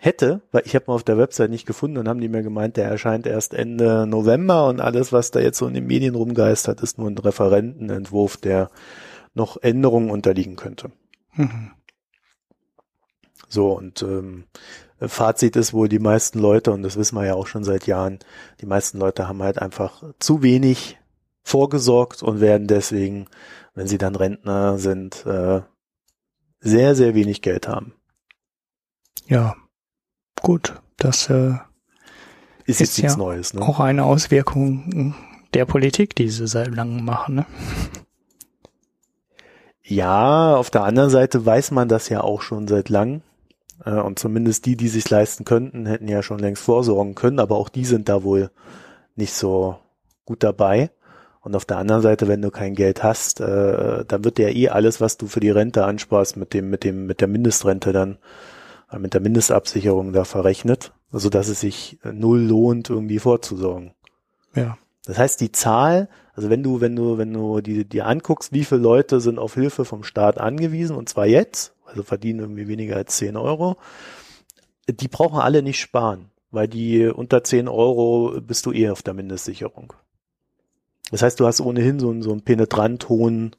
hätte, 0.00 0.40
weil 0.50 0.62
ich 0.64 0.74
habe 0.74 0.86
mal 0.88 0.94
auf 0.94 1.04
der 1.04 1.18
Website 1.18 1.50
nicht 1.50 1.66
gefunden 1.66 1.98
und 1.98 2.08
haben 2.08 2.20
die 2.20 2.28
mir 2.28 2.42
gemeint, 2.42 2.76
der 2.76 2.88
erscheint 2.88 3.26
erst 3.26 3.54
Ende 3.54 4.06
November 4.06 4.66
und 4.68 4.80
alles, 4.80 5.12
was 5.12 5.30
da 5.30 5.40
jetzt 5.40 5.58
so 5.58 5.66
in 5.66 5.74
den 5.74 5.86
Medien 5.86 6.14
rumgeistert, 6.14 6.80
ist 6.80 6.98
nur 6.98 7.08
ein 7.08 7.18
Referentenentwurf, 7.18 8.36
der 8.38 8.70
noch 9.34 9.58
Änderungen 9.62 10.10
unterliegen 10.10 10.56
könnte. 10.56 10.90
Mhm. 11.34 11.70
So, 13.50 13.72
und 13.72 14.02
ähm, 14.02 14.44
Fazit 15.00 15.56
ist 15.56 15.72
wohl, 15.72 15.88
die 15.88 15.98
meisten 15.98 16.38
Leute, 16.38 16.70
und 16.70 16.82
das 16.82 16.96
wissen 16.96 17.16
wir 17.16 17.26
ja 17.26 17.34
auch 17.34 17.48
schon 17.48 17.64
seit 17.64 17.86
Jahren, 17.86 18.20
die 18.60 18.66
meisten 18.66 18.98
Leute 18.98 19.26
haben 19.28 19.42
halt 19.42 19.60
einfach 19.60 20.04
zu 20.20 20.42
wenig 20.42 20.98
vorgesorgt 21.42 22.22
und 22.22 22.40
werden 22.40 22.68
deswegen, 22.68 23.26
wenn 23.74 23.88
sie 23.88 23.98
dann 23.98 24.14
Rentner 24.14 24.78
sind, 24.78 25.26
äh, 25.26 25.62
sehr, 26.60 26.94
sehr 26.94 27.14
wenig 27.14 27.42
Geld 27.42 27.66
haben. 27.66 27.94
Ja, 29.26 29.56
gut, 30.42 30.80
das 30.96 31.28
äh, 31.28 31.54
Ist, 32.66 32.80
Ist 32.80 32.80
jetzt 32.80 32.98
nichts 32.98 33.12
ja 33.14 33.18
Neues, 33.18 33.54
ne? 33.54 33.62
auch 33.62 33.80
eine 33.80 34.04
Auswirkung 34.04 35.14
der 35.54 35.64
Politik, 35.64 36.14
die 36.14 36.28
sie 36.28 36.46
seit 36.46 36.72
langem 36.74 37.04
machen. 37.04 37.34
Ne? 37.36 37.46
Ja, 39.82 40.54
auf 40.54 40.70
der 40.70 40.84
anderen 40.84 41.10
Seite 41.10 41.44
weiß 41.44 41.72
man 41.72 41.88
das 41.88 42.08
ja 42.10 42.20
auch 42.20 42.42
schon 42.42 42.68
seit 42.68 42.90
langem. 42.90 43.22
Äh, 43.84 43.92
Und 43.92 44.18
zumindest 44.18 44.66
die, 44.66 44.76
die 44.76 44.88
sich 44.88 45.08
leisten 45.10 45.44
könnten, 45.44 45.86
hätten 45.86 46.08
ja 46.08 46.22
schon 46.22 46.38
längst 46.38 46.62
vorsorgen 46.62 47.14
können, 47.14 47.38
aber 47.38 47.56
auch 47.56 47.68
die 47.68 47.84
sind 47.84 48.08
da 48.08 48.22
wohl 48.22 48.50
nicht 49.16 49.34
so 49.34 49.76
gut 50.24 50.42
dabei. 50.42 50.90
Und 51.42 51.56
auf 51.56 51.64
der 51.64 51.78
anderen 51.78 52.02
Seite, 52.02 52.28
wenn 52.28 52.42
du 52.42 52.50
kein 52.50 52.74
Geld 52.74 53.02
hast, 53.02 53.40
äh, 53.40 54.04
dann 54.06 54.24
wird 54.24 54.38
ja 54.38 54.48
eh 54.48 54.68
alles, 54.68 55.00
was 55.00 55.16
du 55.16 55.26
für 55.26 55.40
die 55.40 55.50
Rente 55.50 55.84
ansparst, 55.84 56.36
mit 56.36 56.52
dem, 56.52 56.68
mit 56.68 56.84
dem, 56.84 57.06
mit 57.06 57.20
der 57.22 57.28
Mindestrente 57.28 57.92
dann, 57.92 58.18
äh, 58.92 58.98
mit 58.98 59.14
der 59.14 59.22
Mindestabsicherung 59.22 60.12
da 60.12 60.24
verrechnet, 60.24 60.92
so 61.10 61.30
dass 61.30 61.48
es 61.48 61.60
sich 61.60 61.98
null 62.04 62.40
lohnt, 62.40 62.90
irgendwie 62.90 63.18
vorzusorgen. 63.18 63.92
Ja, 64.54 64.76
Das 65.06 65.16
heißt, 65.16 65.40
die 65.40 65.50
Zahl, 65.50 66.08
also 66.34 66.50
wenn 66.50 66.62
du, 66.62 66.82
wenn 66.82 66.94
du, 66.94 67.16
wenn 67.16 67.32
du 67.32 67.62
die, 67.62 67.86
dir 67.88 68.06
anguckst, 68.06 68.52
wie 68.52 68.64
viele 68.64 68.82
Leute 68.82 69.20
sind 69.20 69.38
auf 69.38 69.54
Hilfe 69.54 69.86
vom 69.86 70.02
Staat 70.04 70.38
angewiesen, 70.38 70.94
und 70.94 71.08
zwar 71.08 71.26
jetzt, 71.26 71.74
also 71.90 72.02
verdienen 72.02 72.40
irgendwie 72.40 72.68
weniger 72.68 72.96
als 72.96 73.16
10 73.18 73.36
Euro, 73.36 73.76
die 74.88 75.08
brauchen 75.08 75.40
alle 75.40 75.62
nicht 75.62 75.80
sparen, 75.80 76.30
weil 76.50 76.68
die 76.68 77.06
unter 77.06 77.44
10 77.44 77.68
Euro 77.68 78.40
bist 78.40 78.64
du 78.66 78.72
eh 78.72 78.90
auf 78.90 79.02
der 79.02 79.14
Mindestsicherung. 79.14 79.92
Das 81.10 81.22
heißt, 81.22 81.38
du 81.40 81.46
hast 81.46 81.60
ohnehin 81.60 81.98
so 82.00 82.10
einen, 82.10 82.22
so 82.22 82.30
einen 82.32 82.42
penetrant 82.42 83.08
hohen 83.08 83.54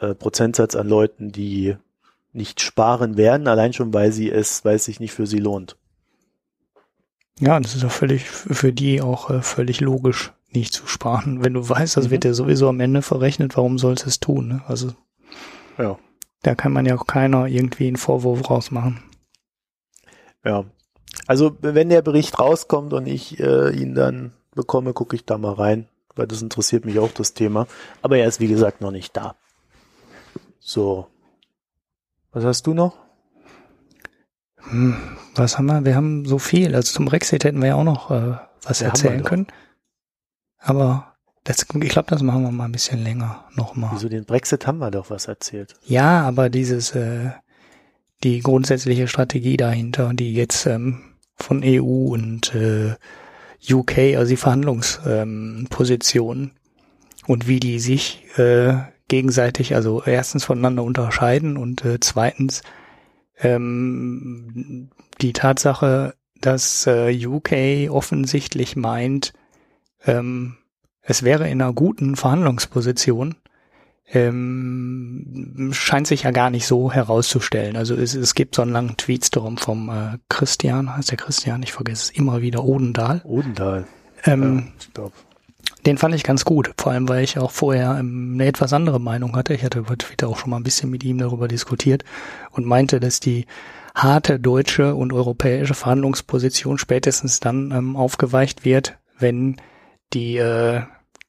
äh, 0.00 0.14
Prozentsatz 0.14 0.74
an 0.76 0.88
Leuten, 0.88 1.32
die 1.32 1.76
nicht 2.32 2.60
sparen 2.60 3.16
werden, 3.16 3.48
allein 3.48 3.72
schon, 3.72 3.92
weil 3.94 4.12
sie 4.12 4.30
es, 4.30 4.64
weil 4.64 4.76
es 4.76 4.84
sich 4.84 5.00
nicht 5.00 5.12
für 5.12 5.26
sie 5.26 5.38
lohnt. 5.38 5.76
ja, 7.40 7.58
das 7.60 7.74
ist 7.74 7.84
doch 7.84 7.90
völlig 7.90 8.24
für 8.28 8.72
die 8.72 9.00
auch 9.02 9.30
äh, 9.30 9.42
völlig 9.42 9.80
logisch, 9.80 10.32
nicht 10.50 10.72
zu 10.72 10.86
sparen. 10.86 11.42
Wenn 11.44 11.54
du 11.54 11.68
weißt, 11.68 11.96
das 11.96 12.06
Mhm. 12.06 12.10
wird 12.10 12.24
ja 12.24 12.32
sowieso 12.34 12.68
am 12.68 12.80
Ende 12.80 13.02
verrechnet, 13.02 13.56
warum 13.56 13.78
sollst 13.78 14.04
du 14.04 14.08
es 14.08 14.20
tun? 14.20 14.48
Ne? 14.48 14.62
Also 14.66 14.92
Ja. 15.78 15.98
Da 16.42 16.54
kann 16.54 16.72
man 16.72 16.86
ja 16.86 16.96
auch 16.96 17.06
keiner 17.06 17.46
irgendwie 17.46 17.86
einen 17.86 17.96
Vorwurf 17.96 18.48
rausmachen. 18.50 19.02
Ja. 20.44 20.64
Also 21.26 21.56
wenn 21.60 21.88
der 21.88 22.02
Bericht 22.02 22.38
rauskommt 22.38 22.92
und 22.92 23.06
ich 23.06 23.40
äh, 23.40 23.70
ihn 23.70 23.94
dann 23.94 24.32
bekomme, 24.54 24.92
gucke 24.92 25.16
ich 25.16 25.24
da 25.24 25.38
mal 25.38 25.54
rein, 25.54 25.88
weil 26.14 26.26
das 26.26 26.42
interessiert 26.42 26.84
mich 26.84 26.98
auch 26.98 27.10
das 27.12 27.34
Thema. 27.34 27.66
Aber 28.02 28.18
er 28.18 28.28
ist 28.28 28.40
wie 28.40 28.48
gesagt 28.48 28.80
noch 28.80 28.90
nicht 28.90 29.16
da. 29.16 29.34
So. 30.60 31.08
Was 32.32 32.44
hast 32.44 32.66
du 32.66 32.74
noch? 32.74 32.96
Hm, 34.68 34.96
was 35.34 35.58
haben 35.58 35.66
wir? 35.66 35.84
Wir 35.84 35.96
haben 35.96 36.24
so 36.26 36.38
viel. 36.38 36.74
Also 36.74 36.92
zum 36.92 37.06
Brexit 37.06 37.44
hätten 37.44 37.60
wir 37.60 37.68
ja 37.68 37.74
auch 37.76 37.84
noch 37.84 38.10
äh, 38.10 38.36
was 38.62 38.80
Ja, 38.80 38.88
erzählen 38.88 39.22
können. 39.22 39.46
Aber 40.58 41.15
das, 41.46 41.64
ich 41.80 41.88
glaube, 41.90 42.10
das 42.10 42.22
machen 42.22 42.42
wir 42.42 42.50
mal 42.50 42.64
ein 42.64 42.72
bisschen 42.72 43.00
länger 43.02 43.44
nochmal. 43.54 43.90
Wieso 43.94 44.08
den 44.08 44.24
Brexit 44.24 44.66
haben 44.66 44.78
wir 44.78 44.90
doch 44.90 45.10
was 45.10 45.26
erzählt. 45.26 45.74
Ja, 45.86 46.22
aber 46.22 46.50
dieses, 46.50 46.90
äh, 46.96 47.30
die 48.24 48.40
grundsätzliche 48.40 49.06
Strategie 49.06 49.56
dahinter, 49.56 50.12
die 50.12 50.34
jetzt 50.34 50.66
ähm, 50.66 51.14
von 51.36 51.62
EU 51.64 52.12
und 52.12 52.52
äh, 52.54 52.96
UK, 53.72 54.16
also 54.16 54.30
die 54.30 54.36
Verhandlungspositionen 54.36 56.44
ähm, 56.44 56.50
und 57.28 57.46
wie 57.46 57.60
die 57.60 57.78
sich 57.78 58.24
äh, 58.38 58.74
gegenseitig, 59.06 59.76
also 59.76 60.02
erstens 60.02 60.44
voneinander 60.44 60.82
unterscheiden 60.82 61.56
und 61.56 61.84
äh, 61.84 62.00
zweitens 62.00 62.62
ähm, 63.38 64.90
die 65.20 65.32
Tatsache, 65.32 66.16
dass 66.40 66.88
äh, 66.88 67.24
UK 67.24 67.88
offensichtlich 67.88 68.74
meint, 68.74 69.32
ähm, 70.04 70.56
es 71.06 71.22
wäre 71.22 71.48
in 71.48 71.62
einer 71.62 71.72
guten 71.72 72.16
Verhandlungsposition, 72.16 73.36
ähm, 74.08 75.70
scheint 75.72 76.06
sich 76.06 76.24
ja 76.24 76.30
gar 76.30 76.50
nicht 76.50 76.66
so 76.66 76.92
herauszustellen. 76.92 77.76
Also 77.76 77.94
es, 77.94 78.14
es 78.14 78.34
gibt 78.34 78.54
so 78.54 78.62
einen 78.62 78.72
langen 78.72 78.96
Tweetstorm 78.96 79.56
vom 79.56 79.88
äh, 79.88 80.18
Christian, 80.28 80.96
heißt 80.96 81.10
der 81.10 81.18
Christian, 81.18 81.62
ich 81.62 81.72
vergesse 81.72 82.04
es 82.04 82.10
immer 82.10 82.40
wieder, 82.40 82.64
Odendahl. 82.64 83.20
Odendahl. 83.24 83.86
Ähm, 84.24 84.72
ja. 84.96 85.08
Den 85.84 85.98
fand 85.98 86.14
ich 86.14 86.24
ganz 86.24 86.44
gut, 86.44 86.72
vor 86.76 86.92
allem 86.92 87.08
weil 87.08 87.22
ich 87.22 87.38
auch 87.38 87.52
vorher 87.52 87.96
ähm, 87.98 88.32
eine 88.34 88.46
etwas 88.46 88.72
andere 88.72 89.00
Meinung 89.00 89.36
hatte. 89.36 89.54
Ich 89.54 89.64
hatte 89.64 89.80
über 89.80 89.96
Twitter 89.96 90.28
auch 90.28 90.38
schon 90.38 90.50
mal 90.50 90.56
ein 90.56 90.64
bisschen 90.64 90.90
mit 90.90 91.04
ihm 91.04 91.18
darüber 91.18 91.48
diskutiert 91.48 92.04
und 92.50 92.66
meinte, 92.66 93.00
dass 93.00 93.20
die 93.20 93.46
harte 93.94 94.38
deutsche 94.38 94.94
und 94.94 95.12
europäische 95.12 95.74
Verhandlungsposition 95.74 96.78
spätestens 96.78 97.40
dann 97.40 97.70
ähm, 97.72 97.96
aufgeweicht 97.96 98.64
wird, 98.64 98.98
wenn 99.18 99.56
die 100.12 100.36
äh, 100.36 100.82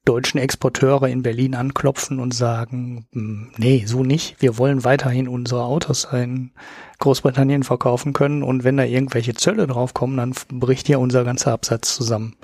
deutschen 0.08 0.40
Exporteure 0.40 1.08
in 1.08 1.22
Berlin 1.22 1.54
anklopfen 1.54 2.20
und 2.20 2.34
sagen, 2.34 3.08
hm, 3.12 3.52
nee, 3.58 3.84
so 3.86 4.04
nicht, 4.04 4.42
wir 4.42 4.58
wollen 4.58 4.84
weiterhin 4.84 5.28
unsere 5.28 5.64
Autos 5.64 6.08
in 6.12 6.52
Großbritannien 7.00 7.64
verkaufen 7.64 8.14
können 8.14 8.42
und 8.42 8.64
wenn 8.64 8.78
da 8.78 8.84
irgendwelche 8.84 9.34
Zölle 9.34 9.68
draufkommen, 9.68 10.18
dann 10.18 10.34
bricht 10.60 10.88
ja 10.88 10.98
unser 10.98 11.24
ganzer 11.26 11.52
Absatz 11.52 11.94
zusammen. 11.96 12.36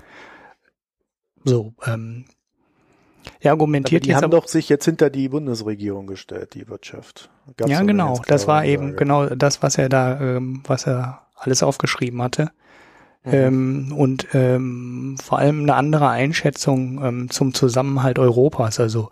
So, 1.46 1.74
ähm, 1.86 2.26
er 3.40 3.52
argumentiert 3.52 4.04
die 4.04 4.10
jetzt 4.10 4.18
haben 4.18 4.26
aber, 4.26 4.42
doch 4.42 4.48
sich 4.48 4.68
jetzt 4.68 4.86
hinter 4.86 5.10
die 5.10 5.30
Bundesregierung 5.30 6.08
gestellt, 6.08 6.56
die 6.56 6.68
Wirtschaft. 6.68 7.30
Gab's 7.56 7.72
ja 7.72 7.82
genau, 7.84 8.22
das 8.28 8.48
war 8.48 8.66
eben 8.66 8.96
genau 8.98 9.28
das, 9.28 9.64
was 9.64 9.78
er 9.78 9.88
da, 9.88 10.20
ähm, 10.20 10.64
was 10.68 10.86
er 10.86 11.28
alles 11.36 11.64
aufgeschrieben 11.64 12.22
hatte. 12.22 12.52
Mhm. 13.24 13.34
Ähm, 13.34 13.94
und 13.96 14.28
ähm, 14.34 15.18
vor 15.22 15.40
allem 15.40 15.62
eine 15.64 15.76
andere 15.76 16.10
Einschätzung 16.10 17.04
ähm, 17.04 17.30
zum 17.30 17.54
Zusammenhalt 17.54 18.20
Europas. 18.20 18.80
Also 18.80 19.10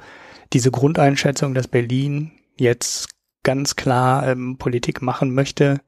diese 0.53 0.72
Grundeinschätzung, 0.72 1.53
dass 1.53 1.68
Berlin 1.68 2.32
jetzt 2.57 3.09
ganz 3.43 3.76
klar 3.76 4.28
ähm, 4.28 4.57
Politik 4.57 5.01
machen 5.01 5.34
möchte, 5.34 5.80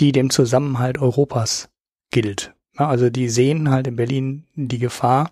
die 0.00 0.12
dem 0.12 0.30
Zusammenhalt 0.30 0.98
Europas 0.98 1.68
gilt. 2.10 2.54
Ja, 2.78 2.88
also 2.88 3.10
die 3.10 3.28
sehen 3.28 3.70
halt 3.70 3.86
in 3.86 3.96
Berlin 3.96 4.44
die 4.54 4.78
Gefahr, 4.78 5.30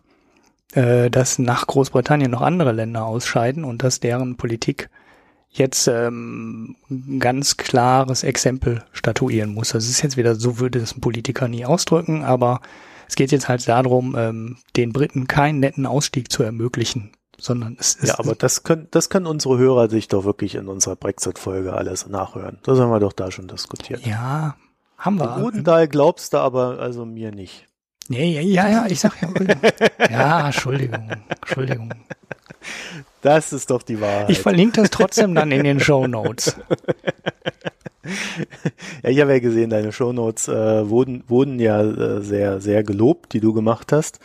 äh, 0.72 1.11
dass 1.11 1.38
nach 1.38 1.66
Großbritannien 1.66 2.30
noch 2.30 2.42
andere 2.42 2.72
Länder 2.72 3.04
ausscheiden 3.04 3.64
und 3.64 3.82
dass 3.82 4.00
deren 4.00 4.36
Politik 4.36 4.90
jetzt 5.59 5.88
ähm, 5.88 6.76
ein 6.90 7.20
ganz 7.20 7.57
klares 7.57 8.22
Exempel 8.22 8.84
statuieren 8.92 9.54
muss. 9.54 9.70
Das 9.70 9.88
ist 9.88 10.02
jetzt 10.02 10.16
wieder, 10.16 10.34
so 10.34 10.59
würde 10.59 10.80
das 10.80 10.96
ein 10.96 11.00
Politiker 11.00 11.48
nie 11.48 11.64
ausdrücken, 11.64 12.24
aber 12.24 12.61
es 13.09 13.14
geht 13.14 13.32
jetzt 13.32 13.48
halt 13.48 13.66
darum, 13.68 14.16
ähm, 14.18 14.59
den 14.76 14.92
Briten 14.92 15.26
keinen 15.26 15.61
netten 15.61 15.86
Ausstieg 15.86 16.30
zu 16.30 16.42
ermöglichen, 16.42 17.12
sondern 17.38 17.76
es 17.78 17.94
ist 17.94 18.09
Ja, 18.09 18.18
aber 18.18 18.34
das 18.34 18.62
können, 18.62 18.88
das 18.90 19.11
können 19.11 19.26
unsere 19.26 19.59
Hörer 19.59 19.88
sich 19.88 20.09
doch 20.09 20.24
wirklich 20.24 20.54
in 20.54 20.68
unserer 20.68 20.96
Brexit-Folge 20.96 21.72
alles 21.72 22.07
nachhören. 22.09 22.59
Das 22.62 22.78
haben 22.78 22.90
wir 22.90 23.00
doch 23.00 23.12
da 23.12 23.30
schon 23.30 23.48
diskutiert. 23.48 24.04
ja, 24.07 24.57
haben 24.98 25.18
wir. 25.18 25.44
Odendahl 25.44 25.88
glaubst 25.88 26.32
du 26.32 26.38
aber 26.38 26.78
also 26.78 27.04
mir 27.04 27.32
nicht. 27.32 27.66
Nee, 28.09 28.34
ja, 28.34 28.40
ja, 28.40 28.68
ja, 28.68 28.86
ich 28.88 29.00
sag 29.00 29.20
ja. 29.20 29.28
ja, 30.11 30.46
Entschuldigung, 30.46 31.11
Entschuldigung. 31.28 31.92
Das 33.27 33.53
ist 33.53 33.70
doch 33.70 33.83
die 33.83 34.01
Wahrheit. 34.01 34.31
Ich 34.31 34.39
verlinke 34.39 34.81
das 34.81 34.91
trotzdem 34.91 35.35
dann 35.35 35.51
in 35.51 35.64
den 35.64 35.81
Show 35.81 36.07
Notes. 36.07 36.55
ja, 39.03 39.11
ich 39.11 39.20
habe 39.20 39.33
ja 39.33 39.41
gesehen, 39.41 39.68
deine 39.68 39.91
Shownotes 39.91 40.47
äh, 40.47 40.89
wurden, 40.89 41.24
wurden 41.27 41.59
ja 41.59 41.83
äh, 41.83 42.22
sehr, 42.22 42.61
sehr 42.61 42.85
gelobt, 42.85 43.33
die 43.33 43.41
du 43.41 43.53
gemacht 43.53 43.91
hast. 43.91 44.20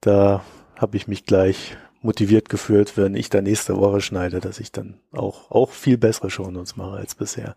Da 0.00 0.42
habe 0.76 0.96
ich 0.96 1.06
mich 1.06 1.26
gleich 1.26 1.76
motiviert 2.00 2.48
gefühlt, 2.48 2.96
wenn 2.96 3.14
ich 3.14 3.28
da 3.28 3.42
nächste 3.42 3.76
Woche 3.76 4.00
schneide, 4.00 4.40
dass 4.40 4.58
ich 4.58 4.72
dann 4.72 4.94
auch, 5.12 5.50
auch 5.50 5.72
viel 5.72 5.98
bessere 5.98 6.30
Shownotes 6.30 6.76
mache 6.76 6.96
als 6.96 7.14
bisher. 7.14 7.56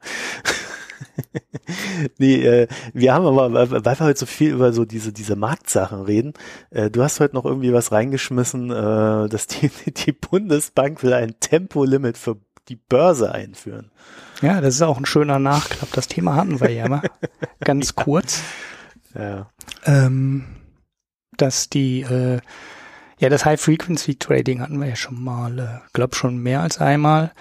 nee, 2.18 2.44
äh, 2.44 2.68
wir 2.94 3.14
haben 3.14 3.26
aber, 3.26 3.54
weil 3.72 3.86
wir 3.86 4.00
heute 4.00 4.20
so 4.20 4.26
viel 4.26 4.52
über 4.52 4.74
so 4.74 4.86
diese, 4.86 5.14
diese 5.14 5.36
Marktsachen 5.36 6.02
reden, 6.02 6.34
äh, 6.70 6.90
du 6.90 7.04
hast 7.04 7.20
heute 7.20 7.36
noch 7.36 7.46
irgendwie 7.46 7.74
was 7.74 7.92
reingeschmissen, 7.92 8.72
äh, 8.72 9.30
dass 9.30 9.48
die, 9.48 9.70
die 9.92 10.12
Bundesbank 10.12 11.04
will 11.04 11.14
ein 11.14 11.40
Tempolimit 11.40 12.18
für 12.18 12.38
die 12.70 12.76
Börse 12.76 13.32
einführen. 13.32 13.92
Ja, 14.42 14.62
das 14.62 14.76
ist 14.76 14.82
auch 14.82 14.98
ein 14.98 15.06
schöner 15.06 15.40
Nachklapp. 15.40 15.92
Das 15.94 16.08
Thema 16.08 16.36
hatten 16.36 16.60
wir 16.60 16.72
ja 16.72 16.88
mal. 16.88 17.02
Ganz 17.62 17.96
kurz. 17.96 18.42
Ja. 19.16 19.50
Ähm, 19.86 20.46
dass 21.38 21.70
die, 21.70 22.02
äh, 22.02 22.40
ja, 23.20 23.30
das 23.30 23.46
High-Frequency-Trading 23.46 24.62
hatten 24.62 24.80
wir 24.80 24.90
ja 24.90 24.96
schon 24.96 25.24
mal, 25.24 25.60
äh, 25.60 25.90
glaub 25.94 26.16
schon 26.16 26.38
mehr 26.38 26.62
als 26.62 26.80
einmal. 26.80 27.32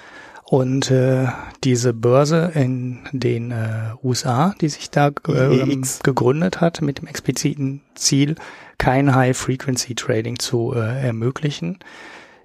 Und 0.49 0.92
äh, 0.92 1.26
diese 1.64 1.92
Börse 1.92 2.53
in 2.55 3.01
den 3.12 3.51
äh, 3.51 3.94
USA, 4.03 4.55
die 4.61 4.68
sich 4.68 4.90
da 4.90 5.09
äh, 5.09 5.76
gegründet 6.05 6.61
hat, 6.61 6.82
mit 6.82 7.01
dem 7.01 7.09
expliziten 7.09 7.80
Ziel, 7.97 8.36
kein 8.78 9.12
High-Frequency-Trading 9.14 10.38
zu 10.38 10.72
äh, 10.74 11.05
ermöglichen, 11.05 11.78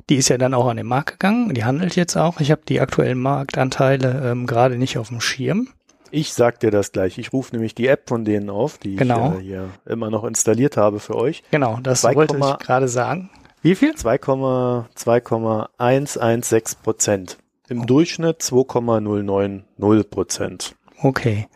die 0.10 0.16
ist 0.16 0.30
ja 0.30 0.40
dann 0.40 0.56
auch 0.56 0.68
an 0.68 0.78
den 0.78 0.88
Markt 0.88 1.20
gegangen. 1.20 1.54
Die 1.54 1.64
handelt 1.64 1.96
jetzt 1.96 2.18
auch. 2.18 2.40
Ich 2.42 2.50
habe 2.52 2.62
die 2.68 2.82
aktuellen 2.82 3.20
Marktanteile 3.20 4.32
ähm, 4.32 4.48
gerade 4.48 4.78
nicht 4.78 4.98
auf 4.98 5.10
dem 5.10 5.22
Schirm. 5.22 5.68
Ich 6.10 6.34
sag 6.34 6.60
dir 6.60 6.72
das 6.72 6.92
gleich. 6.92 7.20
Ich 7.20 7.32
rufe 7.32 7.54
nämlich 7.54 7.76
die 7.76 7.86
App 7.88 8.10
von 8.10 8.26
denen 8.26 8.50
auf, 8.50 8.80
die 8.80 8.96
Genau. 8.96 9.36
ich 9.38 9.42
äh, 9.42 9.44
hier 9.44 9.70
immer 9.86 10.10
noch 10.10 10.24
installiert 10.24 10.76
habe 10.76 11.00
für 11.00 11.14
euch. 11.16 11.44
Genau, 11.52 11.78
das 11.84 12.02
2, 12.02 12.16
wollte 12.16 12.38
ich 12.38 12.58
gerade 12.58 12.88
sagen. 12.88 13.30
Wie 13.62 13.76
viel? 13.76 13.94
2,2,116 13.94 16.78
Prozent. 16.82 17.38
Im. 17.72 17.86
Durchschnitt 17.88 18.42
2,090 18.42 20.10
Prozent 20.10 20.76
Okay. 21.02 21.48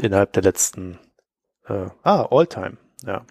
innerhalb 0.00 0.32
der 0.32 0.42
letzten, 0.44 0.98
äh, 1.66 1.86
ah, 2.02 2.26
Alltime, 2.30 2.76
ja. 3.04 3.24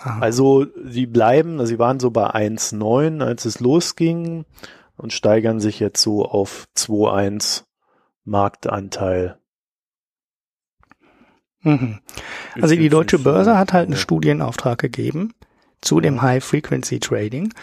Ah, 0.00 0.18
Also 0.20 0.66
sie 0.84 1.06
bleiben, 1.06 1.64
sie 1.66 1.78
waren 1.78 1.98
so 2.00 2.10
bei 2.10 2.30
1,9, 2.34 3.22
als 3.22 3.44
es 3.44 3.60
losging 3.60 4.44
und 4.96 5.12
steigern 5.12 5.60
sich 5.60 5.80
jetzt 5.80 6.02
so 6.02 6.24
auf 6.24 6.66
2,1 6.76 7.64
Marktanteil. 8.24 9.38
mhm. 11.62 12.00
Also 12.60 12.74
die 12.76 12.88
deutsche 12.88 13.18
Börse 13.18 13.56
hat 13.58 13.72
halt 13.72 13.86
einen. 13.88 13.96
Studienauftrag 13.96 14.78
gegeben 14.78 15.32
zu 15.80 16.00
dem 16.00 16.16
Ja. 16.16 16.22
High-Frequency-Trading 16.22 17.54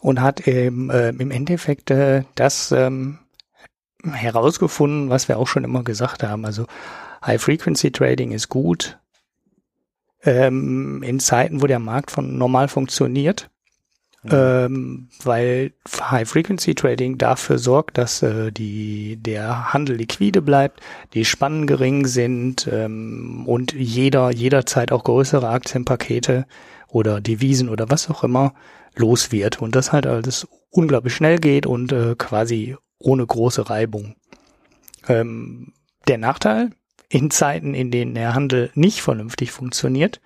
und 0.00 0.20
hat 0.20 0.46
eben, 0.46 0.90
äh, 0.90 1.10
im 1.10 1.30
Endeffekt 1.30 1.90
äh, 1.90 2.24
das 2.34 2.72
ähm, 2.72 3.18
herausgefunden, 4.04 5.10
was 5.10 5.28
wir 5.28 5.38
auch 5.38 5.46
schon 5.46 5.64
immer 5.64 5.82
gesagt 5.82 6.22
haben. 6.22 6.44
Also 6.44 6.66
High-Frequency-Trading 7.24 8.32
ist 8.32 8.48
gut 8.48 8.98
ähm, 10.22 11.02
in 11.02 11.20
Zeiten, 11.20 11.62
wo 11.62 11.66
der 11.66 11.78
Markt 11.78 12.10
von 12.10 12.38
normal 12.38 12.68
funktioniert. 12.68 13.50
Ähm, 14.28 15.08
weil 15.24 15.72
High-Frequency-Trading 15.88 17.16
dafür 17.16 17.56
sorgt, 17.56 17.96
dass 17.96 18.22
äh, 18.22 18.52
die, 18.52 19.16
der 19.16 19.72
Handel 19.72 19.96
liquide 19.96 20.42
bleibt, 20.42 20.80
die 21.14 21.24
Spannen 21.24 21.66
gering 21.66 22.06
sind 22.06 22.68
ähm, 22.70 23.44
und 23.46 23.72
jeder 23.72 24.30
jederzeit 24.30 24.92
auch 24.92 25.04
größere 25.04 25.48
Aktienpakete 25.48 26.46
oder 26.88 27.22
Devisen 27.22 27.70
oder 27.70 27.88
was 27.88 28.10
auch 28.10 28.22
immer 28.22 28.52
los 28.94 29.32
wird 29.32 29.62
und 29.62 29.74
das 29.74 29.90
halt 29.90 30.06
alles 30.06 30.46
unglaublich 30.68 31.14
schnell 31.14 31.38
geht 31.38 31.64
und 31.64 31.90
äh, 31.90 32.14
quasi 32.18 32.76
ohne 33.00 33.26
große 33.26 33.68
Reibung. 33.68 34.14
Ähm, 35.08 35.72
der 36.06 36.18
Nachteil 36.18 36.70
in 37.08 37.30
Zeiten, 37.30 37.74
in 37.74 37.90
denen 37.90 38.14
der 38.14 38.34
Handel 38.34 38.70
nicht 38.74 39.02
vernünftig 39.02 39.50
funktioniert, 39.50 40.20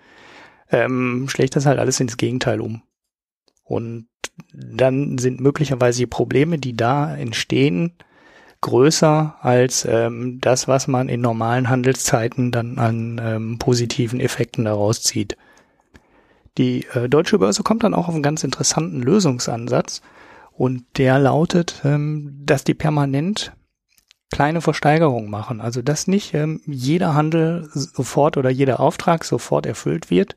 ähm, 0.69 1.27
schlägt 1.29 1.55
das 1.55 1.65
halt 1.65 1.79
alles 1.79 1.99
ins 1.99 2.17
Gegenteil 2.17 2.61
um. 2.61 2.83
Und 3.63 4.07
dann 4.53 5.17
sind 5.17 5.39
möglicherweise 5.39 5.99
die 5.99 6.07
Probleme, 6.07 6.59
die 6.59 6.75
da 6.75 7.15
entstehen, 7.15 7.93
größer 8.61 9.35
als 9.41 9.85
ähm, 9.85 10.39
das, 10.41 10.67
was 10.67 10.87
man 10.87 11.09
in 11.09 11.21
normalen 11.21 11.69
Handelszeiten 11.69 12.51
dann 12.51 12.77
an 12.77 13.21
ähm, 13.23 13.59
positiven 13.59 14.19
Effekten 14.19 14.65
daraus 14.65 15.01
zieht. 15.01 15.37
Die 16.57 16.85
äh, 16.93 17.09
deutsche 17.09 17.39
Börse 17.39 17.63
kommt 17.63 17.83
dann 17.83 17.93
auch 17.93 18.07
auf 18.07 18.13
einen 18.13 18.23
ganz 18.23 18.43
interessanten 18.43 19.01
Lösungsansatz 19.01 20.01
und 20.57 20.85
der 20.97 21.19
lautet, 21.19 21.81
ähm, 21.83 22.41
dass 22.45 22.63
die 22.63 22.73
permanent 22.73 23.53
kleine 24.31 24.61
Versteigerungen 24.61 25.29
machen. 25.29 25.61
Also 25.61 25.81
dass 25.81 26.07
nicht 26.07 26.33
ähm, 26.33 26.61
jeder 26.65 27.13
Handel 27.13 27.69
sofort 27.73 28.37
oder 28.37 28.49
jeder 28.49 28.79
Auftrag 28.79 29.23
sofort 29.23 29.65
erfüllt 29.65 30.09
wird, 30.09 30.35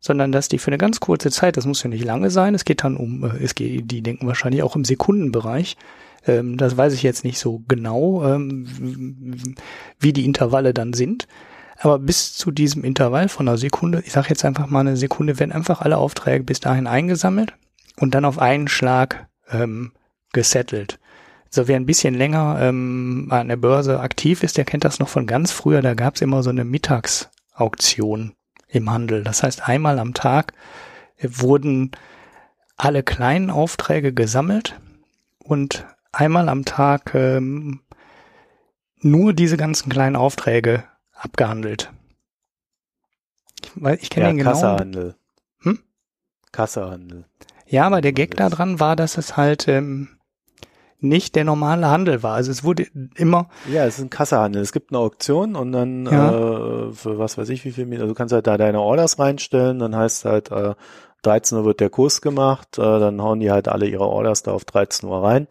sondern 0.00 0.32
dass 0.32 0.48
die 0.48 0.58
für 0.58 0.68
eine 0.68 0.78
ganz 0.78 1.00
kurze 1.00 1.30
Zeit, 1.30 1.56
das 1.56 1.66
muss 1.66 1.82
ja 1.82 1.90
nicht 1.90 2.04
lange 2.04 2.30
sein, 2.30 2.54
es 2.54 2.64
geht 2.64 2.84
dann 2.84 2.96
um, 2.96 3.24
äh, 3.24 3.42
es 3.42 3.54
geht, 3.54 3.90
die 3.90 4.02
denken 4.02 4.26
wahrscheinlich 4.26 4.62
auch 4.62 4.76
im 4.76 4.84
Sekundenbereich, 4.84 5.76
ähm, 6.26 6.56
das 6.56 6.76
weiß 6.76 6.92
ich 6.94 7.02
jetzt 7.02 7.24
nicht 7.24 7.38
so 7.38 7.62
genau, 7.68 8.22
wie 9.98 10.12
die 10.12 10.24
Intervalle 10.24 10.72
dann 10.72 10.92
sind, 10.92 11.26
Aber 11.80 11.98
bis 11.98 12.34
zu 12.34 12.50
diesem 12.50 12.84
Intervall 12.84 13.28
von 13.28 13.48
einer 13.48 13.58
Sekunde, 13.58 14.02
ich 14.04 14.12
sage 14.12 14.28
jetzt 14.30 14.44
einfach 14.44 14.66
mal 14.68 14.80
eine 14.80 14.96
Sekunde, 14.96 15.38
werden 15.38 15.52
einfach 15.52 15.80
alle 15.80 15.98
Aufträge 15.98 16.44
bis 16.44 16.60
dahin 16.60 16.86
eingesammelt 16.86 17.54
und 17.96 18.14
dann 18.14 18.24
auf 18.24 18.38
einen 18.38 18.68
Schlag 18.68 19.28
ähm, 19.50 19.92
gesettelt. 20.32 20.98
So 21.50 21.66
wer 21.66 21.76
ein 21.76 21.86
bisschen 21.86 22.14
länger 22.14 22.58
ähm, 22.60 23.28
an 23.30 23.48
der 23.48 23.56
Börse 23.56 24.00
aktiv 24.00 24.42
ist, 24.42 24.58
der 24.58 24.64
kennt 24.64 24.84
das 24.84 24.98
noch 24.98 25.08
von 25.08 25.26
ganz 25.26 25.50
früher. 25.50 25.80
Da 25.80 25.94
gab 25.94 26.16
es 26.16 26.20
immer 26.20 26.42
so 26.42 26.50
eine 26.50 26.64
Mittagsauktion 26.64 28.34
im 28.68 28.90
Handel. 28.90 29.24
Das 29.24 29.42
heißt, 29.42 29.66
einmal 29.66 29.98
am 29.98 30.12
Tag 30.12 30.52
wurden 31.22 31.92
alle 32.76 33.02
kleinen 33.02 33.50
Aufträge 33.50 34.12
gesammelt 34.12 34.78
und 35.38 35.86
einmal 36.12 36.48
am 36.48 36.64
Tag 36.64 37.14
ähm, 37.14 37.80
nur 39.00 39.32
diese 39.32 39.56
ganzen 39.56 39.88
kleinen 39.88 40.16
Aufträge 40.16 40.84
abgehandelt. 41.12 41.90
Ich, 43.62 44.02
ich 44.02 44.10
kenne 44.10 44.26
ja, 44.26 44.32
den 44.32 44.38
genau. 44.38 44.50
Kassehandel. 44.52 45.14
Hm? 45.62 45.78
Kassehandel. 46.52 47.24
Ja, 47.68 47.86
aber 47.86 48.00
der 48.00 48.12
Gag 48.12 48.36
da 48.36 48.48
dran 48.48 48.80
war, 48.80 48.96
dass 48.96 49.18
es 49.18 49.36
halt 49.36 49.68
ähm, 49.68 50.08
nicht 51.00 51.36
der 51.36 51.44
normale 51.44 51.88
Handel 51.88 52.22
war. 52.22 52.34
Also 52.34 52.50
es 52.50 52.64
wurde 52.64 52.86
immer. 53.14 53.48
Ja, 53.70 53.84
es 53.84 53.98
ist 53.98 54.04
ein 54.04 54.10
Kassehandel. 54.10 54.62
Es 54.62 54.72
gibt 54.72 54.90
eine 54.90 54.98
Auktion 54.98 55.54
und 55.54 55.72
dann 55.72 56.06
ja. 56.06 56.30
äh, 56.30 56.92
für 56.92 57.18
was 57.18 57.38
weiß 57.38 57.48
ich 57.50 57.64
wie 57.64 57.72
viel, 57.72 57.92
also 57.92 58.06
du 58.06 58.14
kannst 58.14 58.32
halt 58.32 58.46
da 58.46 58.56
deine 58.56 58.80
Orders 58.80 59.18
reinstellen, 59.18 59.78
dann 59.78 59.94
heißt 59.94 60.24
halt 60.24 60.50
äh, 60.50 60.74
13 61.22 61.58
Uhr 61.58 61.64
wird 61.64 61.80
der 61.80 61.90
Kurs 61.90 62.20
gemacht, 62.20 62.78
äh, 62.78 62.82
dann 62.82 63.22
hauen 63.22 63.40
die 63.40 63.50
halt 63.50 63.68
alle 63.68 63.86
ihre 63.86 64.06
Orders 64.06 64.42
da 64.42 64.52
auf 64.52 64.64
13 64.64 65.08
Uhr 65.08 65.22
rein 65.22 65.46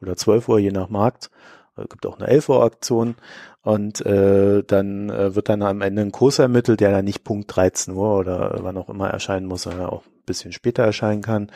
oder 0.00 0.16
12 0.16 0.48
Uhr, 0.48 0.58
je 0.58 0.70
nach 0.70 0.88
Markt. 0.88 1.30
Es 1.76 1.84
äh, 1.84 1.86
gibt 1.88 2.06
auch 2.06 2.18
eine 2.18 2.28
11 2.28 2.48
Uhr 2.48 2.62
Aktion 2.62 3.16
und 3.62 4.04
äh, 4.06 4.62
dann 4.64 5.10
äh, 5.10 5.34
wird 5.34 5.48
dann 5.48 5.62
am 5.62 5.82
Ende 5.82 6.02
ein 6.02 6.12
Kurs 6.12 6.38
ermittelt, 6.38 6.80
der 6.80 6.92
dann 6.92 7.04
nicht 7.04 7.24
Punkt 7.24 7.54
13 7.54 7.94
Uhr 7.94 8.16
oder 8.16 8.58
wann 8.62 8.76
auch 8.76 8.88
immer 8.88 9.10
erscheinen 9.10 9.46
muss, 9.46 9.62
sondern 9.62 9.86
auch 9.86 10.04
bisschen 10.28 10.52
später 10.52 10.84
erscheinen 10.84 11.22
kann. 11.22 11.50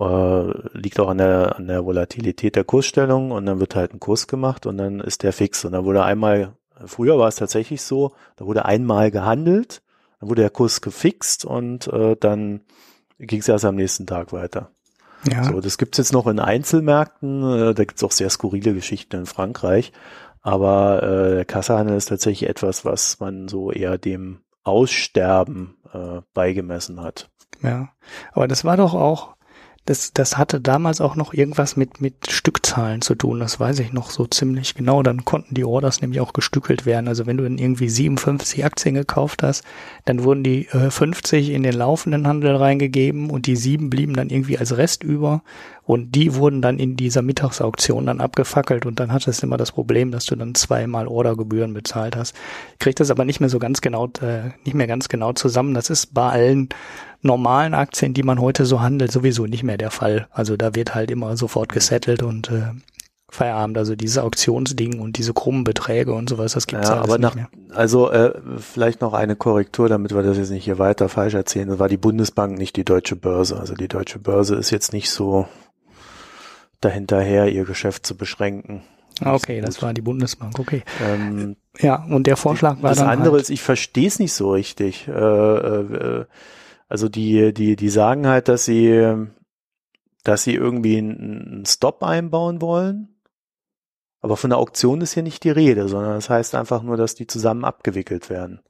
Äh, 0.00 0.78
liegt 0.78 0.98
auch 0.98 1.08
an 1.08 1.18
der, 1.18 1.56
an 1.56 1.66
der 1.66 1.84
Volatilität 1.84 2.56
der 2.56 2.64
Kursstellung 2.64 3.30
und 3.30 3.46
dann 3.46 3.60
wird 3.60 3.74
halt 3.74 3.92
ein 3.92 4.00
Kurs 4.00 4.26
gemacht 4.26 4.66
und 4.66 4.78
dann 4.78 5.00
ist 5.00 5.22
der 5.22 5.32
fix. 5.32 5.64
Und 5.64 5.72
dann 5.72 5.84
wurde 5.84 6.04
einmal, 6.04 6.54
früher 6.86 7.18
war 7.18 7.28
es 7.28 7.36
tatsächlich 7.36 7.82
so, 7.82 8.12
da 8.36 8.46
wurde 8.46 8.64
einmal 8.64 9.10
gehandelt, 9.10 9.82
dann 10.20 10.30
wurde 10.30 10.42
der 10.42 10.50
Kurs 10.50 10.80
gefixt 10.80 11.44
und 11.44 11.88
äh, 11.88 12.16
dann 12.18 12.62
ging 13.18 13.40
es 13.40 13.48
erst 13.48 13.64
am 13.64 13.76
nächsten 13.76 14.06
Tag 14.06 14.32
weiter. 14.32 14.70
Ja. 15.30 15.44
So, 15.44 15.60
das 15.60 15.78
gibt's 15.78 15.98
jetzt 15.98 16.12
noch 16.12 16.26
in 16.26 16.40
Einzelmärkten, 16.40 17.42
äh, 17.42 17.74
da 17.74 17.84
gibt's 17.84 18.02
auch 18.02 18.12
sehr 18.12 18.30
skurrile 18.30 18.74
Geschichten 18.74 19.16
in 19.16 19.26
Frankreich. 19.26 19.92
Aber 20.42 21.02
äh, 21.02 21.34
der 21.36 21.44
Kassehandel 21.44 21.96
ist 21.96 22.08
tatsächlich 22.08 22.48
etwas, 22.48 22.84
was 22.84 23.20
man 23.20 23.46
so 23.46 23.70
eher 23.70 23.96
dem 23.96 24.40
Aussterben 24.64 25.76
äh, 25.92 26.20
beigemessen 26.34 27.00
hat. 27.00 27.30
Ja, 27.62 27.90
aber 28.32 28.48
das 28.48 28.64
war 28.64 28.76
doch 28.76 28.94
auch 28.94 29.36
das, 29.84 30.12
das 30.12 30.38
hatte 30.38 30.60
damals 30.60 31.00
auch 31.00 31.16
noch 31.16 31.34
irgendwas 31.34 31.76
mit, 31.76 32.00
mit 32.00 32.30
Stückzahlen 32.30 33.02
zu 33.02 33.16
tun. 33.16 33.40
Das 33.40 33.58
weiß 33.58 33.80
ich 33.80 33.92
noch 33.92 34.10
so 34.10 34.26
ziemlich 34.26 34.76
genau. 34.76 35.02
Dann 35.02 35.24
konnten 35.24 35.56
die 35.56 35.64
Orders 35.64 36.00
nämlich 36.00 36.20
auch 36.20 36.32
gestückelt 36.32 36.86
werden. 36.86 37.08
Also 37.08 37.26
wenn 37.26 37.36
du 37.36 37.42
dann 37.42 37.58
irgendwie 37.58 37.88
57 37.88 38.64
Aktien 38.64 38.94
gekauft 38.94 39.42
hast, 39.42 39.64
dann 40.04 40.22
wurden 40.22 40.44
die 40.44 40.68
äh, 40.68 40.90
50 40.90 41.50
in 41.50 41.64
den 41.64 41.74
laufenden 41.74 42.28
Handel 42.28 42.54
reingegeben 42.54 43.28
und 43.28 43.46
die 43.46 43.56
sieben 43.56 43.90
blieben 43.90 44.14
dann 44.14 44.30
irgendwie 44.30 44.56
als 44.56 44.76
Rest 44.76 45.02
über. 45.02 45.42
Und 45.84 46.14
die 46.14 46.36
wurden 46.36 46.62
dann 46.62 46.78
in 46.78 46.94
dieser 46.94 47.22
Mittagsauktion 47.22 48.06
dann 48.06 48.20
abgefackelt 48.20 48.86
und 48.86 49.00
dann 49.00 49.12
hattest 49.12 49.42
du 49.42 49.48
immer 49.48 49.56
das 49.56 49.72
Problem, 49.72 50.12
dass 50.12 50.26
du 50.26 50.36
dann 50.36 50.54
zweimal 50.54 51.08
Ordergebühren 51.08 51.74
bezahlt 51.74 52.14
hast. 52.14 52.36
Krieg 52.78 52.94
das 52.94 53.10
aber 53.10 53.24
nicht 53.24 53.40
mehr 53.40 53.48
so 53.48 53.58
ganz 53.58 53.80
genau, 53.80 54.06
äh, 54.20 54.50
nicht 54.64 54.74
mehr 54.74 54.86
ganz 54.86 55.08
genau 55.08 55.32
zusammen. 55.32 55.74
Das 55.74 55.90
ist 55.90 56.14
bei 56.14 56.30
allen 56.30 56.68
normalen 57.22 57.74
Aktien, 57.74 58.14
die 58.14 58.22
man 58.22 58.40
heute 58.40 58.66
so 58.66 58.80
handelt, 58.80 59.12
sowieso 59.12 59.46
nicht 59.46 59.62
mehr 59.62 59.78
der 59.78 59.90
Fall. 59.90 60.26
Also 60.30 60.56
da 60.56 60.74
wird 60.74 60.94
halt 60.94 61.10
immer 61.10 61.36
sofort 61.36 61.70
gesettelt 61.70 62.22
und 62.22 62.50
äh, 62.50 62.72
Feierabend. 63.30 63.78
Also 63.78 63.96
diese 63.96 64.22
Auktionsding 64.22 65.00
und 65.00 65.16
diese 65.16 65.32
krummen 65.32 65.64
Beträge 65.64 66.12
und 66.12 66.28
sowas, 66.28 66.52
das 66.52 66.66
gibt's 66.66 66.88
ja, 66.88 66.96
alles 66.96 67.04
aber 67.04 67.18
nach, 67.18 67.34
nicht 67.34 67.50
mehr. 67.52 67.76
Also 67.76 68.10
äh, 68.10 68.34
vielleicht 68.58 69.00
noch 69.00 69.14
eine 69.14 69.36
Korrektur, 69.36 69.88
damit 69.88 70.14
wir 70.14 70.22
das 70.22 70.36
jetzt 70.36 70.50
nicht 70.50 70.64
hier 70.64 70.78
weiter 70.78 71.08
falsch 71.08 71.34
erzählen. 71.34 71.68
Das 71.68 71.78
war 71.78 71.88
die 71.88 71.96
Bundesbank, 71.96 72.58
nicht 72.58 72.76
die 72.76 72.84
Deutsche 72.84 73.16
Börse. 73.16 73.58
Also 73.58 73.74
die 73.74 73.88
Deutsche 73.88 74.18
Börse 74.18 74.56
ist 74.56 74.70
jetzt 74.70 74.92
nicht 74.92 75.08
so 75.08 75.46
dahinterher, 76.80 77.50
ihr 77.50 77.64
Geschäft 77.64 78.04
zu 78.04 78.16
beschränken. 78.16 78.82
Ah, 79.20 79.34
okay, 79.34 79.60
das 79.60 79.80
war 79.82 79.94
die 79.94 80.00
Bundesbank, 80.00 80.58
okay. 80.58 80.82
Ähm, 81.02 81.56
ja, 81.78 82.04
und 82.04 82.26
der 82.26 82.36
Vorschlag 82.36 82.82
war 82.82 82.90
das 82.90 82.98
dann. 82.98 83.06
Das 83.06 83.16
andere 83.16 83.34
halt 83.34 83.42
ist, 83.42 83.50
ich 83.50 83.62
verstehe 83.62 84.08
es 84.08 84.18
nicht 84.18 84.32
so 84.32 84.50
richtig. 84.50 85.06
Äh, 85.06 85.12
äh, 85.12 86.24
also 86.92 87.08
die, 87.08 87.54
die, 87.54 87.74
die 87.74 87.88
sagen 87.88 88.26
halt, 88.26 88.48
dass 88.48 88.66
sie, 88.66 89.16
dass 90.24 90.44
sie 90.44 90.54
irgendwie 90.54 90.98
einen 90.98 91.64
Stop 91.66 92.02
einbauen 92.02 92.60
wollen. 92.60 93.16
Aber 94.20 94.36
von 94.36 94.50
der 94.50 94.58
Auktion 94.58 95.00
ist 95.00 95.14
hier 95.14 95.22
nicht 95.22 95.42
die 95.42 95.50
Rede, 95.50 95.88
sondern 95.88 96.12
das 96.12 96.28
heißt 96.28 96.54
einfach 96.54 96.82
nur, 96.82 96.98
dass 96.98 97.14
die 97.14 97.26
zusammen 97.26 97.64
abgewickelt 97.64 98.28
werden. 98.28 98.60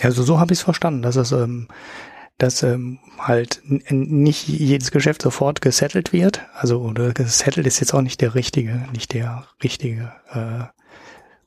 Also 0.00 0.22
so 0.22 0.40
habe 0.40 0.54
ich 0.54 0.60
es 0.60 0.64
verstanden, 0.64 1.02
dass 1.02 1.16
es 1.16 1.32
ähm, 1.32 1.68
dass 2.38 2.62
ähm, 2.62 2.98
halt 3.18 3.60
nicht 3.66 4.48
jedes 4.48 4.90
Geschäft 4.90 5.20
sofort 5.20 5.60
gesettelt 5.60 6.14
wird. 6.14 6.46
Also 6.54 6.80
oder 6.80 7.12
gesettelt 7.12 7.66
ist 7.66 7.80
jetzt 7.80 7.92
auch 7.92 8.00
nicht 8.00 8.22
der 8.22 8.34
richtige, 8.34 8.88
nicht 8.94 9.12
der 9.12 9.46
richtige 9.62 10.14
äh, 10.32 10.73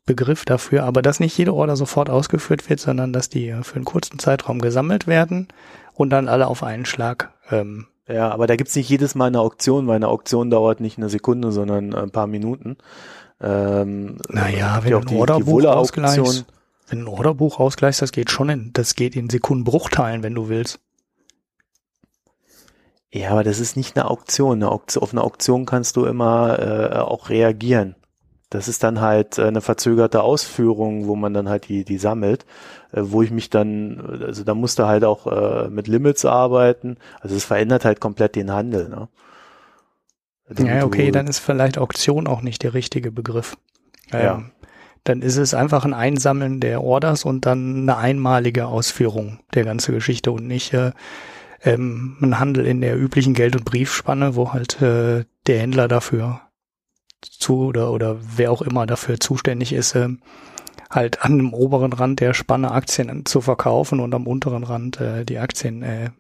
Begriff 0.07 0.45
dafür, 0.45 0.83
aber 0.83 1.03
dass 1.03 1.19
nicht 1.19 1.37
jede 1.37 1.53
Order 1.53 1.75
sofort 1.75 2.09
ausgeführt 2.09 2.67
wird, 2.67 2.79
sondern 2.79 3.13
dass 3.13 3.29
die 3.29 3.53
für 3.61 3.75
einen 3.75 3.85
kurzen 3.85 4.17
Zeitraum 4.17 4.59
gesammelt 4.59 5.05
werden 5.05 5.49
und 5.93 6.09
dann 6.09 6.27
alle 6.27 6.47
auf 6.47 6.63
einen 6.63 6.85
Schlag. 6.85 7.31
Ähm, 7.51 7.85
ja, 8.07 8.31
aber 8.31 8.47
da 8.47 8.55
gibt's 8.55 8.75
nicht 8.75 8.89
jedes 8.89 9.13
Mal 9.13 9.25
eine 9.25 9.39
Auktion, 9.39 9.85
weil 9.85 9.97
eine 9.97 10.07
Auktion 10.07 10.49
dauert 10.49 10.79
nicht 10.79 10.97
eine 10.97 11.09
Sekunde, 11.09 11.51
sondern 11.51 11.93
ein 11.93 12.09
paar 12.09 12.25
Minuten. 12.25 12.77
Ähm, 13.39 14.17
naja, 14.29 14.79
wenn 14.83 14.91
du 14.91 14.99
ein 14.99 15.15
Orderbuch 15.15 15.65
ausgleichst, 15.65 16.45
wenn 16.87 17.01
ein 17.01 17.07
Orderbuch 17.07 17.59
ausgleichst, 17.59 18.01
das 18.01 18.13
geht 18.13 18.31
schon 18.31 18.49
in, 18.49 18.71
das 18.73 18.95
geht 18.95 19.15
in 19.15 19.29
Sekundenbruchteilen, 19.29 20.23
wenn 20.23 20.33
du 20.33 20.47
willst. 20.47 20.79
Ja, 23.11 23.31
aber 23.31 23.43
das 23.43 23.59
ist 23.59 23.75
nicht 23.75 23.97
eine 23.97 24.09
Auktion. 24.09 24.57
Eine 24.57 24.71
Auktion 24.71 25.03
auf 25.03 25.11
eine 25.11 25.23
Auktion 25.23 25.65
kannst 25.65 25.97
du 25.97 26.05
immer 26.05 26.59
äh, 26.59 26.97
auch 26.97 27.29
reagieren. 27.29 27.95
Das 28.49 28.69
ist 28.69 28.83
dann 28.83 29.01
halt 29.01 29.37
äh, 29.37 29.43
eine 29.43 29.61
verzögerte 29.61 30.23
Ausführung, 30.23 31.07
wo 31.07 31.15
man 31.15 31.33
dann 31.33 31.49
halt 31.49 31.67
die, 31.67 31.83
die 31.83 31.97
sammelt, 31.97 32.45
äh, 32.93 33.01
wo 33.03 33.21
ich 33.21 33.31
mich 33.31 33.49
dann, 33.49 34.21
also 34.25 34.43
da 34.43 34.55
musste 34.55 34.87
halt 34.87 35.03
auch 35.03 35.27
äh, 35.27 35.69
mit 35.69 35.87
Limits 35.87 36.23
arbeiten. 36.23 36.97
Also 37.19 37.35
es 37.35 37.43
verändert 37.43 37.83
halt 37.83 37.99
komplett 37.99 38.35
den 38.35 38.51
Handel. 38.51 38.87
Ne? 38.87 39.09
Also 40.47 40.65
ja, 40.65 40.85
okay, 40.85 41.11
dann 41.11 41.27
ist 41.27 41.39
vielleicht 41.39 41.77
Auktion 41.77 42.25
auch 42.25 42.41
nicht 42.41 42.63
der 42.63 42.73
richtige 42.73 43.11
Begriff. 43.11 43.57
Ähm, 44.13 44.23
ja. 44.23 44.43
Dann 45.03 45.21
ist 45.21 45.37
es 45.37 45.53
einfach 45.53 45.83
ein 45.83 45.93
Einsammeln 45.93 46.59
der 46.61 46.83
Orders 46.83 47.25
und 47.25 47.45
dann 47.45 47.81
eine 47.81 47.97
einmalige 47.97 48.67
Ausführung 48.67 49.39
der 49.53 49.65
ganzen 49.65 49.93
Geschichte 49.93 50.31
und 50.31 50.47
nicht 50.47 50.73
äh, 50.73 50.91
ähm, 51.63 52.17
ein 52.21 52.39
Handel 52.39 52.65
in 52.65 52.79
der 52.79 52.97
üblichen 52.97 53.33
Geld- 53.33 53.57
und 53.57 53.65
Briefspanne, 53.65 54.35
wo 54.35 54.53
halt 54.53 54.81
äh, 54.81 55.25
der 55.47 55.59
Händler 55.59 55.89
dafür 55.89 56.41
zu 57.21 57.65
oder, 57.65 57.91
oder 57.91 58.17
wer 58.21 58.51
auch 58.51 58.61
immer 58.61 58.85
dafür 58.85 59.19
zuständig 59.19 59.73
ist, 59.73 59.95
äh, 59.95 60.09
halt 60.89 61.23
an 61.23 61.37
dem 61.37 61.53
oberen 61.53 61.93
Rand 61.93 62.19
der 62.19 62.33
Spanne 62.33 62.71
Aktien 62.71 63.25
zu 63.25 63.41
verkaufen 63.41 63.99
und 63.99 64.13
am 64.13 64.27
unteren 64.27 64.63
Rand 64.63 65.01
äh, 65.01 65.25
die 65.25 65.39
Aktien 65.39 65.83
äh, 65.83 66.11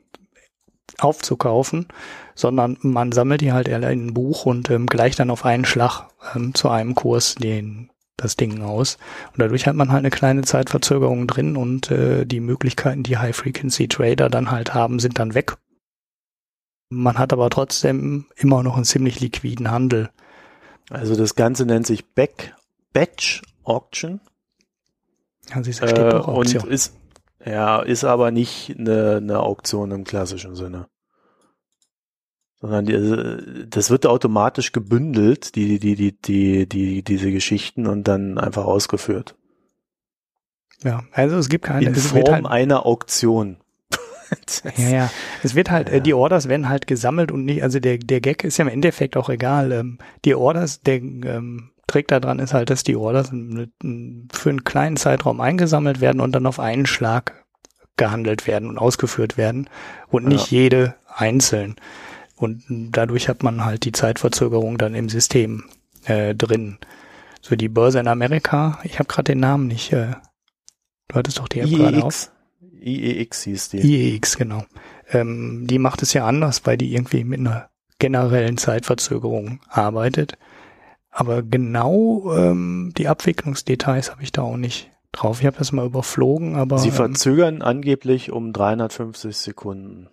aufzukaufen, 0.99 1.87
sondern 2.35 2.77
man 2.81 3.11
sammelt 3.11 3.41
die 3.41 3.51
halt 3.51 3.67
in 3.67 3.83
ein 3.83 4.13
Buch 4.13 4.45
und 4.45 4.69
ähm, 4.69 4.87
gleicht 4.87 5.19
dann 5.19 5.29
auf 5.29 5.45
einen 5.45 5.65
Schlag 5.65 6.07
ähm, 6.35 6.53
zu 6.53 6.69
einem 6.69 6.95
Kurs 6.95 7.35
den 7.35 7.89
das 8.17 8.35
Ding 8.35 8.61
aus. 8.63 8.97
Und 9.31 9.39
dadurch 9.39 9.67
hat 9.67 9.75
man 9.75 9.91
halt 9.91 9.99
eine 9.99 10.09
kleine 10.09 10.41
Zeitverzögerung 10.41 11.27
drin 11.27 11.55
und 11.55 11.91
äh, 11.91 12.25
die 12.25 12.39
Möglichkeiten, 12.39 13.03
die 13.03 13.17
High-Frequency-Trader 13.17 14.29
dann 14.29 14.51
halt 14.51 14.73
haben, 14.73 14.99
sind 14.99 15.19
dann 15.19 15.35
weg. 15.35 15.57
Man 16.89 17.19
hat 17.19 17.31
aber 17.31 17.49
trotzdem 17.49 18.25
immer 18.35 18.63
noch 18.63 18.75
einen 18.75 18.85
ziemlich 18.85 19.19
liquiden 19.19 19.69
Handel. 19.69 20.09
Also 20.89 21.15
das 21.15 21.35
Ganze 21.35 21.65
nennt 21.65 21.85
sich 21.85 22.05
Back, 22.05 22.55
Batch 22.93 23.41
Auction. 23.63 24.21
Sie 25.61 25.73
steht 25.73 25.97
äh, 25.97 26.11
Auktion. 26.13 26.63
Und 26.63 26.71
ist, 26.71 26.95
ja, 27.45 27.81
ist 27.81 28.03
aber 28.03 28.31
nicht 28.31 28.75
eine, 28.77 29.17
eine 29.17 29.39
Auktion 29.39 29.91
im 29.91 30.03
klassischen 30.03 30.55
Sinne. 30.55 30.87
Sondern 32.59 32.85
die, 32.85 33.69
das 33.69 33.89
wird 33.89 34.05
automatisch 34.05 34.71
gebündelt, 34.71 35.55
die, 35.55 35.79
die, 35.79 35.95
die, 35.95 36.19
die, 36.19 36.67
die, 36.67 37.03
diese 37.03 37.31
Geschichten 37.31 37.85
und 37.85 38.07
dann 38.07 38.37
einfach 38.37 38.65
ausgeführt. 38.65 39.35
Ja, 40.83 41.03
also 41.11 41.37
es 41.37 41.49
gibt 41.49 41.65
keine. 41.65 41.85
In 41.85 41.95
Form 41.95 42.33
halt, 42.33 42.45
einer 42.45 42.85
Auktion 42.85 43.57
ja, 44.77 44.89
ja. 44.89 45.11
Es 45.43 45.55
wird 45.55 45.71
halt, 45.71 45.89
äh, 45.89 45.95
ja. 45.95 45.99
die 45.99 46.13
Orders 46.13 46.47
werden 46.47 46.69
halt 46.69 46.87
gesammelt 46.87 47.31
und 47.31 47.45
nicht, 47.45 47.63
also 47.63 47.79
der, 47.79 47.97
der 47.97 48.21
Gag 48.21 48.43
ist 48.43 48.57
ja 48.57 48.65
im 48.65 48.71
Endeffekt 48.71 49.17
auch 49.17 49.29
egal. 49.29 49.71
Ähm, 49.71 49.97
die 50.25 50.35
Orders, 50.35 50.81
der, 50.81 50.95
ähm, 50.95 51.71
Trick 51.87 52.09
daran 52.09 52.39
ist 52.39 52.53
halt, 52.53 52.69
dass 52.69 52.83
die 52.83 52.97
Orders 52.97 53.29
für 53.29 53.35
einen 54.49 54.63
kleinen 54.65 54.97
Zeitraum 54.97 55.39
eingesammelt 55.39 56.01
werden 56.01 56.19
und 56.19 56.33
dann 56.33 56.45
auf 56.45 56.59
einen 56.59 56.85
Schlag 56.85 57.45
gehandelt 57.95 58.45
werden 58.45 58.69
und 58.69 58.77
ausgeführt 58.77 59.37
werden 59.37 59.69
und 60.09 60.27
nicht 60.27 60.51
ja. 60.51 60.59
jede 60.59 60.95
einzeln. 61.07 61.75
Und 62.35 62.63
dadurch 62.69 63.29
hat 63.29 63.41
man 63.41 63.65
halt 63.65 63.85
die 63.85 63.93
Zeitverzögerung 63.93 64.77
dann 64.77 64.93
im 64.93 65.09
System 65.09 65.63
äh, 66.05 66.35
drin. 66.35 66.77
So 67.41 67.55
die 67.55 67.69
Börse 67.69 67.99
in 67.99 68.07
Amerika, 68.07 68.79
ich 68.83 68.99
habe 68.99 69.07
gerade 69.07 69.31
den 69.31 69.39
Namen 69.39 69.67
nicht. 69.67 69.93
Äh, 69.93 70.11
du 71.07 71.15
hattest 71.15 71.39
doch 71.39 71.47
die 71.47 71.61
App 71.61 71.69
gerade 71.69 72.03
auf. 72.03 72.29
IEX 72.87 73.43
hieß 73.43 73.69
die. 73.69 73.79
IEX, 73.79 74.37
genau. 74.37 74.63
Ähm, 75.09 75.65
die 75.67 75.79
macht 75.79 76.01
es 76.01 76.13
ja 76.13 76.25
anders, 76.25 76.65
weil 76.65 76.77
die 76.77 76.93
irgendwie 76.93 77.23
mit 77.23 77.39
einer 77.39 77.69
generellen 77.99 78.57
Zeitverzögerung 78.57 79.59
arbeitet. 79.69 80.37
Aber 81.09 81.41
genau 81.41 82.33
ähm, 82.35 82.93
die 82.97 83.07
Abwicklungsdetails 83.07 84.11
habe 84.11 84.23
ich 84.23 84.31
da 84.31 84.43
auch 84.43 84.57
nicht 84.57 84.91
drauf. 85.11 85.39
Ich 85.39 85.47
habe 85.47 85.57
das 85.57 85.71
mal 85.71 85.85
überflogen, 85.85 86.55
aber. 86.55 86.77
Sie 86.77 86.89
ähm, 86.89 86.93
verzögern 86.93 87.55
ähm, 87.55 87.61
angeblich 87.63 88.31
um 88.31 88.53
350 88.53 89.35
Sekunden. 89.35 90.09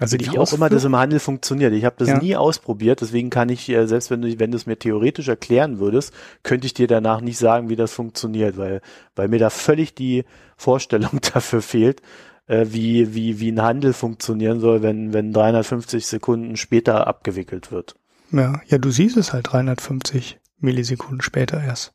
Also 0.00 0.16
die 0.16 0.26
Wie 0.26 0.38
auch 0.38 0.52
immer 0.52 0.68
das 0.68 0.84
im 0.84 0.96
Handel 0.96 1.20
funktioniert. 1.20 1.72
Ich 1.72 1.84
habe 1.84 1.94
das 1.98 2.08
ja. 2.08 2.18
nie 2.18 2.34
ausprobiert, 2.34 3.00
deswegen 3.00 3.30
kann 3.30 3.48
ich, 3.48 3.68
äh, 3.68 3.86
selbst 3.86 4.10
wenn 4.10 4.22
du, 4.22 4.38
wenn 4.40 4.50
du 4.50 4.56
es 4.56 4.66
mir 4.66 4.76
theoretisch 4.76 5.28
erklären 5.28 5.78
würdest, 5.78 6.12
könnte 6.42 6.66
ich 6.66 6.74
dir 6.74 6.88
danach 6.88 7.20
nicht 7.20 7.38
sagen, 7.38 7.68
wie 7.68 7.76
das 7.76 7.92
funktioniert, 7.92 8.56
weil, 8.56 8.80
weil 9.14 9.28
mir 9.28 9.38
da 9.38 9.50
völlig 9.50 9.94
die 9.94 10.24
Vorstellung 10.56 11.20
dafür 11.34 11.62
fehlt, 11.62 12.02
äh, 12.46 12.66
wie, 12.70 13.14
wie, 13.14 13.38
wie 13.38 13.52
ein 13.52 13.62
Handel 13.62 13.92
funktionieren 13.92 14.58
soll, 14.58 14.82
wenn, 14.82 15.12
wenn 15.12 15.32
350 15.32 16.06
Sekunden 16.06 16.56
später 16.56 17.06
abgewickelt 17.06 17.70
wird. 17.70 17.94
Ja, 18.32 18.60
ja, 18.66 18.78
du 18.78 18.90
siehst 18.90 19.16
es 19.16 19.32
halt 19.32 19.52
350 19.52 20.40
Millisekunden 20.58 21.20
später 21.20 21.62
erst. 21.62 21.92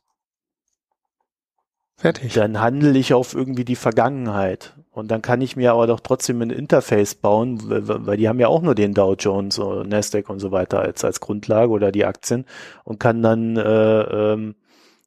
Fertig. 1.96 2.32
Dann 2.32 2.60
handle 2.60 2.98
ich 2.98 3.12
auf 3.12 3.34
irgendwie 3.34 3.66
die 3.66 3.76
Vergangenheit. 3.76 4.74
Und 4.92 5.10
dann 5.10 5.22
kann 5.22 5.40
ich 5.40 5.56
mir 5.56 5.72
aber 5.72 5.86
doch 5.86 6.00
trotzdem 6.00 6.42
ein 6.42 6.50
Interface 6.50 7.14
bauen, 7.14 7.58
weil 7.62 8.16
die 8.16 8.28
haben 8.28 8.40
ja 8.40 8.48
auch 8.48 8.60
nur 8.60 8.74
den 8.74 8.92
Dow 8.92 9.14
Jones, 9.14 9.58
oder 9.58 9.84
Nasdaq 9.84 10.28
und 10.28 10.40
so 10.40 10.50
weiter 10.50 10.80
als, 10.80 11.04
als 11.04 11.20
Grundlage 11.20 11.70
oder 11.70 11.92
die 11.92 12.04
Aktien 12.04 12.44
und 12.82 12.98
kann 12.98 13.22
dann 13.22 13.56
äh, 13.56 14.00
ähm, 14.02 14.56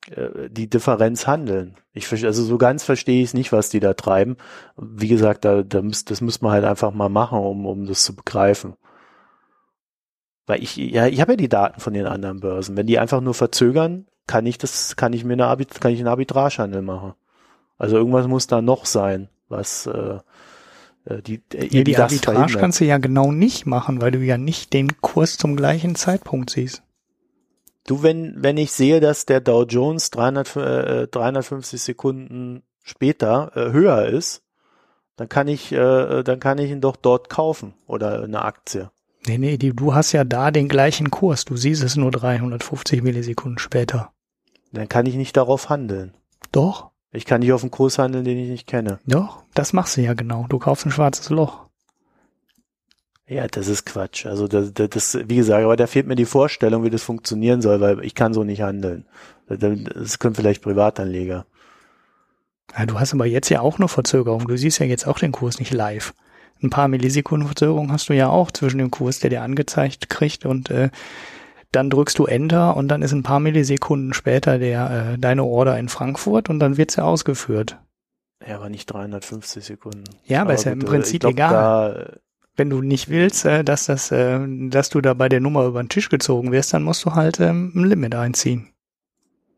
äh, 0.10 0.50
die 0.50 0.70
Differenz 0.70 1.28
handeln. 1.28 1.76
Ich 1.94 2.12
also 2.12 2.44
so 2.44 2.58
ganz 2.58 2.84
verstehe 2.84 3.24
ich 3.24 3.34
nicht, 3.34 3.52
was 3.52 3.70
die 3.70 3.82
da 3.82 3.94
treiben. 3.94 4.38
Wie 4.78 5.10
gesagt, 5.10 5.44
da, 5.44 5.64
da 5.64 5.82
müsst, 5.82 6.12
das 6.12 6.22
muss 6.22 6.42
man 6.42 6.54
halt 6.54 6.64
einfach 6.64 6.94
mal 6.94 7.10
machen, 7.10 7.40
um, 7.40 7.66
um 7.66 7.86
das 7.86 8.04
zu 8.04 8.16
begreifen. 8.16 8.76
Weil 10.46 10.64
ich, 10.64 10.76
ja, 10.76 11.08
ich 11.08 11.22
habe 11.22 11.34
ja 11.34 11.38
die 11.38 11.50
Daten 11.50 11.80
von 11.80 11.94
den 11.94 12.06
anderen 12.06 12.40
Börsen. 12.40 12.76
Wenn 12.76 12.88
die 12.88 13.00
einfach 13.00 13.22
nur 13.22 13.34
verzögern, 13.34 14.08
kann 14.28 14.46
ich 14.46 14.58
das, 14.58 14.96
kann 14.96 15.14
ich 15.14 15.24
mir 15.24 15.34
eine, 15.34 15.48
Arbit 15.48 15.80
kann 15.80 15.92
ich 15.92 16.00
einen 16.00 16.08
Arbitragehandel 16.08 16.82
machen. 16.82 17.14
Also 17.78 17.98
irgendwas 17.98 18.28
muss 18.28 18.48
da 18.48 18.62
noch 18.62 18.86
sein, 18.86 19.30
was 19.54 19.88
äh, 19.88 20.20
äh 21.06 21.22
die, 21.22 21.42
äh, 21.54 21.68
ja, 21.68 21.84
die 21.84 21.98
Arbitrage 21.98 22.58
kannst 22.58 22.80
du 22.80 22.86
ja 22.86 22.98
genau 22.98 23.32
nicht 23.32 23.66
machen, 23.66 24.02
weil 24.02 24.12
du 24.12 24.20
ja 24.20 24.38
nicht 24.38 24.74
den 24.74 25.00
Kurs 25.02 25.38
zum 25.38 25.56
gleichen 25.56 25.96
Zeitpunkt 25.96 26.50
siehst. 26.50 26.84
Du, 27.86 28.02
wenn, 28.02 28.36
wenn 28.38 28.58
ich 28.58 28.72
sehe, 28.72 29.00
dass 29.00 29.26
der 29.26 29.42
Dow 29.42 29.64
Jones 29.64 30.10
300, 30.12 30.56
äh, 30.56 31.08
350 31.08 31.82
Sekunden 31.82 32.64
später 32.82 33.52
äh, 33.56 33.72
höher 33.72 34.06
ist, 34.06 34.44
dann 35.16 35.30
kann 35.30 35.48
ich, 35.48 35.72
äh, 35.72 36.24
dann 36.24 36.40
kann 36.40 36.58
ich 36.58 36.72
ihn 36.72 36.82
doch 36.82 36.96
dort 36.96 37.30
kaufen 37.30 37.74
oder 37.86 38.24
eine 38.24 38.44
Aktie. 38.44 38.90
Nee, 39.28 39.38
nee, 39.38 39.58
die, 39.58 39.74
du 39.74 39.94
hast 39.94 40.12
ja 40.12 40.24
da 40.24 40.52
den 40.52 40.68
gleichen 40.68 41.12
Kurs. 41.12 41.46
Du 41.46 41.56
siehst 41.56 41.84
es 41.84 41.96
nur 41.96 42.12
350 42.12 43.02
Millisekunden 43.04 43.58
später. 43.58 44.12
Dann 44.72 44.90
kann 44.90 45.06
ich 45.06 45.16
nicht 45.16 45.38
darauf 45.38 45.70
handeln. 45.70 46.14
Doch. 46.52 46.92
Ich 47.14 47.26
kann 47.26 47.42
nicht 47.42 47.54
auf 47.54 47.62
einen 47.62 47.72
Kurs 47.72 48.00
handeln, 48.00 48.26
den 48.26 48.38
ich 48.38 48.50
nicht 48.50 48.68
kenne. 48.68 49.00
Doch, 49.06 49.44
das 49.54 49.72
machst 49.72 49.98
du 49.98 50.02
ja 50.02 50.14
genau. 50.14 50.46
Du 50.50 50.60
kaufst 50.60 50.86
ein 50.86 50.92
schwarzes 50.92 51.30
Loch. 51.30 51.68
Ja, 53.28 53.48
das 53.48 53.68
ist 53.68 53.86
Quatsch. 53.86 54.26
Also 54.26 54.48
das, 54.48 54.74
das, 54.74 54.90
das, 54.90 55.18
wie 55.28 55.38
gesagt, 55.38 55.64
aber 55.64 55.78
da 55.78 55.88
fehlt 55.88 56.08
mir 56.08 56.16
die 56.16 56.26
Vorstellung, 56.26 56.84
wie 56.84 56.90
das 56.90 57.04
funktionieren 57.04 57.62
soll, 57.62 57.80
weil 57.80 58.04
ich 58.04 58.16
kann 58.16 58.34
so 58.34 58.44
nicht 58.44 58.62
handeln. 58.62 59.06
Das 59.48 60.20
können 60.20 60.36
vielleicht 60.36 60.62
Privatanleger. 60.62 61.46
Ja, 62.78 62.86
du 62.86 63.00
hast 63.00 63.14
aber 63.14 63.26
jetzt 63.26 63.50
ja 63.50 63.62
auch 63.62 63.78
eine 63.78 63.88
Verzögerung. 63.88 64.48
Du 64.48 64.58
siehst 64.58 64.80
ja 64.80 64.86
jetzt 64.86 65.08
auch 65.08 65.20
den 65.20 65.32
Kurs 65.32 65.60
nicht 65.60 65.72
live 65.72 66.14
ein 66.64 66.70
paar 66.70 66.88
Millisekunden 66.88 67.48
Verzögerung 67.48 67.92
hast 67.92 68.10
du 68.10 68.14
ja 68.14 68.30
auch 68.30 68.52
zwischen 68.52 68.78
dem 68.78 68.92
Kurs, 68.92 69.20
der 69.20 69.30
dir 69.30 69.42
angezeigt 69.42 70.10
kriegt 70.10 70.46
und 70.46 70.70
äh, 70.70 70.90
dann 71.76 71.90
drückst 71.90 72.18
du 72.20 72.26
Enter 72.26 72.78
und 72.78 72.88
dann 72.88 73.02
ist 73.02 73.12
ein 73.12 73.24
paar 73.24 73.40
Millisekunden 73.40 74.14
später 74.14 74.60
der 74.60 75.14
äh, 75.14 75.18
deine 75.18 75.44
Order 75.44 75.78
in 75.78 75.90
Frankfurt 75.90 76.50
und 76.50 76.60
dann 76.60 76.78
wird 76.78 76.92
sie 76.92 77.04
ausgeführt. 77.04 77.80
Ja, 78.48 78.56
aber 78.56 78.70
nicht 78.70 78.86
350 78.88 79.64
Sekunden. 79.64 80.04
Ja, 80.26 80.42
aber, 80.42 80.50
aber 80.50 80.54
ist 80.56 80.66
ja 80.66 80.72
im 80.72 80.82
äh, 80.82 80.86
Prinzip 80.86 81.22
glaub, 81.22 81.34
egal. 81.34 81.54
Da, 81.54 82.20
Wenn 82.56 82.70
du 82.70 82.82
nicht 82.82 83.10
willst, 83.10 83.46
äh, 83.46 83.64
dass 83.64 83.86
das, 83.86 84.12
äh, 84.12 84.40
dass 84.70 84.90
du 84.90 85.02
da 85.02 85.14
bei 85.14 85.30
der 85.30 85.40
Nummer 85.40 85.66
über 85.66 85.82
den 85.82 85.90
Tisch 85.90 86.10
gezogen 86.10 86.52
wirst, 86.52 86.74
dann 86.74 86.84
musst 86.84 87.06
du 87.06 87.14
halt 87.14 87.40
ähm, 87.40 87.72
ein 87.76 87.86
Limit 87.86 88.16
einziehen. 88.16 88.73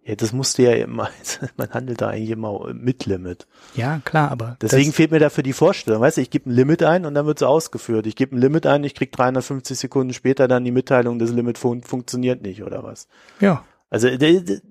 Ja, 0.06 0.15
das 0.15 0.34
musste 0.34 0.61
ja 0.61 0.72
immer, 0.73 1.10
man 1.57 1.72
handelt 1.72 2.02
da 2.02 2.10
eigentlich 2.10 2.30
immer 2.30 2.72
mit 2.73 3.07
Limit. 3.07 3.48
Ja, 3.76 4.02
klar, 4.06 4.32
aber. 4.32 4.56
Deswegen 4.61 4.94
fehlt 4.94 5.10
mir 5.10 5.19
dafür 5.19 5.44
die 5.44 5.53
Vorstellung. 5.53 5.99
Weißt 5.99 6.18
du, 6.18 6.22
ich 6.22 6.30
gebe 6.30 6.48
ein 6.48 6.53
Limit 6.53 6.84
ein 6.84 7.06
und 7.07 7.15
dann 7.15 7.26
wird 7.26 7.40
es 7.40 7.44
ausgeführt. 7.44 8.06
Ich 8.06 8.15
gebe 8.15 8.36
ein 8.36 8.40
Limit 8.40 8.68
ein, 8.68 8.84
ich 8.84 8.94
krieg 8.94 9.11
350 9.11 9.77
Sekunden 9.77 10.14
später 10.14 10.48
dann 10.48 10.64
die 10.64 10.72
Mitteilung, 10.72 11.18
das 11.18 11.32
Limit 11.32 11.57
fun 11.57 11.82
funktioniert 11.82 12.44
nicht 12.44 12.61
oder 12.61 12.84
was. 12.84 13.07
Ja. 13.40 13.65
Also 13.90 14.10
das, 14.15 14.61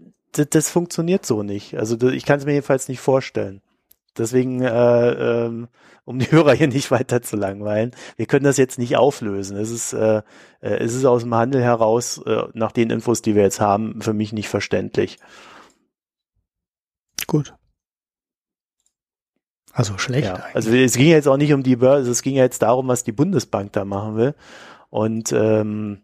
das 0.50 0.70
funktioniert 0.70 1.26
so 1.26 1.42
nicht. 1.42 1.76
Also 1.78 2.00
ich 2.08 2.24
kann 2.24 2.38
es 2.38 2.46
mir 2.46 2.52
jedenfalls 2.52 2.88
nicht 2.88 3.00
vorstellen. 3.00 3.60
Deswegen, 4.16 4.62
äh, 4.62 5.46
ähm, 5.46 5.68
um 6.04 6.18
die 6.18 6.26
Hörer 6.30 6.52
hier 6.54 6.68
nicht 6.68 6.90
weiter 6.90 7.22
zu 7.22 7.36
langweilen, 7.36 7.92
wir 8.16 8.26
können 8.26 8.44
das 8.44 8.56
jetzt 8.56 8.78
nicht 8.78 8.96
auflösen. 8.96 9.56
Es 9.56 9.70
ist, 9.70 9.92
äh, 9.92 10.18
äh, 10.60 10.76
es 10.78 10.94
ist 10.94 11.04
aus 11.04 11.22
dem 11.22 11.34
Handel 11.34 11.62
heraus, 11.62 12.18
äh, 12.26 12.44
nach 12.52 12.72
den 12.72 12.90
Infos, 12.90 13.22
die 13.22 13.34
wir 13.34 13.42
jetzt 13.42 13.60
haben, 13.60 14.00
für 14.00 14.12
mich 14.12 14.32
nicht 14.32 14.48
verständlich. 14.48 15.18
Gut. 17.26 17.54
Also 19.72 19.98
schlecht. 19.98 20.28
Ja, 20.28 20.44
also 20.54 20.70
es 20.70 20.96
ging 20.96 21.08
jetzt 21.08 21.26
auch 21.26 21.36
nicht 21.36 21.52
um 21.52 21.64
die 21.64 21.76
Börse, 21.76 22.08
es 22.10 22.22
ging 22.22 22.36
jetzt 22.36 22.62
darum, 22.62 22.86
was 22.86 23.02
die 23.02 23.12
Bundesbank 23.12 23.72
da 23.72 23.84
machen 23.84 24.16
will. 24.16 24.34
Und 24.88 25.32
ähm, 25.32 26.02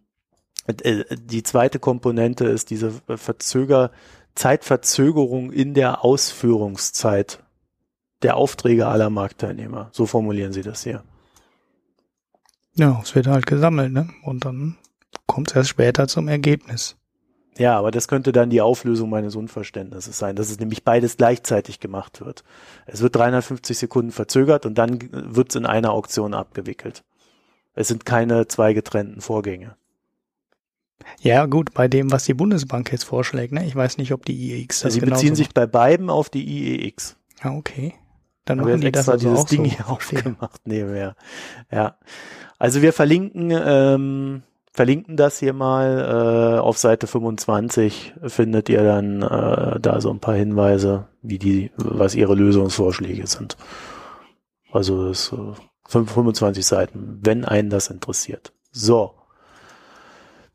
äh, 0.67 1.05
die 1.17 1.45
zweite 1.45 1.79
Komponente 1.79 2.47
ist 2.47 2.71
diese 2.71 2.93
Verzöger, 3.07 3.93
Zeitverzögerung 4.35 5.53
in 5.53 5.75
der 5.75 6.05
Ausführungszeit 6.05 7.45
der 8.23 8.37
Aufträge 8.37 8.87
aller 8.87 9.11
Marktteilnehmer. 9.11 9.89
So 9.93 10.07
formulieren 10.07 10.53
sie 10.53 10.63
das 10.63 10.83
hier. 10.85 11.03
Ja, 12.75 13.01
es 13.03 13.15
wird 13.15 13.27
halt 13.27 13.47
gesammelt, 13.47 13.93
ne? 13.93 14.09
Und 14.23 14.45
dann 14.45 14.77
kommt 15.27 15.51
es 15.51 15.57
erst 15.57 15.71
später 15.71 16.09
zum 16.09 16.29
Ergebnis. 16.29 16.97
Ja, 17.59 17.77
aber 17.79 17.91
das 17.91 18.09
könnte 18.09 18.33
dann 18.33 18.49
die 18.49 18.61
Auflösung 18.61 19.11
meines 19.11 19.37
Unverständnisses 19.37 20.17
sein, 20.17 20.37
dass 20.37 20.51
es 20.51 20.61
nämlich 20.61 20.85
beides 20.85 21.17
gleichzeitig 21.17 21.81
gemacht 21.81 22.21
wird. 22.25 22.45
Es 22.87 23.03
wird 23.03 23.17
350 23.17 23.77
Sekunden 23.77 24.13
verzögert 24.13 24.65
und 24.67 24.79
dann 24.79 24.99
wird 25.11 25.51
es 25.51 25.57
in 25.57 25.67
einer 25.67 25.91
Auktion 25.91 26.33
abgewickelt. 26.33 27.05
Es 27.75 27.89
sind 27.89 28.07
keine 28.07 28.47
zwei 28.47 28.73
getrennten 28.73 29.21
Vorgänge. 29.21 29.77
Ja, 31.21 31.47
gut, 31.47 31.75
bei 31.75 31.89
dem, 31.89 32.11
was 32.13 32.25
die 32.25 32.35
Bundesbank 32.35 32.93
jetzt 32.93 33.05
vorschlägt, 33.05 33.53
ne? 33.53 33.67
Ich 33.67 33.75
weiß 33.75 33.99
nicht, 33.99 34.13
ob 34.13 34.25
die 34.25 34.35
IEX 34.35 34.81
das 34.81 34.95
Sie 34.95 35.01
beziehen 35.01 35.35
sich 35.35 35.53
bei 35.53 35.67
beiden 35.67 36.11
auf 36.11 36.31
die 36.31 36.45
IEX. 36.45 37.17
Ja, 37.43 37.53
okay. 37.53 37.95
Dann 38.51 38.61
haben 38.61 38.83
wir 38.83 38.93
das 38.93 39.09
also 39.09 39.29
dieses 39.29 39.45
Ding 39.47 39.65
so 39.65 39.71
hier 39.71 39.89
aufgemacht 39.89 40.61
nebenher. 40.67 41.15
Ja. 41.71 41.97
Also 42.59 42.83
wir 42.83 42.93
verlinken, 42.93 43.51
ähm, 43.53 44.43
verlinken 44.73 45.17
das 45.17 45.39
hier 45.39 45.53
mal 45.53 46.57
äh, 46.57 46.61
auf 46.61 46.79
Seite 46.79 47.07
25 47.07 48.15
findet 48.27 48.69
ihr 48.69 48.83
dann 48.83 49.23
äh, 49.23 49.81
da 49.81 50.01
so 50.01 50.11
ein 50.11 50.21
paar 50.21 50.35
Hinweise, 50.35 51.07
wie 51.23 51.39
die, 51.39 51.71
was 51.77 52.15
ihre 52.15 52.35
Lösungsvorschläge 52.35 53.27
sind. 53.27 53.57
Also 54.73 55.09
das 55.09 55.33
äh, 55.33 55.55
25 55.89 56.65
Seiten, 56.65 57.19
wenn 57.23 57.45
einen 57.45 57.71
das 57.71 57.89
interessiert. 57.89 58.53
So. 58.71 59.15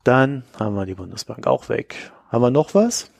Dann 0.04 0.44
haben 0.58 0.76
wir 0.76 0.86
die 0.86 0.94
Bundesbank 0.94 1.46
auch 1.46 1.68
weg. 1.68 2.12
Haben 2.28 2.42
wir 2.42 2.50
noch 2.50 2.74
was? 2.74 3.10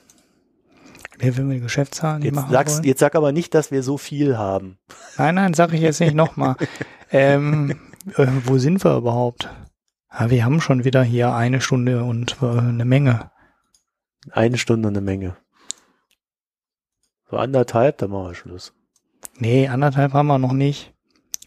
Nee, 1.18 1.36
wenn 1.36 1.50
wir 1.50 1.60
Geschäftszahlen 1.60 2.22
jetzt 2.22 2.34
machen 2.34 2.52
sagst, 2.52 2.76
wollen. 2.76 2.84
Jetzt 2.84 3.00
sag 3.00 3.14
aber 3.14 3.32
nicht, 3.32 3.54
dass 3.54 3.70
wir 3.70 3.82
so 3.82 3.96
viel 3.96 4.36
haben. 4.36 4.78
Nein, 5.16 5.34
nein, 5.36 5.54
sag 5.54 5.72
ich 5.72 5.80
jetzt 5.80 6.00
nicht 6.00 6.14
nochmal. 6.14 6.56
ähm, 7.10 7.70
äh, 8.16 8.26
wo 8.44 8.58
sind 8.58 8.84
wir 8.84 8.96
überhaupt? 8.96 9.48
Ja, 10.12 10.30
wir 10.30 10.44
haben 10.44 10.60
schon 10.60 10.84
wieder 10.84 11.02
hier 11.02 11.32
eine 11.34 11.60
Stunde 11.60 12.04
und 12.04 12.36
äh, 12.42 12.46
eine 12.46 12.84
Menge. 12.84 13.30
Eine 14.30 14.58
Stunde 14.58 14.88
und 14.88 14.96
eine 14.96 15.04
Menge. 15.04 15.36
So 17.30 17.36
anderthalb, 17.36 17.98
dann 17.98 18.10
machen 18.10 18.28
wir 18.28 18.34
Schluss. 18.34 18.72
Nee, 19.38 19.68
anderthalb 19.68 20.12
haben 20.12 20.26
wir 20.26 20.38
noch 20.38 20.52
nicht. 20.52 20.94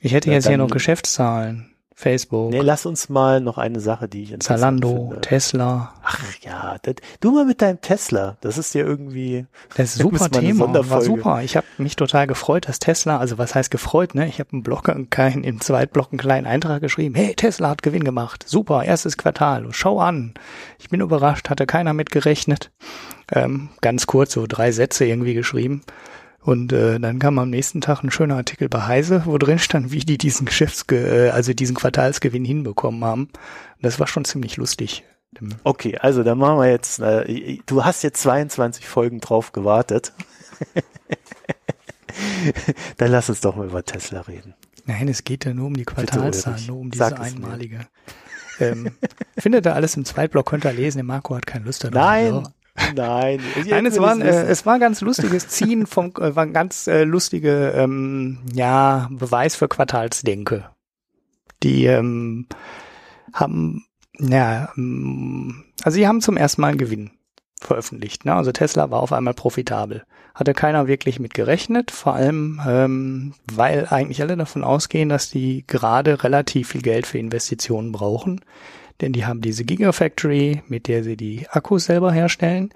Ich 0.01 0.13
hätte 0.13 0.29
ja, 0.29 0.35
jetzt 0.35 0.47
hier 0.47 0.57
noch 0.57 0.69
Geschäftszahlen 0.69 1.75
Facebook. 1.99 2.51
Nee, 2.51 2.61
lass 2.61 2.85
uns 2.85 3.09
mal 3.09 3.41
noch 3.41 3.57
eine 3.57 3.81
Sache, 3.81 4.07
die 4.07 4.23
ich 4.23 4.31
interessant 4.31 4.81
Zalando, 4.81 5.07
finde. 5.09 5.19
Tesla. 5.19 5.93
Ach 6.01 6.23
ja, 6.39 6.77
das, 6.81 6.95
du 7.19 7.31
mal 7.31 7.43
mit 7.43 7.61
deinem 7.61 7.81
Tesla. 7.81 8.37
Das 8.39 8.57
ist 8.57 8.73
ja 8.73 8.85
irgendwie. 8.85 9.45
Das 9.75 9.95
ist 9.95 9.97
super 10.01 10.29
Thema. 10.29 10.73
War 10.89 11.01
super. 11.01 11.41
Ich 11.43 11.57
habe 11.57 11.67
mich 11.77 11.97
total 11.97 12.25
gefreut, 12.25 12.69
dass 12.69 12.79
Tesla, 12.79 13.17
also 13.17 13.37
was 13.37 13.53
heißt 13.53 13.69
gefreut, 13.69 14.15
ne? 14.15 14.29
Ich 14.29 14.39
habe 14.39 14.49
im 14.53 14.63
Blog 14.63 14.89
kein, 15.09 15.43
im 15.43 15.59
Zweitblock 15.59 16.13
einen 16.13 16.19
kleinen 16.19 16.47
Eintrag 16.47 16.79
geschrieben. 16.79 17.15
Hey, 17.15 17.35
Tesla 17.35 17.67
hat 17.67 17.83
Gewinn 17.83 18.05
gemacht. 18.05 18.45
Super, 18.47 18.85
erstes 18.85 19.17
Quartal. 19.17 19.67
Schau 19.71 19.99
an. 19.99 20.35
Ich 20.79 20.87
bin 20.87 21.01
überrascht, 21.01 21.49
hatte 21.49 21.65
keiner 21.65 21.93
mit 21.93 22.11
gerechnet. 22.11 22.71
Ähm, 23.29 23.71
ganz 23.81 24.07
kurz, 24.07 24.31
so 24.31 24.47
drei 24.47 24.71
Sätze 24.71 25.03
irgendwie 25.03 25.33
geschrieben. 25.33 25.81
Und 26.41 26.71
äh, 26.71 26.99
dann 26.99 27.19
kam 27.19 27.37
am 27.37 27.49
nächsten 27.49 27.81
Tag 27.81 28.03
ein 28.03 28.11
schöner 28.11 28.37
Artikel 28.37 28.69
bei 28.69 28.87
Heise, 28.87 29.23
wo 29.25 29.37
drin 29.37 29.59
stand, 29.59 29.91
wie 29.91 29.99
die 29.99 30.17
diesen 30.17 30.45
Geschäftsge 30.45 31.27
äh, 31.27 31.29
also 31.31 31.53
diesen 31.53 31.75
Quartalsgewinn 31.75 32.45
hinbekommen 32.45 33.03
haben. 33.03 33.29
Das 33.81 33.99
war 33.99 34.07
schon 34.07 34.25
ziemlich 34.25 34.57
lustig. 34.57 35.03
Okay, 35.63 35.97
also 35.97 36.23
dann 36.23 36.37
machen 36.37 36.57
wir 36.57 36.69
jetzt, 36.69 36.99
äh, 36.99 37.59
du 37.65 37.85
hast 37.85 38.03
jetzt 38.03 38.21
22 38.21 38.87
Folgen 38.87 39.19
drauf 39.19 39.51
gewartet. 39.51 40.13
dann 42.97 43.11
lass 43.11 43.29
uns 43.29 43.41
doch 43.41 43.55
mal 43.55 43.67
über 43.67 43.83
Tesla 43.83 44.21
reden. 44.21 44.55
Nein, 44.85 45.07
es 45.07 45.23
geht 45.23 45.45
ja 45.45 45.53
nur 45.53 45.67
um 45.67 45.75
die 45.75 45.85
Quartalszahlen, 45.85 46.65
nur 46.65 46.77
um 46.77 46.89
diese 46.89 47.19
einmalige. 47.19 47.87
Ähm, 48.59 48.91
findet 49.37 49.67
ihr 49.67 49.75
alles 49.75 49.95
im 49.95 50.03
Zweitblock, 50.03 50.47
könnt 50.47 50.65
ihr 50.65 50.73
lesen. 50.73 50.97
Der 50.97 51.05
Marco 51.05 51.35
hat 51.35 51.45
keine 51.45 51.65
Lust 51.65 51.83
darauf. 51.83 51.95
Nein, 51.95 52.47
Nein. 52.95 53.41
Nein, 53.67 53.85
es 53.85 53.99
war, 53.99 54.19
äh, 54.19 54.45
es 54.47 54.65
war 54.65 54.75
ein 54.75 54.79
ganz 54.79 55.01
lustiges 55.01 55.47
Ziehen 55.47 55.85
vom, 55.85 56.13
äh, 56.19 56.35
war 56.35 56.43
ein 56.43 56.53
ganz 56.53 56.87
äh, 56.87 57.03
lustige, 57.03 57.73
ähm, 57.75 58.39
ja, 58.53 59.07
Beweis 59.11 59.55
für 59.55 59.67
Quartalsdenke. 59.67 60.69
Die 61.63 61.85
ähm, 61.85 62.47
haben, 63.33 63.85
ja, 64.17 64.69
ähm, 64.77 65.65
also 65.83 65.95
sie 65.95 66.07
haben 66.07 66.21
zum 66.21 66.37
ersten 66.37 66.61
Mal 66.61 66.69
einen 66.69 66.77
Gewinn 66.77 67.11
veröffentlicht. 67.59 68.25
Ne? 68.25 68.33
Also 68.33 68.51
Tesla 68.51 68.89
war 68.91 69.01
auf 69.01 69.13
einmal 69.13 69.33
profitabel. 69.33 70.03
Hatte 70.33 70.53
keiner 70.53 70.87
wirklich 70.87 71.19
mit 71.19 71.33
gerechnet, 71.33 71.91
vor 71.91 72.13
allem 72.13 72.61
ähm, 72.65 73.33
weil 73.51 73.87
eigentlich 73.89 74.21
alle 74.21 74.37
davon 74.37 74.63
ausgehen, 74.63 75.09
dass 75.09 75.29
die 75.29 75.65
gerade 75.67 76.23
relativ 76.23 76.69
viel 76.69 76.81
Geld 76.81 77.07
für 77.07 77.17
Investitionen 77.17 77.91
brauchen 77.91 78.41
denn 79.01 79.13
die 79.13 79.25
haben 79.25 79.41
diese 79.41 79.63
Gigafactory, 79.63 80.63
mit 80.67 80.87
der 80.87 81.03
sie 81.03 81.17
die 81.17 81.47
Akkus 81.49 81.85
selber 81.85 82.11
herstellen. 82.11 82.69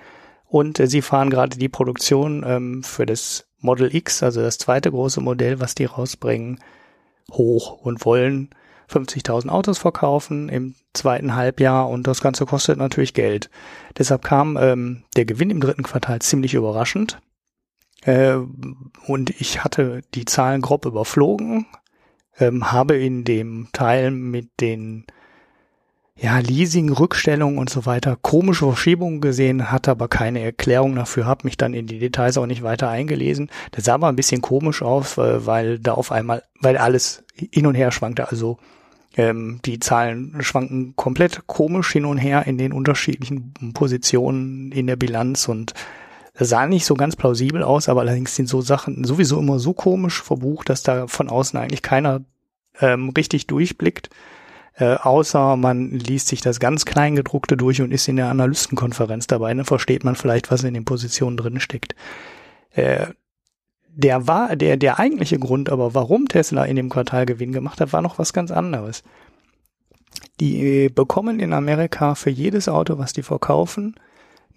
Und 0.47 0.79
äh, 0.79 0.87
sie 0.87 1.01
fahren 1.01 1.29
gerade 1.29 1.57
die 1.57 1.69
Produktion 1.69 2.43
ähm, 2.45 2.83
für 2.83 3.05
das 3.05 3.47
Model 3.59 3.93
X, 3.93 4.23
also 4.23 4.41
das 4.41 4.57
zweite 4.57 4.91
große 4.91 5.21
Modell, 5.21 5.59
was 5.59 5.73
die 5.75 5.85
rausbringen, 5.85 6.59
hoch 7.31 7.71
und 7.71 8.05
wollen 8.05 8.49
50.000 8.89 9.49
Autos 9.49 9.77
verkaufen 9.79 10.49
im 10.49 10.75
zweiten 10.93 11.35
Halbjahr 11.35 11.89
und 11.89 12.05
das 12.05 12.21
Ganze 12.21 12.45
kostet 12.45 12.77
natürlich 12.77 13.13
Geld. 13.13 13.49
Deshalb 13.97 14.23
kam 14.23 14.57
ähm, 14.57 15.03
der 15.15 15.25
Gewinn 15.25 15.49
im 15.49 15.61
dritten 15.61 15.83
Quartal 15.83 16.19
ziemlich 16.19 16.53
überraschend. 16.53 17.19
Äh, 18.01 18.35
und 19.07 19.29
ich 19.41 19.63
hatte 19.63 20.01
die 20.13 20.25
Zahlen 20.25 20.61
grob 20.61 20.85
überflogen, 20.85 21.65
ähm, 22.37 22.71
habe 22.71 22.97
in 22.97 23.23
dem 23.23 23.69
Teil 23.71 24.11
mit 24.11 24.49
den 24.59 25.05
ja, 26.15 26.37
Leasing, 26.37 26.91
Rückstellung 26.91 27.57
und 27.57 27.69
so 27.69 27.85
weiter, 27.85 28.17
komische 28.21 28.65
Verschiebungen 28.65 29.19
gesehen, 29.19 29.71
hatte 29.71 29.91
aber 29.91 30.07
keine 30.07 30.41
Erklärung 30.41 30.95
dafür, 30.95 31.25
habe 31.25 31.45
mich 31.45 31.57
dann 31.57 31.73
in 31.73 31.87
die 31.87 31.97
Details 31.97 32.37
auch 32.37 32.45
nicht 32.45 32.61
weiter 32.61 32.89
eingelesen. 32.89 33.49
Das 33.71 33.85
sah 33.85 33.95
aber 33.95 34.09
ein 34.09 34.15
bisschen 34.15 34.41
komisch 34.41 34.83
aus, 34.83 35.17
weil 35.17 35.79
da 35.79 35.93
auf 35.93 36.11
einmal, 36.11 36.43
weil 36.61 36.77
alles 36.77 37.23
hin 37.35 37.65
und 37.65 37.75
her 37.75 37.91
schwankte. 37.91 38.29
Also 38.29 38.59
ähm, 39.17 39.59
die 39.65 39.79
Zahlen 39.79 40.37
schwanken 40.41 40.95
komplett 40.95 41.47
komisch 41.47 41.91
hin 41.91 42.05
und 42.05 42.19
her 42.19 42.45
in 42.45 42.59
den 42.59 42.73
unterschiedlichen 42.73 43.73
Positionen 43.73 44.71
in 44.71 44.87
der 44.87 44.95
Bilanz 44.95 45.47
und 45.47 45.73
das 46.35 46.49
sah 46.49 46.65
nicht 46.65 46.85
so 46.85 46.95
ganz 46.95 47.15
plausibel 47.15 47.61
aus, 47.61 47.89
aber 47.89 48.01
allerdings 48.01 48.35
sind 48.35 48.49
so 48.49 48.61
Sachen 48.61 49.03
sowieso 49.03 49.39
immer 49.39 49.59
so 49.59 49.73
komisch 49.73 50.21
verbucht, 50.21 50.69
dass 50.69 50.81
da 50.81 51.07
von 51.07 51.29
außen 51.29 51.59
eigentlich 51.59 51.83
keiner 51.83 52.21
ähm, 52.79 53.09
richtig 53.09 53.45
durchblickt 53.45 54.09
äh, 54.75 54.95
außer 54.95 55.55
man 55.55 55.91
liest 55.91 56.27
sich 56.27 56.41
das 56.41 56.59
ganz 56.59 56.85
Kleingedruckte 56.85 57.57
durch 57.57 57.81
und 57.81 57.91
ist 57.91 58.07
in 58.07 58.15
der 58.15 58.29
Analystenkonferenz 58.29 59.27
dabei, 59.27 59.53
dann 59.53 59.65
versteht 59.65 60.03
man 60.03 60.15
vielleicht, 60.15 60.51
was 60.51 60.63
in 60.63 60.73
den 60.73 60.85
Positionen 60.85 61.37
drin 61.37 61.59
steckt. 61.59 61.95
Äh, 62.71 63.07
der 63.95 64.27
war, 64.27 64.55
der, 64.55 64.77
der 64.77 64.99
eigentliche 64.99 65.37
Grund 65.37 65.69
aber, 65.69 65.93
warum 65.93 66.27
Tesla 66.27 66.65
in 66.65 66.75
dem 66.75 66.89
Quartal 66.89 67.27
Gewinn 67.27 67.51
gemacht 67.51 67.79
hat, 67.79 67.93
war 67.93 68.01
noch 68.01 68.17
was 68.17 68.33
ganz 68.33 68.49
anderes. 68.49 69.03
Die 70.39 70.85
äh, 70.85 70.89
bekommen 70.89 71.39
in 71.39 71.53
Amerika 71.53 72.15
für 72.15 72.31
jedes 72.31 72.67
Auto, 72.67 72.97
was 72.97 73.13
die 73.13 73.21
verkaufen, 73.21 73.95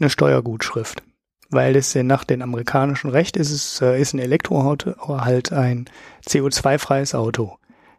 eine 0.00 0.08
Steuergutschrift. 0.08 1.02
Weil 1.50 1.76
es 1.76 1.94
nach 1.94 2.24
dem 2.24 2.40
amerikanischen 2.40 3.10
Recht 3.10 3.36
ist 3.36 3.50
es, 3.50 3.82
äh, 3.82 4.00
ist 4.00 4.14
ein 4.14 4.18
Elektroauto 4.18 4.94
halt 5.20 5.52
ein 5.52 5.90
CO2-freies 6.26 7.14
Auto. 7.14 7.58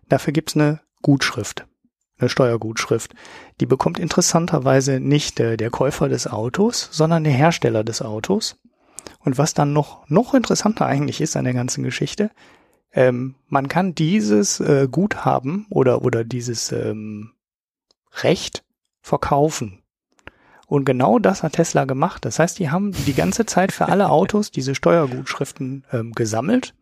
Dafür 0.10 0.34
gibt's 0.34 0.56
eine 0.56 0.82
Gutschrift 1.04 1.68
eine 2.18 2.30
Steuergutschrift. 2.30 3.14
Die 3.60 3.66
bekommt 3.66 4.00
interessanterweise 4.00 5.00
nicht 5.00 5.40
äh, 5.40 5.58
der 5.58 5.70
Käufer 5.70 6.10
des 6.10 6.28
Autos, 6.28 6.90
sondern 6.92 7.24
der 7.24 7.34
Hersteller 7.34 7.84
des 7.84 8.02
Autos. 8.02 8.58
Und 9.20 9.38
was 9.38 9.54
dann 9.54 9.74
noch, 9.74 10.08
noch 10.10 10.34
interessanter 10.34 10.86
eigentlich 10.86 11.22
ist 11.22 11.38
an 11.38 11.46
der 11.46 11.54
ganzen 11.54 11.84
Geschichte, 11.84 12.32
ähm, 12.94 13.36
man 13.48 13.68
kann 13.68 13.96
dieses 13.96 14.60
äh, 14.60 14.88
Guthaben 14.90 15.68
oder, 15.70 16.04
oder 16.04 16.24
dieses 16.24 16.72
ähm, 16.72 17.34
Recht 18.24 18.64
verkaufen. 19.02 19.84
Und 20.68 20.84
genau 20.84 21.18
das 21.18 21.44
hat 21.44 21.54
Tesla 21.54 21.86
gemacht. 21.86 22.26
Das 22.26 22.40
heißt, 22.40 22.60
die 22.60 22.70
haben 22.70 22.92
die 22.92 23.14
ganze 23.14 23.46
Zeit 23.46 23.72
für 23.72 23.88
alle 23.88 24.10
Autos 24.10 24.52
diese 24.52 24.76
Steuergutschriften 24.76 25.86
ähm, 25.94 26.12
gesammelt 26.12 26.74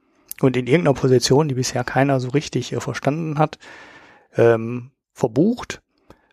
und 0.42 0.58
in 0.58 0.68
irgendeiner 0.68 0.96
Position, 0.96 1.48
die 1.48 1.56
bisher 1.56 1.84
keiner 1.84 2.20
so 2.20 2.30
richtig 2.30 2.74
äh, 2.74 2.80
verstanden 2.80 3.38
hat, 3.38 3.60
ähm, 4.36 4.92
verbucht. 5.16 5.82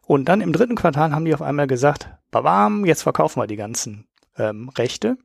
Und 0.06 0.28
dann 0.28 0.42
im 0.42 0.52
dritten 0.52 0.74
Quartal 0.74 1.12
haben 1.12 1.24
die 1.24 1.32
auf 1.32 1.40
einmal 1.40 1.66
gesagt, 1.66 2.10
babam, 2.30 2.84
jetzt 2.84 3.02
verkaufen 3.02 3.40
wir 3.40 3.46
die 3.46 3.56
ganzen 3.56 4.06
ähm, 4.36 4.68
Rechte. 4.70 5.16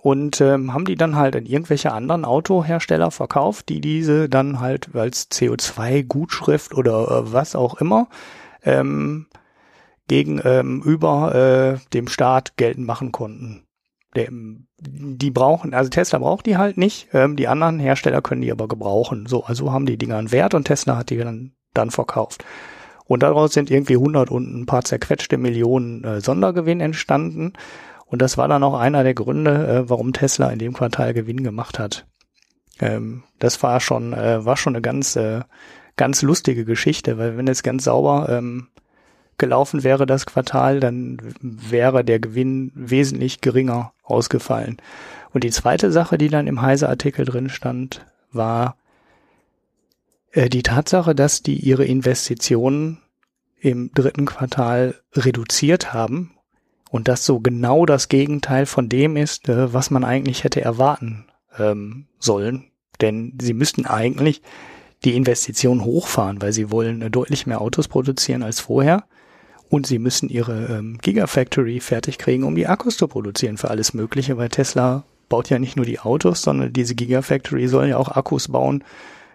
Und 0.00 0.40
ähm, 0.40 0.72
haben 0.72 0.84
die 0.84 0.94
dann 0.94 1.16
halt 1.16 1.36
an 1.36 1.44
irgendwelche 1.44 1.92
anderen 1.92 2.24
Autohersteller 2.24 3.10
verkauft, 3.10 3.68
die 3.68 3.80
diese 3.80 4.28
dann 4.28 4.60
halt 4.60 4.94
als 4.94 5.30
CO2-Gutschrift 5.30 6.72
oder 6.72 7.08
äh, 7.08 7.32
was 7.32 7.54
auch 7.54 7.80
immer 7.80 8.08
ähm, 8.62 9.26
gegen 10.06 10.40
ähm, 10.44 10.82
über 10.82 11.34
äh, 11.34 11.88
dem 11.92 12.08
Staat 12.08 12.56
geltend 12.56 12.86
machen 12.86 13.12
konnten. 13.12 13.66
Der, 14.14 14.28
die 14.80 15.30
brauchen, 15.30 15.74
also 15.74 15.90
Tesla 15.90 16.20
braucht 16.20 16.46
die 16.46 16.56
halt 16.56 16.78
nicht, 16.78 17.08
ähm, 17.12 17.36
die 17.36 17.48
anderen 17.48 17.78
Hersteller 17.78 18.22
können 18.22 18.40
die 18.40 18.52
aber 18.52 18.68
gebrauchen. 18.68 19.26
So, 19.26 19.44
also 19.44 19.72
haben 19.72 19.84
die 19.84 19.98
Dinger 19.98 20.16
einen 20.16 20.32
Wert 20.32 20.54
und 20.54 20.64
Tesla 20.64 20.96
hat 20.96 21.10
die 21.10 21.18
dann, 21.18 21.52
dann 21.74 21.90
verkauft. 21.90 22.44
Und 23.08 23.22
daraus 23.22 23.54
sind 23.54 23.70
irgendwie 23.70 23.94
100 23.94 24.30
und 24.30 24.54
ein 24.54 24.66
paar 24.66 24.84
zerquetschte 24.84 25.38
Millionen 25.38 26.04
äh, 26.04 26.20
Sondergewinn 26.20 26.80
entstanden. 26.80 27.54
Und 28.06 28.22
das 28.22 28.38
war 28.38 28.48
dann 28.48 28.62
auch 28.62 28.78
einer 28.78 29.02
der 29.02 29.14
Gründe, 29.14 29.66
äh, 29.66 29.90
warum 29.90 30.12
Tesla 30.12 30.50
in 30.50 30.58
dem 30.58 30.74
Quartal 30.74 31.14
Gewinn 31.14 31.42
gemacht 31.42 31.78
hat. 31.78 32.06
Ähm, 32.80 33.24
das 33.38 33.62
war 33.62 33.80
schon, 33.80 34.12
äh, 34.12 34.44
war 34.44 34.56
schon 34.56 34.74
eine 34.74 34.82
ganz, 34.82 35.16
äh, 35.16 35.40
ganz 35.96 36.22
lustige 36.22 36.64
Geschichte, 36.64 37.18
weil 37.18 37.36
wenn 37.36 37.48
es 37.48 37.62
ganz 37.62 37.84
sauber 37.84 38.28
ähm, 38.30 38.68
gelaufen 39.38 39.84
wäre, 39.84 40.04
das 40.04 40.26
Quartal, 40.26 40.78
dann 40.80 41.18
wäre 41.40 42.04
der 42.04 42.20
Gewinn 42.20 42.72
wesentlich 42.74 43.40
geringer 43.40 43.92
ausgefallen. 44.02 44.76
Und 45.32 45.44
die 45.44 45.50
zweite 45.50 45.92
Sache, 45.92 46.18
die 46.18 46.28
dann 46.28 46.46
im 46.46 46.60
Heise-Artikel 46.60 47.24
drin 47.24 47.48
stand, 47.48 48.04
war, 48.32 48.76
die 50.46 50.62
Tatsache, 50.62 51.14
dass 51.14 51.42
die 51.42 51.56
ihre 51.56 51.84
Investitionen 51.84 52.98
im 53.60 53.90
dritten 53.92 54.26
Quartal 54.26 54.94
reduziert 55.14 55.92
haben 55.92 56.32
und 56.90 57.08
das 57.08 57.24
so 57.24 57.40
genau 57.40 57.86
das 57.86 58.08
Gegenteil 58.08 58.66
von 58.66 58.88
dem 58.88 59.16
ist, 59.16 59.48
äh, 59.48 59.72
was 59.72 59.90
man 59.90 60.04
eigentlich 60.04 60.44
hätte 60.44 60.60
erwarten 60.60 61.26
ähm, 61.58 62.06
sollen. 62.18 62.70
Denn 63.00 63.36
sie 63.40 63.52
müssten 63.52 63.86
eigentlich 63.86 64.42
die 65.04 65.16
Investitionen 65.16 65.84
hochfahren, 65.84 66.40
weil 66.42 66.52
sie 66.52 66.70
wollen 66.70 67.02
äh, 67.02 67.10
deutlich 67.10 67.46
mehr 67.46 67.60
Autos 67.60 67.88
produzieren 67.88 68.42
als 68.42 68.60
vorher. 68.60 69.04
Und 69.68 69.86
sie 69.86 69.98
müssen 69.98 70.30
ihre 70.30 70.78
ähm, 70.78 70.98
Gigafactory 71.02 71.80
fertig 71.80 72.16
kriegen, 72.16 72.44
um 72.44 72.54
die 72.54 72.66
Akkus 72.66 72.96
zu 72.96 73.06
produzieren 73.06 73.58
für 73.58 73.70
alles 73.70 73.92
Mögliche, 73.92 74.38
weil 74.38 74.48
Tesla 74.48 75.04
baut 75.28 75.50
ja 75.50 75.58
nicht 75.58 75.76
nur 75.76 75.84
die 75.84 76.00
Autos, 76.00 76.40
sondern 76.40 76.72
diese 76.72 76.94
Gigafactory 76.94 77.68
soll 77.68 77.88
ja 77.88 77.98
auch 77.98 78.08
Akkus 78.08 78.48
bauen 78.48 78.82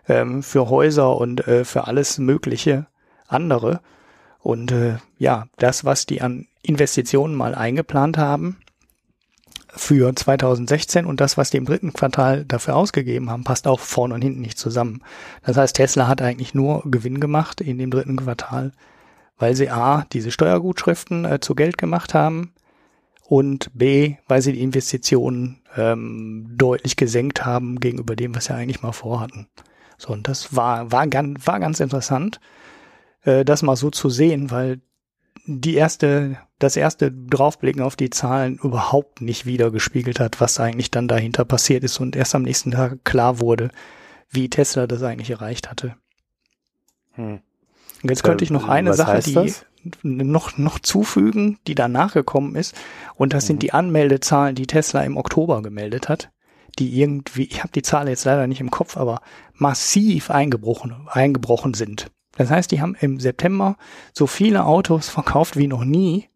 ähm, 0.07 0.43
für 0.43 0.69
Häuser 0.69 1.17
und 1.17 1.47
äh, 1.47 1.65
für 1.65 1.87
alles 1.87 2.17
mögliche 2.17 2.87
andere. 3.27 3.81
Und 4.39 4.71
äh, 4.71 4.97
ja, 5.17 5.47
das, 5.57 5.85
was 5.85 6.05
die 6.05 6.21
an 6.21 6.47
Investitionen 6.61 7.35
mal 7.35 7.55
eingeplant 7.55 8.17
haben, 8.17 8.57
für 9.75 10.15
2016 10.15 11.05
und 11.05 11.19
das, 11.19 11.37
was 11.37 11.49
die 11.49 11.57
im 11.57 11.65
dritten 11.65 11.93
Quartal 11.93 12.45
dafür 12.45 12.75
ausgegeben 12.75 13.29
haben, 13.29 13.43
passt 13.43 13.67
auch 13.67 13.79
vorne 13.79 14.13
und 14.13 14.21
hinten 14.21 14.41
nicht 14.41 14.57
zusammen. 14.57 15.01
Das 15.43 15.57
heißt, 15.57 15.75
Tesla 15.75 16.07
hat 16.07 16.21
eigentlich 16.21 16.53
nur 16.53 16.83
Gewinn 16.85 17.19
gemacht 17.19 17.59
in 17.59 17.79
dem 17.79 17.89
dritten 17.89 18.17
Quartal, 18.17 18.71
weil 19.37 19.55
sie 19.55 19.69
A, 19.69 20.05
diese 20.13 20.31
Steuergutschriften 20.31 21.25
äh, 21.25 21.39
zu 21.39 21.55
Geld 21.55 21.77
gemacht 21.77 22.13
haben 22.13 22.53
und 23.27 23.71
B, 23.73 24.17
weil 24.27 24.41
sie 24.41 24.53
die 24.53 24.61
Investitionen 24.61 25.61
ähm, 25.75 26.45
deutlich 26.55 26.95
gesenkt 26.95 27.43
haben 27.43 27.79
gegenüber 27.79 28.15
dem, 28.15 28.35
was 28.35 28.45
sie 28.45 28.53
eigentlich 28.53 28.83
mal 28.83 28.91
vorhatten. 28.91 29.47
So, 30.03 30.13
und 30.13 30.27
das 30.27 30.55
war, 30.55 30.91
war, 30.91 31.07
ganz, 31.07 31.47
war 31.47 31.59
ganz 31.59 31.79
interessant, 31.79 32.39
äh, 33.23 33.45
das 33.45 33.61
mal 33.61 33.75
so 33.75 33.89
zu 33.89 34.09
sehen, 34.09 34.51
weil 34.51 34.81
die 35.45 35.75
erste, 35.75 36.37
das 36.59 36.75
erste 36.75 37.11
Draufblicken 37.11 37.81
auf 37.81 37.95
die 37.95 38.09
Zahlen 38.09 38.57
überhaupt 38.57 39.21
nicht 39.21 39.45
wiedergespiegelt 39.45 40.19
hat, 40.19 40.41
was 40.41 40.59
eigentlich 40.59 40.91
dann 40.91 41.07
dahinter 41.07 41.45
passiert 41.45 41.83
ist 41.83 41.99
und 41.99 42.15
erst 42.15 42.35
am 42.35 42.43
nächsten 42.43 42.71
Tag 42.71 43.03
klar 43.03 43.39
wurde, 43.39 43.69
wie 44.29 44.49
Tesla 44.49 44.87
das 44.87 45.03
eigentlich 45.03 45.29
erreicht 45.29 45.69
hatte. 45.69 45.95
Hm. 47.13 47.39
Und 48.01 48.09
jetzt 48.09 48.23
könnte 48.23 48.43
ich 48.43 48.51
noch 48.51 48.67
eine 48.67 48.91
was 48.91 48.97
Sache, 48.97 49.19
die 49.19 49.33
das? 49.33 49.65
noch, 50.01 50.57
noch 50.57 50.79
zufügen, 50.79 51.59
die 51.67 51.75
danach 51.75 52.13
gekommen 52.13 52.55
ist. 52.55 52.75
Und 53.15 53.33
das 53.33 53.45
mhm. 53.45 53.47
sind 53.47 53.63
die 53.63 53.73
Anmeldezahlen, 53.73 54.55
die 54.55 54.67
Tesla 54.67 55.03
im 55.03 55.15
Oktober 55.15 55.61
gemeldet 55.61 56.09
hat, 56.09 56.29
die 56.79 56.99
irgendwie, 56.99 57.43
ich 57.43 57.59
habe 57.59 57.73
die 57.73 57.81
Zahl 57.81 58.09
jetzt 58.09 58.25
leider 58.25 58.47
nicht 58.47 58.61
im 58.61 58.71
Kopf, 58.71 58.97
aber 58.97 59.21
massiv 59.53 60.29
eingebrochen, 60.31 61.07
eingebrochen 61.07 61.73
sind. 61.73 62.11
Das 62.35 62.49
heißt, 62.49 62.71
die 62.71 62.81
haben 62.81 62.95
im 62.99 63.19
September 63.19 63.77
so 64.11 64.27
viele 64.27 64.65
Autos 64.65 65.09
verkauft 65.09 65.55
wie 65.55 65.67
noch 65.67 65.85
nie. 65.85 66.29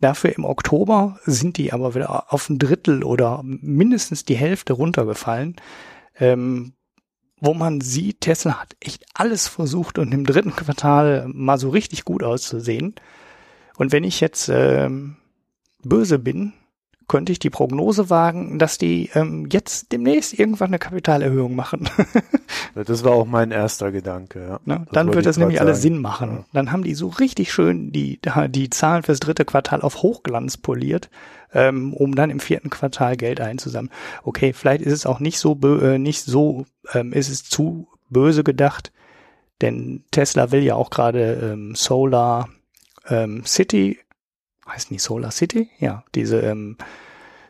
Dafür 0.00 0.36
im 0.36 0.44
Oktober 0.44 1.18
sind 1.24 1.56
die 1.56 1.72
aber 1.72 1.94
wieder 1.94 2.32
auf 2.32 2.48
ein 2.48 2.58
Drittel 2.58 3.02
oder 3.02 3.42
mindestens 3.44 4.24
die 4.24 4.36
Hälfte 4.36 4.72
runtergefallen. 4.72 5.56
Ähm, 6.18 6.74
wo 7.40 7.54
man 7.54 7.80
sieht, 7.80 8.20
Tesla 8.20 8.60
hat 8.60 8.76
echt 8.80 9.04
alles 9.14 9.48
versucht 9.48 9.98
und 9.98 10.12
im 10.12 10.26
dritten 10.26 10.54
Quartal 10.54 11.26
mal 11.28 11.58
so 11.58 11.70
richtig 11.70 12.04
gut 12.04 12.22
auszusehen. 12.22 12.94
Und 13.76 13.92
wenn 13.92 14.04
ich 14.04 14.20
jetzt 14.20 14.50
ähm, 14.50 15.16
böse 15.82 16.18
bin, 16.18 16.52
könnte 17.10 17.32
ich 17.32 17.40
die 17.40 17.50
Prognose 17.50 18.08
wagen, 18.08 18.60
dass 18.60 18.78
die 18.78 19.10
ähm, 19.14 19.48
jetzt 19.50 19.90
demnächst 19.90 20.38
irgendwann 20.38 20.68
eine 20.68 20.78
Kapitalerhöhung 20.78 21.56
machen. 21.56 21.90
das 22.76 23.02
war 23.02 23.10
auch 23.10 23.26
mein 23.26 23.50
erster 23.50 23.90
Gedanke. 23.90 24.46
Ja. 24.48 24.60
Na, 24.64 24.86
dann 24.92 25.12
wird 25.12 25.26
das 25.26 25.36
nämlich 25.36 25.58
sagen. 25.58 25.68
alles 25.68 25.82
Sinn 25.82 25.98
machen. 25.98 26.30
Ja. 26.30 26.44
Dann 26.52 26.70
haben 26.70 26.84
die 26.84 26.94
so 26.94 27.08
richtig 27.08 27.52
schön 27.52 27.90
die, 27.90 28.20
die 28.50 28.70
Zahlen 28.70 29.02
fürs 29.02 29.18
dritte 29.18 29.44
Quartal 29.44 29.80
auf 29.80 30.04
Hochglanz 30.04 30.56
poliert, 30.56 31.10
ähm, 31.52 31.94
um 31.94 32.14
dann 32.14 32.30
im 32.30 32.38
vierten 32.38 32.70
Quartal 32.70 33.16
Geld 33.16 33.40
einzusammeln. 33.40 33.92
Okay, 34.22 34.52
vielleicht 34.52 34.82
ist 34.82 34.92
es 34.92 35.04
auch 35.04 35.18
nicht 35.18 35.40
so, 35.40 35.58
äh, 35.64 35.98
nicht 35.98 36.22
so, 36.22 36.64
ähm, 36.94 37.12
ist 37.12 37.28
es 37.28 37.42
zu 37.42 37.88
böse 38.08 38.44
gedacht, 38.44 38.92
denn 39.62 40.04
Tesla 40.12 40.52
will 40.52 40.62
ja 40.62 40.76
auch 40.76 40.90
gerade 40.90 41.50
ähm, 41.54 41.74
Solar 41.74 42.50
ähm, 43.08 43.44
City 43.44 43.98
heißt 44.70 44.90
nicht 44.90 45.02
Solar 45.02 45.30
City? 45.30 45.68
Ja, 45.78 46.04
diese 46.14 46.40
ähm, 46.40 46.76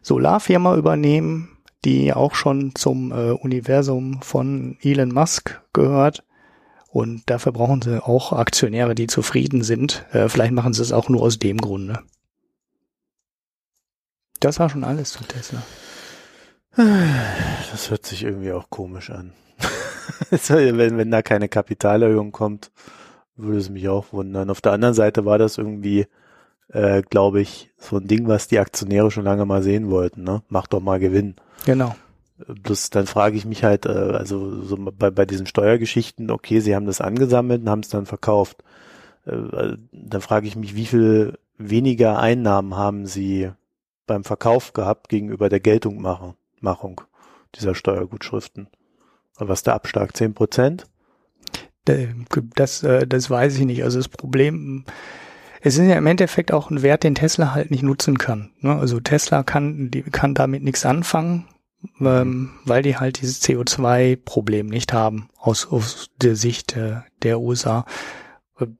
Solarfirma 0.02 0.76
übernehmen, 0.76 1.56
die 1.84 2.12
auch 2.12 2.34
schon 2.34 2.74
zum 2.74 3.12
äh, 3.12 3.30
Universum 3.30 4.22
von 4.22 4.76
Elon 4.82 5.12
Musk 5.12 5.60
gehört. 5.72 6.24
Und 6.88 7.30
dafür 7.30 7.52
brauchen 7.52 7.82
sie 7.82 8.04
auch 8.04 8.32
Aktionäre, 8.32 8.94
die 8.94 9.06
zufrieden 9.06 9.62
sind. 9.62 10.04
Äh, 10.12 10.28
vielleicht 10.28 10.52
machen 10.52 10.72
sie 10.72 10.82
es 10.82 10.92
auch 10.92 11.08
nur 11.08 11.22
aus 11.22 11.38
dem 11.38 11.58
Grunde. 11.58 12.00
Das 14.40 14.58
war 14.58 14.68
schon 14.70 14.84
alles 14.84 15.12
zu 15.12 15.22
Tesla. 15.24 15.62
Das 16.76 17.90
hört 17.90 18.06
sich 18.06 18.24
irgendwie 18.24 18.52
auch 18.52 18.70
komisch 18.70 19.10
an. 19.10 19.32
wenn, 20.30 20.96
wenn 20.96 21.10
da 21.10 21.22
keine 21.22 21.48
Kapitalerhöhung 21.48 22.32
kommt, 22.32 22.70
würde 23.36 23.58
es 23.58 23.70
mich 23.70 23.88
auch 23.88 24.12
wundern. 24.12 24.50
Auf 24.50 24.60
der 24.60 24.72
anderen 24.72 24.94
Seite 24.94 25.24
war 25.24 25.38
das 25.38 25.58
irgendwie 25.58 26.06
äh, 26.72 27.02
glaube 27.02 27.40
ich, 27.40 27.70
so 27.78 27.96
ein 27.96 28.06
Ding, 28.06 28.28
was 28.28 28.48
die 28.48 28.58
Aktionäre 28.58 29.10
schon 29.10 29.24
lange 29.24 29.44
mal 29.44 29.62
sehen 29.62 29.90
wollten. 29.90 30.22
Ne? 30.22 30.42
Mach 30.48 30.66
doch 30.66 30.80
mal 30.80 31.00
Gewinn. 31.00 31.34
Genau. 31.66 31.94
Bloß 32.46 32.90
dann 32.90 33.06
frage 33.06 33.36
ich 33.36 33.44
mich 33.44 33.64
halt, 33.64 33.86
äh, 33.86 33.88
also 33.88 34.62
so 34.62 34.76
bei, 34.76 35.10
bei 35.10 35.26
diesen 35.26 35.46
Steuergeschichten, 35.46 36.30
okay, 36.30 36.60
sie 36.60 36.74
haben 36.74 36.86
das 36.86 37.00
angesammelt 37.00 37.62
und 37.62 37.70
haben 37.70 37.80
es 37.80 37.88
dann 37.88 38.06
verkauft. 38.06 38.62
Äh, 39.26 39.76
dann 39.92 40.20
frage 40.20 40.46
ich 40.46 40.56
mich, 40.56 40.74
wie 40.74 40.86
viel 40.86 41.38
weniger 41.58 42.18
Einnahmen 42.18 42.76
haben 42.76 43.06
sie 43.06 43.50
beim 44.06 44.24
Verkauf 44.24 44.72
gehabt 44.72 45.08
gegenüber 45.08 45.48
der 45.48 45.60
Geltungmachung 45.60 47.00
dieser 47.54 47.74
Steuergutschriften? 47.74 48.68
Was 49.36 49.62
der 49.62 49.74
Abschlag? 49.74 50.16
Zehn 50.16 50.34
Prozent? 50.34 50.86
Das, 51.84 52.82
äh, 52.82 53.06
das 53.06 53.30
weiß 53.30 53.56
ich 53.56 53.64
nicht. 53.64 53.84
Also 53.84 53.98
das 53.98 54.08
Problem, 54.08 54.84
es 55.60 55.76
ist 55.76 55.86
ja 55.86 55.96
im 55.96 56.06
Endeffekt 56.06 56.52
auch 56.52 56.70
ein 56.70 56.82
Wert, 56.82 57.04
den 57.04 57.14
Tesla 57.14 57.54
halt 57.54 57.70
nicht 57.70 57.82
nutzen 57.82 58.18
kann. 58.18 58.50
Ne? 58.60 58.76
Also 58.76 59.00
Tesla 59.00 59.42
kann, 59.42 59.90
die 59.90 60.02
kann 60.02 60.34
damit 60.34 60.62
nichts 60.62 60.86
anfangen, 60.86 61.46
ähm, 62.00 62.50
weil 62.64 62.82
die 62.82 62.96
halt 62.96 63.20
dieses 63.20 63.42
CO2-Problem 63.42 64.66
nicht 64.66 64.92
haben 64.92 65.28
aus, 65.38 65.68
aus 65.70 66.08
der 66.20 66.36
Sicht 66.36 66.76
äh, 66.76 66.96
der 67.22 67.40
USA. 67.40 67.84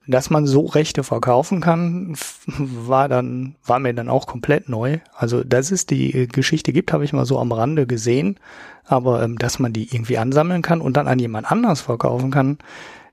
Dass 0.07 0.29
man 0.29 0.47
so 0.47 0.67
Rechte 0.67 1.03
verkaufen 1.03 1.63
kann, 1.63 2.15
war 2.47 3.09
dann, 3.09 3.57
war 3.65 3.79
mir 3.79 3.95
dann 3.95 4.11
auch 4.11 4.27
komplett 4.27 4.69
neu. 4.69 4.99
Also, 5.15 5.43
dass 5.43 5.71
es 5.71 5.87
die 5.87 6.29
Geschichte 6.29 6.75
gibt, 6.75 6.93
habe 6.93 7.05
ich 7.05 7.15
mal 7.15 7.25
so 7.25 7.39
am 7.39 7.53
Rande 7.53 7.87
gesehen. 7.87 8.39
Aber 8.85 9.23
ähm, 9.23 9.39
dass 9.39 9.59
man 9.59 9.73
die 9.73 9.95
irgendwie 9.95 10.19
ansammeln 10.19 10.61
kann 10.61 10.83
und 10.83 10.97
dann 10.99 11.09
an 11.09 11.19
jemand 11.19 11.51
anders 11.51 11.81
verkaufen 11.81 12.31
kann, 12.31 12.59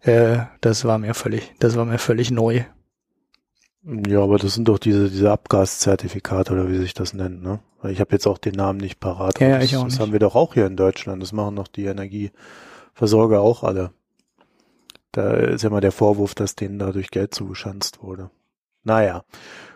äh, 0.01 0.39
das 0.59 0.83
war 0.85 0.97
mir 0.97 1.13
völlig, 1.13 1.53
das 1.59 1.77
war 1.77 1.85
mir 1.85 1.99
völlig 1.99 2.31
neu. 2.31 2.63
Ja, 4.07 4.21
aber 4.21 4.37
das 4.37 4.53
sind 4.53 4.67
doch 4.67 4.79
diese, 4.79 5.09
diese 5.09 5.31
Abgaszertifikate 5.31 6.51
oder 6.51 6.69
wie 6.69 6.77
sich 6.77 6.93
das 6.93 7.13
nennt, 7.13 7.41
ne? 7.41 7.59
Ich 7.83 8.01
habe 8.01 8.11
jetzt 8.11 8.27
auch 8.27 8.37
den 8.37 8.55
Namen 8.55 8.79
nicht 8.79 8.99
parat. 8.99 9.39
Ja, 9.39 9.47
ja, 9.47 9.55
das, 9.57 9.65
ich 9.65 9.77
auch 9.77 9.83
das 9.83 9.93
nicht. 9.93 10.01
haben 10.01 10.11
wir 10.11 10.19
doch 10.19 10.35
auch 10.35 10.55
hier 10.55 10.65
in 10.65 10.75
Deutschland. 10.75 11.21
Das 11.21 11.31
machen 11.31 11.55
doch 11.55 11.67
die 11.67 11.85
Energieversorger 11.85 13.39
auch 13.39 13.63
alle. 13.63 13.91
Da 15.13 15.31
ist 15.31 15.63
ja 15.63 15.69
mal 15.69 15.79
der 15.79 15.93
Vorwurf, 15.93 16.35
dass 16.35 16.55
denen 16.55 16.79
dadurch 16.79 17.11
Geld 17.11 17.33
zugeschanzt 17.33 18.03
wurde. 18.03 18.29
Naja, 18.83 19.23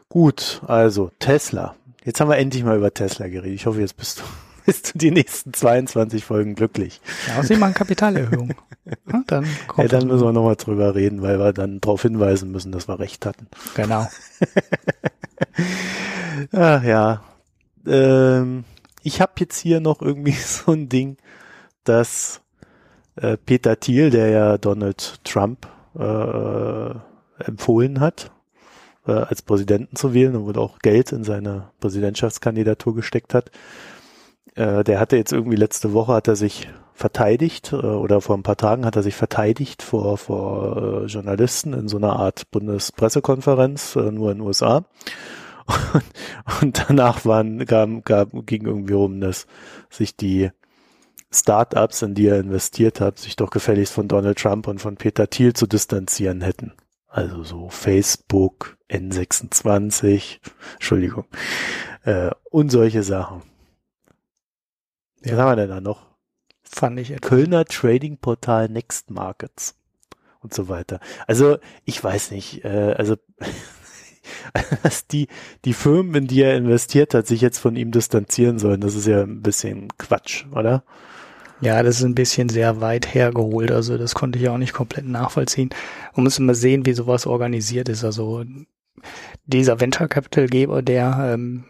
gut, 0.10 0.62
also 0.68 1.12
Tesla. 1.20 1.76
Jetzt 2.04 2.20
haben 2.20 2.30
wir 2.30 2.38
endlich 2.38 2.64
mal 2.64 2.78
über 2.78 2.94
Tesla 2.94 3.28
geredet. 3.28 3.56
Ich 3.56 3.66
hoffe, 3.66 3.80
jetzt 3.80 3.96
bist 3.96 4.20
du 4.20 4.24
bist 4.66 4.94
du 4.94 4.98
die 4.98 5.12
nächsten 5.12 5.54
22 5.54 6.24
Folgen 6.24 6.56
glücklich. 6.56 7.02
Ja, 7.28 7.40
außerdem 7.40 7.60
mal 7.60 7.74
Kapitalerhöhung. 7.74 8.54
ja, 8.86 9.24
dann, 9.28 9.46
ja, 9.78 9.88
dann 9.88 10.08
müssen 10.08 10.24
wir 10.24 10.34
nochmal 10.34 10.56
drüber 10.56 10.96
reden, 10.96 11.22
weil 11.22 11.40
wir 11.40 11.54
dann 11.54 11.82
darauf 11.82 12.02
hinweisen 12.02 12.52
müssen, 12.52 12.72
dass 12.72 12.88
wir 12.88 13.00
recht 13.00 13.26
hatten. 13.26 13.48
Genau. 13.76 14.08
Ach 16.52 16.84
ja. 16.84 17.24
Ähm, 17.86 18.64
ich 19.04 19.22
habe 19.22 19.34
jetzt 19.40 19.60
hier 19.60 19.80
noch 19.80 20.02
irgendwie 20.02 20.32
so 20.32 20.72
ein 20.72 20.90
Ding, 20.90 21.18
dass 21.84 22.42
äh, 23.16 23.38
Peter 23.38 23.80
Thiel, 23.80 24.10
der 24.10 24.30
ja 24.30 24.58
Donald 24.58 25.24
Trump 25.24 25.68
äh, 25.98 26.94
empfohlen 27.44 28.00
hat, 28.00 28.32
äh, 29.08 29.12
als 29.12 29.42
Präsidenten 29.42 29.96
zu 29.96 30.14
wählen 30.14 30.36
und 30.36 30.46
wohl 30.46 30.58
auch 30.58 30.80
Geld 30.80 31.12
in 31.12 31.24
seine 31.24 31.70
Präsidentschaftskandidatur 31.80 32.96
gesteckt 32.96 33.34
hat, 33.34 33.52
äh, 34.56 34.84
der 34.84 35.00
hatte 35.00 35.18
jetzt 35.18 35.32
irgendwie 35.32 35.56
letzte 35.56 35.94
Woche 35.94 36.14
hat 36.14 36.28
er 36.28 36.36
sich 36.36 36.68
verteidigt 36.94 37.74
äh, 37.74 37.78
oder 37.78 38.22
vor 38.22 38.38
ein 38.38 38.44
paar 38.44 38.58
Tagen 38.58 38.86
hat 38.86 38.96
er 38.96 39.04
sich 39.04 39.16
verteidigt 39.16 39.82
vor, 39.82 40.18
vor 40.18 41.04
äh, 41.04 41.06
Journalisten 41.08 41.74
in 41.74 41.88
so 41.88 41.98
einer 41.98 42.14
Art 42.14 42.50
Bundespressekonferenz, 42.52 43.96
äh, 43.96 44.12
nur 44.12 44.32
in 44.32 44.38
den 44.38 44.48
USA. 44.48 44.86
Und, 45.94 46.04
und 46.62 46.86
danach 46.90 47.24
waren, 47.26 47.66
gab, 47.66 48.04
gab, 48.04 48.30
ging 48.46 48.66
irgendwie 48.66 48.94
um, 48.94 49.22
dass 49.22 49.48
sich 49.90 50.18
die 50.18 50.50
Startups, 51.34 52.02
in 52.02 52.14
die 52.14 52.28
er 52.28 52.40
investiert 52.40 53.00
hat, 53.00 53.20
sich 53.20 53.36
doch 53.36 53.52
gefälligst 53.52 53.94
von 53.94 54.08
Donald 54.08 54.38
Trump 54.38 54.68
und 54.68 54.80
von 54.80 54.98
Peter 54.98 55.30
Thiel 55.30 55.54
zu 55.54 55.68
distanzieren 55.68 56.42
hätten. 56.42 56.74
Also 57.08 57.44
so 57.44 57.70
Facebook, 57.70 58.78
N26, 58.90 60.40
Entschuldigung, 60.74 61.26
äh, 62.04 62.32
und 62.50 62.70
solche 62.70 63.04
Sachen. 63.04 63.44
Ja. 65.24 65.34
Was 65.34 65.40
haben 65.40 65.52
wir 65.52 65.56
denn 65.56 65.70
da 65.70 65.82
noch? 65.82 66.08
Fand 66.64 67.00
ich 67.00 67.12
etwas. 67.12 67.30
Kölner 67.30 67.66
Trading 67.66 68.18
Portal 68.18 68.70
Next 68.70 69.12
Markets 69.12 69.76
und 70.42 70.54
so 70.54 70.70
weiter. 70.70 71.00
Also 71.28 71.58
ich 71.86 72.04
weiß 72.04 72.32
nicht, 72.32 72.64
äh, 72.64 72.96
also 72.98 73.18
dass 74.84 75.08
die, 75.08 75.28
die 75.66 75.74
Firmen, 75.74 76.16
in 76.16 76.28
die 76.28 76.42
er 76.42 76.56
investiert 76.56 77.14
hat, 77.14 77.28
sich 77.28 77.42
jetzt 77.42 77.60
von 77.60 77.76
ihm 77.76 77.92
distanzieren 77.92 78.60
sollen, 78.60 78.82
das 78.82 78.96
ist 78.96 79.08
ja 79.08 79.22
ein 79.24 79.42
bisschen 79.42 79.90
Quatsch, 79.98 80.46
oder? 80.52 80.84
Ja, 81.62 81.84
das 81.84 81.98
ist 81.98 82.06
ein 82.06 82.16
bisschen 82.16 82.50
sehr 82.50 82.82
weit 82.82 83.14
hergeholt. 83.14 83.72
Also 83.72 83.98
das 83.98 84.16
konnte 84.16 84.40
ich 84.40 84.50
auch 84.50 84.58
nicht 84.58 84.74
komplett 84.74 85.06
nachvollziehen. 85.06 85.70
Man 86.16 86.24
muss 86.24 86.40
immer 86.40 86.56
sehen, 86.56 86.88
wie 86.88 86.94
sowas 86.94 87.28
organisiert 87.28 87.88
ist. 87.88 88.04
Also 88.04 88.44
dieser 89.46 89.80
Venture 89.80 90.08
Capital 90.08 90.48
Geber, 90.48 90.82
der 90.82 91.34
ähm, 91.34 91.66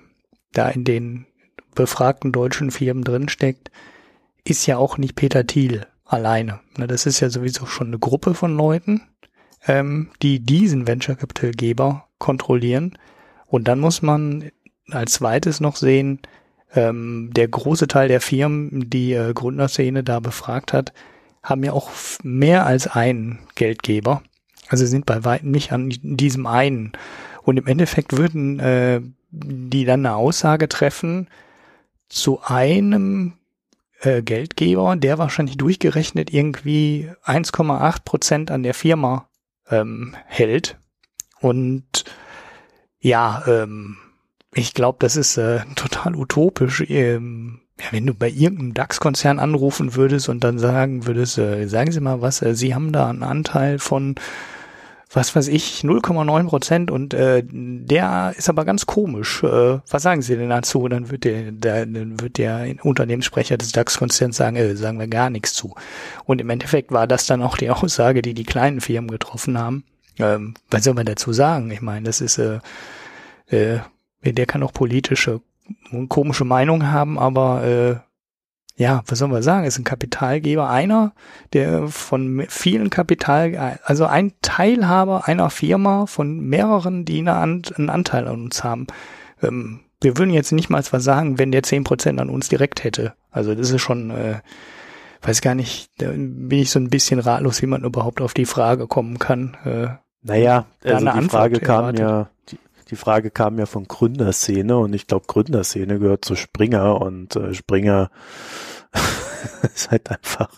da 0.53 0.69
in 0.69 0.85
den 0.85 1.25
befragten 1.75 2.31
deutschen 2.31 2.71
Firmen 2.71 3.03
drinsteckt, 3.03 3.71
ist 4.43 4.65
ja 4.65 4.77
auch 4.77 4.97
nicht 4.97 5.15
Peter 5.15 5.45
Thiel 5.45 5.85
alleine. 6.05 6.59
Ne, 6.77 6.87
das 6.87 7.05
ist 7.05 7.19
ja 7.19 7.29
sowieso 7.29 7.65
schon 7.65 7.87
eine 7.87 7.99
Gruppe 7.99 8.33
von 8.33 8.55
Leuten, 8.55 9.01
ähm, 9.67 10.09
die 10.21 10.39
diesen 10.39 10.87
Venture 10.87 11.15
Capital 11.15 11.51
Geber 11.51 12.07
kontrollieren. 12.17 12.97
Und 13.47 13.67
dann 13.67 13.79
muss 13.79 14.01
man 14.01 14.51
als 14.89 15.13
zweites 15.13 15.59
noch 15.59 15.75
sehen, 15.75 16.19
ähm, 16.73 17.29
der 17.33 17.47
große 17.47 17.87
Teil 17.87 18.07
der 18.07 18.21
Firmen, 18.21 18.89
die 18.89 19.13
äh, 19.13 19.33
Gründerszene 19.33 20.03
da 20.03 20.19
befragt 20.19 20.73
hat, 20.73 20.93
haben 21.43 21.63
ja 21.63 21.73
auch 21.73 21.89
mehr 22.23 22.65
als 22.65 22.87
einen 22.87 23.39
Geldgeber. 23.55 24.21
Also 24.69 24.85
sind 24.85 25.05
bei 25.05 25.23
weitem 25.25 25.51
nicht 25.51 25.71
an 25.73 25.91
diesem 26.01 26.45
einen. 26.45 26.93
Und 27.43 27.57
im 27.57 27.67
Endeffekt 27.67 28.17
würden 28.17 28.59
äh, 28.59 29.01
die 29.31 29.85
dann 29.85 30.05
eine 30.05 30.15
Aussage 30.15 30.67
treffen 30.69 31.27
zu 32.11 32.41
einem 32.43 33.33
äh, 34.01 34.21
Geldgeber, 34.21 34.95
der 34.95 35.17
wahrscheinlich 35.17 35.57
durchgerechnet 35.57 36.33
irgendwie 36.33 37.09
1,8 37.25 38.03
Prozent 38.03 38.51
an 38.51 38.63
der 38.63 38.73
Firma 38.73 39.29
ähm, 39.69 40.15
hält. 40.25 40.77
Und 41.39 42.05
ja, 42.99 43.43
ähm, 43.47 43.97
ich 44.53 44.73
glaube, 44.73 44.97
das 44.99 45.15
ist 45.15 45.37
äh, 45.37 45.61
total 45.75 46.15
utopisch. 46.15 46.83
Ähm, 46.87 47.61
ja, 47.79 47.87
wenn 47.91 48.05
du 48.05 48.13
bei 48.13 48.29
irgendeinem 48.29 48.73
DAX-Konzern 48.73 49.39
anrufen 49.39 49.95
würdest 49.95 50.29
und 50.29 50.43
dann 50.43 50.59
sagen 50.59 51.07
würdest, 51.07 51.37
äh, 51.37 51.67
sagen 51.67 51.91
Sie 51.91 51.99
mal 51.99 52.21
was, 52.21 52.41
äh, 52.41 52.53
Sie 52.53 52.75
haben 52.75 52.91
da 52.91 53.09
einen 53.09 53.23
Anteil 53.23 53.79
von 53.79 54.15
was 55.13 55.35
weiß 55.35 55.49
ich, 55.49 55.81
0,9 55.81 56.47
Prozent 56.47 56.91
und 56.91 57.13
äh, 57.13 57.43
der 57.45 58.33
ist 58.37 58.47
aber 58.49 58.63
ganz 58.63 58.85
komisch. 58.85 59.43
Äh, 59.43 59.79
was 59.89 60.03
sagen 60.03 60.21
Sie 60.21 60.37
denn 60.37 60.49
dazu? 60.49 60.87
Dann 60.87 61.09
wird 61.09 61.25
der, 61.25 61.51
der 61.51 61.85
dann 61.85 62.21
wird 62.21 62.37
der 62.37 62.75
Unternehmenssprecher 62.83 63.57
des 63.57 63.73
DAX-Konzerns 63.73 64.37
sagen, 64.37 64.55
äh, 64.55 64.75
sagen 64.75 64.99
wir 64.99 65.07
gar 65.07 65.29
nichts 65.29 65.53
zu. 65.53 65.75
Und 66.23 66.39
im 66.39 66.49
Endeffekt 66.49 66.91
war 66.91 67.07
das 67.07 67.25
dann 67.25 67.41
auch 67.41 67.57
die 67.57 67.69
Aussage, 67.69 68.21
die 68.21 68.33
die 68.33 68.45
kleinen 68.45 68.79
Firmen 68.79 69.11
getroffen 69.11 69.57
haben. 69.57 69.83
Ähm, 70.17 70.53
was 70.69 70.85
soll 70.85 70.93
man 70.93 71.05
dazu 71.05 71.33
sagen? 71.33 71.71
Ich 71.71 71.81
meine, 71.81 72.05
das 72.05 72.21
ist, 72.21 72.37
äh, 72.37 72.59
äh, 73.47 73.79
der 74.23 74.45
kann 74.45 74.63
auch 74.63 74.73
politische 74.73 75.41
komische 76.09 76.45
Meinung 76.45 76.91
haben, 76.91 77.17
aber 77.17 77.63
äh, 77.63 78.10
ja, 78.75 79.03
was 79.07 79.19
soll 79.19 79.27
man 79.27 79.43
sagen, 79.43 79.65
ist 79.65 79.77
ein 79.77 79.83
Kapitalgeber, 79.83 80.69
einer, 80.69 81.13
der 81.53 81.87
von 81.87 82.45
vielen 82.49 82.89
Kapital, 82.89 83.79
also 83.83 84.05
ein 84.05 84.33
Teilhaber 84.41 85.27
einer 85.27 85.49
Firma 85.49 86.05
von 86.05 86.39
mehreren, 86.39 87.05
die 87.05 87.19
einen 87.19 87.89
Anteil 87.89 88.27
an 88.27 88.43
uns 88.43 88.63
haben. 88.63 88.87
Ähm, 89.43 89.81
wir 90.01 90.17
würden 90.17 90.33
jetzt 90.33 90.51
nicht 90.51 90.69
mal 90.69 90.83
was 90.89 91.03
sagen, 91.03 91.37
wenn 91.37 91.51
der 91.51 91.63
zehn 91.63 91.83
Prozent 91.83 92.19
an 92.19 92.29
uns 92.29 92.49
direkt 92.49 92.83
hätte. 92.83 93.13
Also 93.29 93.53
das 93.53 93.69
ist 93.69 93.81
schon, 93.81 94.09
äh, 94.09 94.39
weiß 95.21 95.41
gar 95.41 95.53
nicht, 95.53 95.91
da 95.99 96.09
bin 96.09 96.49
ich 96.51 96.71
so 96.71 96.79
ein 96.79 96.89
bisschen 96.89 97.19
ratlos, 97.19 97.61
wie 97.61 97.67
man 97.67 97.83
überhaupt 97.83 98.19
auf 98.19 98.33
die 98.33 98.45
Frage 98.45 98.87
kommen 98.87 99.19
kann. 99.19 99.57
Äh, 99.63 99.87
naja, 100.23 100.65
also 100.83 101.11
die 101.11 101.29
Frage 101.29 101.59
kam 101.59 101.95
ja, 101.95 102.29
die, 102.91 102.95
Frage 102.95 103.31
kam 103.31 103.57
ja 103.57 103.65
von 103.65 103.87
Gründerszene 103.87 104.77
und 104.77 104.93
ich 104.93 105.07
glaube, 105.07 105.25
Gründerszene 105.27 105.99
gehört 105.99 106.25
zu 106.25 106.35
Springer 106.35 107.01
und 107.01 107.35
äh, 107.35 107.53
Springer 107.53 108.11
ist 109.75 109.91
halt 109.91 110.11
einfach 110.11 110.49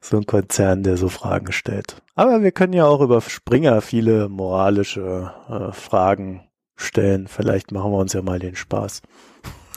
so 0.00 0.16
ein 0.18 0.26
Konzern, 0.26 0.82
der 0.82 0.96
so 0.96 1.08
Fragen 1.08 1.52
stellt. 1.52 1.96
Aber 2.14 2.42
wir 2.42 2.52
können 2.52 2.72
ja 2.72 2.86
auch 2.86 3.00
über 3.00 3.20
Springer 3.20 3.80
viele 3.80 4.28
moralische 4.28 5.32
äh, 5.48 5.72
Fragen 5.72 6.48
stellen. 6.76 7.26
Vielleicht 7.26 7.72
machen 7.72 7.92
wir 7.92 7.98
uns 7.98 8.12
ja 8.12 8.22
mal 8.22 8.38
den 8.38 8.56
Spaß. 8.56 9.02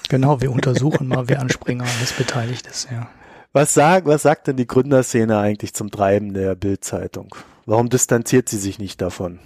Genau, 0.09 0.41
wir 0.41 0.51
untersuchen 0.51 1.07
mal, 1.07 1.27
wer 1.27 1.41
an 1.41 1.49
Springer 1.49 1.85
alles 1.97 2.13
beteiligt 2.13 2.67
ist, 2.67 2.89
ja. 2.91 3.09
Was 3.53 3.73
sagt, 3.73 4.05
was 4.05 4.21
sagt 4.21 4.47
denn 4.47 4.57
die 4.57 4.67
Gründerszene 4.67 5.37
eigentlich 5.37 5.73
zum 5.73 5.89
Treiben 5.89 6.33
der 6.33 6.55
Bildzeitung? 6.55 7.33
Warum 7.65 7.89
distanziert 7.89 8.49
sie 8.49 8.57
sich 8.57 8.77
nicht 8.77 9.01
davon? 9.01 9.39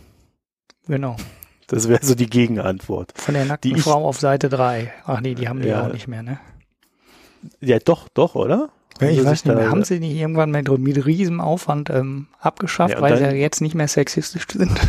Genau. 0.88 1.16
Das 1.68 1.88
wäre 1.88 2.04
so 2.04 2.16
die 2.16 2.30
Gegenantwort. 2.30 3.14
Von 3.16 3.34
der 3.34 3.46
nackten 3.46 3.76
ich, 3.76 3.82
Frau 3.82 4.06
auf 4.06 4.20
Seite 4.20 4.50
3. 4.50 4.92
Ach 5.06 5.22
nee, 5.22 5.36
die 5.36 5.48
haben 5.48 5.62
die 5.62 5.70
ja 5.70 5.88
auch 5.88 5.94
nicht 5.94 6.08
mehr, 6.08 6.24
ne? 6.24 6.40
Ja, 7.60 7.80
doch, 7.80 8.10
doch, 8.10 8.36
oder? 8.36 8.70
Ja, 9.00 9.10
ich 9.10 9.20
also 9.20 9.30
weiß 9.30 9.46
nicht 9.46 9.56
mehr, 9.56 9.70
haben 9.70 9.84
sie 9.84 10.00
nicht 10.00 10.16
irgendwann 10.16 10.52
mit, 10.52 10.70
mit 10.70 11.06
riesem 11.06 11.42
Aufwand 11.42 11.90
ähm, 11.90 12.28
abgeschafft, 12.40 12.96
ja, 12.96 13.02
weil 13.02 13.18
sie 13.18 13.24
ja 13.24 13.32
jetzt 13.32 13.62
nicht 13.62 13.74
mehr 13.74 13.88
sexistisch 13.88 14.46
sind? 14.52 14.80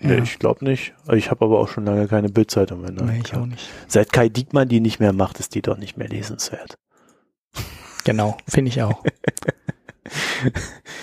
Nee, 0.00 0.16
ja. 0.16 0.22
ich 0.22 0.40
glaube 0.40 0.64
nicht. 0.64 0.94
Ich 1.12 1.30
habe 1.30 1.44
aber 1.44 1.60
auch 1.60 1.68
schon 1.68 1.84
lange 1.84 2.08
keine 2.08 2.28
Bildzeitung 2.28 2.80
mehr. 2.80 2.90
Nee, 2.90 3.22
ich 3.24 3.34
auch 3.34 3.46
nicht. 3.46 3.68
Seit 3.86 4.12
Kai 4.12 4.28
Diekmann 4.28 4.68
die 4.68 4.80
nicht 4.80 4.98
mehr 4.98 5.12
macht, 5.12 5.38
ist 5.38 5.54
die 5.54 5.62
doch 5.62 5.76
nicht 5.76 5.96
mehr 5.96 6.08
lesenswert. 6.08 6.76
Genau, 8.04 8.36
finde 8.48 8.70
ich 8.70 8.82
auch. 8.82 9.04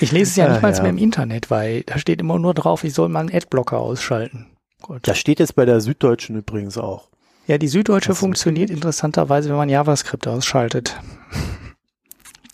Ich 0.01 0.11
lese 0.11 0.30
es 0.30 0.35
ja 0.35 0.47
nicht 0.47 0.57
ah, 0.57 0.61
mal 0.61 0.73
ja. 0.73 0.81
mehr 0.81 0.91
im 0.91 0.97
Internet, 0.97 1.49
weil 1.49 1.84
da 1.84 1.97
steht 1.97 2.21
immer 2.21 2.39
nur 2.39 2.53
drauf, 2.53 2.84
ich 2.84 2.93
soll 2.93 3.09
mal 3.09 3.21
einen 3.21 3.34
Adblocker 3.34 3.80
ausschalten. 3.80 4.47
Gut. 4.81 5.07
Das 5.07 5.17
steht 5.17 5.39
jetzt 5.39 5.55
bei 5.55 5.65
der 5.65 5.81
Süddeutschen 5.81 6.38
übrigens 6.38 6.77
auch. 6.77 7.09
Ja, 7.47 7.57
die 7.57 7.67
Süddeutsche 7.67 8.09
das 8.09 8.19
funktioniert 8.19 8.69
interessanterweise, 8.69 9.49
wenn 9.49 9.57
man 9.57 9.69
JavaScript 9.69 10.27
ausschaltet. 10.27 10.95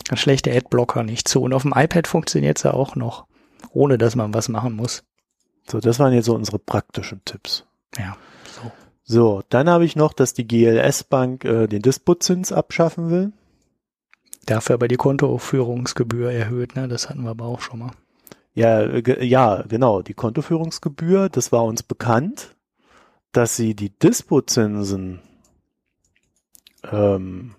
Dann 0.08 0.18
schlägt 0.18 0.46
der 0.46 0.56
Adblocker 0.56 1.04
nicht 1.04 1.28
zu. 1.28 1.42
Und 1.42 1.54
auf 1.54 1.64
dem 1.64 1.74
iPad 1.76 2.08
funktioniert 2.08 2.58
es 2.58 2.64
ja 2.64 2.74
auch 2.74 2.96
noch, 2.96 3.26
ohne 3.72 3.98
dass 3.98 4.16
man 4.16 4.34
was 4.34 4.50
machen 4.50 4.74
muss. 4.74 5.04
So, 5.70 5.80
das 5.80 6.00
waren 6.00 6.14
jetzt 6.14 6.26
so 6.26 6.36
unsere 6.36 6.60
praktischen 6.60 7.22
Tipps. 7.26 7.66
Ja, 7.98 8.16
so. 8.46 8.72
So, 9.04 9.44
dann 9.50 9.70
habe 9.70 9.86
ich 9.86 9.96
noch, 9.96 10.14
dass 10.14 10.34
die 10.34 10.48
GLS 10.48 11.04
Bank 11.04 11.44
äh, 11.44 11.68
den 11.68 11.82
Dispotzins 11.82 12.52
abschaffen 12.52 13.10
will. 13.10 13.34
Dafür 14.46 14.76
aber 14.76 14.88
die 14.88 14.98
Kontoführungsgebühr 14.98 16.32
erhöht, 16.32 16.76
ne? 16.76 16.88
Das 16.88 17.10
hatten 17.10 17.24
wir 17.24 17.32
aber 17.32 17.46
auch 17.46 17.62
schon 17.62 17.80
mal. 17.80 17.92
Ja, 18.54 18.86
ja, 18.86 19.64
genau. 19.68 20.02
Die 20.02 20.14
Kontoführungsgebühr, 20.14 21.30
das 21.30 21.52
war 21.52 21.64
uns 21.64 21.84
bekannt, 21.84 22.56
dass 23.32 23.56
sie 23.56 23.76
die 23.76 23.90
Dispozinsen 23.90 25.20
ähm, 26.92 27.56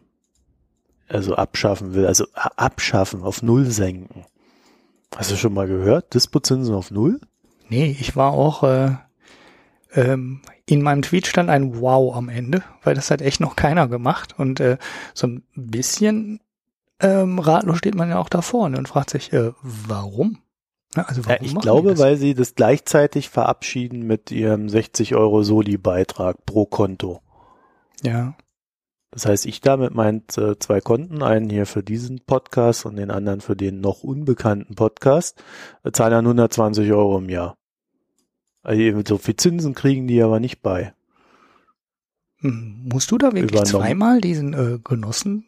also 1.08 1.34
abschaffen 1.34 1.94
will, 1.94 2.06
also 2.06 2.26
abschaffen, 2.32 3.22
auf 3.22 3.42
Null 3.42 3.66
senken. 3.66 4.24
Hast 5.14 5.30
du 5.30 5.36
schon 5.36 5.54
mal 5.54 5.66
gehört? 5.66 6.14
Dispozinsen 6.14 6.74
auf 6.74 6.90
Null? 6.90 7.20
Nee, 7.68 7.96
ich 7.98 8.16
war 8.16 8.32
auch, 8.32 8.62
äh, 8.64 8.96
ähm, 9.92 10.40
in 10.66 10.82
meinem 10.82 11.02
Tweet 11.02 11.26
stand 11.26 11.48
ein 11.50 11.80
Wow 11.80 12.16
am 12.16 12.28
Ende, 12.28 12.62
weil 12.82 12.94
das 12.94 13.10
hat 13.10 13.22
echt 13.22 13.40
noch 13.40 13.56
keiner 13.56 13.88
gemacht 13.88 14.38
und 14.38 14.60
äh, 14.60 14.78
so 15.14 15.26
ein 15.26 15.42
bisschen 15.54 16.40
ähm, 17.00 17.38
ratlos 17.38 17.78
steht 17.78 17.94
man 17.94 18.08
ja 18.08 18.18
auch 18.18 18.28
da 18.28 18.42
vorne 18.42 18.78
und 18.78 18.88
fragt 18.88 19.10
sich, 19.10 19.32
äh, 19.32 19.52
warum? 19.62 20.38
Also 20.94 21.26
warum 21.26 21.44
ja, 21.44 21.50
ich 21.50 21.54
glaube, 21.58 21.98
weil 21.98 22.16
sie 22.16 22.34
das 22.34 22.54
gleichzeitig 22.54 23.28
verabschieden 23.28 24.06
mit 24.06 24.30
ihrem 24.30 24.68
60 24.68 25.14
Euro 25.14 25.42
Soli-Beitrag 25.42 26.46
pro 26.46 26.64
Konto. 26.64 27.20
Ja. 28.02 28.34
Das 29.10 29.26
heißt, 29.26 29.46
ich 29.46 29.60
damit 29.60 29.94
meint 29.94 30.36
äh, 30.36 30.58
zwei 30.58 30.80
Konten, 30.80 31.22
einen 31.22 31.48
hier 31.48 31.66
für 31.66 31.82
diesen 31.82 32.20
Podcast 32.20 32.86
und 32.86 32.96
den 32.96 33.10
anderen 33.10 33.40
für 33.40 33.56
den 33.56 33.80
noch 33.80 34.02
unbekannten 34.02 34.74
Podcast, 34.74 35.42
äh, 35.84 35.92
zahlen 35.92 36.12
dann 36.12 36.24
120 36.26 36.90
Euro 36.92 37.18
im 37.18 37.28
Jahr. 37.28 37.56
Also 38.62 39.02
so 39.06 39.18
viel 39.18 39.36
Zinsen 39.36 39.74
kriegen 39.74 40.08
die 40.08 40.22
aber 40.22 40.40
nicht 40.40 40.60
bei. 40.60 40.92
Hm, 42.40 42.88
musst 42.92 43.10
du 43.10 43.18
da 43.18 43.28
wirklich 43.32 43.52
Übernommen. 43.52 43.70
zweimal 43.70 44.20
diesen 44.20 44.54
äh, 44.54 44.78
Genossen 44.82 45.44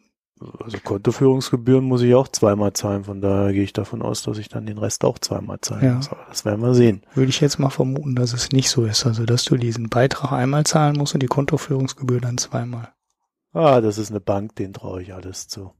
also 0.59 0.77
Kontoführungsgebühren 0.83 1.83
muss 1.83 2.01
ich 2.01 2.15
auch 2.15 2.27
zweimal 2.27 2.71
zahlen, 2.73 3.03
von 3.03 3.19
daher 3.19 3.51
gehe 3.51 3.63
ich 3.63 3.73
davon 3.73 4.01
aus, 4.01 4.23
dass 4.23 4.37
ich 4.37 4.47
dann 4.47 4.65
den 4.65 4.77
Rest 4.77 5.03
auch 5.03 5.19
zweimal 5.19 5.59
zahlen 5.61 5.83
ja. 5.83 5.93
muss. 5.95 6.09
Aber 6.09 6.25
das 6.29 6.45
werden 6.45 6.61
wir 6.61 6.73
sehen. 6.73 7.03
Würde 7.13 7.29
ich 7.29 7.41
jetzt 7.41 7.59
mal 7.59 7.69
vermuten, 7.69 8.15
dass 8.15 8.33
es 8.33 8.51
nicht 8.51 8.69
so 8.69 8.85
ist. 8.85 9.05
Also, 9.05 9.25
dass 9.25 9.43
du 9.43 9.57
diesen 9.57 9.89
Beitrag 9.89 10.31
einmal 10.31 10.65
zahlen 10.65 10.97
musst 10.97 11.13
und 11.13 11.21
die 11.21 11.27
Kontoführungsgebühr 11.27 12.21
dann 12.21 12.37
zweimal. 12.37 12.89
Ah, 13.51 13.81
das 13.81 13.97
ist 13.97 14.11
eine 14.11 14.21
Bank, 14.21 14.55
den 14.55 14.73
traue 14.73 15.01
ich 15.01 15.13
alles 15.13 15.47
zu. 15.47 15.73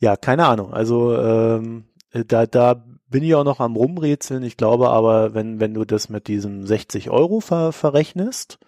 ja, 0.00 0.16
keine 0.16 0.46
Ahnung. 0.46 0.72
Also, 0.72 1.16
ähm, 1.16 1.84
da, 2.12 2.46
da 2.46 2.84
bin 3.08 3.22
ich 3.22 3.34
auch 3.36 3.44
noch 3.44 3.60
am 3.60 3.76
Rumrätseln. 3.76 4.42
Ich 4.42 4.56
glaube 4.56 4.88
aber, 4.90 5.34
wenn, 5.34 5.60
wenn 5.60 5.72
du 5.74 5.84
das 5.84 6.08
mit 6.08 6.26
diesem 6.26 6.66
60 6.66 7.10
Euro 7.10 7.38
ver, 7.38 7.70
verrechnest, 7.72 8.58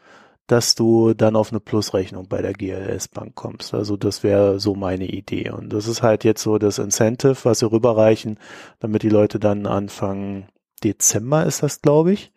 dass 0.47 0.75
du 0.75 1.15
dann 1.15 1.35
auf 1.37 1.51
eine 1.51 1.61
Plusrechnung 1.61 2.29
bei 2.29 2.41
der 2.41 2.53
GLS 2.53 3.09
Bank 3.09 3.35
kommst. 3.35 3.75
Also 3.75 3.97
das 3.97 4.23
wäre 4.23 4.61
so 4.61 4.75
meine 4.75 5.07
Idee. 5.07 5.51
Und 5.51 5.73
das 5.73 5.89
ist 5.89 6.03
halt 6.03 6.25
jetzt 6.25 6.43
so 6.43 6.59
das 6.59 6.79
Incentive, 6.79 7.37
was 7.45 7.59
sie 7.59 7.71
rüberreichen, 7.71 8.39
damit 8.79 9.03
die 9.03 9.09
Leute 9.09 9.41
dann 9.41 9.67
Anfang 9.67 10.47
Dezember 10.85 11.45
ist 11.47 11.63
das, 11.63 11.83
glaube 11.83 12.13
ich, 12.13 12.33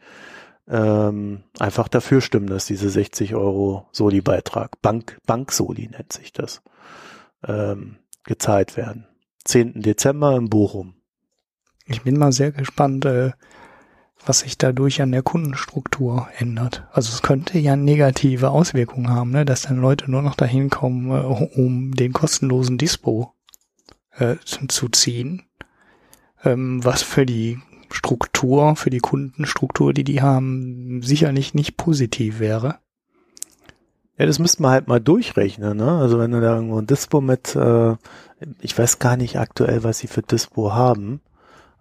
ähm, 0.68 1.44
einfach 1.60 1.88
dafür 1.88 2.22
stimmen, 2.22 2.48
dass 2.48 2.66
diese 2.66 2.90
60 2.90 3.36
Euro 3.36 3.88
Soli-Beitrag, 3.92 4.82
Bank, 4.82 5.20
Bank-Soli 5.26 5.90
nennt 5.90 6.14
sich 6.14 6.32
das, 6.32 6.62
ähm, 7.48 7.98
gezahlt 8.24 8.78
werden. 8.78 9.08
10. 9.46 9.82
Dezember 9.82 10.36
in 10.36 10.50
Bochum. 10.50 10.94
Ich 11.86 12.04
bin 12.04 12.18
mal 12.18 12.32
sehr 12.32 12.52
gespannt, 12.52 13.06
äh, 13.06 13.32
was 14.26 14.40
sich 14.40 14.58
dadurch 14.58 15.02
an 15.02 15.12
der 15.12 15.24
Kundenstruktur 15.24 16.28
ändert. 16.38 16.86
Also 16.92 17.12
es 17.14 17.22
könnte 17.22 17.58
ja 17.58 17.76
negative 17.76 18.52
Auswirkungen 18.52 19.10
haben, 19.10 19.32
ne? 19.32 19.46
dass 19.46 19.64
dann 19.64 19.80
Leute 19.80 20.10
nur 20.12 20.22
noch 20.22 20.36
dahin 20.36 20.70
kommen, 20.70 21.10
äh, 21.12 21.60
um 21.60 21.94
den 21.94 22.14
kostenlosen 22.14 22.78
Dispo 22.78 23.34
äh, 24.18 24.36
zu 24.46 24.90
ziehen, 24.90 25.44
ähm, 26.44 26.84
was 26.84 27.02
für 27.02 27.26
die 27.26 27.60
Struktur, 27.92 28.76
für 28.76 28.90
die 28.90 29.00
Kundenstruktur, 29.00 29.94
die 29.94 30.04
die 30.04 30.22
haben, 30.22 31.02
sicherlich 31.02 31.54
nicht 31.54 31.78
positiv 31.78 32.40
wäre. 32.40 32.80
Ja, 34.18 34.26
das 34.26 34.38
müsste 34.38 34.62
man 34.62 34.72
halt 34.72 34.88
mal 34.88 35.00
durchrechnen, 35.00 35.78
ne? 35.78 35.98
Also 35.98 36.20
wenn 36.20 36.32
du 36.32 36.42
da 36.42 36.56
irgendwo 36.56 36.78
ein 36.78 36.88
Dispo 36.88 37.22
mit, 37.22 37.56
äh, 37.56 37.96
ich 38.60 38.78
weiß 38.78 39.00
gar 39.00 39.16
nicht 39.16 39.40
aktuell, 39.40 39.84
was 39.84 40.00
sie 40.00 40.08
für 40.08 40.22
Dispo 40.22 40.74
haben, 40.74 41.22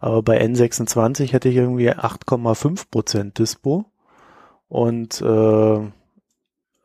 aber 0.01 0.23
bei 0.23 0.41
N26 0.43 1.33
hätte 1.33 1.49
ich 1.49 1.57
irgendwie 1.57 1.91
8,5 1.91 2.91
Prozent 2.91 3.39
Dispo 3.39 3.85
und 4.69 5.21
äh, 5.21 5.91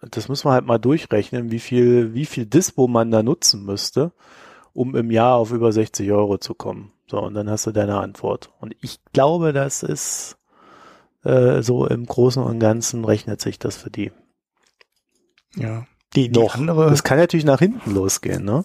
das 0.10 0.28
muss 0.28 0.44
man 0.44 0.54
halt 0.54 0.66
mal 0.66 0.80
durchrechnen, 0.80 1.52
wie 1.52 1.60
viel, 1.60 2.14
wie 2.14 2.26
viel 2.26 2.46
Dispo 2.46 2.88
man 2.88 3.12
da 3.12 3.24
nutzen 3.24 3.64
müsste, 3.64 4.12
um 4.74 4.96
im 4.96 5.12
Jahr 5.12 5.36
auf 5.36 5.52
über 5.52 5.72
60 5.72 6.12
Euro 6.12 6.38
zu 6.38 6.54
kommen. 6.54 6.92
So, 7.08 7.22
und 7.22 7.34
dann 7.34 7.50
hast 7.50 7.68
du 7.68 7.72
deine 7.72 8.00
Antwort. 8.00 8.52
Und 8.60 8.76
ich 8.82 9.00
glaube, 9.14 9.54
das 9.54 9.84
ist 9.84 10.38
äh, 11.24 11.62
so 11.62 11.88
im 11.88 12.06
Großen 12.06 12.42
und 12.42 12.60
Ganzen 12.60 13.06
rechnet 13.06 13.40
sich 13.42 13.60
das 13.60 13.78
für 13.78 13.90
die. 13.90 14.12
Ja. 15.56 15.86
Die, 16.16 16.30
die 16.30 16.32
Doch. 16.32 16.56
andere. 16.56 16.90
Das 16.90 17.04
kann 17.04 17.18
natürlich 17.18 17.46
nach 17.46 17.60
hinten 17.60 17.94
losgehen, 17.94 18.44
ne? 18.44 18.64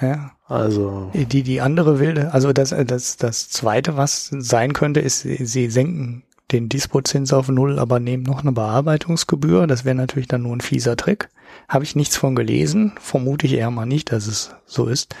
Ja. 0.00 0.32
Also. 0.46 1.10
Die, 1.12 1.42
die 1.42 1.60
andere 1.60 1.98
wilde, 1.98 2.32
also 2.32 2.52
das, 2.52 2.74
das, 2.86 3.16
das 3.16 3.48
zweite, 3.48 3.96
was 3.96 4.28
sein 4.38 4.72
könnte, 4.72 5.00
ist, 5.00 5.20
sie 5.22 5.70
senken 5.70 6.22
den 6.52 6.68
Dispozins 6.68 7.32
auf 7.32 7.48
Null, 7.48 7.78
aber 7.78 8.00
nehmen 8.00 8.22
noch 8.22 8.40
eine 8.40 8.52
Bearbeitungsgebühr. 8.52 9.66
Das 9.66 9.84
wäre 9.84 9.94
natürlich 9.94 10.28
dann 10.28 10.42
nur 10.42 10.56
ein 10.56 10.60
fieser 10.60 10.96
Trick. 10.96 11.28
Habe 11.68 11.84
ich 11.84 11.94
nichts 11.94 12.16
von 12.16 12.34
gelesen. 12.34 12.92
Vermute 13.00 13.46
ich 13.46 13.54
eher 13.54 13.70
mal 13.70 13.86
nicht, 13.86 14.12
dass 14.12 14.26
es 14.26 14.54
so 14.64 14.86
ist. 14.86 15.14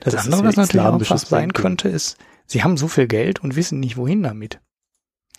Das, 0.00 0.14
das 0.14 0.24
andere, 0.26 0.44
was 0.44 0.56
natürlich 0.56 0.86
auch 0.86 1.10
was 1.10 1.22
sein 1.22 1.52
könnte, 1.52 1.88
ist, 1.88 2.18
sie 2.46 2.62
haben 2.62 2.76
so 2.76 2.88
viel 2.88 3.06
Geld 3.06 3.42
und 3.42 3.56
wissen 3.56 3.80
nicht, 3.80 3.96
wohin 3.96 4.22
damit. 4.22 4.60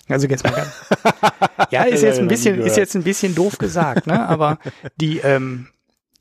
Also 0.09 0.27
jetzt 0.27 0.43
mal 0.43 0.53
ganz, 0.53 0.69
ja, 1.71 1.83
ist 1.83 2.01
jetzt 2.01 2.19
ein 2.19 2.27
bisschen, 2.27 2.59
ist 2.59 2.77
jetzt 2.77 2.95
ein 2.95 3.03
bisschen 3.03 3.35
doof 3.35 3.57
gesagt, 3.57 4.07
ne? 4.07 4.27
Aber 4.27 4.57
die 4.99 5.19
ähm, 5.19 5.67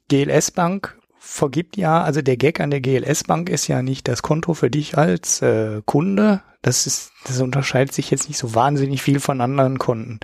GLS 0.09 0.51
Bank 0.51 0.99
vergibt 1.27 1.77
ja, 1.77 2.03
also 2.03 2.23
der 2.23 2.37
Gag 2.37 2.61
an 2.61 2.71
der 2.71 2.81
GLS 2.81 3.25
Bank 3.25 3.49
ist 3.49 3.67
ja 3.67 3.83
nicht 3.83 4.09
das 4.09 4.23
Konto 4.23 4.55
für 4.55 4.71
dich 4.71 4.97
als 4.97 5.43
äh, 5.43 5.83
Kunde. 5.85 6.43
Das 6.63 6.87
ist, 6.87 7.13
das 7.27 7.41
unterscheidet 7.41 7.93
sich 7.93 8.11
jetzt 8.11 8.29
nicht 8.29 8.39
so 8.39 8.55
wahnsinnig 8.55 9.03
viel 9.03 9.21
von 9.21 9.41
anderen 9.41 9.79
Konten. 9.79 10.21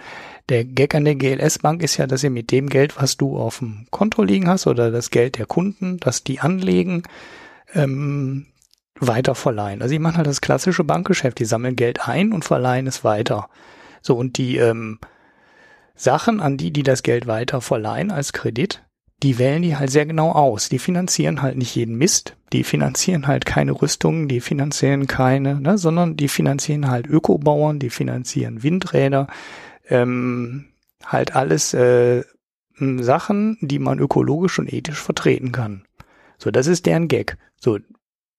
Der 0.48 0.64
Gag 0.64 0.94
an 0.94 1.04
der 1.04 1.16
GLS 1.16 1.58
Bank 1.58 1.82
ist 1.82 1.96
ja, 1.96 2.06
dass 2.06 2.22
ihr 2.22 2.30
mit 2.30 2.50
dem 2.50 2.68
Geld, 2.68 3.00
was 3.00 3.16
du 3.16 3.36
auf 3.36 3.58
dem 3.58 3.86
Konto 3.90 4.22
liegen 4.22 4.48
hast 4.48 4.66
oder 4.66 4.90
das 4.90 5.10
Geld 5.10 5.38
der 5.38 5.46
Kunden, 5.46 5.98
dass 5.98 6.24
die 6.24 6.40
anlegen, 6.40 7.02
ähm, 7.74 8.46
weiter 8.98 9.34
verleihen. 9.34 9.82
Also 9.82 9.92
die 9.92 9.98
machen 9.98 10.18
halt 10.18 10.26
das 10.26 10.40
klassische 10.40 10.84
Bankgeschäft, 10.84 11.38
die 11.38 11.44
sammeln 11.44 11.76
Geld 11.76 12.08
ein 12.08 12.32
und 12.32 12.44
verleihen 12.44 12.86
es 12.86 13.02
weiter. 13.02 13.48
So, 14.00 14.16
und 14.16 14.38
die 14.38 14.56
ähm, 14.56 14.98
Sachen 15.94 16.40
an 16.40 16.56
die, 16.56 16.72
die 16.72 16.82
das 16.82 17.02
Geld 17.02 17.26
weiter 17.26 17.60
verleihen 17.60 18.10
als 18.10 18.32
Kredit, 18.32 18.82
die 19.22 19.38
wählen 19.38 19.62
die 19.62 19.76
halt 19.76 19.90
sehr 19.90 20.06
genau 20.06 20.32
aus. 20.32 20.68
Die 20.68 20.78
finanzieren 20.78 21.42
halt 21.42 21.56
nicht 21.56 21.74
jeden 21.74 21.96
Mist, 21.96 22.36
die 22.52 22.64
finanzieren 22.64 23.26
halt 23.26 23.46
keine 23.46 23.72
Rüstungen, 23.72 24.28
die 24.28 24.40
finanzieren 24.40 25.06
keine, 25.06 25.60
ne, 25.60 25.78
sondern 25.78 26.16
die 26.16 26.28
finanzieren 26.28 26.90
halt 26.90 27.06
Ökobauern, 27.06 27.78
die 27.78 27.90
finanzieren 27.90 28.62
Windräder, 28.62 29.28
ähm, 29.88 30.66
halt 31.04 31.36
alles 31.36 31.72
äh, 31.74 32.24
Sachen, 32.78 33.58
die 33.60 33.78
man 33.78 34.00
ökologisch 34.00 34.58
und 34.58 34.72
ethisch 34.72 35.00
vertreten 35.00 35.52
kann. 35.52 35.84
So, 36.38 36.50
das 36.50 36.66
ist 36.66 36.86
deren 36.86 37.06
Gag. 37.06 37.36
So, 37.60 37.78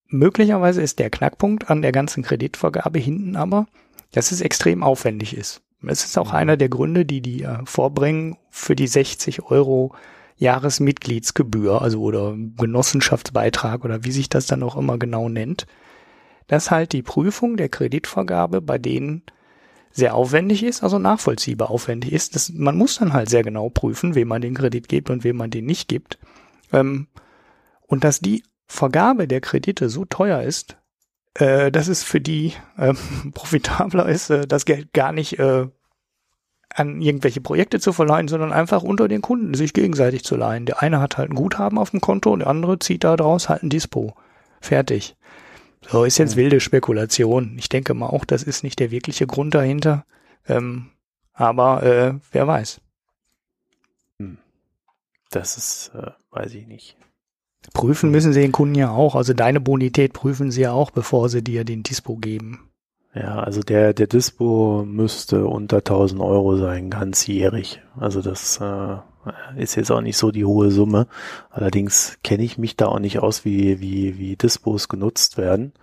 möglicherweise 0.07 0.81
ist 0.81 0.99
der 0.99 1.09
Knackpunkt 1.09 1.69
an 1.69 1.81
der 1.81 1.93
ganzen 1.93 2.23
Kreditvergabe 2.23 2.99
hinten 2.99 3.37
aber, 3.37 3.67
dass 4.11 4.31
es 4.31 4.41
extrem 4.41 4.83
aufwendig 4.83 5.37
ist. 5.37 5.61
Das 5.81 6.03
ist 6.03 6.17
auch 6.17 6.29
mhm. 6.29 6.37
einer 6.37 6.57
der 6.57 6.69
Gründe, 6.69 7.05
die 7.05 7.21
die 7.21 7.43
äh, 7.43 7.59
vorbringen 7.65 8.37
für 8.49 8.75
die 8.75 8.87
60 8.87 9.43
Euro 9.43 9.93
Jahresmitgliedsgebühr, 10.43 11.81
also 11.81 12.01
oder 12.01 12.35
Genossenschaftsbeitrag 12.35 13.83
oder 13.85 14.03
wie 14.03 14.11
sich 14.11 14.29
das 14.29 14.45
dann 14.45 14.61
auch 14.61 14.75
immer 14.75 14.97
genau 14.97 15.29
nennt, 15.29 15.65
dass 16.47 16.69
halt 16.69 16.91
die 16.91 17.01
Prüfung 17.01 17.55
der 17.57 17.69
Kreditvergabe 17.69 18.61
bei 18.61 18.77
denen 18.77 19.23
sehr 19.91 20.15
aufwendig 20.15 20.63
ist, 20.63 20.83
also 20.83 20.99
nachvollziehbar 20.99 21.69
aufwendig 21.69 22.11
ist. 22.11 22.35
Das, 22.35 22.51
man 22.51 22.77
muss 22.77 22.97
dann 22.97 23.13
halt 23.13 23.29
sehr 23.29 23.43
genau 23.43 23.69
prüfen, 23.69 24.15
wem 24.15 24.27
man 24.27 24.41
den 24.41 24.55
Kredit 24.55 24.89
gibt 24.89 25.09
und 25.09 25.23
wem 25.23 25.37
man 25.37 25.49
den 25.49 25.65
nicht 25.65 25.87
gibt. 25.87 26.19
Ähm, 26.73 27.07
und 27.81 28.03
dass 28.03 28.19
die 28.19 28.43
Vergabe 28.67 29.27
der 29.27 29.39
Kredite 29.39 29.87
so 29.87 30.03
teuer 30.03 30.41
ist, 30.41 30.77
äh, 31.35 31.71
dass 31.71 31.87
es 31.87 32.03
für 32.03 32.19
die 32.19 32.53
äh, 32.75 32.93
profitabler 33.33 34.09
ist, 34.09 34.29
äh, 34.29 34.45
das 34.45 34.65
Geld 34.65 34.91
gar 34.93 35.13
nicht 35.13 35.39
äh, 35.39 35.67
an 36.75 37.01
irgendwelche 37.01 37.41
Projekte 37.41 37.79
zu 37.79 37.93
verleihen, 37.93 38.27
sondern 38.27 38.51
einfach 38.51 38.83
unter 38.83 39.07
den 39.07 39.21
Kunden 39.21 39.53
sich 39.53 39.73
gegenseitig 39.73 40.23
zu 40.23 40.35
leihen. 40.35 40.65
Der 40.65 40.81
eine 40.81 40.99
hat 40.99 41.17
halt 41.17 41.29
ein 41.29 41.35
Guthaben 41.35 41.77
auf 41.77 41.91
dem 41.91 42.01
Konto 42.01 42.31
und 42.31 42.39
der 42.39 42.47
andere 42.47 42.79
zieht 42.79 43.03
da 43.03 43.15
draus 43.15 43.49
halt 43.49 43.63
ein 43.63 43.69
Dispo. 43.69 44.15
Fertig. 44.61 45.15
So 45.87 46.05
ist 46.05 46.17
jetzt 46.17 46.35
wilde 46.35 46.59
Spekulation. 46.59 47.55
Ich 47.57 47.69
denke 47.69 47.93
mal 47.93 48.07
auch, 48.07 48.25
das 48.25 48.43
ist 48.43 48.63
nicht 48.63 48.79
der 48.79 48.91
wirkliche 48.91 49.27
Grund 49.27 49.53
dahinter. 49.53 50.05
Ähm, 50.47 50.89
aber 51.33 51.83
äh, 51.83 52.13
wer 52.31 52.47
weiß. 52.47 52.79
Hm. 54.19 54.37
Das 55.29 55.57
ist, 55.57 55.91
äh, 55.95 56.11
weiß 56.31 56.53
ich 56.53 56.67
nicht. 56.67 56.97
Prüfen 57.73 58.11
müssen 58.11 58.33
sie 58.33 58.41
den 58.41 58.51
Kunden 58.51 58.75
ja 58.75 58.91
auch. 58.91 59.15
Also 59.15 59.33
deine 59.33 59.59
Bonität 59.59 60.13
prüfen 60.13 60.51
sie 60.51 60.61
ja 60.61 60.71
auch, 60.71 60.91
bevor 60.91 61.29
sie 61.29 61.43
dir 61.43 61.63
den 61.63 61.83
Dispo 61.83 62.17
geben. 62.17 62.69
Ja, 63.15 63.39
also 63.39 63.61
der, 63.61 63.93
der 63.93 64.07
Dispo 64.07 64.83
müsste 64.87 65.45
unter 65.45 65.77
1000 65.77 66.19
Euro 66.19 66.57
sein, 66.57 66.89
ganzjährig. 66.89 67.81
Also 67.95 68.21
das 68.21 68.59
äh, 68.59 68.97
ist 69.55 69.75
jetzt 69.75 69.91
auch 69.91 70.01
nicht 70.01 70.17
so 70.17 70.31
die 70.31 70.45
hohe 70.45 70.71
Summe. 70.71 71.07
Allerdings 71.51 72.17
kenne 72.23 72.43
ich 72.43 72.57
mich 72.57 72.75
da 72.75 72.87
auch 72.87 72.99
nicht 72.99 73.19
aus, 73.19 73.45
wie, 73.45 73.79
wie, 73.79 74.17
wie 74.17 74.35
Dispos 74.35 74.89
genutzt 74.89 75.37
werden. 75.37 75.73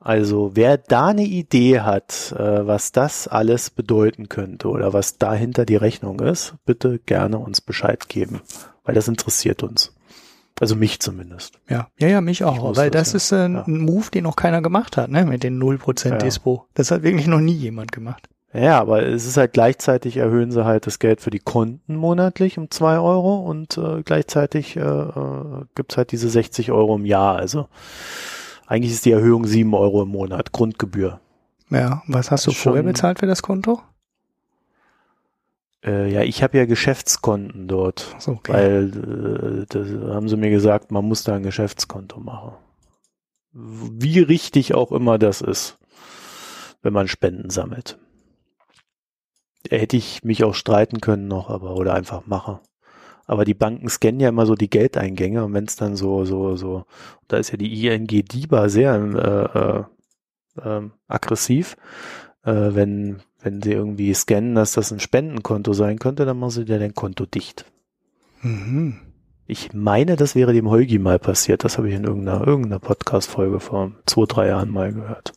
Also 0.00 0.52
wer 0.54 0.76
da 0.76 1.08
eine 1.08 1.24
Idee 1.24 1.80
hat, 1.80 2.32
äh, 2.36 2.66
was 2.66 2.92
das 2.92 3.28
alles 3.28 3.70
bedeuten 3.70 4.28
könnte 4.28 4.68
oder 4.68 4.92
was 4.92 5.18
dahinter 5.18 5.66
die 5.66 5.76
Rechnung 5.76 6.20
ist, 6.20 6.54
bitte 6.64 6.98
gerne 6.98 7.38
uns 7.38 7.60
Bescheid 7.60 8.08
geben, 8.08 8.40
weil 8.84 8.94
das 8.94 9.08
interessiert 9.08 9.62
uns. 9.62 9.95
Also 10.60 10.74
mich 10.74 11.00
zumindest. 11.00 11.58
Ja, 11.68 11.88
ja, 11.98 12.08
ja, 12.08 12.20
mich 12.20 12.42
auch. 12.42 12.76
Weil 12.76 12.90
das, 12.90 13.12
das 13.12 13.24
ist 13.24 13.32
äh, 13.32 13.48
ja. 13.48 13.64
ein 13.64 13.78
Move, 13.78 14.10
den 14.10 14.24
noch 14.24 14.36
keiner 14.36 14.62
gemacht 14.62 14.96
hat, 14.96 15.10
ne? 15.10 15.26
Mit 15.26 15.42
den 15.42 15.62
0% 15.62 16.08
ja. 16.08 16.16
Dispo. 16.16 16.66
Das 16.74 16.90
hat 16.90 17.02
wirklich 17.02 17.26
noch 17.26 17.40
nie 17.40 17.52
jemand 17.52 17.92
gemacht. 17.92 18.28
Ja, 18.54 18.80
aber 18.80 19.02
es 19.02 19.26
ist 19.26 19.36
halt 19.36 19.52
gleichzeitig 19.52 20.16
erhöhen 20.16 20.50
sie 20.50 20.64
halt 20.64 20.86
das 20.86 20.98
Geld 20.98 21.20
für 21.20 21.28
die 21.28 21.40
Konten 21.40 21.94
monatlich 21.94 22.56
um 22.56 22.70
zwei 22.70 22.98
Euro 22.98 23.40
und 23.40 23.76
äh, 23.76 24.02
gleichzeitig 24.02 24.76
äh, 24.76 24.80
äh, 24.80 25.64
gibt's 25.74 25.98
halt 25.98 26.10
diese 26.12 26.30
60 26.30 26.72
Euro 26.72 26.96
im 26.96 27.04
Jahr. 27.04 27.36
Also 27.36 27.68
eigentlich 28.66 28.92
ist 28.92 29.04
die 29.04 29.12
Erhöhung 29.12 29.46
sieben 29.46 29.74
Euro 29.74 30.02
im 30.02 30.08
Monat, 30.08 30.52
Grundgebühr. 30.52 31.20
Ja, 31.68 32.02
was 32.06 32.30
hast 32.30 32.46
du 32.46 32.52
vorher 32.52 32.82
bezahlt 32.82 33.18
für 33.18 33.26
das 33.26 33.42
Konto? 33.42 33.82
Äh, 35.86 36.12
ja, 36.12 36.22
ich 36.22 36.42
habe 36.42 36.58
ja 36.58 36.66
Geschäftskonten 36.66 37.68
dort, 37.68 38.16
so, 38.18 38.32
okay. 38.32 38.52
weil 38.52 39.62
äh, 39.62 39.66
das 39.68 39.88
haben 40.14 40.28
sie 40.28 40.36
mir 40.36 40.50
gesagt, 40.50 40.90
man 40.90 41.04
muss 41.04 41.22
da 41.22 41.36
ein 41.36 41.44
Geschäftskonto 41.44 42.18
machen. 42.18 42.54
Wie 43.52 44.18
richtig 44.20 44.74
auch 44.74 44.92
immer 44.92 45.18
das 45.18 45.40
ist, 45.40 45.78
wenn 46.82 46.92
man 46.92 47.08
Spenden 47.08 47.50
sammelt. 47.50 47.98
Hätte 49.70 49.96
ich 49.96 50.22
mich 50.24 50.44
auch 50.44 50.54
streiten 50.54 51.00
können 51.00 51.28
noch, 51.28 51.48
aber 51.50 51.76
oder 51.76 51.94
einfach 51.94 52.26
mache. 52.26 52.60
Aber 53.26 53.44
die 53.44 53.54
Banken 53.54 53.88
scannen 53.88 54.20
ja 54.20 54.28
immer 54.28 54.46
so 54.46 54.54
die 54.54 54.70
Geldeingänge 54.70 55.44
und 55.44 55.54
wenn 55.54 55.64
es 55.64 55.76
dann 55.76 55.96
so, 55.96 56.24
so, 56.24 56.56
so, 56.56 56.84
da 57.28 57.38
ist 57.38 57.50
ja 57.50 57.56
die 57.56 57.86
ING 57.86 58.06
DIBA 58.06 58.68
sehr 58.68 59.88
äh, 60.54 60.68
äh, 60.68 60.78
äh, 60.78 60.90
aggressiv, 61.08 61.76
äh, 62.44 62.52
wenn, 62.52 63.22
wenn 63.46 63.62
sie 63.62 63.72
irgendwie 63.72 64.12
scannen, 64.12 64.56
dass 64.56 64.72
das 64.72 64.92
ein 64.92 65.00
Spendenkonto 65.00 65.72
sein 65.72 66.00
könnte, 66.00 66.26
dann 66.26 66.38
machen 66.38 66.50
sie 66.50 66.64
dir 66.64 66.80
dein 66.80 66.94
Konto 66.94 67.24
dicht. 67.24 67.64
Mhm. 68.42 68.98
Ich 69.46 69.72
meine, 69.72 70.16
das 70.16 70.34
wäre 70.34 70.52
dem 70.52 70.68
Holgi 70.68 70.98
mal 70.98 71.20
passiert. 71.20 71.62
Das 71.62 71.78
habe 71.78 71.88
ich 71.88 71.94
in 71.94 72.02
irgendeiner, 72.02 72.44
irgendeiner 72.44 72.80
Podcast-Folge 72.80 73.60
vor 73.60 73.92
zwei, 74.04 74.24
drei 74.26 74.48
Jahren 74.48 74.70
mal 74.70 74.92
gehört. 74.92 75.32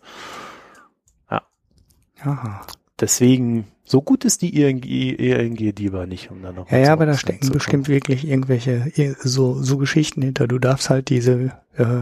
Ja. 1.30 1.44
Aha. 2.22 2.66
Deswegen, 3.00 3.68
so 3.84 4.02
gut 4.02 4.26
ist 4.26 4.42
die 4.42 4.60
ING, 4.60 4.82
ING 4.84 5.76
DIBA 5.76 6.08
nicht, 6.08 6.32
um 6.32 6.42
dann 6.42 6.56
noch. 6.56 6.72
Ja, 6.72 6.80
ja, 6.80 6.94
aber 6.94 7.06
da 7.06 7.14
stecken 7.14 7.52
bestimmt 7.52 7.88
wirklich 7.88 8.28
irgendwelche, 8.28 8.92
so, 9.20 9.62
so 9.62 9.78
Geschichten 9.78 10.24
hinter. 10.24 10.48
Du 10.48 10.58
darfst 10.58 10.90
halt 10.90 11.10
diese, 11.10 11.52
äh, 11.78 12.02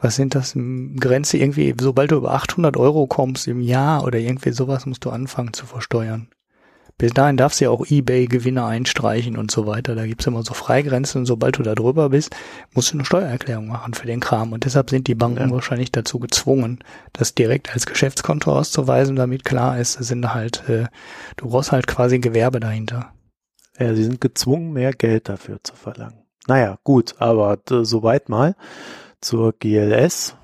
was 0.00 0.16
sind 0.16 0.34
das, 0.34 0.54
Grenze 0.54 1.38
irgendwie, 1.38 1.74
sobald 1.80 2.10
du 2.10 2.16
über 2.16 2.32
800 2.32 2.76
Euro 2.76 3.06
kommst 3.06 3.48
im 3.48 3.60
Jahr 3.60 4.04
oder 4.04 4.18
irgendwie 4.18 4.52
sowas, 4.52 4.86
musst 4.86 5.04
du 5.04 5.10
anfangen 5.10 5.52
zu 5.52 5.66
versteuern. 5.66 6.28
Bis 6.98 7.12
dahin 7.12 7.36
darfst 7.36 7.60
du 7.60 7.66
ja 7.66 7.70
auch 7.70 7.84
Ebay-Gewinne 7.86 8.64
einstreichen 8.64 9.36
und 9.36 9.50
so 9.50 9.66
weiter. 9.66 9.94
Da 9.94 10.06
gibt's 10.06 10.26
immer 10.26 10.42
so 10.42 10.54
Freigrenzen 10.54 11.18
und 11.18 11.26
sobald 11.26 11.58
du 11.58 11.62
da 11.62 11.74
drüber 11.74 12.08
bist, 12.08 12.34
musst 12.72 12.90
du 12.90 12.94
eine 12.96 13.04
Steuererklärung 13.04 13.68
machen 13.68 13.92
für 13.92 14.06
den 14.06 14.20
Kram. 14.20 14.54
Und 14.54 14.64
deshalb 14.64 14.88
sind 14.88 15.06
die 15.06 15.14
Banken 15.14 15.50
ja. 15.50 15.54
wahrscheinlich 15.54 15.92
dazu 15.92 16.18
gezwungen, 16.18 16.78
das 17.12 17.34
direkt 17.34 17.74
als 17.74 17.84
Geschäftskonto 17.84 18.50
auszuweisen, 18.50 19.14
damit 19.14 19.44
klar 19.44 19.78
ist, 19.78 19.92
sind 19.92 20.32
halt, 20.32 20.66
äh, 20.70 20.86
du 21.36 21.50
brauchst 21.50 21.70
halt 21.70 21.86
quasi 21.86 22.18
Gewerbe 22.18 22.60
dahinter. 22.60 23.12
Ja, 23.78 23.94
sie 23.94 24.04
sind 24.04 24.22
gezwungen, 24.22 24.72
mehr 24.72 24.92
Geld 24.92 25.28
dafür 25.28 25.58
zu 25.62 25.76
verlangen. 25.76 26.22
Naja, 26.46 26.78
gut, 26.82 27.16
aber 27.18 27.58
soweit 27.68 28.30
mal 28.30 28.54
zur 29.20 29.52
GLS. 29.52 30.36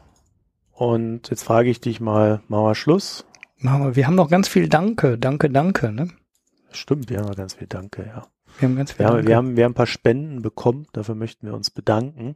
Und 0.72 1.30
jetzt 1.30 1.44
frage 1.44 1.70
ich 1.70 1.80
dich 1.80 2.00
mal, 2.00 2.40
machen 2.48 2.64
wir 2.64 2.74
Schluss? 2.74 3.24
Machen 3.58 3.84
wir. 3.84 3.96
Wir 3.96 4.06
haben 4.06 4.16
noch 4.16 4.30
ganz 4.30 4.48
viel 4.48 4.68
Danke, 4.68 5.18
Danke, 5.18 5.50
Danke, 5.50 5.92
ne? 5.92 6.08
Stimmt, 6.72 7.10
wir 7.10 7.18
haben 7.18 7.28
noch 7.28 7.36
ganz 7.36 7.54
viel 7.54 7.66
Danke, 7.66 8.04
ja. 8.06 8.26
Wir 8.58 8.68
haben 8.68 8.76
ganz 8.76 8.92
viel 8.92 8.98
wir 8.98 9.06
haben, 9.06 9.26
wir 9.26 9.36
haben, 9.36 9.56
wir 9.56 9.64
haben 9.64 9.72
ein 9.72 9.76
paar 9.76 9.86
Spenden 9.86 10.42
bekommen, 10.42 10.86
dafür 10.92 11.14
möchten 11.14 11.46
wir 11.46 11.54
uns 11.54 11.70
bedanken. 11.70 12.34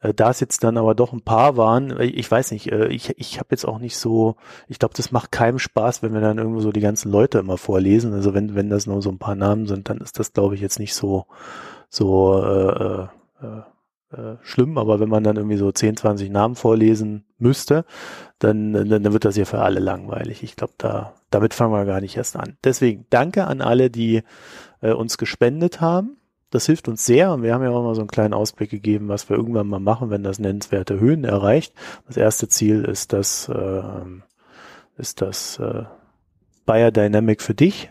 Äh, 0.00 0.14
da 0.14 0.30
es 0.30 0.40
jetzt 0.40 0.64
dann 0.64 0.76
aber 0.76 0.94
doch 0.94 1.12
ein 1.12 1.22
paar 1.22 1.56
waren, 1.56 1.90
äh, 1.90 2.04
ich 2.04 2.30
weiß 2.30 2.50
nicht, 2.52 2.70
äh, 2.72 2.88
ich, 2.88 3.18
ich 3.18 3.38
habe 3.38 3.48
jetzt 3.50 3.66
auch 3.66 3.78
nicht 3.78 3.96
so, 3.96 4.36
ich 4.68 4.78
glaube, 4.78 4.94
das 4.96 5.12
macht 5.12 5.32
keinem 5.32 5.58
Spaß, 5.58 6.02
wenn 6.02 6.12
wir 6.12 6.20
dann 6.20 6.38
irgendwo 6.38 6.60
so 6.60 6.72
die 6.72 6.80
ganzen 6.80 7.10
Leute 7.10 7.38
immer 7.38 7.58
vorlesen. 7.58 8.12
Also 8.12 8.34
wenn, 8.34 8.54
wenn 8.54 8.70
das 8.70 8.86
nur 8.86 9.02
so 9.02 9.10
ein 9.10 9.18
paar 9.18 9.34
Namen 9.34 9.66
sind, 9.66 9.88
dann 9.88 9.98
ist 9.98 10.18
das, 10.18 10.32
glaube 10.32 10.54
ich, 10.54 10.60
jetzt 10.60 10.78
nicht 10.78 10.94
so, 10.94 11.26
so 11.88 12.42
äh, 12.42 13.02
äh, 13.44 13.62
äh, 14.16 14.36
schlimm, 14.42 14.78
aber 14.78 15.00
wenn 15.00 15.08
man 15.08 15.24
dann 15.24 15.36
irgendwie 15.36 15.56
so 15.56 15.70
10, 15.70 15.96
20 15.96 16.30
Namen 16.30 16.54
vorlesen 16.54 17.24
müsste, 17.38 17.84
dann, 18.38 18.72
dann, 18.72 18.88
dann 18.88 19.12
wird 19.12 19.24
das 19.24 19.36
ja 19.36 19.44
für 19.44 19.60
alle 19.60 19.80
langweilig. 19.80 20.42
Ich 20.42 20.56
glaube, 20.56 20.74
da, 20.78 21.14
damit 21.30 21.54
fangen 21.54 21.72
wir 21.72 21.84
gar 21.84 22.00
nicht 22.00 22.16
erst 22.16 22.36
an. 22.36 22.56
Deswegen 22.64 23.06
danke 23.10 23.46
an 23.46 23.60
alle, 23.60 23.90
die 23.90 24.22
äh, 24.80 24.92
uns 24.92 25.18
gespendet 25.18 25.80
haben. 25.80 26.16
Das 26.50 26.66
hilft 26.66 26.86
uns 26.86 27.04
sehr 27.04 27.32
und 27.32 27.42
wir 27.42 27.52
haben 27.52 27.64
ja 27.64 27.70
auch 27.70 27.82
mal 27.82 27.96
so 27.96 28.00
einen 28.00 28.08
kleinen 28.08 28.34
Ausblick 28.34 28.70
gegeben, 28.70 29.08
was 29.08 29.28
wir 29.28 29.36
irgendwann 29.36 29.66
mal 29.66 29.80
machen, 29.80 30.10
wenn 30.10 30.22
das 30.22 30.38
nennenswerte 30.38 31.00
Höhen 31.00 31.24
erreicht. 31.24 31.74
Das 32.06 32.16
erste 32.16 32.48
Ziel 32.48 32.84
ist 32.84 33.12
das, 33.12 33.48
äh, 33.48 33.82
ist 34.96 35.20
das 35.20 35.58
äh, 35.58 35.82
Biodynamic 36.64 37.42
für 37.42 37.54
dich. 37.54 37.90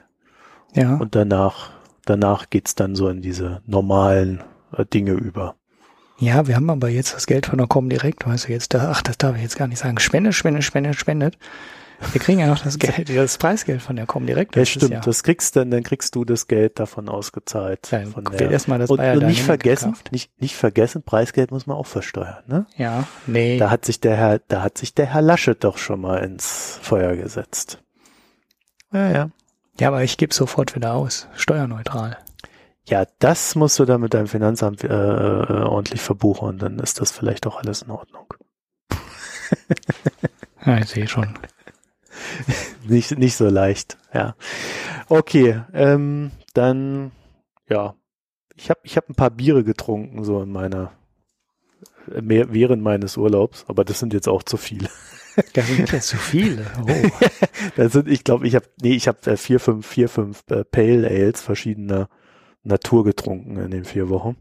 Ja. 0.74 0.96
Und 0.96 1.16
danach, 1.16 1.72
danach 2.06 2.50
geht's 2.50 2.76
dann 2.76 2.96
so 2.96 3.10
in 3.10 3.22
diese 3.22 3.62
normalen 3.66 4.44
äh, 4.76 4.86
Dinge 4.86 5.12
über. 5.14 5.56
Ja, 6.18 6.48
wir 6.48 6.56
haben 6.56 6.70
aber 6.70 6.90
jetzt 6.90 7.16
das 7.16 7.26
Geld 7.26 7.48
von 7.48 7.58
der 7.58 7.68
Comdirect, 7.68 8.26
weißt 8.26 8.48
du, 8.48 8.52
jetzt 8.52 8.74
da, 8.74 8.92
ach, 8.92 9.02
das 9.02 9.18
darf 9.18 9.36
ich 9.36 9.42
jetzt 9.42 9.58
gar 9.58 9.68
nicht 9.68 9.80
sagen. 9.80 10.00
Spende, 10.00 10.32
Spende, 10.32 10.62
Spende, 10.62 10.94
spendet. 10.94 11.38
Wir 12.12 12.22
kriegen 12.22 12.40
ja 12.40 12.48
noch 12.48 12.60
das 12.60 12.80
Geld, 12.80 13.10
das 13.10 13.38
Preisgeld 13.38 13.82
von 13.82 13.96
der 13.96 14.06
Comdirect. 14.06 14.56
Ja, 14.56 14.66
stimmt. 14.66 14.92
Jahr. 14.92 15.02
Das 15.02 15.24
kriegst 15.24 15.56
dann, 15.56 15.72
dann 15.72 15.84
kriegst 15.84 16.16
du 16.16 16.26
das 16.26 16.48
Geld 16.48 16.80
davon 16.80 17.10
ausgezahlt. 17.10 17.90
Ja, 17.92 18.06
von 18.06 18.26
der, 18.26 18.52
erstmal 18.52 18.80
das 18.80 18.90
und, 18.90 19.00
und 19.00 19.26
nicht 19.26 19.44
vergessen, 19.44 19.96
nicht, 20.12 20.32
nicht 20.42 20.56
vergessen, 20.56 21.04
Preisgeld 21.04 21.52
muss 21.52 21.66
man 21.66 21.78
auch 21.78 21.88
versteuern, 21.88 22.44
ne? 22.48 22.66
Ja, 22.78 23.08
nee. 23.26 23.58
Da 23.58 23.70
hat 23.70 23.86
sich 23.86 24.00
der 24.00 24.16
Herr, 24.16 24.40
da 24.48 24.62
hat 24.62 24.78
sich 24.78 24.94
der 24.94 25.08
Herr 25.08 25.22
Laschet 25.22 25.64
doch 25.64 25.78
schon 25.78 26.02
mal 26.02 26.18
ins 26.18 26.80
Feuer 26.82 27.16
gesetzt. 27.16 27.80
Ja, 28.92 29.12
ja. 29.12 29.30
Ja, 29.80 29.88
aber 29.88 30.04
ich 30.04 30.18
gebe 30.18 30.34
sofort 30.34 30.76
wieder 30.76 30.94
aus. 30.94 31.28
Steuerneutral. 31.36 32.18
Ja, 32.86 33.06
das 33.20 33.56
musst 33.56 33.80
du 33.80 33.86
dann 33.86 34.02
mit 34.02 34.14
deinem 34.14 34.28
Finanzamt 34.28 34.84
äh, 34.84 34.88
äh, 34.88 35.64
ordentlich 35.64 36.02
verbuchen 36.02 36.50
und 36.50 36.62
dann 36.62 36.80
ist 36.80 37.00
das 37.00 37.12
vielleicht 37.12 37.48
auch 37.48 37.58
alles 37.58 37.84
in 37.84 37.92
Ordnung. 37.92 38.34
ja, 40.66 40.78
ich 40.80 40.88
sehe 40.88 41.08
schon. 41.08 41.38
nicht, 42.84 43.18
nicht 43.18 43.36
so 43.36 43.48
leicht, 43.48 43.98
ja. 44.14 44.36
Okay, 45.08 45.62
ähm, 45.74 46.32
dann, 46.54 47.12
ja, 47.70 47.96
ich 48.56 48.70
habe 48.70 48.82
ich 48.84 48.98
hab 48.98 49.10
ein 49.10 49.16
paar 49.16 49.32
Biere 49.32 49.64
getrunken, 49.64 50.26
so 50.26 50.42
in 50.42 50.52
meiner, 50.52 50.92
mehr, 52.22 52.54
während 52.54 52.84
meines 52.84 53.16
Urlaubs, 53.16 53.64
aber 53.68 53.86
das 53.86 54.00
sind 54.00 54.14
jetzt 54.14 54.28
auch 54.28 54.44
zu 54.44 54.58
viele. 54.58 54.90
Das 55.54 55.66
sind 55.68 55.92
ja 55.92 56.00
zu 56.00 56.16
viele. 56.16 56.64
Oh. 56.80 57.10
das 57.76 57.94
sind, 57.94 58.08
ich 58.08 58.24
glaube, 58.24 58.46
ich 58.48 58.54
habe, 58.54 58.68
nee, 58.84 58.94
ich 58.94 59.08
habe 59.08 59.32
äh, 59.32 59.36
vier, 59.36 59.60
fünf, 59.60 59.88
vier, 59.88 60.08
fünf 60.08 60.44
äh, 60.52 60.64
Pale 60.64 61.08
Ales 61.08 61.42
verschiedener 61.42 62.08
Natur 62.64 63.04
getrunken 63.04 63.58
in 63.58 63.72
den 63.72 63.86
vier 63.86 64.10
Wochen. 64.10 64.38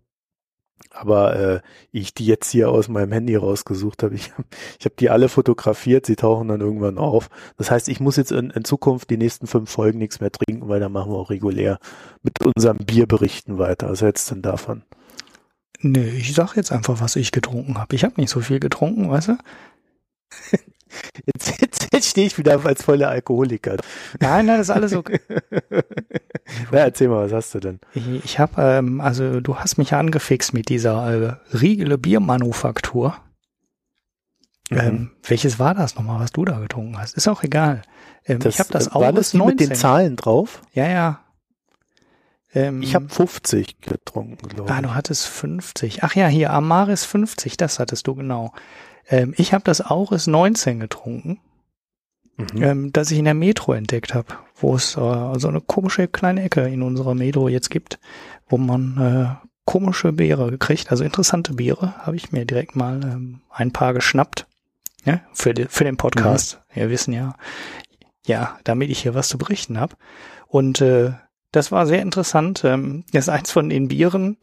Aber 0.91 1.37
äh, 1.37 1.61
ich 1.91 2.13
die 2.13 2.27
jetzt 2.27 2.51
hier 2.51 2.71
aus 2.71 2.89
meinem 2.89 3.13
Handy 3.13 3.37
rausgesucht 3.37 4.03
habe, 4.03 4.15
ich, 4.17 4.33
ich 4.79 4.85
habe 4.85 4.95
die 4.99 5.11
alle 5.11 5.29
fotografiert, 5.29 6.07
sie 6.07 6.17
tauchen 6.17 6.49
dann 6.49 6.61
irgendwann 6.61 6.99
auf. 6.99 7.31
Das 7.57 7.71
heißt, 7.71 7.89
ich 7.89 8.01
muss 8.01 8.17
jetzt 8.17 8.33
in, 8.33 8.51
in 8.51 8.65
Zukunft 8.65 9.11
die 9.11 9.17
nächsten 9.17 9.47
fünf 9.47 9.71
Folgen 9.71 9.99
nichts 9.99 10.21
mehr 10.21 10.33
trinken, 10.33 10.69
weil 10.69 10.81
dann 10.81 10.93
machen 10.93 11.13
wir 11.13 11.19
auch 11.19 11.31
regulär 11.31 11.79
mit 12.23 12.35
unserem 12.45 12.79
Bierberichten 12.79 13.59
weiter. 13.59 13.91
Was 13.91 14.03
hältst 14.03 14.31
du 14.31 14.35
denn 14.35 14.43
davon? 14.43 14.83
Nee, 15.81 16.11
ich 16.11 16.35
sag 16.35 16.55
jetzt 16.57 16.71
einfach, 16.71 17.01
was 17.01 17.17
ich 17.17 17.33
getrunken 17.33 17.79
habe. 17.79 17.95
Ich 17.97 18.05
habe 18.05 18.21
nicht 18.21 18.31
so 18.31 18.41
viel 18.41 18.61
getrunken, 18.61 19.11
weißt 19.11 19.29
du? 19.29 19.39
Jetzt, 21.27 21.61
jetzt, 22.03 22.11
stehe 22.11 22.27
ich 22.27 22.39
wieder 22.39 22.65
als 22.65 22.83
voller 22.83 23.09
Alkoholiker. 23.09 23.77
Nein, 24.21 24.47
nein, 24.47 24.59
das 24.59 24.69
ist 24.69 24.75
alles 24.75 24.95
okay. 24.95 25.21
Na, 26.71 26.79
erzähl 26.79 27.09
mal, 27.09 27.25
was 27.25 27.33
hast 27.33 27.55
du 27.55 27.61
denn? 27.61 27.81
Ich, 27.95 28.25
ich 28.25 28.39
habe, 28.39 28.61
ähm, 28.61 29.01
also 29.01 29.41
du 29.41 29.57
hast 29.57 29.79
mich 29.79 29.95
angefixt 29.95 30.53
mit 30.53 30.69
dieser 30.69 31.39
äh, 31.53 31.57
Riegele 31.57 31.99
Biermanufaktur. 31.99 33.17
Mhm. 34.71 34.79
Ähm, 34.79 35.11
welches 35.23 35.59
war 35.59 35.75
das 35.75 35.97
nochmal, 35.97 36.21
was 36.21 36.33
du 36.33 36.45
da 36.45 36.59
getrunken 36.59 36.99
hast? 36.99 37.17
Ist 37.17 37.29
auch 37.29 37.43
egal. 37.43 37.83
Ähm, 38.27 38.41
das, 38.41 38.55
ich 38.55 38.61
habe 38.61 38.71
das 38.71 38.91
auch 38.93 39.01
war 39.01 39.13
das 39.13 39.35
19. 39.35 39.47
mit 39.47 39.61
den 39.61 39.77
Zahlen 39.77 40.17
drauf? 40.17 40.63
Ja, 40.73 40.89
ja. 40.89 41.21
Ähm, 42.55 42.83
ich 42.83 42.95
habe 42.95 43.09
50 43.09 43.81
getrunken, 43.81 44.49
glaube 44.49 44.71
ich. 44.71 44.77
Ah, 44.77 44.83
du 44.83 44.95
hattest 44.95 45.27
50. 45.27 46.05
Ach 46.05 46.15
ja, 46.15 46.27
hier 46.27 46.53
Amaris 46.53 47.05
50, 47.05 47.57
das 47.57 47.79
hattest 47.79 48.07
du 48.07 48.15
genau. 48.15 48.53
Ähm, 49.09 49.35
ich 49.37 49.53
habe 49.55 49.65
das 49.65 49.81
Auris 49.85 50.27
19 50.27 50.81
getrunken, 50.81 51.41
mhm. 52.37 52.63
ähm, 52.63 52.93
das 52.93 53.11
ich 53.11 53.19
in 53.19 53.25
der 53.25 53.35
Metro 53.35 53.73
entdeckt 53.73 54.15
habe, 54.15 54.35
wo 54.57 54.75
es 54.75 54.97
äh, 54.97 55.39
so 55.39 55.49
eine 55.49 55.61
komische 55.61 56.09
kleine 56.09 56.43
Ecke 56.43 56.63
in 56.63 56.83
unserer 56.83 57.15
Metro 57.15 57.49
jetzt 57.49 57.71
gibt, 57.71 57.99
wo 58.49 58.59
man 58.59 58.99
äh, 58.99 59.49
komische 59.65 60.13
Biere 60.13 60.57
kriegt, 60.59 60.91
also 60.91 61.05
interessante 61.05 61.55
Biere, 61.55 61.95
habe 61.99 62.17
ich 62.17 62.33
mir 62.33 62.45
direkt 62.45 62.77
mal 62.77 63.01
ähm, 63.03 63.41
ein 63.51 63.73
paar 63.73 63.95
geschnappt. 63.95 64.47
Ja, 65.05 65.21
für, 65.33 65.53
die, 65.53 65.65
für 65.65 65.83
den 65.83 65.97
Podcast. 65.97 66.61
Mhm. 66.71 66.81
Wir 66.81 66.91
wissen 66.91 67.13
ja, 67.13 67.35
ja, 68.25 68.57
damit 68.63 68.89
ich 68.89 69.01
hier 69.01 69.15
was 69.15 69.29
zu 69.29 69.37
berichten 69.37 69.81
habe. 69.81 69.97
Und 70.47 70.81
äh, 70.81 71.13
das 71.51 71.73
war 71.73 71.87
sehr 71.87 72.03
interessant. 72.03 72.63
Ähm, 72.65 73.05
das 73.13 73.25
ist 73.25 73.29
eins 73.29 73.51
von 73.51 73.69
den 73.69 73.89
Bieren, 73.89 74.37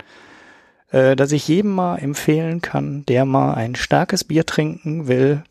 äh, 0.92 1.16
dass 1.16 1.32
ich 1.32 1.48
jedem 1.48 1.72
mal 1.72 1.98
empfehlen 1.98 2.62
kann, 2.62 3.06
der 3.06 3.24
mal 3.26 3.54
ein 3.54 3.76
starkes 3.76 4.24
Bier 4.24 4.46
trinken 4.46 5.08
will, 5.08 5.44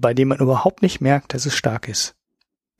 bei 0.00 0.14
dem 0.14 0.28
man 0.28 0.38
überhaupt 0.38 0.82
nicht 0.82 1.00
merkt, 1.00 1.34
dass 1.34 1.46
es 1.46 1.54
stark 1.56 1.88
ist. 1.88 2.14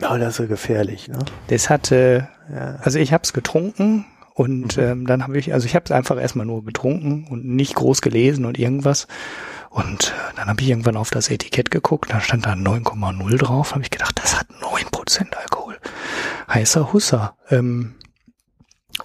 Ja, 0.00 0.18
das 0.18 0.38
ist 0.38 0.48
gefährlich, 0.48 1.08
ne? 1.08 1.18
Das 1.48 1.70
hatte, 1.70 2.28
ja. 2.52 2.76
also 2.82 2.98
ich 2.98 3.12
habe 3.12 3.22
es 3.24 3.32
getrunken 3.32 4.04
und 4.34 4.76
mhm. 4.76 4.82
ähm, 4.82 5.06
dann 5.06 5.22
habe 5.22 5.38
ich, 5.38 5.54
also 5.54 5.64
ich 5.66 5.74
habe 5.74 5.86
es 5.86 5.90
einfach 5.90 6.20
erstmal 6.20 6.44
nur 6.44 6.64
getrunken 6.64 7.26
und 7.30 7.46
nicht 7.46 7.74
groß 7.74 8.02
gelesen 8.02 8.44
und 8.44 8.58
irgendwas. 8.58 9.06
Und 9.70 10.08
äh, 10.08 10.36
dann 10.36 10.48
habe 10.48 10.60
ich 10.60 10.68
irgendwann 10.68 10.96
auf 10.96 11.10
das 11.10 11.30
Etikett 11.30 11.70
geguckt, 11.70 12.10
da 12.10 12.20
stand 12.20 12.44
da 12.44 12.52
9,0 12.52 13.38
drauf, 13.38 13.72
habe 13.72 13.82
ich 13.82 13.90
gedacht, 13.90 14.20
das 14.22 14.38
hat 14.38 14.48
9% 14.50 15.34
Alkohol. 15.34 15.78
Heißer 16.52 16.92
Husser. 16.92 17.36
Ähm, 17.48 17.94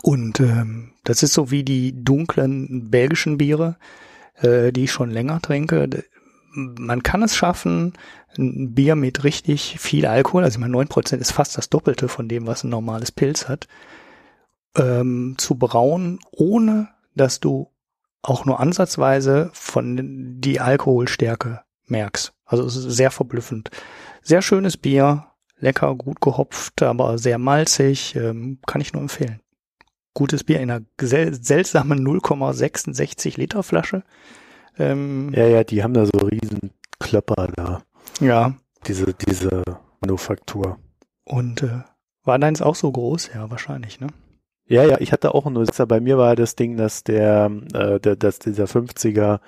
und 0.04 0.40
ähm, 0.40 0.94
das 1.04 1.24
ist 1.24 1.34
so 1.34 1.52
wie 1.52 1.64
die 1.64 2.04
dunklen 2.04 2.90
belgischen 2.90 3.38
Biere, 3.38 3.78
äh, 4.36 4.72
die 4.72 4.86
ich 4.86 4.92
schon 4.92 5.12
länger 5.12 5.42
trinke. 5.42 5.90
Man 6.54 7.04
kann 7.04 7.24
es 7.24 7.36
schaffen, 7.36 7.94
ein 8.38 8.74
Bier 8.74 8.96
mit 8.96 9.24
richtig 9.24 9.80
viel 9.80 10.06
Alkohol, 10.06 10.44
also 10.44 10.58
ich 10.58 10.62
meine 10.62 10.76
9% 10.78 11.18
ist 11.18 11.32
fast 11.32 11.58
das 11.58 11.70
Doppelte 11.70 12.08
von 12.08 12.28
dem, 12.28 12.48
was 12.48 12.64
ein 12.64 12.70
normales 12.70 13.12
Pilz 13.12 13.48
hat, 13.48 13.68
ähm, 14.76 15.36
zu 15.38 15.56
brauen, 15.56 16.20
ohne 16.32 16.90
dass 17.16 17.40
du 17.40 17.72
auch 18.22 18.46
nur 18.46 18.60
ansatzweise 18.60 19.50
von 19.54 20.40
die 20.40 20.60
Alkoholstärke 20.60 21.62
merkst. 21.88 22.34
Also 22.46 22.66
es 22.66 22.76
ist 22.76 22.96
sehr 22.96 23.12
verblüffend. 23.12 23.72
Sehr 24.22 24.42
schönes 24.42 24.78
Bier, 24.78 25.28
lecker, 25.60 25.96
gut 25.96 26.22
gehopft, 26.22 26.82
aber 26.84 27.18
sehr 27.18 27.38
malzig, 27.38 28.16
ähm, 28.16 28.60
kann 28.66 28.82
ich 28.82 28.94
nur 28.94 29.02
empfehlen 29.02 29.42
gutes 30.14 30.44
Bier 30.44 30.60
in 30.60 30.70
einer 30.70 30.86
sel 31.00 31.34
seltsamen 31.34 32.06
0,66 32.06 33.38
Liter 33.38 33.64
Flasche. 33.64 34.04
Ähm, 34.78 35.32
ja, 35.34 35.48
ja, 35.48 35.64
die 35.64 35.84
haben 35.84 35.94
da 35.94 36.06
so 36.06 36.18
riesen 36.20 36.72
Klöpper 37.00 37.48
da. 37.56 37.82
Ja. 38.20 38.54
Diese, 38.88 39.14
diese 39.14 39.64
Manufaktur. 40.00 40.78
Und 41.24 41.64
äh, 41.64 41.82
war 42.24 42.40
deins 42.40 42.62
auch 42.62 42.76
so 42.76 42.92
groß? 42.92 43.32
Ja, 43.34 43.50
wahrscheinlich, 43.50 44.00
ne? 44.00 44.08
Ja, 44.68 44.84
ja, 44.84 45.00
ich 45.00 45.12
hatte 45.12 45.36
auch 45.36 45.46
einen 45.46 45.58
06er. 45.58 45.86
Bei 45.86 46.00
mir 46.00 46.18
war 46.18 46.36
das 46.36 46.56
Ding, 46.56 46.78
dass 46.78 47.04
der, 47.04 47.52
äh, 47.74 48.00
der 48.00 48.16
dass 48.16 48.40
dieser 48.40 48.66
50er 48.66 49.40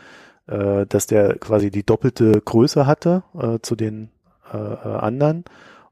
äh, 0.47 0.85
dass 0.85 1.07
der 1.07 1.37
quasi 1.37 1.71
die 1.71 1.85
doppelte 1.85 2.41
Größe 2.41 2.85
hatte 2.85 3.23
äh, 3.39 3.59
zu 3.61 3.75
den 3.75 4.11
äh, 4.51 4.57
äh 4.57 4.95
anderen 4.97 5.45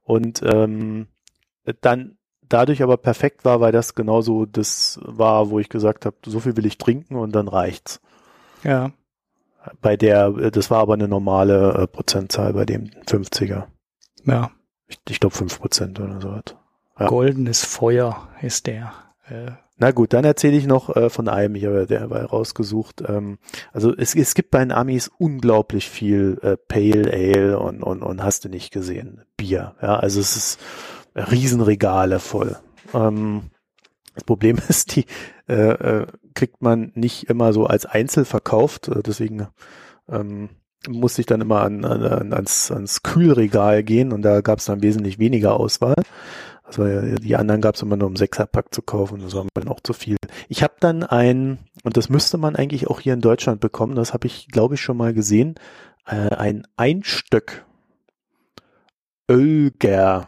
und 0.03 0.41
ähm, 0.43 1.07
dann 1.81 2.17
dadurch 2.41 2.83
aber 2.83 2.97
perfekt 2.97 3.45
war, 3.45 3.61
weil 3.61 3.71
das 3.71 3.95
genauso 3.95 4.45
das 4.45 4.99
war, 5.03 5.49
wo 5.49 5.59
ich 5.59 5.69
gesagt 5.69 6.05
habe, 6.05 6.17
so 6.25 6.39
viel 6.39 6.57
will 6.57 6.65
ich 6.65 6.77
trinken 6.77 7.15
und 7.15 7.33
dann 7.33 7.47
reicht's. 7.47 8.01
Ja. 8.63 8.91
Bei 9.81 9.97
der, 9.97 10.31
das 10.51 10.71
war 10.71 10.79
aber 10.79 10.93
eine 10.93 11.07
normale 11.07 11.73
äh, 11.73 11.88
Prozentzahl 11.88 12.53
bei 12.53 12.65
dem 12.65 12.85
50er. 13.05 13.65
Ja. 14.25 14.51
Ich, 14.88 14.99
ich 15.09 15.19
glaube 15.19 15.35
5 15.35 15.59
Prozent 15.59 15.99
oder 15.99 16.19
so. 16.19 16.39
Ja. 16.99 17.07
Goldenes 17.07 17.63
Feuer 17.63 18.29
ist 18.41 18.67
der. 18.67 18.93
Äh, 19.27 19.51
Na 19.77 19.91
gut, 19.91 20.13
dann 20.13 20.25
erzähle 20.25 20.57
ich 20.57 20.67
noch 20.67 20.95
äh, 20.95 21.09
von 21.09 21.27
einem, 21.27 21.55
ich 21.55 21.65
habe 21.65 21.85
derweil 21.85 22.25
rausgesucht. 22.25 23.03
Ähm, 23.07 23.38
also 23.71 23.95
es, 23.95 24.15
es 24.15 24.33
gibt 24.33 24.51
bei 24.51 24.59
den 24.59 24.71
Amis 24.71 25.09
unglaublich 25.17 25.89
viel 25.89 26.39
äh, 26.41 26.57
Pale 26.57 27.11
Ale 27.11 27.59
und, 27.59 27.81
und, 27.83 28.03
und 28.03 28.23
hast 28.23 28.45
du 28.45 28.49
nicht 28.49 28.71
gesehen, 28.71 29.21
Bier. 29.38 29.75
Ja, 29.81 29.95
also 29.95 30.19
es 30.19 30.35
ist 30.35 30.59
Riesenregale 31.15 32.19
voll. 32.19 32.57
Ähm, 32.93 33.51
das 34.15 34.23
Problem 34.23 34.57
ist, 34.67 34.95
die 34.95 35.05
äh, 35.47 35.53
äh, 35.53 36.07
kriegt 36.33 36.61
man 36.61 36.91
nicht 36.95 37.29
immer 37.29 37.53
so 37.53 37.65
als 37.65 37.85
Einzel 37.85 38.25
verkauft, 38.25 38.87
äh, 38.87 39.01
deswegen 39.03 39.47
ähm, 40.09 40.49
musste 40.87 41.21
ich 41.21 41.27
dann 41.27 41.41
immer 41.41 41.61
an, 41.61 41.85
an, 41.85 42.33
ans, 42.33 42.71
ans 42.71 43.03
Kühlregal 43.03 43.83
gehen 43.83 44.11
und 44.11 44.23
da 44.23 44.41
gab 44.41 44.59
es 44.59 44.65
dann 44.65 44.81
wesentlich 44.81 45.19
weniger 45.19 45.59
Auswahl. 45.59 45.95
Also 46.63 46.85
die 47.17 47.35
anderen 47.35 47.59
gab 47.61 47.75
es 47.75 47.81
immer 47.81 47.97
nur 47.97 48.07
um 48.07 48.15
Sechserpack 48.15 48.73
zu 48.73 48.81
kaufen 48.81 49.15
und 49.15 49.23
das 49.23 49.35
war 49.35 49.45
dann 49.53 49.67
auch 49.67 49.81
zu 49.81 49.93
viel. 49.93 50.15
Ich 50.47 50.63
habe 50.63 50.75
dann 50.79 51.03
ein, 51.03 51.59
und 51.83 51.97
das 51.97 52.09
müsste 52.09 52.37
man 52.37 52.55
eigentlich 52.55 52.87
auch 52.87 53.01
hier 53.01 53.13
in 53.13 53.21
Deutschland 53.21 53.59
bekommen, 53.59 53.95
das 53.95 54.13
habe 54.13 54.27
ich, 54.27 54.47
glaube 54.47 54.75
ich, 54.75 54.81
schon 54.81 54.97
mal 54.97 55.13
gesehen, 55.13 55.55
äh, 56.05 56.29
ein 56.35 56.65
Einstöck 56.77 57.65
Ölger 59.29 60.27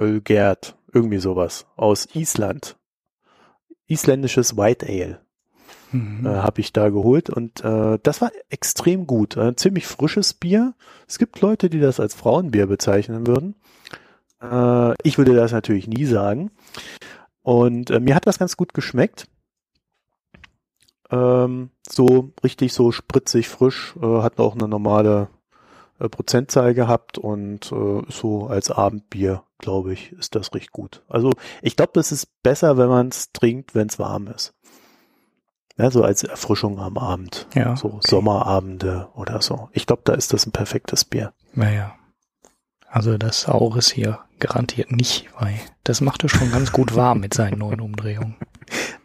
Ölgert, 0.00 0.76
irgendwie 0.92 1.18
sowas, 1.18 1.66
aus 1.76 2.06
Island. 2.14 2.76
Isländisches 3.86 4.56
White 4.56 4.86
Ale 4.86 5.20
mhm. 5.92 6.26
äh, 6.26 6.30
habe 6.30 6.60
ich 6.60 6.72
da 6.72 6.88
geholt 6.88 7.30
und 7.30 7.64
äh, 7.64 7.98
das 8.02 8.20
war 8.20 8.30
extrem 8.50 9.06
gut. 9.06 9.36
Ein 9.36 9.56
ziemlich 9.56 9.86
frisches 9.86 10.34
Bier. 10.34 10.74
Es 11.08 11.18
gibt 11.18 11.40
Leute, 11.40 11.70
die 11.70 11.80
das 11.80 12.00
als 12.00 12.14
Frauenbier 12.14 12.66
bezeichnen 12.66 13.26
würden. 13.26 13.54
Äh, 14.42 14.94
ich 15.02 15.18
würde 15.18 15.34
das 15.34 15.52
natürlich 15.52 15.86
nie 15.86 16.04
sagen. 16.04 16.50
Und 17.42 17.90
äh, 17.90 18.00
mir 18.00 18.14
hat 18.14 18.26
das 18.26 18.38
ganz 18.38 18.56
gut 18.56 18.74
geschmeckt. 18.74 19.28
Ähm, 21.10 21.70
so 21.88 22.32
richtig 22.42 22.72
so 22.72 22.90
spritzig 22.90 23.48
frisch, 23.48 23.94
äh, 24.02 24.22
hat 24.22 24.40
auch 24.40 24.56
eine 24.56 24.66
normale 24.66 25.28
äh, 25.98 26.08
Prozentzahl 26.08 26.74
gehabt 26.74 27.18
und 27.18 27.72
äh, 27.72 28.02
so 28.08 28.46
als 28.46 28.70
Abendbier, 28.70 29.42
glaube 29.58 29.92
ich, 29.92 30.12
ist 30.12 30.34
das 30.34 30.54
recht 30.54 30.72
gut. 30.72 31.02
Also 31.08 31.32
ich 31.62 31.76
glaube, 31.76 31.92
das 31.94 32.12
ist 32.12 32.42
besser, 32.42 32.76
wenn 32.76 32.88
man 32.88 33.08
es 33.08 33.32
trinkt, 33.32 33.74
wenn 33.74 33.88
es 33.88 33.98
warm 33.98 34.28
ist. 34.28 34.54
Ja, 35.78 35.90
so 35.90 36.02
als 36.02 36.22
Erfrischung 36.22 36.80
am 36.80 36.96
Abend. 36.96 37.46
Ja, 37.54 37.76
so 37.76 37.88
okay. 37.88 38.06
Sommerabende 38.08 39.08
oder 39.14 39.42
so. 39.42 39.68
Ich 39.72 39.86
glaube, 39.86 40.02
da 40.04 40.14
ist 40.14 40.32
das 40.32 40.46
ein 40.46 40.52
perfektes 40.52 41.04
Bier. 41.04 41.34
Naja. 41.52 41.94
Also 42.88 43.18
das 43.18 43.42
Saures 43.42 43.90
hier 43.90 44.20
garantiert 44.38 44.90
nicht, 44.90 45.28
weil 45.38 45.58
das 45.84 46.00
macht 46.00 46.24
es 46.24 46.30
schon 46.30 46.50
ganz 46.50 46.72
gut 46.72 46.96
warm 46.96 47.20
mit 47.20 47.34
seinen 47.34 47.58
neuen 47.58 47.80
Umdrehungen. 47.80 48.36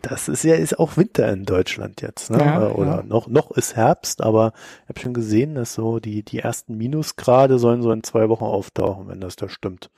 Das 0.01 0.27
ist 0.27 0.43
ja 0.43 0.55
ist 0.55 0.79
auch 0.79 0.97
Winter 0.97 1.31
in 1.31 1.45
Deutschland 1.45 2.01
jetzt, 2.01 2.31
ne? 2.31 2.39
Ja, 2.39 2.69
Oder 2.69 2.97
ja. 2.97 3.03
noch 3.03 3.27
noch 3.27 3.51
ist 3.51 3.75
Herbst, 3.75 4.21
aber 4.21 4.53
ich 4.83 4.89
habe 4.89 4.99
schon 4.99 5.13
gesehen, 5.13 5.55
dass 5.55 5.73
so 5.73 5.99
die 5.99 6.23
die 6.23 6.39
ersten 6.39 6.77
Minusgrade 6.77 7.59
sollen 7.59 7.81
so 7.81 7.91
in 7.91 8.03
zwei 8.03 8.29
Wochen 8.29 8.43
auftauchen, 8.43 9.07
wenn 9.07 9.21
das 9.21 9.35
da 9.35 9.47
stimmt. 9.49 9.91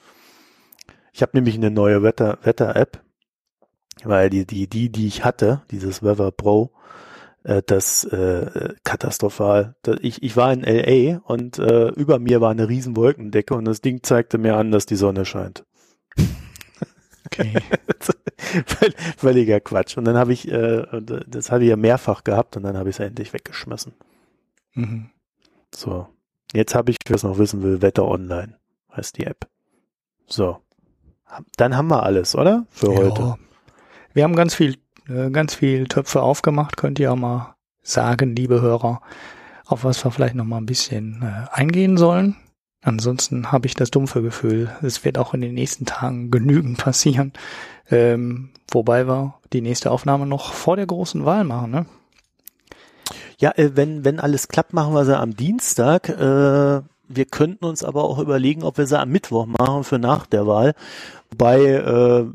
Ich 1.14 1.22
habe 1.22 1.32
nämlich 1.36 1.56
eine 1.56 1.72
neue 1.72 2.04
Wetter 2.04 2.40
Wetter 2.44 2.76
App, 2.76 3.02
weil 4.04 4.30
die 4.30 4.46
die 4.46 4.68
die 4.68 4.90
die 4.90 5.08
ich 5.08 5.24
hatte, 5.24 5.62
dieses 5.72 6.04
Weather 6.04 6.32
Pro, 6.32 6.72
äh, 7.44 7.62
das 7.66 8.04
äh, 8.06 8.74
katastrophal. 8.84 9.76
Ich 10.02 10.22
ich 10.24 10.36
war 10.36 10.52
in 10.52 10.64
LA 10.64 11.20
und 11.20 11.60
äh, 11.60 11.90
über 11.90 12.20
mir 12.20 12.42
war 12.42 12.52
eine 12.52 12.68
riesen 12.68 12.96
Wolkendecke 12.98 13.54
und 13.54 13.66
das 13.66 13.82
Ding 13.82 14.04
zeigte 14.04 14.38
mir 14.38 14.58
an, 14.58 14.72
dass 14.72 14.86
die 14.86 14.96
Sonne 14.96 15.26
scheint. 15.26 15.64
Okay. 17.26 17.54
Völliger 19.18 19.60
Quatsch. 19.60 19.98
Und 19.98 20.06
dann 20.06 20.18
habe 20.18 20.34
ich, 20.34 20.50
äh, 20.52 20.84
das 21.28 21.52
habe 21.52 21.64
ich 21.64 21.70
ja 21.70 21.76
mehrfach 21.76 22.24
gehabt 22.24 22.58
und 22.58 22.64
dann 22.64 22.78
habe 22.78 22.90
ich 22.90 22.96
es 22.96 23.00
endlich 23.00 23.34
weggeschmissen. 23.34 23.94
Mhm. 24.74 25.10
So. 25.74 26.08
Jetzt 26.54 26.76
habe 26.76 26.92
ich, 26.92 26.98
wer 27.08 27.16
es 27.16 27.24
noch 27.24 27.38
wissen 27.38 27.64
will, 27.64 27.82
Wetter 27.82 28.06
Online 28.06 28.56
heißt 28.96 29.18
die 29.18 29.26
App. 29.26 29.48
So. 30.28 30.60
Dann 31.58 31.76
haben 31.76 31.88
wir 31.88 32.04
alles, 32.04 32.36
oder? 32.36 32.66
Für 32.70 32.94
ja. 32.94 33.00
heute. 33.00 33.36
Wir 34.14 34.24
haben 34.24 34.36
ganz 34.36 34.54
viel, 34.54 34.78
äh, 35.08 35.32
ganz 35.32 35.56
viel 35.56 35.88
Töpfe 35.88 36.22
aufgemacht. 36.22 36.78
Könnt 36.78 37.00
ihr 37.00 37.12
auch 37.12 37.18
mal 37.18 37.56
sagen, 37.82 38.36
liebe 38.36 38.62
Hörer, 38.62 39.02
auf 39.66 39.84
was 39.84 40.04
wir 40.06 40.12
vielleicht 40.12 40.36
noch 40.36 40.46
mal 40.46 40.58
ein 40.58 40.66
bisschen 40.66 41.24
äh, 41.24 41.48
eingehen 41.52 41.98
sollen. 41.98 42.36
Ansonsten 42.84 43.52
habe 43.52 43.66
ich 43.66 43.76
das 43.76 43.92
dumpfe 43.92 44.22
Gefühl, 44.22 44.70
es 44.82 45.06
wird 45.06 45.18
auch 45.18 45.34
in 45.34 45.42
den 45.42 45.54
nächsten 45.54 45.86
Tagen 45.86 46.32
genügend 46.32 46.78
passieren. 46.78 47.34
Ähm, 47.90 48.50
wobei 48.72 49.08
wir 49.08 49.36
die 49.54 49.62
nächste 49.62 49.92
Aufnahme 49.92 50.26
noch 50.26 50.54
vor 50.54 50.76
der 50.76 50.86
großen 50.86 51.26
Wahl 51.26 51.44
machen, 51.44 51.72
ne? 51.72 51.86
Ja, 53.40 53.52
äh, 53.56 53.72
wenn, 53.76 54.06
wenn 54.06 54.20
alles 54.20 54.48
klappt, 54.48 54.74
machen 54.74 54.94
wir 54.94 55.06
sie 55.06 55.18
am 55.18 55.36
Dienstag. 55.36 56.10
Äh, 56.10 56.82
wir 57.10 57.26
könnten 57.26 57.66
uns 57.66 57.84
aber 57.84 58.04
auch 58.06 58.20
überlegen, 58.20 58.64
ob 58.64 58.78
wir 58.78 58.88
sie 58.88 59.00
am 59.00 59.10
Mittwoch 59.10 59.46
machen 59.46 59.84
für 59.84 60.00
nach 60.00 60.26
der 60.26 60.48
Wahl. 60.48 60.74
Wobei, 61.32 61.66
äh, 61.66 62.26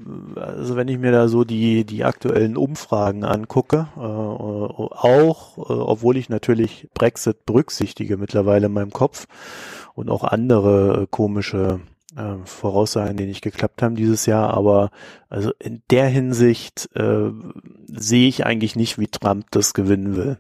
also 0.41 0.77
wenn 0.77 0.89
ich 0.89 0.99
mir 0.99 1.13
da 1.13 1.29
so 1.29 1.45
die, 1.45 1.85
die 1.85 2.05
aktuellen 2.05 2.57
Umfragen 2.57 3.25
angucke, 3.25 3.89
äh, 3.97 4.01
auch, 4.01 5.59
äh, 5.59 5.73
obwohl 5.73 6.17
ich 6.17 6.29
natürlich 6.29 6.89
Brexit 6.95 7.47
berücksichtige 7.47 8.17
mittlerweile 8.17 8.67
in 8.67 8.73
meinem 8.73 8.93
Kopf, 8.93 9.27
und 9.99 10.11
auch 10.11 10.25
andere 10.25 11.03
äh, 11.03 11.07
komische 11.11 11.81
äh, 12.17 12.35
Voraussagen, 12.45 13.17
die 13.17 13.27
nicht 13.27 13.43
geklappt 13.43 13.83
haben 13.83 13.97
dieses 13.97 14.27
Jahr. 14.27 14.55
Aber 14.55 14.91
also 15.29 15.53
in 15.59 15.83
der 15.91 16.07
Hinsicht 16.07 16.89
äh, 16.95 17.31
sehe 17.89 18.29
ich 18.29 18.47
eigentlich 18.47 18.77
nicht, 18.77 18.99
wie 18.99 19.09
Trump 19.09 19.47
das 19.51 19.75
gewinnen 19.75 20.17
will. 20.17 20.39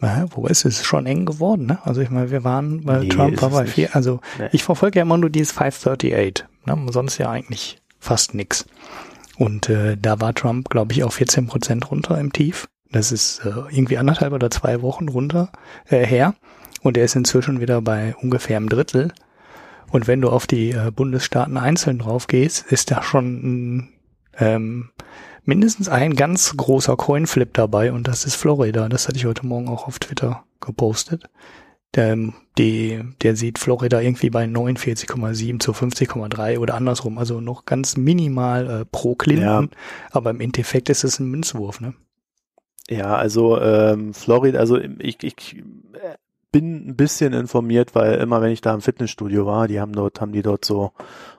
Ja, 0.00 0.26
wo 0.30 0.46
ist 0.46 0.64
es 0.64 0.84
schon 0.84 1.06
eng 1.06 1.24
geworden, 1.24 1.66
ne? 1.66 1.78
Also 1.84 2.02
ich 2.02 2.10
meine, 2.10 2.30
wir 2.30 2.44
waren 2.44 2.84
bei 2.84 2.98
nee, 2.98 3.08
Trump 3.08 3.40
war 3.40 3.48
bei 3.48 3.66
vier, 3.66 3.96
also 3.96 4.20
nee. 4.38 4.48
ich 4.52 4.62
verfolge 4.62 4.98
ja 4.98 5.02
immer 5.02 5.16
nur 5.16 5.30
dieses 5.30 5.52
538, 5.52 6.44
ne? 6.66 6.92
Sonst 6.92 7.16
ja 7.18 7.30
eigentlich 7.30 7.78
fast 7.98 8.34
nix. 8.34 8.66
Und 9.38 9.68
äh, 9.68 9.96
da 9.96 10.20
war 10.20 10.34
Trump, 10.34 10.68
glaube 10.68 10.92
ich, 10.92 11.02
auf 11.02 11.14
14 11.14 11.46
Prozent 11.46 11.90
runter 11.90 12.18
im 12.18 12.32
Tief. 12.32 12.68
Das 12.90 13.10
ist 13.10 13.40
äh, 13.44 13.48
irgendwie 13.48 13.98
anderthalb 13.98 14.32
oder 14.32 14.50
zwei 14.50 14.80
Wochen 14.82 15.08
runter 15.08 15.50
äh, 15.88 16.06
her. 16.06 16.34
Und 16.86 16.96
er 16.96 17.04
ist 17.04 17.16
inzwischen 17.16 17.60
wieder 17.60 17.82
bei 17.82 18.14
ungefähr 18.22 18.56
einem 18.56 18.68
Drittel. 18.68 19.12
Und 19.90 20.06
wenn 20.06 20.20
du 20.20 20.28
auf 20.28 20.46
die 20.46 20.70
äh, 20.70 20.92
Bundesstaaten 20.94 21.56
einzeln 21.56 21.98
drauf 21.98 22.28
gehst, 22.28 22.70
ist 22.70 22.92
da 22.92 23.02
schon 23.02 23.88
ähm, 24.38 24.90
mindestens 25.42 25.88
ein 25.88 26.14
ganz 26.14 26.56
großer 26.56 26.96
Coinflip 26.96 27.54
dabei 27.54 27.92
und 27.92 28.06
das 28.06 28.24
ist 28.24 28.36
Florida. 28.36 28.88
Das 28.88 29.08
hatte 29.08 29.16
ich 29.16 29.26
heute 29.26 29.44
Morgen 29.44 29.68
auch 29.68 29.88
auf 29.88 29.98
Twitter 29.98 30.44
gepostet. 30.60 31.24
Der, 31.96 32.16
die, 32.56 33.02
der 33.20 33.34
sieht 33.34 33.58
Florida 33.58 34.00
irgendwie 34.00 34.30
bei 34.30 34.44
49,7 34.44 35.58
zu 35.58 35.72
50,3 35.72 36.60
oder 36.60 36.74
andersrum. 36.74 37.18
Also 37.18 37.40
noch 37.40 37.64
ganz 37.64 37.96
minimal 37.96 38.70
äh, 38.70 38.84
pro 38.84 39.16
Clinton. 39.16 39.70
Ja. 39.72 39.78
Aber 40.12 40.30
im 40.30 40.38
Endeffekt 40.38 40.88
ist 40.88 41.02
es 41.02 41.18
ein 41.18 41.26
Münzwurf, 41.26 41.80
ne? 41.80 41.94
Ja, 42.88 43.16
also 43.16 43.60
ähm, 43.60 44.14
Florida, 44.14 44.60
also 44.60 44.78
ich, 44.78 45.24
ich 45.24 45.64
bin 46.56 46.88
ein 46.88 46.96
bisschen 46.96 47.34
informiert, 47.34 47.94
weil 47.94 48.14
immer 48.14 48.40
wenn 48.40 48.50
ich 48.50 48.62
da 48.62 48.72
im 48.72 48.80
Fitnessstudio 48.80 49.44
war, 49.44 49.68
die 49.68 49.78
haben 49.78 49.92
dort, 49.92 50.22
haben 50.22 50.32
die 50.32 50.40
dort 50.40 50.64
so, 50.64 50.92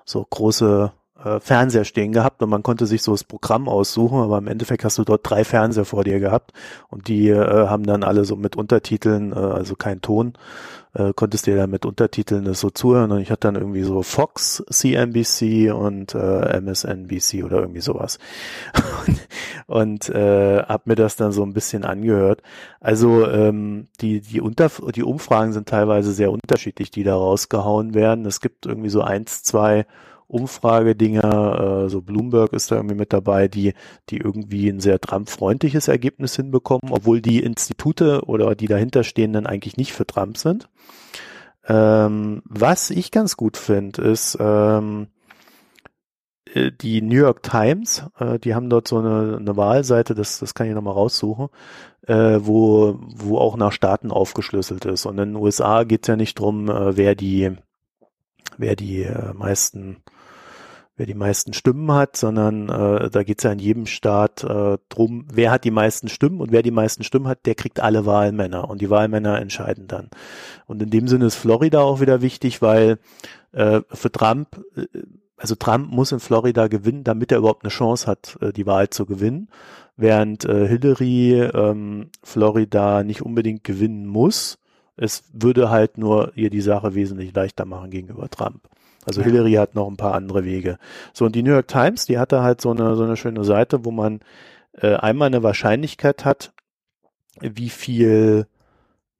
so 0.05 0.23
große 0.23 0.91
äh, 1.23 1.39
Fernseher 1.39 1.85
stehen 1.85 2.11
gehabt 2.11 2.41
und 2.41 2.49
man 2.49 2.63
konnte 2.63 2.85
sich 2.85 3.01
so 3.01 3.11
das 3.11 3.23
Programm 3.23 3.67
aussuchen, 3.67 4.19
aber 4.19 4.37
im 4.37 4.47
Endeffekt 4.47 4.83
hast 4.83 4.97
du 4.97 5.03
dort 5.03 5.29
drei 5.29 5.43
Fernseher 5.43 5.85
vor 5.85 6.03
dir 6.03 6.19
gehabt 6.19 6.53
und 6.89 7.07
die 7.07 7.29
äh, 7.29 7.67
haben 7.67 7.83
dann 7.83 8.03
alle 8.03 8.25
so 8.25 8.35
mit 8.35 8.55
Untertiteln, 8.55 9.31
äh, 9.31 9.35
also 9.35 9.75
kein 9.75 10.01
Ton, 10.01 10.33
äh, 10.93 11.13
konntest 11.15 11.47
dir 11.47 11.55
dann 11.55 11.69
mit 11.69 11.85
Untertiteln 11.85 12.45
das 12.45 12.59
so 12.59 12.69
zuhören 12.69 13.11
und 13.11 13.19
ich 13.19 13.31
hatte 13.31 13.47
dann 13.47 13.55
irgendwie 13.55 13.83
so 13.83 14.03
Fox, 14.03 14.63
CNBC 14.69 15.71
und 15.73 16.15
äh, 16.15 16.59
MSNBC 16.59 17.43
oder 17.43 17.59
irgendwie 17.59 17.81
sowas 17.81 18.19
und, 19.67 20.09
äh, 20.09 20.63
hab 20.63 20.87
mir 20.87 20.95
das 20.95 21.15
dann 21.15 21.31
so 21.31 21.43
ein 21.43 21.53
bisschen 21.53 21.85
angehört. 21.85 22.41
Also 22.79 23.27
ähm, 23.27 23.87
die 24.01 24.21
die 24.21 24.41
Unter 24.41 24.69
die 24.95 25.03
Umfragen 25.03 25.53
sind 25.53 25.69
teilweise 25.69 26.11
sehr 26.11 26.31
unterschiedlich, 26.31 26.91
die 26.91 27.03
da 27.03 27.15
rausgehauen 27.15 27.93
werden. 27.93 28.25
Es 28.25 28.41
gibt 28.41 28.65
irgendwie 28.65 28.89
so 28.89 29.01
eins, 29.01 29.43
zwei 29.43 29.85
Umfragedinger, 30.27 31.85
äh, 31.85 31.89
so 31.89 32.01
Bloomberg 32.01 32.53
ist 32.53 32.71
da 32.71 32.75
irgendwie 32.75 32.95
mit 32.95 33.13
dabei, 33.13 33.47
die, 33.47 33.73
die 34.09 34.17
irgendwie 34.17 34.69
ein 34.69 34.81
sehr 34.81 34.99
Trump-freundliches 34.99 35.87
Ergebnis 35.87 36.35
hinbekommen, 36.35 36.91
obwohl 36.91 37.21
die 37.21 37.41
Institute 37.41 38.21
oder 38.25 38.55
die 38.55 38.67
dahinterstehenden 38.67 39.47
eigentlich 39.47 39.77
nicht 39.77 39.93
für 39.93 40.05
Trump 40.05 40.37
sind. 40.37 40.69
Ähm, 41.67 42.41
was 42.45 42.89
ich 42.89 43.11
ganz 43.11 43.37
gut 43.37 43.57
finde, 43.57 44.01
ist 44.01 44.37
ähm, 44.39 45.07
äh, 46.53 46.71
die 46.71 47.01
New 47.01 47.15
York 47.15 47.43
Times, 47.43 48.05
äh, 48.19 48.39
die 48.39 48.55
haben 48.55 48.69
dort 48.69 48.87
so 48.87 48.97
eine, 48.99 49.37
eine 49.37 49.57
Wahlseite, 49.57 50.15
das, 50.15 50.39
das 50.39 50.53
kann 50.53 50.67
ich 50.67 50.73
nochmal 50.73 50.93
raussuchen, 50.93 51.49
äh, 52.07 52.39
wo, 52.41 52.99
wo 52.99 53.37
auch 53.37 53.57
nach 53.57 53.71
Staaten 53.71 54.11
aufgeschlüsselt 54.11 54.85
ist. 54.85 55.05
Und 55.05 55.17
in 55.19 55.33
den 55.33 55.41
USA 55.41 55.83
geht 55.83 56.03
es 56.03 56.07
ja 56.07 56.15
nicht 56.15 56.39
drum, 56.39 56.69
äh, 56.69 56.97
wer 56.97 57.15
die, 57.15 57.51
wer 58.57 58.75
die 58.75 59.03
äh, 59.03 59.33
meisten 59.33 59.97
wer 60.97 61.05
die 61.05 61.13
meisten 61.13 61.53
Stimmen 61.53 61.91
hat, 61.91 62.17
sondern 62.17 62.69
äh, 62.69 63.09
da 63.09 63.23
geht 63.23 63.37
es 63.37 63.43
ja 63.43 63.51
in 63.51 63.59
jedem 63.59 63.85
Staat 63.85 64.43
äh, 64.43 64.77
drum, 64.89 65.27
wer 65.31 65.51
hat 65.51 65.63
die 65.63 65.71
meisten 65.71 66.09
Stimmen 66.09 66.41
und 66.41 66.51
wer 66.51 66.63
die 66.63 66.71
meisten 66.71 67.03
Stimmen 67.03 67.27
hat, 67.27 67.45
der 67.45 67.55
kriegt 67.55 67.79
alle 67.79 68.05
Wahlmänner 68.05 68.67
und 68.67 68.81
die 68.81 68.89
Wahlmänner 68.89 69.39
entscheiden 69.39 69.87
dann. 69.87 70.09
Und 70.65 70.81
in 70.81 70.89
dem 70.89 71.07
Sinne 71.07 71.27
ist 71.27 71.35
Florida 71.35 71.81
auch 71.81 72.01
wieder 72.01 72.21
wichtig, 72.21 72.63
weil 72.63 72.97
äh, 73.51 73.81
für 73.91 74.11
Trump, 74.11 74.59
äh, 74.75 74.87
also 75.37 75.53
Trump 75.53 75.91
muss 75.91 76.11
in 76.11 76.19
Florida 76.19 76.67
gewinnen, 76.67 77.03
damit 77.03 77.31
er 77.31 77.37
überhaupt 77.37 77.63
eine 77.63 77.71
Chance 77.71 78.07
hat, 78.07 78.37
äh, 78.41 78.51
die 78.51 78.65
Wahl 78.65 78.89
zu 78.89 79.05
gewinnen, 79.05 79.49
während 79.97 80.45
äh, 80.45 80.67
Hillary 80.67 81.41
ähm, 81.41 82.09
Florida 82.23 83.03
nicht 83.03 83.21
unbedingt 83.21 83.63
gewinnen 83.63 84.07
muss. 84.07 84.57
Es 84.95 85.25
würde 85.31 85.69
halt 85.69 85.99
nur 85.99 86.31
ihr 86.35 86.49
die 86.49 86.61
Sache 86.61 86.95
wesentlich 86.95 87.35
leichter 87.35 87.65
machen 87.65 87.91
gegenüber 87.91 88.29
Trump. 88.29 88.67
Also 89.07 89.21
ja. 89.21 89.27
Hillary 89.27 89.53
hat 89.53 89.73
noch 89.73 89.87
ein 89.87 89.97
paar 89.97 90.13
andere 90.13 90.43
Wege. 90.43 90.77
So, 91.13 91.25
und 91.25 91.33
die 91.33 91.41
New 91.41 91.51
York 91.51 91.67
Times, 91.67 92.05
die 92.05 92.19
hatte 92.19 92.41
halt 92.41 92.59
so 92.59 92.71
eine, 92.71 92.95
so 92.95 93.03
eine 93.03 93.15
schöne 93.15 93.45
Seite, 93.45 93.85
wo 93.85 93.91
man 93.91 94.19
äh, 94.73 94.95
einmal 94.95 95.27
eine 95.27 95.43
Wahrscheinlichkeit 95.43 96.25
hat, 96.25 96.51
wie 97.39 97.69
viel, 97.69 98.47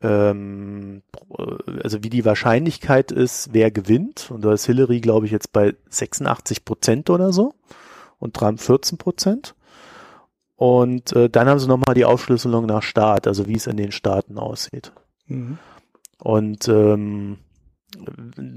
ähm, 0.02 1.04
also 1.84 2.04
wie 2.04 2.10
die 2.10 2.26
Wahrscheinlichkeit 2.26 3.14
ist, 3.14 3.54
wer 3.54 3.72
gewinnt. 3.72 4.30
Und 4.30 4.44
da 4.44 4.52
ist 4.52 4.66
Hillary, 4.66 5.00
glaube 5.00 5.26
ich, 5.26 5.32
jetzt 5.32 5.54
bei 5.54 5.74
86 5.90 6.66
Prozent 6.66 7.10
oder 7.10 7.32
so 7.32 7.54
und 8.20 8.34
Trump 8.34 8.60
14 8.60 8.98
Prozent. 8.98 9.56
Und 10.58 11.14
äh, 11.14 11.30
dann 11.30 11.48
haben 11.48 11.60
sie 11.60 11.68
nochmal 11.68 11.96
die 11.96 12.06
Aufschlüsselung 12.06 12.66
nach 12.66 12.84
Staat, 12.84 13.28
also 13.28 13.48
wie 13.48 13.56
es 13.56 13.68
in 13.68 13.78
den 13.78 13.92
Staaten 13.94 14.38
aussieht. 14.38 14.92
Mhm. 15.28 15.60
Und 16.20 16.68
ähm, 16.68 17.38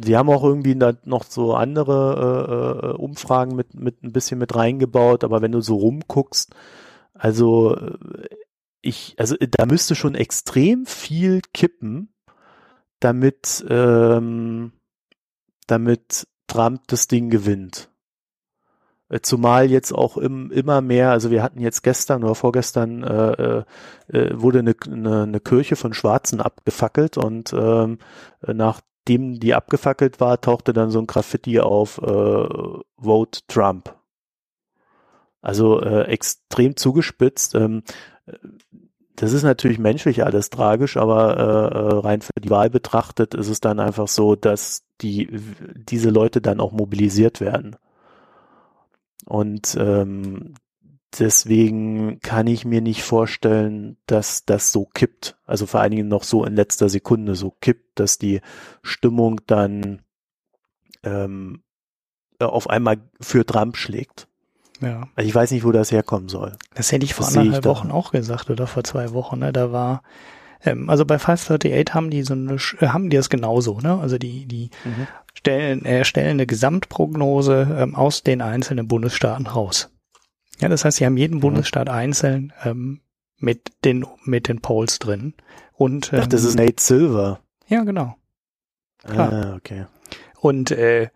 Sie 0.05 0.17
haben 0.17 0.29
auch 0.29 0.45
irgendwie 0.45 0.75
noch 0.75 1.25
so 1.25 1.55
andere 1.55 2.83
äh, 2.83 2.87
äh, 2.87 2.93
Umfragen 2.93 3.57
mit, 3.57 3.75
mit 3.75 4.03
ein 4.03 4.13
bisschen 4.13 4.39
mit 4.39 4.55
reingebaut, 4.55 5.25
aber 5.25 5.43
wenn 5.43 5.53
du 5.53 5.61
so 5.61 5.77
rumguckst, 5.77 6.55
also 7.15 7.77
äh, 7.77 8.29
ich, 8.83 9.15
also 9.19 9.37
da 9.39 9.67
müsste 9.67 9.95
schon 9.95 10.15
extrem 10.15 10.87
viel 10.87 11.41
kippen, 11.53 12.15
damit, 12.99 13.65
ähm, 13.69 14.73
damit 15.67 16.27
Trump 16.47 16.83
das 16.89 17.09
Ding 17.09 17.31
gewinnt. 17.31 17.91
Äh, 19.11 19.21
zumal 19.21 19.71
jetzt 19.71 19.93
auch 19.93 20.17
im, 20.17 20.51
immer 20.51 20.81
mehr, 20.81 21.11
also 21.11 21.31
wir 21.31 21.43
hatten 21.43 21.61
jetzt 21.61 21.83
gestern 21.83 22.23
oder 22.23 22.35
vorgestern 22.35 23.03
äh, 23.03 23.65
äh, 24.09 24.41
wurde 24.41 24.61
eine, 24.61 24.75
eine, 24.87 25.23
eine 25.25 25.41
Kirche 25.41 25.77
von 25.77 25.93
Schwarzen 25.93 26.41
abgefackelt 26.41 27.19
und 27.19 27.53
ähm, 27.53 27.99
nach 28.47 28.81
nachdem 29.01 29.41
die 29.41 29.55
abgefackelt 29.55 30.21
war, 30.21 30.41
tauchte 30.41 30.73
dann 30.73 30.91
so 30.91 30.99
ein 31.01 31.07
Graffiti 31.07 31.61
auf 31.61 31.99
äh, 31.99 32.49
Vote 32.97 33.41
Trump. 33.49 33.95
Also 35.43 35.81
äh, 35.81 36.03
extrem 36.05 36.77
zugespitzt. 36.77 37.55
Ähm, 37.55 37.83
das 39.17 39.33
ist 39.33 39.43
natürlich 39.43 39.79
menschlich 39.79 40.25
alles 40.25 40.51
tragisch, 40.51 40.97
aber 40.97 41.37
äh, 41.37 41.77
äh, 41.77 41.99
rein 42.01 42.21
für 42.21 42.41
die 42.41 42.51
Wahl 42.51 42.71
betrachtet 42.71 43.35
ist 43.35 43.49
es 43.49 43.61
dann 43.61 43.81
einfach 43.81 44.09
so, 44.09 44.37
dass 44.37 44.85
die 45.01 45.29
diese 45.75 46.11
Leute 46.11 46.41
dann 46.41 46.61
auch 46.61 46.73
mobilisiert 46.73 47.41
werden. 47.41 47.77
Und 49.27 49.77
ähm, 49.79 50.55
Deswegen 51.19 52.21
kann 52.21 52.47
ich 52.47 52.65
mir 52.65 52.81
nicht 52.81 53.03
vorstellen, 53.03 53.97
dass 54.07 54.45
das 54.45 54.71
so 54.71 54.87
kippt. 54.87 55.37
Also 55.45 55.67
vor 55.67 55.81
allen 55.81 55.91
Dingen 55.91 56.09
noch 56.09 56.23
so 56.23 56.45
in 56.45 56.55
letzter 56.55 56.89
Sekunde 56.89 57.35
so 57.35 57.51
kippt, 57.51 57.99
dass 57.99 58.19
die 58.19 58.41
Stimmung 58.83 59.41
dann 59.47 60.03
ähm, 61.03 61.63
auf 62.39 62.71
einmal 62.71 62.99
für 63.21 63.45
Trump 63.45 63.77
schlägt. 63.77 64.29
Ja. 64.81 65.09
Also 65.15 65.29
ich 65.29 65.35
weiß 65.35 65.51
nicht, 65.51 65.65
wo 65.65 65.73
das 65.73 65.91
herkommen 65.91 66.29
soll. 66.29 66.57
Das 66.75 66.93
hätte 66.93 67.05
ich 67.05 67.15
vor 67.15 67.27
das 67.27 67.37
anderthalb 67.37 67.65
Wochen 67.65 67.91
auch 67.91 68.13
gesagt 68.13 68.49
oder 68.49 68.67
vor 68.67 68.85
zwei 68.85 69.13
Wochen. 69.13 69.41
Ne? 69.41 69.53
Da 69.53 69.73
war 69.73 70.03
ähm, 70.65 70.89
also 70.89 71.05
bei 71.05 71.19
538 71.19 71.95
haben 71.95 72.11
die 72.11 72.23
so 72.23 72.35
eine, 72.35 72.55
äh, 72.79 72.87
haben 72.87 73.11
die 73.11 73.17
das 73.17 73.31
genauso. 73.31 73.81
Ne? 73.81 73.99
Also 73.99 74.17
die 74.17 74.47
die 74.47 74.71
mhm. 74.85 75.07
stellen 75.35 75.85
erstellen 75.85 76.31
eine 76.31 76.47
Gesamtprognose 76.47 77.77
ähm, 77.79 77.95
aus 77.95 78.23
den 78.23 78.41
einzelnen 78.43 78.89
Bundesstaaten 78.89 79.47
raus. 79.47 79.91
Ja, 80.61 80.69
das 80.69 80.85
heißt, 80.85 80.99
sie 80.99 81.07
haben 81.07 81.17
jeden 81.17 81.37
mhm. 81.37 81.41
Bundesstaat 81.41 81.89
einzeln 81.89 82.53
ähm, 82.65 83.01
mit 83.39 83.73
den 83.85 84.07
mit 84.25 84.49
den 84.49 84.61
Polls 84.61 84.99
drin. 84.99 85.35
Und 85.73 86.13
ähm, 86.13 86.21
Ach, 86.23 86.27
das 86.27 86.45
ist 86.45 86.57
Nate 86.57 86.81
Silver. 86.83 87.41
Ja, 87.69 87.85
genau. 87.85 88.17
Klar. 89.05 89.33
Ah, 89.33 89.55
okay. 89.57 89.87
Und 90.41 90.71
äh, 90.71 91.09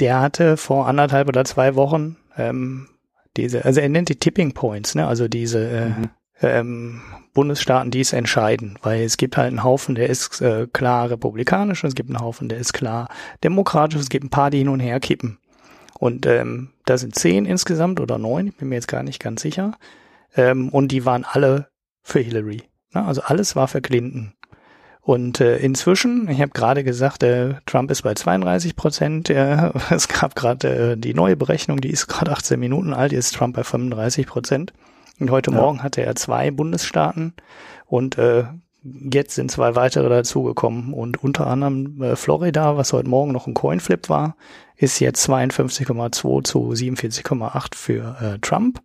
der 0.00 0.20
hatte 0.20 0.56
vor 0.56 0.86
anderthalb 0.86 1.28
oder 1.28 1.44
zwei 1.44 1.74
Wochen 1.74 2.16
ähm, 2.36 2.88
diese, 3.36 3.64
also 3.64 3.80
er 3.80 3.88
nennt 3.88 4.08
die 4.08 4.18
Tipping 4.18 4.52
Points, 4.52 4.94
ne? 4.94 5.06
Also 5.06 5.28
diese 5.28 5.68
äh, 5.68 5.88
mhm. 5.88 6.10
ähm, 6.40 7.02
Bundesstaaten, 7.32 7.90
die 7.90 8.00
es 8.00 8.12
entscheiden, 8.12 8.78
weil 8.82 9.02
es 9.02 9.16
gibt 9.16 9.36
halt 9.36 9.48
einen 9.48 9.64
Haufen, 9.64 9.96
der 9.96 10.08
ist 10.08 10.40
äh, 10.40 10.68
klar 10.72 11.10
republikanisch, 11.10 11.82
es 11.82 11.96
gibt 11.96 12.10
einen 12.10 12.20
Haufen, 12.20 12.48
der 12.48 12.58
ist 12.58 12.72
klar 12.72 13.08
demokratisch, 13.42 14.00
es 14.00 14.08
gibt 14.08 14.24
ein 14.24 14.30
paar, 14.30 14.50
die 14.50 14.58
hin 14.58 14.68
und 14.68 14.80
her 14.80 15.00
kippen. 15.00 15.38
Und 15.98 16.26
ähm, 16.26 16.70
da 16.86 16.98
sind 16.98 17.14
zehn 17.14 17.46
insgesamt 17.46 18.00
oder 18.00 18.18
neun, 18.18 18.48
ich 18.48 18.56
bin 18.56 18.68
mir 18.68 18.74
jetzt 18.76 18.88
gar 18.88 19.02
nicht 19.02 19.20
ganz 19.20 19.42
sicher. 19.42 19.76
Ähm, 20.36 20.68
und 20.68 20.88
die 20.88 21.04
waren 21.04 21.24
alle 21.24 21.68
für 22.02 22.20
Hillary. 22.20 22.62
Ne? 22.92 23.04
Also 23.04 23.22
alles 23.22 23.56
war 23.56 23.68
für 23.68 23.80
Clinton. 23.80 24.34
Und 25.00 25.40
äh, 25.40 25.58
inzwischen, 25.58 26.28
ich 26.30 26.40
habe 26.40 26.52
gerade 26.52 26.82
gesagt, 26.82 27.22
äh, 27.22 27.56
Trump 27.66 27.90
ist 27.90 28.02
bei 28.02 28.14
32 28.14 28.74
Prozent. 28.74 29.28
Äh, 29.28 29.70
es 29.90 30.08
gab 30.08 30.34
gerade 30.34 30.92
äh, 30.92 30.96
die 30.96 31.14
neue 31.14 31.36
Berechnung, 31.36 31.80
die 31.80 31.90
ist 31.90 32.06
gerade 32.06 32.32
18 32.32 32.58
Minuten 32.58 32.94
alt, 32.94 33.12
jetzt 33.12 33.26
ist 33.26 33.36
Trump 33.36 33.54
bei 33.54 33.64
35 33.64 34.26
Prozent. 34.26 34.72
Und 35.20 35.30
heute 35.30 35.50
ja. 35.50 35.58
Morgen 35.58 35.82
hatte 35.82 36.02
er 36.02 36.16
zwei 36.16 36.50
Bundesstaaten 36.50 37.34
und 37.86 38.18
äh, 38.18 38.44
jetzt 38.82 39.34
sind 39.34 39.50
zwei 39.50 39.76
weitere 39.76 40.08
dazugekommen. 40.08 40.94
Und 40.94 41.22
unter 41.22 41.46
anderem 41.46 42.02
äh, 42.02 42.16
Florida, 42.16 42.78
was 42.78 42.92
heute 42.94 43.08
Morgen 43.08 43.32
noch 43.32 43.46
ein 43.46 43.54
Coinflip 43.54 44.08
war, 44.08 44.36
ist 44.76 45.00
jetzt 45.00 45.28
52,2 45.28 46.44
zu 46.44 46.70
47,8 46.70 47.74
für 47.74 48.16
äh, 48.20 48.38
Trump. 48.40 48.80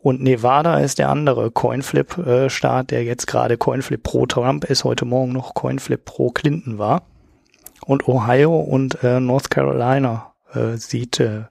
Und 0.00 0.20
Nevada 0.20 0.78
ist 0.78 0.98
der 0.98 1.10
andere 1.10 1.50
Coinflip-Staat, 1.52 2.90
der 2.90 3.04
jetzt 3.04 3.26
gerade 3.26 3.56
Coinflip 3.56 4.02
pro 4.02 4.26
Trump 4.26 4.64
ist, 4.64 4.82
heute 4.82 5.04
Morgen 5.04 5.32
noch 5.32 5.54
Coinflip 5.54 6.04
pro 6.04 6.30
Clinton 6.30 6.78
war. 6.78 7.02
Und 7.86 8.08
Ohio 8.08 8.58
und 8.58 9.02
äh, 9.04 9.20
North 9.20 9.50
Carolina 9.50 10.34
äh, 10.52 10.76
sieht 10.76 11.20
äh, 11.20 11.42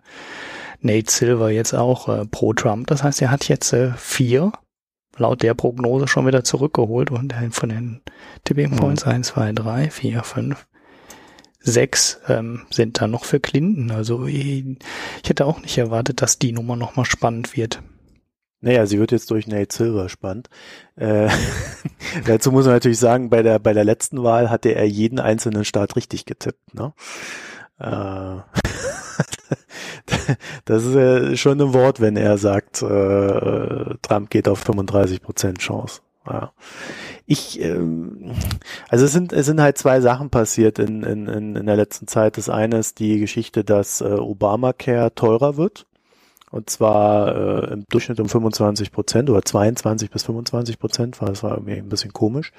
Nate 0.82 1.12
Silver 1.12 1.50
jetzt 1.50 1.74
auch 1.74 2.10
äh, 2.10 2.26
pro 2.26 2.54
Trump. 2.54 2.88
Das 2.88 3.04
heißt, 3.04 3.22
er 3.22 3.32
hat 3.32 3.48
jetzt 3.48 3.72
äh, 3.72 3.92
vier 3.96 4.52
laut 5.18 5.44
der 5.44 5.54
Prognose 5.54 6.08
schon 6.08 6.26
wieder 6.26 6.44
zurückgeholt 6.44 7.12
und 7.12 7.34
von 7.52 7.70
den 7.70 8.02
Tipping 8.44 8.76
Points 8.76 9.06
mhm. 9.06 9.12
1, 9.12 9.28
2, 9.28 9.52
3, 9.54 9.90
4, 9.90 10.24
5, 10.24 10.68
sechs 11.62 12.20
ähm, 12.28 12.66
sind 12.72 13.02
da 13.02 13.08
noch 13.08 13.26
für 13.26 13.40
Clinton. 13.40 13.92
Also 13.92 14.26
ich, 14.26 14.66
ich 15.24 15.30
hätte 15.30 15.46
auch 15.46 15.62
nicht 15.62 15.78
erwartet, 15.78 16.22
dass 16.22 16.40
die 16.40 16.52
Nummer 16.52 16.76
nochmal 16.76 17.06
spannend 17.06 17.56
wird. 17.56 17.82
Naja, 18.62 18.86
sie 18.86 19.00
wird 19.00 19.12
jetzt 19.12 19.32
durch 19.32 19.48
Nate 19.48 19.76
Silver 19.76 20.08
spannend. 20.08 20.50
Äh, 20.96 21.30
dazu 22.26 22.52
muss 22.52 22.66
man 22.66 22.76
natürlich 22.76 23.00
sagen, 23.00 23.30
bei 23.30 23.42
der, 23.42 23.58
bei 23.58 23.74
der 23.74 23.84
letzten 23.84 24.24
Wahl 24.24 24.52
hatte 24.52 24.70
er 24.70 24.88
jeden 24.88 25.20
einzelnen 25.20 25.66
Staat 25.66 25.96
richtig 25.96 26.26
getippt. 26.26 26.76
Ne? 26.76 26.94
Äh, 27.80 27.86
das 30.66 30.86
ist 30.86 30.96
ja 30.96 31.36
schon 31.36 31.60
ein 31.60 31.74
Wort, 31.74 32.02
wenn 32.02 32.16
er 32.16 32.38
sagt, 32.38 32.84
äh, 32.84 33.96
Trump 34.04 34.30
geht 34.30 34.48
auf 34.48 34.60
35 34.60 35.24
Prozent 35.24 35.58
Chance. 35.58 36.02
Ja. 36.28 36.54
Ich, 37.26 37.62
ähm, 37.62 38.32
also 38.90 39.06
es 39.06 39.12
sind, 39.12 39.34
es 39.34 39.46
sind 39.46 39.62
halt 39.62 39.78
zwei 39.78 40.02
Sachen 40.02 40.30
passiert 40.30 40.80
in, 40.80 41.04
in, 41.04 41.28
in 41.56 41.66
der 41.66 41.76
letzten 41.76 42.08
Zeit. 42.08 42.38
Das 42.38 42.50
eine 42.50 42.78
ist 42.78 43.00
die 43.00 43.20
Geschichte, 43.20 43.64
dass 43.64 44.02
äh, 44.02 44.06
Obamacare 44.06 45.14
teurer 45.16 45.58
wird. 45.58 45.86
Und 46.52 46.70
zwar 46.70 47.36
äh, 47.36 47.74
im 47.74 47.86
Durchschnitt 47.90 48.20
um 48.20 48.28
25 48.28 48.92
Prozent 48.92 49.30
oder 49.30 49.42
22 49.42 50.12
bis 50.12 50.24
25 50.24 50.80
Prozent, 50.80 51.18
das 51.22 51.44
war 51.44 51.52
irgendwie 51.54 51.78
ein 51.78 51.88
bisschen 51.88 52.12
komisch. 52.12 52.52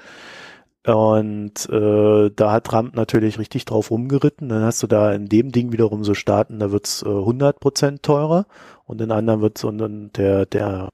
Und 0.85 1.69
äh, 1.69 2.31
da 2.35 2.51
hat 2.51 2.65
Trump 2.65 2.95
natürlich 2.95 3.39
richtig 3.39 3.65
drauf 3.65 3.89
rumgeritten. 3.89 4.49
Dann 4.49 4.63
hast 4.63 4.83
du 4.83 4.87
da 4.87 5.13
in 5.13 5.27
dem 5.27 5.51
Ding 5.51 5.71
wiederum 5.71 6.03
so 6.03 6.13
Staaten, 6.13 6.59
da 6.59 6.71
wird's 6.71 7.03
äh, 7.03 7.05
100% 7.05 8.01
teurer 8.01 8.45
und 8.85 8.99
in 8.99 9.11
anderen 9.11 9.41
wird's 9.41 9.63
und 9.63 9.77
dann 9.77 10.11
der, 10.13 10.45
der, 10.45 10.89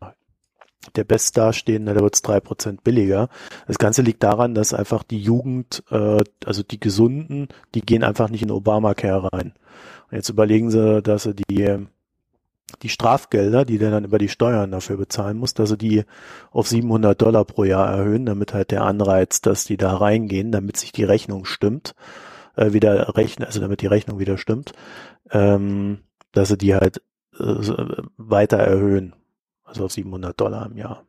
der 0.96 1.04
best 1.04 1.38
dastehende, 1.38 1.94
da 1.94 2.02
wird's 2.02 2.22
drei 2.22 2.40
Prozent 2.40 2.84
billiger. 2.84 3.30
Das 3.68 3.78
Ganze 3.78 4.02
liegt 4.02 4.24
daran, 4.24 4.54
dass 4.56 4.74
einfach 4.74 5.04
die 5.04 5.20
Jugend, 5.20 5.84
äh, 5.92 6.24
also 6.46 6.64
die 6.64 6.80
Gesunden, 6.80 7.48
die 7.76 7.82
gehen 7.82 8.04
einfach 8.04 8.30
nicht 8.30 8.44
in 8.44 8.52
Obamacare 8.52 9.32
rein. 9.34 9.54
Und 10.10 10.16
jetzt 10.16 10.30
überlegen 10.30 10.72
sie, 10.72 11.02
dass 11.02 11.24
sie 11.24 11.36
die 11.36 11.88
die 12.82 12.90
Strafgelder, 12.90 13.66
die 13.66 13.78
der 13.78 13.92
dann 13.92 14.06
über 14.06 14.18
die 14.18 14.30
Steuern 14.30 14.72
dafür 14.72 14.98
bezahlen 14.98 15.38
muss, 15.38 15.54
dass 15.54 15.70
sie 15.70 15.78
die 15.78 16.04
auf 16.52 16.68
700 16.68 17.20
Dollar 17.20 17.46
pro 17.46 17.64
Jahr 17.64 17.92
erhöhen, 17.92 18.26
damit 18.26 18.54
halt 18.54 18.72
der 18.72 18.84
Anreiz, 18.84 19.42
dass 19.42 19.66
die 19.66 19.78
da 19.78 19.96
reingehen, 19.96 20.52
damit 20.52 20.78
sich 20.78 20.92
die 20.92 21.04
Rechnung 21.04 21.46
stimmt, 21.46 21.96
äh, 22.56 22.74
wieder 22.74 23.16
rechnen, 23.16 23.46
also 23.46 23.60
damit 23.60 23.82
die 23.82 23.88
Rechnung 23.88 24.20
wieder 24.20 24.38
stimmt, 24.38 24.74
ähm, 25.32 26.00
dass 26.32 26.50
sie 26.50 26.58
die 26.58 26.76
halt 26.76 27.02
äh, 27.40 27.56
weiter 28.18 28.58
erhöhen, 28.58 29.16
also 29.70 29.86
auf 29.86 29.92
700 29.92 30.40
Dollar 30.40 30.66
im 30.66 30.78
Jahr. 30.78 31.06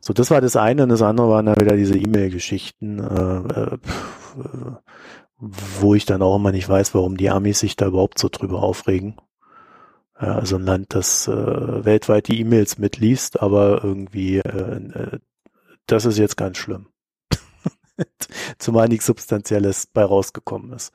So, 0.00 0.12
das 0.12 0.30
war 0.30 0.40
das 0.40 0.56
eine 0.56 0.84
und 0.84 0.88
das 0.88 1.02
andere 1.02 1.28
waren 1.28 1.46
dann 1.46 1.60
wieder 1.60 1.76
diese 1.76 1.98
E-Mail-Geschichten, 1.98 3.00
äh, 3.00 3.60
äh, 3.60 3.78
wo 5.38 5.94
ich 5.94 6.06
dann 6.06 6.22
auch 6.22 6.36
immer 6.36 6.52
nicht 6.52 6.68
weiß, 6.68 6.94
warum 6.94 7.16
die 7.16 7.28
Amis 7.30 7.60
sich 7.60 7.76
da 7.76 7.86
überhaupt 7.86 8.18
so 8.18 8.28
drüber 8.30 8.62
aufregen 8.62 9.16
also 10.18 10.56
ein 10.56 10.64
Land, 10.64 10.94
das 10.94 11.28
äh, 11.28 11.84
weltweit 11.84 12.28
die 12.28 12.40
E-Mails 12.40 12.78
mitliest, 12.78 13.40
aber 13.40 13.84
irgendwie, 13.84 14.38
äh, 14.38 14.76
äh, 14.76 15.18
das 15.86 16.04
ist 16.04 16.18
jetzt 16.18 16.36
ganz 16.36 16.58
schlimm. 16.58 16.88
Zumal 18.58 18.88
nichts 18.88 19.06
Substanzielles 19.06 19.86
bei 19.86 20.04
rausgekommen 20.04 20.72
ist. 20.72 20.92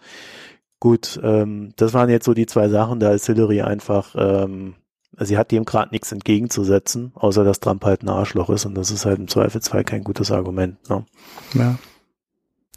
Gut, 0.80 1.20
ähm, 1.24 1.72
das 1.78 1.94
waren 1.94 2.10
jetzt 2.10 2.26
so 2.26 2.34
die 2.34 2.46
zwei 2.46 2.68
Sachen, 2.68 3.00
da 3.00 3.12
ist 3.12 3.26
Hillary 3.26 3.62
einfach, 3.62 4.14
ähm, 4.18 4.76
sie 5.20 5.38
hat 5.38 5.52
dem 5.52 5.66
gerade 5.66 5.92
nichts 5.92 6.12
entgegenzusetzen, 6.12 7.12
außer 7.16 7.44
dass 7.44 7.60
Trump 7.60 7.84
halt 7.86 8.04
ein 8.04 8.10
Arschloch 8.10 8.50
ist 8.50 8.66
und 8.66 8.76
das 8.76 8.92
ist 8.92 9.06
halt 9.06 9.20
im 9.20 9.28
Zweifelsfall 9.28 9.84
kein 9.84 10.04
gutes 10.04 10.32
Argument. 10.32 10.78
Ne? 10.90 11.06
Ja. 11.54 11.76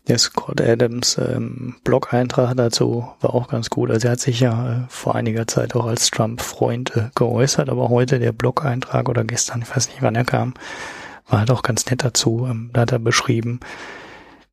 Der 0.09 0.19
Scott 0.19 0.61
Adams 0.61 1.19
ähm, 1.19 1.77
Blog-Eintrag 1.83 2.57
dazu 2.57 3.09
war 3.21 3.35
auch 3.35 3.49
ganz 3.49 3.71
gut. 3.71 3.91
Also 3.91 4.07
er 4.07 4.13
hat 4.13 4.21
sich 4.21 4.39
ja 4.39 4.73
äh, 4.73 4.81
vor 4.89 5.17
einiger 5.17 5.49
Zeit 5.49 5.75
auch 5.75 5.87
als 5.87 6.11
Trump-Freund 6.11 6.95
äh, 6.95 7.11
geäußert, 7.17 7.69
aber 7.69 7.89
heute 7.89 8.21
der 8.21 8.33
Blog-Eintrag 8.33 9.09
oder 9.09 9.25
gestern, 9.25 9.63
ich 9.63 9.75
weiß 9.75 9.89
nicht 9.89 10.03
wann 10.03 10.15
er 10.15 10.25
kam, 10.25 10.55
war 11.29 11.41
halt 11.41 11.51
auch 11.51 11.63
ganz 11.63 11.87
nett 11.87 12.05
dazu. 12.05 12.47
Ähm, 12.49 12.71
da 12.73 12.83
hat 12.83 12.93
er 12.93 13.01
beschrieben, 13.01 13.59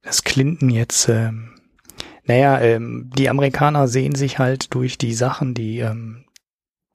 dass 0.02 0.24
Clinton 0.24 0.72
jetzt, 0.72 1.08
ähm, 1.08 1.50
naja, 2.26 2.60
ähm, 2.60 3.12
die 3.16 3.30
Amerikaner 3.30 3.88
sehen 3.88 4.16
sich 4.16 4.40
halt 4.40 4.74
durch 4.74 4.98
die 4.98 5.14
Sachen, 5.14 5.54
die 5.54 5.80
ähm, 5.80 6.24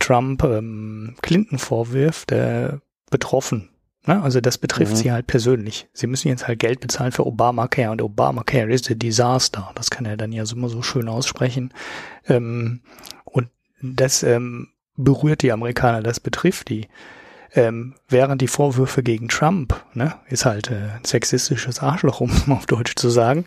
Trump 0.08 0.42
ähm, 0.44 1.16
Clinton 1.22 1.58
vorwirft, 1.58 2.32
äh, 2.32 2.78
betroffen 3.10 3.68
Ne? 4.08 4.22
Also 4.22 4.40
das 4.40 4.56
betrifft 4.56 4.92
mhm. 4.92 4.96
sie 4.96 5.12
halt 5.12 5.26
persönlich. 5.26 5.86
Sie 5.92 6.06
müssen 6.06 6.28
jetzt 6.28 6.48
halt 6.48 6.58
Geld 6.58 6.80
bezahlen 6.80 7.12
für 7.12 7.26
Obamacare 7.26 7.90
und 7.90 8.00
Obamacare 8.00 8.72
ist 8.72 8.90
a 8.90 8.94
disaster. 8.94 9.70
Das 9.74 9.90
kann 9.90 10.06
er 10.06 10.16
dann 10.16 10.32
ja 10.32 10.46
so 10.46 10.56
immer 10.56 10.70
so 10.70 10.80
schön 10.80 11.08
aussprechen. 11.08 11.74
Ähm, 12.26 12.80
und 13.24 13.48
das 13.82 14.22
ähm, 14.22 14.68
berührt 14.96 15.42
die 15.42 15.52
Amerikaner, 15.52 16.02
das 16.02 16.20
betrifft 16.20 16.70
die. 16.70 16.88
Ähm, 17.54 17.94
während 18.08 18.42
die 18.42 18.48
Vorwürfe 18.48 19.02
gegen 19.02 19.28
Trump, 19.28 19.82
ne, 19.94 20.14
ist 20.28 20.44
halt 20.44 20.70
äh, 20.70 20.90
ein 20.96 21.04
sexistisches 21.04 21.80
Arschloch, 21.80 22.20
um 22.20 22.30
auf 22.52 22.66
Deutsch 22.66 22.94
zu 22.96 23.08
sagen. 23.08 23.46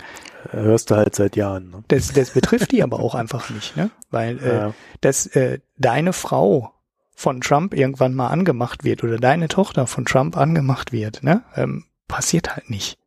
Hörst 0.50 0.90
du 0.90 0.96
halt 0.96 1.16
seit 1.16 1.36
Jahren. 1.36 1.70
Ne? 1.70 1.84
Das, 1.88 2.12
das 2.12 2.32
betrifft 2.32 2.72
die 2.72 2.82
aber 2.82 3.00
auch 3.00 3.14
einfach 3.14 3.50
nicht, 3.52 3.78
ne? 3.78 3.92
Weil 4.10 4.40
äh, 4.40 4.56
ja. 4.56 4.74
dass 5.02 5.28
äh, 5.28 5.60
deine 5.78 6.14
Frau 6.14 6.74
von 7.14 7.42
Trump 7.42 7.76
irgendwann 7.76 8.16
mal 8.16 8.30
angemacht 8.30 8.84
wird 8.84 9.04
oder 9.04 9.18
deine 9.18 9.48
Tochter 9.48 9.86
von 9.86 10.06
Trump 10.06 10.36
angemacht 10.36 10.92
wird, 10.92 11.22
ne, 11.22 11.44
ähm, 11.56 11.86
passiert 12.08 12.56
halt 12.56 12.70
nicht. 12.70 12.98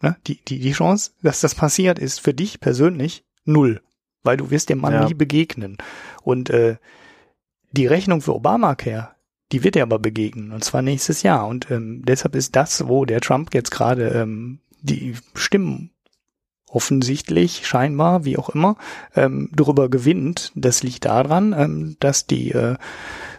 Ne? 0.00 0.16
Die, 0.26 0.42
die, 0.44 0.60
die 0.60 0.72
Chance, 0.72 1.12
dass 1.22 1.40
das 1.40 1.54
passiert, 1.54 1.98
ist 1.98 2.20
für 2.20 2.34
dich 2.34 2.60
persönlich 2.60 3.24
null, 3.44 3.82
weil 4.22 4.36
du 4.36 4.50
wirst 4.50 4.68
dem 4.68 4.78
Mann 4.78 4.92
ja. 4.92 5.04
nie 5.06 5.14
begegnen. 5.14 5.78
Und 6.22 6.50
äh, 6.50 6.76
die 7.72 7.86
Rechnung 7.86 8.20
für 8.20 8.34
Obamacare, 8.34 9.10
die 9.52 9.64
wird 9.64 9.76
er 9.76 9.84
aber 9.84 9.98
begegnen, 9.98 10.52
und 10.52 10.64
zwar 10.64 10.82
nächstes 10.82 11.22
Jahr. 11.22 11.46
Und 11.46 11.70
ähm, 11.70 12.02
deshalb 12.04 12.34
ist 12.34 12.54
das, 12.56 12.86
wo 12.86 13.04
der 13.04 13.20
Trump 13.20 13.54
jetzt 13.54 13.70
gerade 13.70 14.08
ähm, 14.08 14.60
die 14.82 15.14
Stimmen 15.34 15.90
offensichtlich, 16.70 17.66
scheinbar, 17.66 18.24
wie 18.24 18.36
auch 18.36 18.50
immer, 18.50 18.76
ähm, 19.16 19.50
darüber 19.54 19.88
gewinnt. 19.88 20.52
Das 20.54 20.82
liegt 20.82 21.06
daran, 21.06 21.54
ähm, 21.56 21.96
dass 22.00 22.26
die 22.26 22.52
äh, 22.52 22.76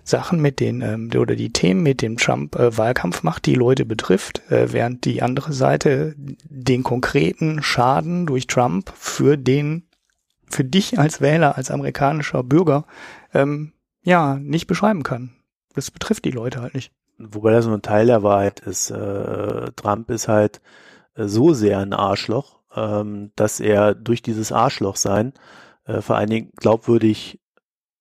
Sachen 0.03 0.41
mit 0.41 0.59
den 0.59 0.81
ähm, 0.81 1.11
oder 1.15 1.35
die 1.35 1.53
Themen 1.53 1.83
mit 1.83 2.01
dem 2.01 2.17
Trump 2.17 2.55
äh, 2.55 2.75
Wahlkampf 2.77 3.23
macht, 3.23 3.45
die 3.45 3.55
Leute 3.55 3.85
betrifft, 3.85 4.41
äh, 4.51 4.73
während 4.73 5.05
die 5.05 5.21
andere 5.21 5.53
Seite 5.53 6.15
den 6.17 6.83
konkreten 6.83 7.61
Schaden 7.61 8.25
durch 8.25 8.47
Trump 8.47 8.91
für 8.95 9.37
den 9.37 9.83
für 10.49 10.63
dich 10.63 10.97
als 10.97 11.21
Wähler, 11.21 11.57
als 11.57 11.69
amerikanischer 11.69 12.41
Bürger 12.41 12.85
ähm, 13.35 13.73
ja 14.01 14.39
nicht 14.39 14.65
beschreiben 14.65 15.03
kann. 15.03 15.35
Das 15.79 15.91
betrifft 15.91 16.25
die 16.25 16.31
Leute 16.31 16.61
halt 16.61 16.73
nicht. 16.73 16.91
Wobei 17.17 17.53
das 17.53 17.65
nur 17.65 17.77
ein 17.77 17.81
Teil 17.81 18.07
der 18.07 18.21
Wahrheit 18.21 18.59
ist. 18.59 18.91
Äh, 18.91 19.71
Trump 19.77 20.09
ist 20.09 20.27
halt 20.27 20.59
äh, 21.15 21.25
so 21.25 21.53
sehr 21.53 21.79
ein 21.79 21.93
Arschloch, 21.93 22.59
ähm, 22.75 23.31
dass 23.37 23.61
er 23.61 23.95
durch 23.95 24.21
dieses 24.21 24.51
Arschloch 24.51 24.97
sein 24.97 25.31
äh, 25.85 26.01
vor 26.01 26.17
allen 26.17 26.29
Dingen 26.29 26.51
glaubwürdig 26.57 27.39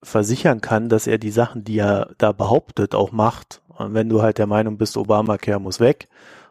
versichern 0.02 0.60
kann, 0.60 0.88
dass 0.88 1.06
er 1.06 1.18
die 1.18 1.30
Sachen, 1.30 1.62
die 1.62 1.78
er 1.78 2.10
da 2.18 2.32
behauptet, 2.32 2.96
auch 2.96 3.12
macht. 3.12 3.62
Und 3.68 3.94
wenn 3.94 4.08
du 4.08 4.22
halt 4.22 4.38
der 4.38 4.48
Meinung 4.48 4.76
bist, 4.76 4.96
Obamacare 4.96 5.60
muss 5.60 5.78
weg 5.78 6.08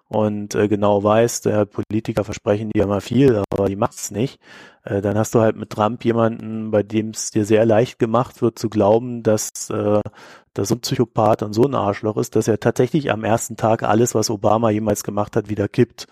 und 0.08 0.56
äh, 0.56 0.70
genau 0.70 1.04
weißt, 1.04 1.46
der 1.46 1.66
Politiker 1.66 2.24
versprechen 2.24 2.70
dir 2.70 2.84
immer 2.84 3.02
viel, 3.02 3.44
aber 3.52 3.68
die 3.68 3.76
macht's 3.76 4.12
nicht, 4.12 4.40
äh, 4.84 5.02
dann 5.02 5.18
hast 5.18 5.36
du 5.36 5.42
halt 5.42 5.58
mit 5.58 5.70
Trump 5.70 6.06
jemanden, 6.06 6.72
bei 6.72 6.84
dem 6.84 7.10
es 7.10 7.32
dir 7.32 7.46
sehr 7.46 7.66
leicht 7.66 8.00
gemacht 8.00 8.42
wird 8.42 8.58
zu 8.58 8.70
glauben, 8.70 9.24
dass 9.24 9.70
äh, 9.70 10.00
das 10.58 10.70
so 10.70 10.76
ein 10.76 10.82
Psychopath 10.82 11.44
und 11.44 11.54
so 11.54 11.64
ein 11.64 11.76
Arschloch 11.76 12.18
ist, 12.18 12.36
dass 12.36 12.48
er 12.48 12.60
tatsächlich 12.60 13.12
am 13.12 13.24
ersten 13.24 13.58
Tag 13.58 13.84
alles, 13.84 14.16
was 14.16 14.30
Obama 14.30 14.70
jemals 14.70 15.04
gemacht 15.04 15.36
hat, 15.36 15.50
wieder 15.50 15.68
kippt. 15.68 16.08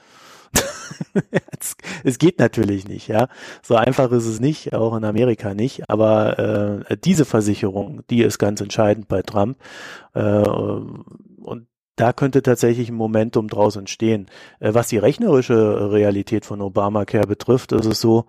es, 1.60 1.76
es, 2.04 2.18
geht 2.18 2.40
natürlich 2.40 2.88
nicht, 2.88 3.08
ja. 3.08 3.28
So 3.62 3.76
einfach 3.76 4.12
ist 4.12 4.26
es 4.26 4.40
nicht, 4.40 4.74
auch 4.74 4.96
in 4.96 5.04
Amerika 5.04 5.54
nicht. 5.54 5.90
Aber 5.90 6.86
äh, 6.90 6.98
diese 7.04 7.26
Versicherung, 7.26 8.04
die 8.10 8.22
ist 8.22 8.38
ganz 8.38 8.62
entscheidend 8.62 9.08
bei 9.08 9.22
Trump. 9.22 9.58
Äh, 10.14 10.22
und 10.22 11.68
da 11.96 12.14
könnte 12.14 12.42
tatsächlich 12.42 12.90
ein 12.90 12.96
Momentum 12.96 13.48
draus 13.48 13.76
entstehen. 13.76 14.28
Äh, 14.60 14.74
was 14.74 14.88
die 14.88 14.98
rechnerische 14.98 15.92
Realität 15.92 16.46
von 16.46 16.62
Obamacare 16.62 17.28
betrifft, 17.28 17.72
ist 17.72 17.86
es 17.86 18.00
so, 18.00 18.26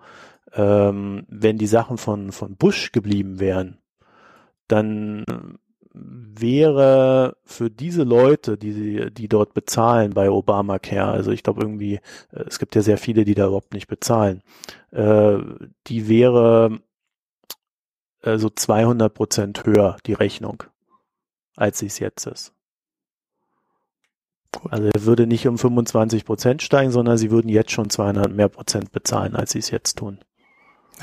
ähm, 0.53 1.25
wenn 1.29 1.57
die 1.57 1.67
Sachen 1.67 1.97
von, 1.97 2.31
von 2.31 2.55
Bush 2.55 2.91
geblieben 2.91 3.39
wären, 3.39 3.77
dann 4.67 5.23
wäre 5.99 7.37
für 7.43 7.69
diese 7.69 8.03
Leute, 8.03 8.57
die, 8.57 9.11
die 9.11 9.27
dort 9.27 9.53
bezahlen 9.53 10.11
bei 10.13 10.29
Obamacare, 10.29 11.11
also 11.11 11.31
ich 11.31 11.43
glaube 11.43 11.61
irgendwie, 11.61 11.95
äh, 12.31 12.43
es 12.47 12.59
gibt 12.59 12.75
ja 12.75 12.81
sehr 12.81 12.97
viele, 12.97 13.25
die 13.25 13.35
da 13.35 13.47
überhaupt 13.47 13.73
nicht 13.73 13.87
bezahlen, 13.87 14.41
äh, 14.91 15.37
die 15.87 16.07
wäre 16.07 16.79
äh, 18.21 18.37
so 18.37 18.49
200 18.49 19.13
Prozent 19.13 19.65
höher, 19.65 19.97
die 20.05 20.13
Rechnung, 20.13 20.63
als 21.55 21.79
sie 21.79 21.87
es 21.87 21.99
jetzt 21.99 22.25
ist. 22.27 22.53
Also 24.69 24.89
er 24.93 25.05
würde 25.05 25.27
nicht 25.27 25.47
um 25.47 25.57
25 25.57 26.25
Prozent 26.25 26.61
steigen, 26.61 26.91
sondern 26.91 27.17
sie 27.17 27.31
würden 27.31 27.49
jetzt 27.49 27.71
schon 27.71 27.89
200 27.89 28.31
mehr 28.31 28.49
Prozent 28.49 28.91
bezahlen, 28.91 29.35
als 29.35 29.51
sie 29.51 29.59
es 29.59 29.69
jetzt 29.69 29.97
tun. 29.97 30.19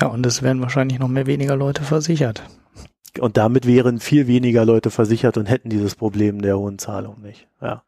Ja, 0.01 0.07
und 0.07 0.25
es 0.25 0.41
werden 0.41 0.61
wahrscheinlich 0.61 0.99
noch 0.99 1.07
mehr 1.07 1.25
weniger 1.25 1.55
Leute 1.55 1.83
versichert 1.83 2.43
und 3.19 3.37
damit 3.37 3.65
wären 3.65 3.99
viel 3.99 4.27
weniger 4.27 4.65
Leute 4.65 4.91
versichert 4.91 5.37
und 5.37 5.47
hätten 5.47 5.69
dieses 5.69 5.95
Problem 5.95 6.41
der 6.41 6.57
hohen 6.57 6.79
Zahlung 6.79 7.21
nicht. 7.21 7.47
Ja. 7.61 7.83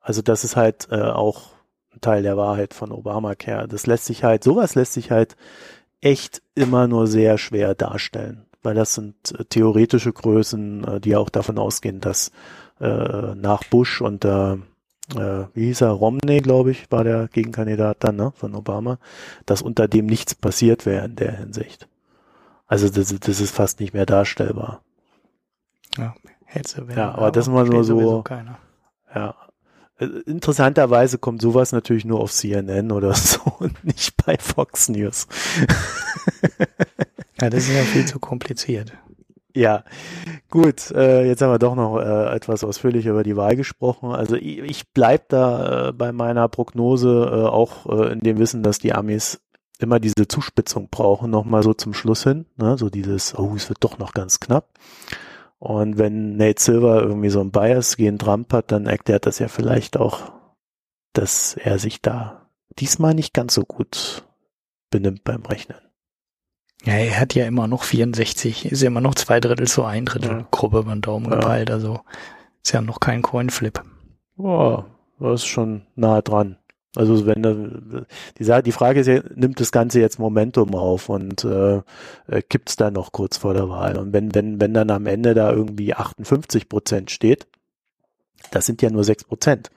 Also 0.00 0.22
das 0.22 0.44
ist 0.44 0.56
halt 0.56 0.88
äh, 0.90 1.00
auch 1.00 1.50
ein 1.94 2.00
Teil 2.00 2.22
der 2.22 2.36
Wahrheit 2.36 2.74
von 2.74 2.90
Obamacare. 2.90 3.68
Das 3.68 3.86
lässt 3.86 4.06
sich 4.06 4.24
halt, 4.24 4.42
sowas 4.44 4.74
lässt 4.74 4.94
sich 4.94 5.10
halt 5.10 5.36
echt 6.00 6.42
immer 6.54 6.88
nur 6.88 7.06
sehr 7.06 7.38
schwer 7.38 7.74
darstellen, 7.74 8.44
weil 8.62 8.74
das 8.74 8.94
sind 8.94 9.14
äh, 9.38 9.44
theoretische 9.44 10.12
Größen, 10.12 10.84
äh, 10.84 11.00
die 11.00 11.16
auch 11.16 11.30
davon 11.30 11.58
ausgehen, 11.58 12.00
dass 12.00 12.32
äh, 12.80 13.34
nach 13.34 13.64
Bush 13.64 14.00
und 14.00 14.24
äh, 14.24 14.56
wie 15.54 15.66
hieß 15.66 15.82
er, 15.82 15.90
Romney, 15.90 16.38
glaube 16.38 16.70
ich, 16.70 16.90
war 16.90 17.04
der 17.04 17.28
Gegenkandidat 17.28 17.98
dann, 18.00 18.16
ne, 18.16 18.32
von 18.34 18.54
Obama, 18.54 18.98
dass 19.44 19.60
unter 19.60 19.86
dem 19.88 20.06
nichts 20.06 20.34
passiert 20.34 20.86
wäre 20.86 21.04
in 21.04 21.16
der 21.16 21.36
Hinsicht. 21.36 21.86
Also 22.72 22.88
das, 22.88 23.14
das 23.20 23.38
ist 23.38 23.54
fast 23.54 23.80
nicht 23.80 23.92
mehr 23.92 24.06
darstellbar. 24.06 24.80
Ja, 25.98 26.14
Hetze 26.46 26.86
ja 26.96 27.14
aber 27.14 27.30
das 27.30 27.46
mal 27.46 27.66
nur 27.66 27.84
so. 27.84 28.24
Ja, 29.14 29.34
Äh, 29.98 30.06
interessanterweise 30.24 31.18
kommt 31.18 31.42
sowas 31.42 31.72
natürlich 31.72 32.06
nur 32.06 32.20
auf 32.20 32.32
CNN 32.32 32.90
oder 32.90 33.12
so 33.14 33.40
und 33.58 33.84
nicht 33.84 34.16
bei 34.24 34.38
Fox 34.38 34.88
News. 34.88 35.26
ja, 37.42 37.50
das 37.50 37.64
ist 37.64 37.74
ja 37.74 37.82
viel 37.82 38.06
zu 38.06 38.18
kompliziert. 38.18 38.94
Ja, 39.54 39.84
gut. 40.48 40.92
Äh, 40.92 41.26
jetzt 41.26 41.42
haben 41.42 41.52
wir 41.52 41.58
doch 41.58 41.74
noch 41.74 41.98
äh, 41.98 42.34
etwas 42.34 42.64
ausführlicher 42.64 43.10
über 43.10 43.22
die 43.22 43.36
Wahl 43.36 43.54
gesprochen. 43.54 44.12
Also 44.12 44.36
ich, 44.36 44.60
ich 44.60 44.92
bleib 44.94 45.28
da 45.28 45.88
äh, 45.88 45.92
bei 45.92 46.10
meiner 46.10 46.48
Prognose 46.48 47.10
äh, 47.30 47.48
auch 47.48 47.84
äh, 47.84 48.12
in 48.12 48.20
dem 48.20 48.38
Wissen, 48.38 48.62
dass 48.62 48.78
die 48.78 48.94
Amis 48.94 49.42
immer 49.82 50.00
diese 50.00 50.28
Zuspitzung 50.28 50.88
brauchen, 50.90 51.30
nochmal 51.30 51.62
so 51.62 51.74
zum 51.74 51.94
Schluss 51.94 52.24
hin. 52.24 52.46
Ne? 52.56 52.76
So 52.78 52.90
dieses, 52.90 53.38
oh, 53.38 53.54
es 53.56 53.68
wird 53.68 53.82
doch 53.84 53.98
noch 53.98 54.14
ganz 54.14 54.40
knapp. 54.40 54.68
Und 55.58 55.96
wenn 55.96 56.36
Nate 56.36 56.60
Silver 56.60 57.02
irgendwie 57.02 57.30
so 57.30 57.40
ein 57.40 57.52
Bias 57.52 57.96
gegen 57.96 58.18
Trump 58.18 58.52
hat, 58.52 58.72
dann 58.72 58.86
erklärt 58.86 59.26
das 59.26 59.38
ja 59.38 59.48
vielleicht 59.48 59.96
auch, 59.96 60.32
dass 61.12 61.54
er 61.54 61.78
sich 61.78 62.02
da 62.02 62.48
diesmal 62.78 63.14
nicht 63.14 63.32
ganz 63.32 63.54
so 63.54 63.62
gut 63.62 64.24
benimmt 64.90 65.24
beim 65.24 65.42
Rechnen. 65.42 65.78
Ja, 66.84 66.94
er 66.94 67.20
hat 67.20 67.34
ja 67.34 67.46
immer 67.46 67.68
noch 67.68 67.84
64, 67.84 68.72
ist 68.72 68.82
ja 68.82 68.88
immer 68.88 69.00
noch 69.00 69.14
zwei 69.14 69.38
Drittel 69.38 69.68
zu 69.68 69.84
ein 69.84 70.04
Drittel 70.04 70.30
ja. 70.30 70.48
Gruppe 70.50 70.80
über 70.80 70.92
den 70.92 71.00
Daumen 71.00 71.30
ja. 71.30 71.36
gepeilt, 71.36 71.70
also 71.70 72.00
ist 72.62 72.72
ja 72.72 72.80
noch 72.80 72.98
kein 72.98 73.22
Coinflip. 73.22 73.82
Boah, 74.36 74.86
das 75.20 75.42
ist 75.42 75.46
schon 75.46 75.86
nah 75.94 76.22
dran. 76.22 76.58
Also 76.94 77.26
wenn 77.26 77.42
die, 78.38 78.62
die 78.62 78.72
Frage 78.72 79.00
ist 79.00 79.06
ja, 79.06 79.22
nimmt 79.34 79.60
das 79.60 79.72
Ganze 79.72 80.00
jetzt 80.00 80.18
Momentum 80.18 80.74
auf 80.74 81.08
und 81.08 81.42
äh, 81.44 81.76
äh 82.26 82.42
gibt 82.48 82.68
es 82.68 82.76
da 82.76 82.90
noch 82.90 83.12
kurz 83.12 83.38
vor 83.38 83.54
der 83.54 83.68
Wahl? 83.70 83.96
Und 83.96 84.12
wenn, 84.12 84.34
wenn, 84.34 84.60
wenn 84.60 84.74
dann 84.74 84.90
am 84.90 85.06
Ende 85.06 85.32
da 85.32 85.50
irgendwie 85.52 85.94
58 85.94 86.68
Prozent 86.68 87.10
steht, 87.10 87.46
das 88.50 88.66
sind 88.66 88.82
ja 88.82 88.90
nur 88.90 89.04
6 89.04 89.24
Prozent. 89.24 89.70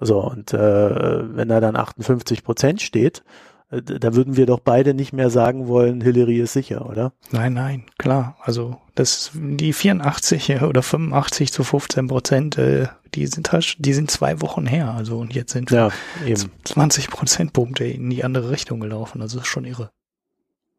So, 0.00 0.22
und 0.22 0.54
äh, 0.54 1.36
wenn 1.36 1.48
da 1.48 1.60
dann 1.60 1.76
58 1.76 2.42
Prozent 2.42 2.80
steht, 2.80 3.18
äh, 3.18 3.22
da 3.70 4.14
würden 4.14 4.36
wir 4.36 4.46
doch 4.46 4.58
beide 4.58 4.94
nicht 4.94 5.12
mehr 5.12 5.30
sagen 5.30 5.68
wollen, 5.68 6.00
Hillary 6.00 6.40
ist 6.40 6.54
sicher, 6.54 6.88
oder? 6.88 7.12
Nein, 7.30 7.52
nein, 7.52 7.84
klar. 7.98 8.36
Also 8.42 8.80
das 8.96 9.30
die 9.34 9.72
84 9.72 10.62
oder 10.62 10.82
85 10.82 11.52
zu 11.52 11.62
15 11.62 12.08
Prozent, 12.08 12.58
äh, 12.58 12.88
die 13.14 13.28
sind 13.28 13.52
halt, 13.52 13.76
die 13.78 13.92
sind 13.92 14.10
zwei 14.10 14.40
Wochen 14.40 14.66
her. 14.66 14.92
Also 14.92 15.18
und 15.18 15.34
jetzt 15.34 15.52
sind 15.52 15.70
ja, 15.70 15.90
eben. 16.26 16.50
20 16.64 17.10
Prozentpunkte 17.10 17.84
in 17.84 18.10
die 18.10 18.24
andere 18.24 18.50
Richtung 18.50 18.80
gelaufen. 18.80 19.22
Also 19.22 19.38
das 19.38 19.46
ist 19.46 19.52
schon 19.52 19.64
irre. 19.64 19.90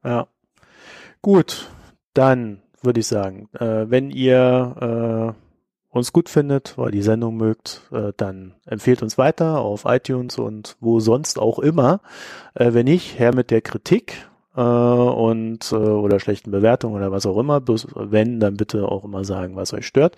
Ja. 0.04 0.28
Gut, 1.22 1.70
dann 2.14 2.62
würde 2.82 3.00
ich 3.00 3.08
sagen, 3.08 3.48
äh, 3.54 3.90
wenn 3.90 4.12
ihr 4.12 5.36
äh, 5.38 5.51
uns 5.92 6.14
gut 6.14 6.30
findet, 6.30 6.78
weil 6.78 6.92
die 6.92 7.02
Sendung 7.02 7.38
mögt, 7.38 7.82
äh, 7.92 8.14
dann 8.18 8.54
empfehlt 8.66 9.04
uns 9.04 9.18
weiter 9.18 9.60
auf 9.60 9.84
iTunes 9.86 10.40
und 10.40 10.78
wo 10.80 11.00
sonst 11.00 11.38
auch 11.38 11.60
immer. 11.60 12.00
Äh, 12.56 12.74
wenn 12.74 12.86
nicht, 12.86 13.20
her 13.20 13.36
mit 13.36 13.52
der 13.52 13.62
Kritik 13.62 14.30
äh, 14.56 14.62
und 14.62 15.72
äh, 15.72 15.76
oder 15.76 16.20
schlechten 16.20 16.50
Bewertungen 16.52 16.96
oder 16.96 17.12
was 17.12 17.26
auch 17.26 17.38
immer. 17.38 17.62
Wenn, 17.96 18.40
dann 18.40 18.56
bitte 18.56 18.88
auch 18.88 19.04
immer 19.04 19.26
sagen, 19.26 19.56
was 19.56 19.74
euch 19.74 19.86
stört. 19.86 20.16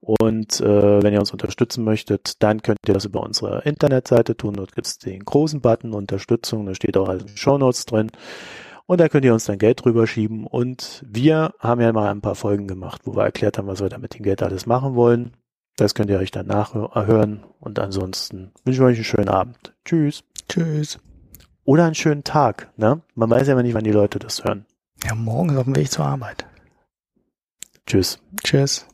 Und 0.00 0.60
äh, 0.60 1.02
wenn 1.02 1.12
ihr 1.12 1.20
uns 1.20 1.32
unterstützen 1.32 1.84
möchtet, 1.84 2.42
dann 2.42 2.62
könnt 2.62 2.78
ihr 2.86 2.94
das 2.94 3.04
über 3.04 3.22
unsere 3.22 3.62
Internetseite 3.62 4.36
tun. 4.36 4.54
Dort 4.54 4.74
gibt 4.74 4.86
es 4.86 4.98
den 4.98 5.24
großen 5.24 5.60
Button 5.60 5.94
Unterstützung, 5.94 6.66
da 6.66 6.74
steht 6.74 6.96
auch 6.96 7.08
alles 7.08 7.22
in 7.22 7.36
Show 7.36 7.56
Notes 7.56 7.86
drin. 7.86 8.10
Und 8.86 9.00
da 9.00 9.08
könnt 9.08 9.24
ihr 9.24 9.32
uns 9.32 9.44
dann 9.44 9.58
Geld 9.58 9.84
drüber 9.84 10.06
schieben. 10.06 10.46
Und 10.46 11.04
wir 11.06 11.54
haben 11.58 11.80
ja 11.80 11.92
mal 11.92 12.10
ein 12.10 12.20
paar 12.20 12.34
Folgen 12.34 12.68
gemacht, 12.68 13.02
wo 13.04 13.16
wir 13.16 13.24
erklärt 13.24 13.58
haben, 13.58 13.66
was 13.66 13.80
wir 13.80 13.88
da 13.88 13.98
mit 13.98 14.14
dem 14.14 14.22
Geld 14.22 14.42
alles 14.42 14.66
machen 14.66 14.94
wollen. 14.94 15.36
Das 15.76 15.94
könnt 15.94 16.10
ihr 16.10 16.18
euch 16.18 16.30
dann 16.30 16.46
nachhören. 16.46 17.44
Und 17.60 17.78
ansonsten 17.78 18.52
wünsche 18.64 18.80
ich 18.80 18.86
euch 18.86 18.96
einen 18.96 19.04
schönen 19.04 19.28
Abend. 19.28 19.74
Tschüss. 19.84 20.22
Tschüss. 20.48 20.98
Oder 21.64 21.86
einen 21.86 21.94
schönen 21.94 22.24
Tag. 22.24 22.72
Ne? 22.76 23.00
Man 23.14 23.30
weiß 23.30 23.46
ja 23.46 23.54
immer 23.54 23.62
nicht, 23.62 23.74
wann 23.74 23.84
die 23.84 23.90
Leute 23.90 24.18
das 24.18 24.44
hören. 24.44 24.66
Ja, 25.02 25.14
morgen 25.14 25.50
ist 25.50 25.56
auf 25.56 25.64
dem 25.64 25.76
Weg 25.76 25.90
zur 25.90 26.04
Arbeit. 26.04 26.46
Tschüss. 27.86 28.18
Tschüss. 28.42 28.86